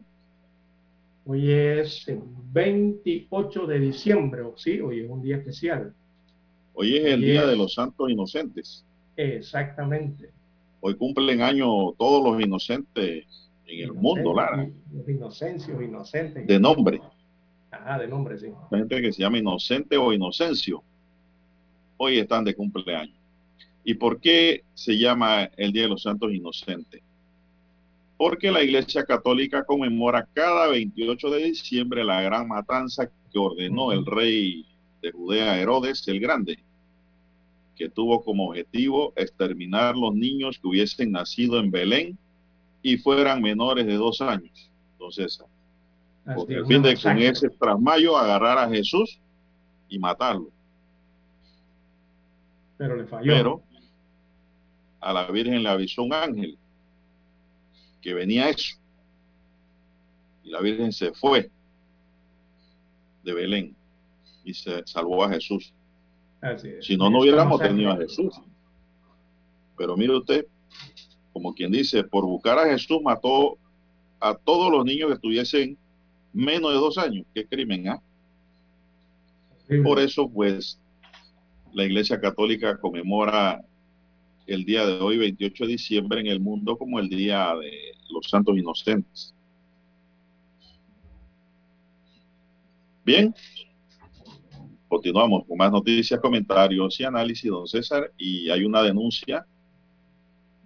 Hoy 1.26 1.52
es 1.52 2.07
el 2.07 2.22
28 2.52 3.68
de 3.68 3.80
diciembre, 3.80 4.41
¿o 4.41 4.57
¿sí? 4.57 4.80
Hoy 4.81 5.02
es 5.02 5.10
un 5.10 5.22
día 5.22 5.38
especial. 5.38 5.93
Hoy 6.73 6.98
es 6.98 7.06
el 7.06 7.19
Hoy 7.22 7.26
Día 7.30 7.41
es- 7.43 7.48
de 7.49 7.56
los 7.56 7.73
Santos 7.73 8.10
Inocentes. 8.10 8.85
Exactamente. 9.15 10.31
Hoy 10.80 10.95
cumplen 10.95 11.41
año 11.41 11.91
todos 11.93 12.23
los 12.23 12.41
inocentes 12.43 13.26
en 13.68 13.80
el 13.84 13.93
mundo, 13.93 14.34
Lara, 14.34 14.68
Los 14.91 15.07
inocencios, 15.07 15.81
inocentes. 15.81 16.48
de 16.48 16.60
nombre. 16.60 16.99
Ajá, 17.69 17.99
de 17.99 18.07
nombre, 18.07 18.38
sí. 18.39 18.48
Hay 18.72 18.80
gente 18.80 19.02
que 19.02 19.11
se 19.14 19.22
llama 19.22 19.38
inocente 19.38 19.95
o 19.98 20.11
inocencio. 20.11 20.84
Hoy 21.98 22.18
están 22.18 22.43
de 22.43 22.56
cumpleaños. 22.56 23.15
¿Y 23.84 23.93
por 23.93 24.19
qué 24.19 24.64
se 24.73 24.98
llama 24.98 25.43
el 25.56 25.72
Día 25.72 25.84
de 25.84 25.89
los 25.89 26.02
Santos 26.03 26.34
Inocentes? 26.34 27.02
Porque 28.22 28.52
la 28.52 28.61
Iglesia 28.61 29.03
Católica 29.03 29.64
conmemora 29.64 30.27
cada 30.31 30.68
28 30.68 31.31
de 31.31 31.43
diciembre 31.43 32.03
la 32.03 32.22
gran 32.22 32.48
matanza 32.48 33.07
que 33.07 33.39
ordenó 33.39 33.91
el 33.91 34.06
rey 34.06 34.64
de 35.02 35.11
Judea 35.11 35.60
Herodes 35.60 36.07
el 36.07 36.19
Grande, 36.19 36.60
que 37.76 37.89
tuvo 37.89 38.23
como 38.23 38.49
objetivo 38.49 39.11
exterminar 39.15 39.95
los 39.98 40.14
niños 40.14 40.60
que 40.60 40.68
hubiesen 40.68 41.14
nacido 41.14 41.60
en 41.60 41.72
Belén 41.72 42.15
y 42.84 42.98
fueran 42.98 43.41
menores 43.41 43.88
de 43.88 43.95
dos 43.95 44.22
años. 44.22 44.69
Entonces, 44.91 45.43
con 46.23 46.52
el 46.52 46.68
fin 46.68 46.84
de 46.84 46.95
con 47.02 47.18
ese 47.18 47.49
trasmayo 47.49 48.15
agarrar 48.15 48.60
a 48.60 48.69
Jesús 48.69 49.19
y 49.89 49.98
matarlo. 49.98 50.52
Pero 52.77 52.98
le 52.98 53.06
falló. 53.07 53.34
Pero 53.34 53.64
a 54.99 55.11
la 55.11 55.26
Virgen 55.31 55.64
le 55.64 55.69
avisó 55.69 56.03
un 56.03 56.14
ángel 56.14 56.60
que 58.02 58.14
venía 58.14 58.49
eso. 58.49 58.76
Y 60.44 60.49
la 60.49 60.61
Virgen 60.61 60.91
se 60.91 61.14
fue 61.14 61.49
de 63.23 63.34
Belén 63.34 63.76
y 64.44 64.53
se 64.53 64.86
salvó 64.86 65.23
a 65.23 65.30
Jesús. 65.30 65.73
Así 66.41 66.69
es. 66.69 66.86
Si 66.86 66.98
no, 66.98 67.10
no 67.10 67.19
hubiéramos 67.19 67.61
tenido 67.61 67.91
a 67.91 67.98
Jesús. 67.98 68.34
Pero 69.78 69.95
mire 69.95 70.15
usted, 70.15 70.45
como 71.34 71.53
quien 71.53 71.72
dice, 71.72 72.03
por 72.03 72.26
buscar 72.26 72.57
a 72.60 72.69
Jesús 72.69 72.99
mató 73.03 73.57
a 74.19 74.36
todos 74.36 74.72
los 74.72 74.86
niños 74.86 75.11
que 75.11 75.19
tuviesen 75.19 75.78
menos 76.34 76.72
de 76.72 76.78
dos 76.78 76.98
años. 76.98 77.26
Qué 77.34 77.45
crimen, 77.45 77.90
¿ah? 77.90 78.02
Por 79.84 79.99
eso, 79.99 80.30
pues, 80.30 80.80
la 81.72 81.86
Iglesia 81.86 82.19
Católica 82.19 82.78
conmemora 82.78 83.64
el 84.47 84.65
día 84.65 84.85
de 84.85 84.99
hoy, 84.99 85.18
28 85.18 85.65
de 85.65 85.72
diciembre, 85.72 86.22
en 86.22 86.27
el 86.27 86.39
mundo 86.39 86.77
como 86.77 86.99
el 86.99 87.09
Día 87.09 87.53
de 87.55 87.72
los 88.09 88.30
Santos 88.30 88.57
Inocentes. 88.57 89.34
Bien, 93.03 93.34
continuamos 94.88 95.45
con 95.47 95.57
más 95.57 95.72
noticias, 95.72 96.19
comentarios 96.19 96.99
y 96.99 97.03
análisis, 97.03 97.49
don 97.49 97.68
César, 97.68 98.11
y 98.18 98.49
hay 98.49 98.63
una 98.63 98.84
denuncia. 98.84 99.45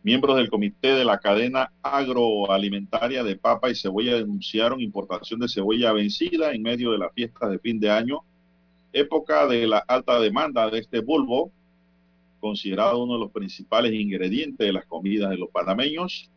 Miembros 0.04 0.38
del 0.38 0.50
comité 0.50 0.90
de 0.90 1.06
la 1.06 1.18
cadena 1.18 1.72
agroalimentaria 1.82 3.24
de 3.24 3.36
papa 3.38 3.72
y 3.72 3.76
cebolla 3.76 4.16
denunciaron 4.16 4.82
importación 4.82 5.40
de 5.40 5.50
cebolla 5.50 5.94
vencida 5.94 6.54
en 6.54 6.62
medio 6.62 6.92
de 6.92 7.00
las 7.00 7.14
fiestas 7.14 7.50
de 7.50 7.60
fin 7.60 7.80
de 7.80 7.90
año 7.90 8.24
época 8.96 9.46
de 9.46 9.68
la 9.68 9.80
alta 9.80 10.20
demanda 10.20 10.70
de 10.70 10.80
este 10.80 11.02
bulbo, 11.02 11.52
considerado 12.40 13.04
uno 13.04 13.14
de 13.14 13.20
los 13.20 13.32
principales 13.32 13.94
ingredientes 13.94 14.66
de 14.66 14.74
las 14.74 14.86
comidas 14.86 15.30
de 15.30 15.38
los 15.38 15.50
panameños. 15.50 16.30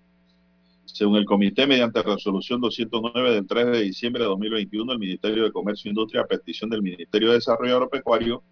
Según 0.84 1.16
el 1.16 1.26
comité, 1.26 1.66
mediante 1.66 2.02
resolución 2.02 2.60
209 2.60 3.32
del 3.32 3.46
3 3.46 3.66
de 3.66 3.82
diciembre 3.82 4.22
de 4.22 4.28
2021, 4.28 4.92
el 4.92 4.98
Ministerio 4.98 5.44
de 5.44 5.52
Comercio 5.52 5.88
e 5.88 5.92
Industria, 5.92 6.22
a 6.22 6.26
petición 6.26 6.70
del 6.70 6.82
Ministerio 6.82 7.28
de 7.28 7.34
Desarrollo 7.34 7.74
Agropecuario, 7.74 8.42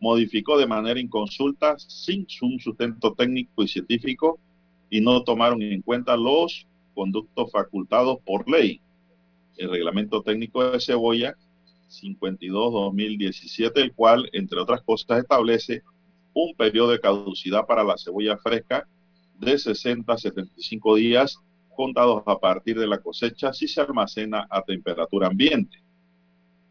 modificó 0.00 0.56
de 0.56 0.66
manera 0.66 1.00
inconsulta, 1.00 1.78
sin 1.78 2.26
un 2.42 2.58
sustento 2.58 3.12
técnico 3.12 3.62
y 3.62 3.68
científico, 3.68 4.38
y 4.88 5.00
no 5.00 5.22
tomaron 5.22 5.62
en 5.62 5.82
cuenta 5.82 6.16
los 6.16 6.66
conductos 6.94 7.50
facultados 7.50 8.18
por 8.24 8.48
ley. 8.48 8.80
El 9.56 9.70
reglamento 9.70 10.22
técnico 10.22 10.70
de 10.70 10.80
cebolla 10.80 11.36
52-2017, 11.90 13.72
el 13.76 13.92
cual, 13.92 14.28
entre 14.32 14.60
otras 14.60 14.82
cosas, 14.82 15.18
establece 15.20 15.82
un 16.34 16.54
periodo 16.54 16.90
de 16.90 17.00
caducidad 17.00 17.66
para 17.66 17.84
la 17.84 17.98
cebolla 17.98 18.36
fresca 18.38 18.86
de 19.38 19.58
60 19.58 20.12
a 20.12 20.18
75 20.18 20.94
días 20.96 21.38
contados 21.74 22.22
a 22.26 22.38
partir 22.38 22.78
de 22.78 22.86
la 22.86 22.98
cosecha 22.98 23.52
si 23.52 23.66
se 23.66 23.80
almacena 23.80 24.46
a 24.50 24.62
temperatura 24.62 25.28
ambiente. 25.28 25.78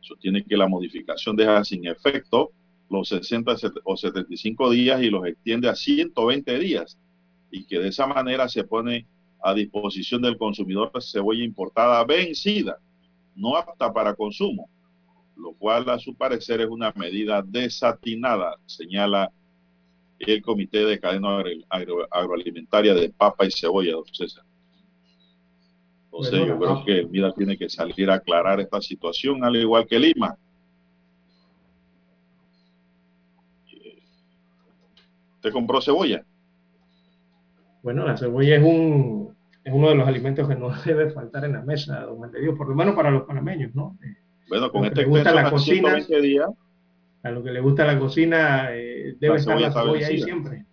Sostiene 0.01 0.43
que 0.43 0.55
la 0.55 0.67
modificación 0.67 1.35
deja 1.35 1.63
sin 1.63 1.87
efecto 1.87 2.51
los 2.89 3.09
60 3.09 3.55
o 3.83 3.97
75 3.97 4.69
días 4.71 5.01
y 5.01 5.09
los 5.09 5.25
extiende 5.25 5.69
a 5.69 5.75
120 5.75 6.59
días 6.59 6.97
y 7.51 7.65
que 7.65 7.79
de 7.79 7.89
esa 7.89 8.07
manera 8.07 8.47
se 8.47 8.63
pone 8.63 9.07
a 9.41 9.53
disposición 9.53 10.21
del 10.21 10.37
consumidor 10.37 10.91
cebolla 11.01 11.43
importada 11.43 12.03
vencida, 12.03 12.77
no 13.35 13.55
apta 13.55 13.91
para 13.93 14.15
consumo, 14.15 14.69
lo 15.35 15.53
cual 15.53 15.89
a 15.89 15.99
su 15.99 16.15
parecer 16.15 16.61
es 16.61 16.67
una 16.67 16.91
medida 16.95 17.41
desatinada, 17.41 18.57
señala 18.65 19.31
el 20.19 20.41
Comité 20.41 20.85
de 20.85 20.99
Cadena 20.99 21.37
Agro- 21.37 21.51
Agro- 21.69 22.07
Agroalimentaria 22.11 22.93
de 22.93 23.09
Papa 23.09 23.45
y 23.45 23.51
Cebolla, 23.51 23.93
don 23.93 24.05
César. 24.11 24.43
Entonces 26.05 26.47
yo 26.47 26.57
creo 26.59 26.83
que 26.85 26.99
el 26.99 27.09
MIDA 27.09 27.31
tiene 27.33 27.57
que 27.57 27.69
salir 27.69 28.09
a 28.09 28.15
aclarar 28.15 28.59
esta 28.59 28.81
situación, 28.81 29.43
al 29.43 29.55
igual 29.55 29.85
que 29.87 29.99
Lima. 29.99 30.35
¿Te 35.41 35.51
compró 35.51 35.81
cebolla? 35.81 36.23
Bueno, 37.81 38.05
la 38.05 38.17
cebolla 38.17 38.57
es 38.57 38.63
un 38.63 39.35
es 39.63 39.73
uno 39.73 39.89
de 39.89 39.95
los 39.95 40.07
alimentos 40.07 40.47
que 40.47 40.55
no 40.55 40.69
debe 40.85 41.11
faltar 41.11 41.45
en 41.45 41.53
la 41.53 41.61
mesa, 41.61 42.01
don 42.01 42.29
Dios, 42.31 42.57
por 42.57 42.67
lo 42.67 42.75
menos 42.75 42.95
para 42.95 43.11
los 43.11 43.23
panameños, 43.23 43.73
¿no? 43.75 43.97
Bueno, 44.49 44.71
con 44.71 44.83
este 44.85 45.05
gusta 45.05 45.31
la 45.31 45.49
cocina, 45.49 45.91
120 46.01 46.21
días, 46.21 46.49
a 47.23 47.31
lo 47.31 47.43
que 47.43 47.51
le 47.51 47.59
gusta 47.59 47.85
la 47.85 47.99
cocina, 47.99 48.69
eh, 48.71 49.15
debe 49.19 49.35
La 49.35 49.39
estar 49.39 49.57
cebolla 49.57 49.67
la 49.67 49.73
cebolla 49.73 50.07
ahí 50.07 50.21
siempre. 50.21 50.65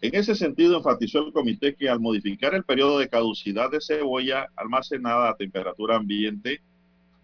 En 0.00 0.16
ese 0.16 0.34
sentido, 0.34 0.78
enfatizó 0.78 1.24
el 1.24 1.32
comité 1.32 1.76
que 1.76 1.88
al 1.88 2.00
modificar 2.00 2.54
el 2.54 2.64
periodo 2.64 2.98
de 2.98 3.08
caducidad 3.08 3.70
de 3.70 3.80
cebolla 3.80 4.48
almacenada 4.56 5.30
a 5.30 5.36
temperatura 5.36 5.96
ambiente 5.96 6.60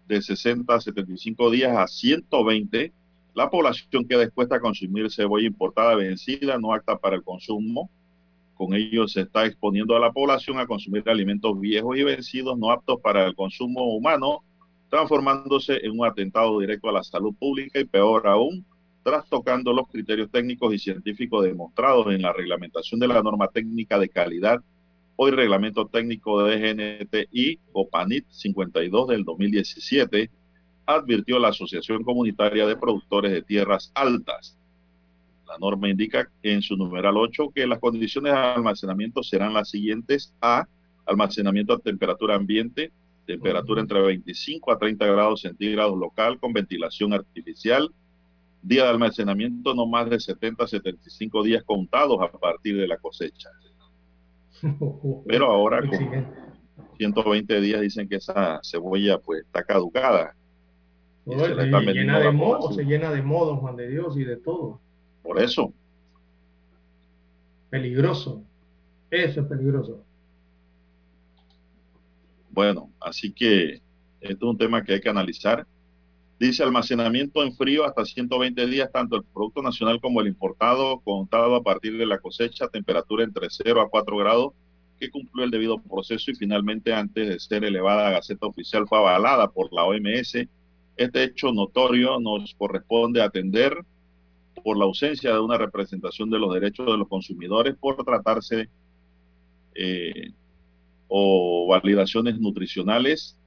de 0.07 0.21
60 0.21 0.73
a 0.73 0.79
75 0.79 1.51
días 1.51 1.75
a 1.75 1.87
120, 1.87 2.93
la 3.33 3.49
población 3.49 4.05
queda 4.07 4.23
expuesta 4.23 4.55
a 4.55 4.59
consumir 4.59 5.11
cebolla 5.11 5.45
importada 5.45 5.95
vencida, 5.95 6.57
no 6.57 6.73
apta 6.73 6.97
para 6.97 7.17
el 7.17 7.23
consumo. 7.23 7.89
Con 8.55 8.73
ello 8.73 9.07
se 9.07 9.21
está 9.21 9.45
exponiendo 9.45 9.95
a 9.95 9.99
la 9.99 10.11
población 10.11 10.57
a 10.59 10.65
consumir 10.65 11.03
alimentos 11.09 11.59
viejos 11.59 11.97
y 11.97 12.03
vencidos, 12.03 12.57
no 12.57 12.71
aptos 12.71 12.99
para 13.01 13.25
el 13.25 13.35
consumo 13.35 13.93
humano, 13.93 14.43
transformándose 14.89 15.85
en 15.85 15.99
un 15.99 16.05
atentado 16.05 16.59
directo 16.59 16.89
a 16.89 16.93
la 16.93 17.03
salud 17.03 17.33
pública 17.37 17.79
y 17.79 17.85
peor 17.85 18.27
aún, 18.27 18.65
trastocando 19.03 19.73
los 19.73 19.87
criterios 19.87 20.29
técnicos 20.31 20.73
y 20.73 20.79
científicos 20.79 21.45
demostrados 21.45 22.07
en 22.13 22.21
la 22.21 22.33
reglamentación 22.33 22.99
de 22.99 23.07
la 23.07 23.21
norma 23.21 23.47
técnica 23.47 23.97
de 23.97 24.09
calidad, 24.09 24.61
hoy 25.15 25.31
reglamento 25.31 25.87
técnico 25.87 26.43
de 26.43 26.99
GNTI 27.01 27.59
OPANIT 27.73 28.25
52 28.29 29.07
del 29.07 29.23
2017, 29.23 30.29
advirtió 30.85 31.39
la 31.39 31.49
Asociación 31.49 32.03
Comunitaria 32.03 32.65
de 32.65 32.75
Productores 32.75 33.31
de 33.31 33.43
Tierras 33.43 33.91
Altas. 33.93 34.57
La 35.47 35.57
norma 35.57 35.89
indica 35.89 36.29
en 36.41 36.61
su 36.61 36.77
numeral 36.77 37.17
8 37.17 37.51
que 37.53 37.67
las 37.67 37.79
condiciones 37.79 38.33
de 38.33 38.39
almacenamiento 38.39 39.21
serán 39.23 39.53
las 39.53 39.69
siguientes. 39.69 40.33
A. 40.41 40.65
Almacenamiento 41.05 41.73
a 41.73 41.79
temperatura 41.79 42.35
ambiente, 42.35 42.91
temperatura 43.33 43.81
entre 43.81 44.01
25 44.01 44.71
a 44.71 44.79
30 44.79 45.05
grados 45.05 45.41
centígrados 45.41 45.97
local 45.97 46.39
con 46.39 46.51
ventilación 46.51 47.13
artificial. 47.13 47.89
Día 48.61 48.83
de 48.83 48.89
almacenamiento 48.89 49.73
no 49.73 49.85
más 49.85 50.09
de 50.09 50.19
70 50.19 50.63
a 50.63 50.67
75 50.67 51.43
días 51.43 51.63
contados 51.63 52.17
a 52.21 52.31
partir 52.31 52.75
de 52.77 52.87
la 52.87 52.97
cosecha. 52.97 53.49
Pero 55.27 55.45
ahora 55.45 55.81
con 55.81 55.93
Exigente. 55.93 56.49
120 56.97 57.61
días 57.61 57.81
dicen 57.81 58.09
que 58.09 58.15
esa 58.15 58.59
cebolla 58.63 59.19
pues 59.19 59.43
está 59.45 59.63
caducada. 59.63 60.35
Y 61.25 61.31
se 61.37 61.55
la 61.55 61.81
llena 61.81 62.19
de 62.19 62.31
población. 62.31 62.73
se 62.73 62.83
llena 62.83 63.11
de 63.11 63.21
moho, 63.21 63.45
don 63.45 63.57
Juan 63.57 63.75
de 63.75 63.87
Dios, 63.87 64.17
y 64.17 64.23
de 64.23 64.37
todo. 64.37 64.81
Por 65.21 65.39
eso, 65.39 65.71
Peligroso. 67.69 68.43
Eso 69.11 69.41
es 69.41 69.47
peligroso. 69.47 70.03
Bueno, 72.49 72.91
así 72.99 73.31
que 73.31 73.81
esto 74.21 74.45
es 74.45 74.51
un 74.51 74.57
tema 74.57 74.83
que 74.83 74.93
hay 74.93 75.01
que 75.01 75.09
analizar. 75.09 75.65
Dice 76.39 76.63
almacenamiento 76.63 77.43
en 77.43 77.53
frío 77.53 77.85
hasta 77.85 78.05
120 78.05 78.65
días, 78.67 78.89
tanto 78.91 79.17
el 79.17 79.23
producto 79.23 79.61
nacional 79.61 79.99
como 79.99 80.21
el 80.21 80.27
importado, 80.27 80.99
contado 81.01 81.55
a 81.55 81.63
partir 81.63 81.97
de 81.97 82.05
la 82.05 82.19
cosecha, 82.19 82.69
temperatura 82.69 83.23
entre 83.23 83.47
0 83.49 83.81
a 83.81 83.89
4 83.89 84.17
grados, 84.17 84.53
que 84.99 85.09
cumplió 85.09 85.45
el 85.45 85.51
debido 85.51 85.81
proceso 85.81 86.31
y 86.31 86.35
finalmente 86.35 86.93
antes 86.93 87.27
de 87.27 87.39
ser 87.39 87.63
elevada 87.63 88.07
a 88.07 88.11
Gaceta 88.11 88.47
Oficial 88.47 88.87
fue 88.87 88.99
avalada 88.99 89.49
por 89.49 89.71
la 89.73 89.85
OMS. 89.85 90.47
Este 90.97 91.23
hecho 91.23 91.51
notorio 91.51 92.19
nos 92.19 92.53
corresponde 92.55 93.21
atender 93.21 93.77
por 94.63 94.77
la 94.77 94.85
ausencia 94.85 95.33
de 95.33 95.39
una 95.39 95.57
representación 95.57 96.29
de 96.29 96.39
los 96.39 96.53
derechos 96.53 96.85
de 96.85 96.97
los 96.97 97.07
consumidores 97.07 97.75
por 97.77 98.03
tratarse 98.03 98.69
eh, 99.75 100.31
o 101.09 101.67
validaciones 101.67 102.39
nutricionales, 102.39 103.37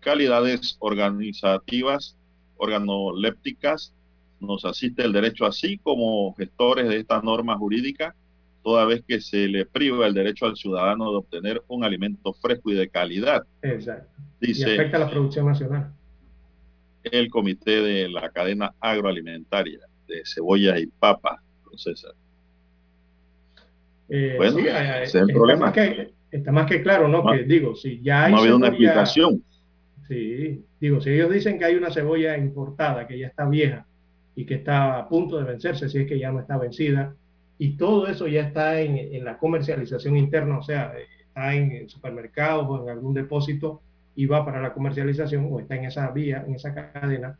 calidades 0.00 0.76
organizativas, 0.78 2.16
organolépticas, 2.56 3.92
nos 4.38 4.64
asiste 4.64 5.02
el 5.02 5.12
derecho 5.12 5.46
así 5.46 5.78
como 5.78 6.34
gestores 6.34 6.88
de 6.88 6.98
esta 6.98 7.20
norma 7.22 7.56
jurídica, 7.56 8.14
toda 8.62 8.84
vez 8.84 9.02
que 9.06 9.20
se 9.20 9.48
le 9.48 9.64
priva 9.64 10.06
el 10.06 10.14
derecho 10.14 10.46
al 10.46 10.56
ciudadano 10.56 11.10
de 11.10 11.16
obtener 11.16 11.62
un 11.68 11.84
alimento 11.84 12.32
fresco 12.34 12.70
y 12.70 12.74
de 12.74 12.88
calidad. 12.88 13.44
Exacto. 13.62 14.10
Dice 14.40 14.70
y 14.70 14.74
afecta 14.74 14.98
a 14.98 15.00
la 15.00 15.10
producción 15.10 15.46
nacional. 15.46 15.92
el 17.04 17.30
comité 17.30 17.80
de 17.80 18.08
la 18.08 18.28
cadena 18.30 18.74
agroalimentaria 18.80 19.80
de 20.06 20.22
cebollas 20.24 20.80
y 20.80 20.86
papas, 20.86 21.40
César. 21.76 22.12
Eh, 24.08 24.34
Bueno, 24.36 24.58
sí, 24.58 24.66
ese 24.66 25.02
es 25.02 25.14
el 25.14 25.26
problema. 25.26 25.72
Que, 25.72 26.12
está 26.30 26.52
más 26.52 26.66
que 26.66 26.82
claro, 26.82 27.08
¿no? 27.08 27.24
Que 27.24 27.44
digo, 27.44 27.74
si 27.74 28.00
ya 28.02 28.24
hay 28.24 28.32
No 28.32 28.38
ha 28.38 28.40
habido 28.40 28.56
una 28.56 28.66
cebolla- 28.68 28.72
explicación. 28.84 29.42
Sí, 30.08 30.64
digo, 30.80 31.00
si 31.00 31.10
ellos 31.10 31.32
dicen 31.32 31.58
que 31.58 31.64
hay 31.64 31.74
una 31.74 31.90
cebolla 31.90 32.36
importada 32.38 33.06
que 33.06 33.18
ya 33.18 33.26
está 33.26 33.48
vieja 33.48 33.86
y 34.36 34.44
que 34.44 34.54
está 34.54 34.98
a 34.98 35.08
punto 35.08 35.38
de 35.38 35.44
vencerse, 35.44 35.88
si 35.88 35.98
es 35.98 36.06
que 36.06 36.18
ya 36.18 36.30
no 36.30 36.40
está 36.40 36.56
vencida, 36.58 37.14
y 37.58 37.76
todo 37.76 38.06
eso 38.06 38.26
ya 38.28 38.42
está 38.42 38.80
en, 38.80 38.96
en 38.98 39.24
la 39.24 39.38
comercialización 39.38 40.16
interna, 40.16 40.58
o 40.58 40.62
sea, 40.62 40.92
está 41.26 41.54
en 41.54 41.88
supermercados 41.88 42.66
o 42.68 42.82
en 42.84 42.90
algún 42.90 43.14
depósito 43.14 43.80
y 44.14 44.26
va 44.26 44.44
para 44.44 44.60
la 44.60 44.72
comercialización 44.74 45.48
o 45.50 45.58
está 45.58 45.74
en 45.76 45.86
esa 45.86 46.10
vía, 46.10 46.44
en 46.46 46.54
esa 46.54 46.74
cadena, 46.74 47.38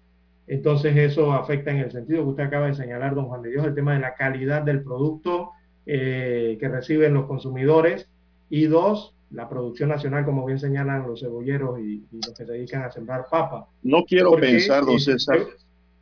entonces 0.48 0.96
eso 0.96 1.32
afecta 1.32 1.70
en 1.70 1.78
el 1.78 1.90
sentido 1.92 2.22
que 2.22 2.30
usted 2.30 2.44
acaba 2.44 2.66
de 2.66 2.74
señalar, 2.74 3.14
don 3.14 3.26
Juan 3.26 3.42
de 3.42 3.50
Dios, 3.50 3.66
el 3.66 3.74
tema 3.74 3.94
de 3.94 4.00
la 4.00 4.14
calidad 4.14 4.62
del 4.62 4.82
producto 4.82 5.50
eh, 5.86 6.56
que 6.58 6.68
reciben 6.68 7.14
los 7.14 7.26
consumidores 7.26 8.08
y 8.50 8.66
dos, 8.66 9.14
la 9.30 9.48
producción 9.48 9.88
nacional, 9.88 10.24
como 10.24 10.44
bien 10.46 10.58
señalan 10.58 11.06
los 11.06 11.20
cebolleros 11.20 11.80
y, 11.80 12.04
y 12.12 12.16
los 12.24 12.28
que 12.36 12.44
se 12.44 12.52
dedican 12.52 12.82
a 12.84 12.90
sembrar 12.90 13.26
papa. 13.30 13.66
No 13.82 14.04
quiero 14.04 14.30
Porque, 14.30 14.46
pensar, 14.46 14.84
don 14.84 15.00
César, 15.00 15.38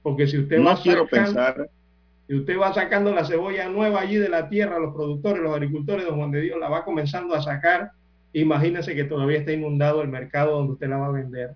porque 0.03 0.27
si 0.27 0.39
usted 0.39 0.59
no 0.59 0.65
va 0.71 0.77
quiero 0.83 1.05
sacando- 1.07 1.27
pensar, 1.27 1.71
si 2.27 2.35
usted 2.35 2.59
va 2.59 2.73
sacando 2.75 3.13
la 3.15 3.25
cebolla 3.25 3.69
nueva 3.69 4.01
allí 4.01 4.17
de 4.17 4.29
la 4.29 4.49
tierra, 4.49 4.79
los 4.79 4.95
productores, 4.95 5.43
los 5.43 5.53
agricultores, 5.55 6.05
don 6.07 6.17
Juan 6.17 6.31
de 6.31 6.41
Dios 6.43 6.59
la 6.59 6.69
va 6.69 6.85
comenzando 6.85 7.35
a 7.35 7.43
sacar, 7.43 7.93
imagínese 8.33 8.95
que 8.95 9.05
todavía 9.05 9.39
está 9.39 9.53
inundado 9.53 10.03
el 10.03 10.09
mercado 10.09 10.53
donde 10.59 10.73
usted 10.75 10.89
la 10.89 10.97
va 10.99 11.07
a 11.07 11.11
vender 11.13 11.55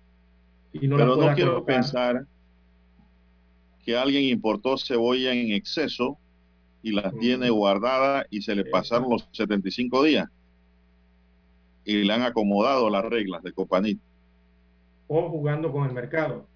y 0.73 0.87
no 0.89 0.97
la 0.97 1.05
pero 1.05 1.15
pueda 1.17 1.31
no 1.31 1.35
quiero 1.35 1.53
colocar. 1.55 1.75
pensar 1.77 2.25
que 3.85 3.97
alguien 3.97 4.25
importó 4.25 4.77
cebolla 4.77 5.33
en 5.33 5.53
exceso 5.53 6.19
y 6.83 6.93
las 6.93 7.15
tiene 7.19 7.51
guardadas 7.51 8.27
y 8.31 8.43
se 8.43 8.55
le 8.55 8.65
pasaron 8.65 9.11
los 9.11 9.27
75 9.33 10.03
días 10.03 10.29
y 11.89 12.05
le 12.05 12.13
han 12.13 12.21
acomodado 12.21 12.91
las 12.91 13.03
reglas 13.03 13.43
de 13.43 13.51
Copanit 13.53 13.99
o 15.09 15.31
jugando 15.31 15.73
con 15.73 15.87
el 15.87 15.95
mercado. 15.95 16.47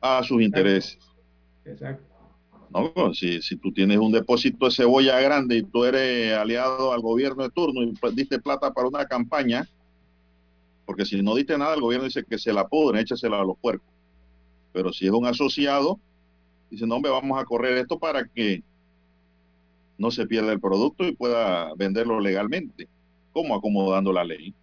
a 0.00 0.22
sus 0.24 0.42
intereses. 0.42 0.98
Exacto. 1.64 2.02
No, 2.68 3.14
si, 3.14 3.40
si 3.42 3.56
tú 3.56 3.72
tienes 3.72 3.98
un 3.98 4.10
depósito 4.10 4.64
de 4.64 4.72
cebolla 4.72 5.20
grande 5.20 5.58
y 5.58 5.62
tú 5.62 5.84
eres 5.84 6.34
aliado 6.36 6.92
al 6.92 7.00
gobierno 7.00 7.44
de 7.44 7.50
turno 7.50 7.82
y 7.82 7.94
diste 8.12 8.40
plata 8.40 8.72
para 8.72 8.88
una 8.88 9.06
campaña, 9.06 9.68
porque 10.84 11.04
si 11.04 11.22
no 11.22 11.36
diste 11.36 11.56
nada, 11.56 11.74
el 11.74 11.80
gobierno 11.80 12.06
dice 12.06 12.24
que 12.24 12.38
se 12.38 12.52
la 12.52 12.66
pudren, 12.66 13.02
échasela 13.02 13.40
a 13.40 13.44
los 13.44 13.56
puercos. 13.58 13.86
Pero 14.72 14.92
si 14.92 15.06
es 15.06 15.12
un 15.12 15.26
asociado, 15.26 16.00
dice, 16.70 16.86
no, 16.86 16.96
hombre, 16.96 17.12
vamos 17.12 17.40
a 17.40 17.44
correr 17.44 17.78
esto 17.78 18.00
para 18.00 18.26
que 18.26 18.64
no 19.96 20.10
se 20.10 20.26
pierda 20.26 20.50
el 20.50 20.60
producto 20.60 21.06
y 21.06 21.14
pueda 21.14 21.72
venderlo 21.76 22.18
legalmente, 22.18 22.88
como 23.32 23.54
acomodando 23.54 24.12
la 24.12 24.24
ley. 24.24 24.54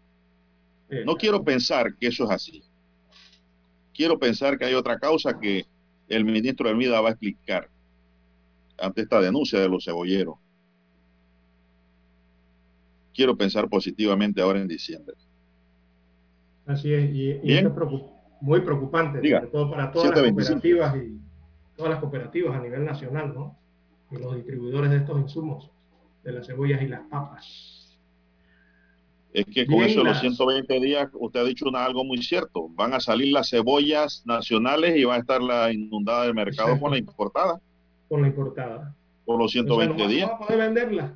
No 1.05 1.15
quiero 1.15 1.43
pensar 1.43 1.95
que 1.95 2.07
eso 2.07 2.23
es 2.25 2.31
así. 2.31 2.63
Quiero 3.93 4.17
pensar 4.17 4.57
que 4.57 4.65
hay 4.65 4.73
otra 4.73 4.97
causa 4.97 5.39
que 5.39 5.65
el 6.07 6.25
ministro 6.25 6.69
Hermida 6.69 6.99
va 7.01 7.09
a 7.09 7.11
explicar 7.11 7.69
ante 8.79 9.01
esta 9.01 9.19
denuncia 9.21 9.59
de 9.59 9.69
los 9.69 9.83
cebolleros. 9.85 10.37
Quiero 13.13 13.35
pensar 13.37 13.67
positivamente 13.69 14.41
ahora 14.41 14.59
en 14.61 14.67
diciembre. 14.67 15.15
Así 16.65 16.93
es, 16.93 17.09
y, 17.13 17.39
y 17.43 17.53
esto 17.53 17.69
es 17.69 17.73
preocup- 17.75 18.11
muy 18.41 18.61
preocupante, 18.61 19.19
Diga. 19.19 19.39
sobre 19.39 19.51
todo 19.51 19.71
para 19.71 19.91
todas 19.91 20.09
las 20.11 20.19
7.25. 20.19 20.33
cooperativas 20.33 20.95
y 20.95 21.19
todas 21.75 21.91
las 21.91 21.99
cooperativas 21.99 22.55
a 22.55 22.61
nivel 22.61 22.85
nacional, 22.85 23.33
¿no? 23.33 23.57
Y 24.11 24.17
los 24.17 24.35
distribuidores 24.35 24.89
de 24.91 24.97
estos 24.97 25.19
insumos, 25.19 25.69
de 26.23 26.31
las 26.31 26.47
cebollas 26.47 26.81
y 26.81 26.87
las 26.87 27.01
papas. 27.09 27.78
Es 29.31 29.45
que 29.45 29.65
con 29.67 29.77
Bien, 29.77 29.89
eso 29.89 29.99
de 29.99 30.05
los 30.05 30.13
las- 30.13 30.21
120 30.21 30.79
días, 30.79 31.09
usted 31.13 31.39
ha 31.41 31.43
dicho 31.43 31.65
una- 31.69 31.85
algo 31.85 32.03
muy 32.03 32.17
cierto. 32.23 32.67
Van 32.69 32.93
a 32.93 32.99
salir 32.99 33.31
las 33.31 33.49
cebollas 33.49 34.23
nacionales 34.25 34.97
y 34.97 35.03
va 35.03 35.15
a 35.15 35.19
estar 35.19 35.41
la 35.41 35.71
inundada 35.71 36.23
del 36.23 36.33
mercado 36.33 36.69
Exacto. 36.69 36.81
con 36.81 36.91
la 36.91 36.97
importada 36.97 37.61
con 38.07 38.21
la 38.23 38.27
importada. 38.27 38.95
por 39.25 39.37
los 39.37 39.55
Entonces, 39.55 39.85
120 39.95 40.03
no, 40.03 40.09
días. 40.09 40.29
va 40.31 40.33
a 40.33 40.39
poder 40.39 40.57
venderla. 40.57 41.13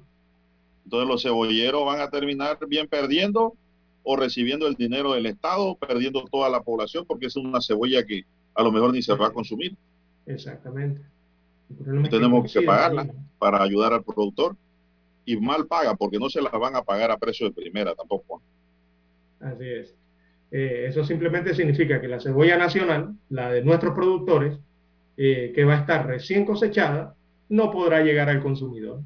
Entonces 0.83 1.07
los 1.09 1.23
cebolleros 1.23 1.83
van 1.85 2.01
a 2.01 2.09
terminar 2.11 2.59
bien 2.67 2.87
perdiendo 2.87 3.53
o 4.03 4.15
recibiendo 4.15 4.67
el 4.67 4.75
dinero 4.75 5.13
del 5.13 5.25
Estado, 5.25 5.73
perdiendo 5.75 6.23
toda 6.25 6.47
la 6.49 6.61
población, 6.61 7.05
porque 7.07 7.25
es 7.27 7.35
una 7.35 7.59
cebolla 7.61 8.05
que 8.05 8.21
a 8.53 8.61
lo 8.61 8.71
mejor 8.71 8.93
ni 8.93 9.01
se 9.01 9.15
va 9.15 9.27
a 9.27 9.31
consumir. 9.31 9.75
Exactamente. 10.27 11.01
Tenemos 12.11 12.53
que 12.53 12.61
pagarla 12.61 13.07
para 13.39 13.63
ayudar 13.63 13.93
al 13.93 14.03
productor. 14.03 14.55
Y 15.25 15.37
mal 15.37 15.67
paga, 15.67 15.95
porque 15.95 16.19
no 16.19 16.29
se 16.29 16.41
las 16.41 16.51
van 16.53 16.75
a 16.75 16.83
pagar 16.83 17.11
a 17.11 17.17
precio 17.17 17.47
de 17.47 17.53
primera 17.53 17.95
tampoco. 17.95 18.41
Así 19.39 19.67
es. 19.67 19.95
Eh, 20.51 20.85
eso 20.87 21.03
simplemente 21.03 21.53
significa 21.53 21.99
que 21.99 22.07
la 22.07 22.19
cebolla 22.19 22.57
nacional, 22.57 23.15
la 23.29 23.51
de 23.51 23.63
nuestros 23.63 23.95
productores, 23.95 24.59
eh, 25.17 25.51
que 25.55 25.63
va 25.63 25.75
a 25.75 25.79
estar 25.79 26.05
recién 26.05 26.45
cosechada, 26.45 27.15
no 27.49 27.71
podrá 27.71 28.01
llegar 28.01 28.29
al 28.29 28.41
consumidor. 28.41 29.01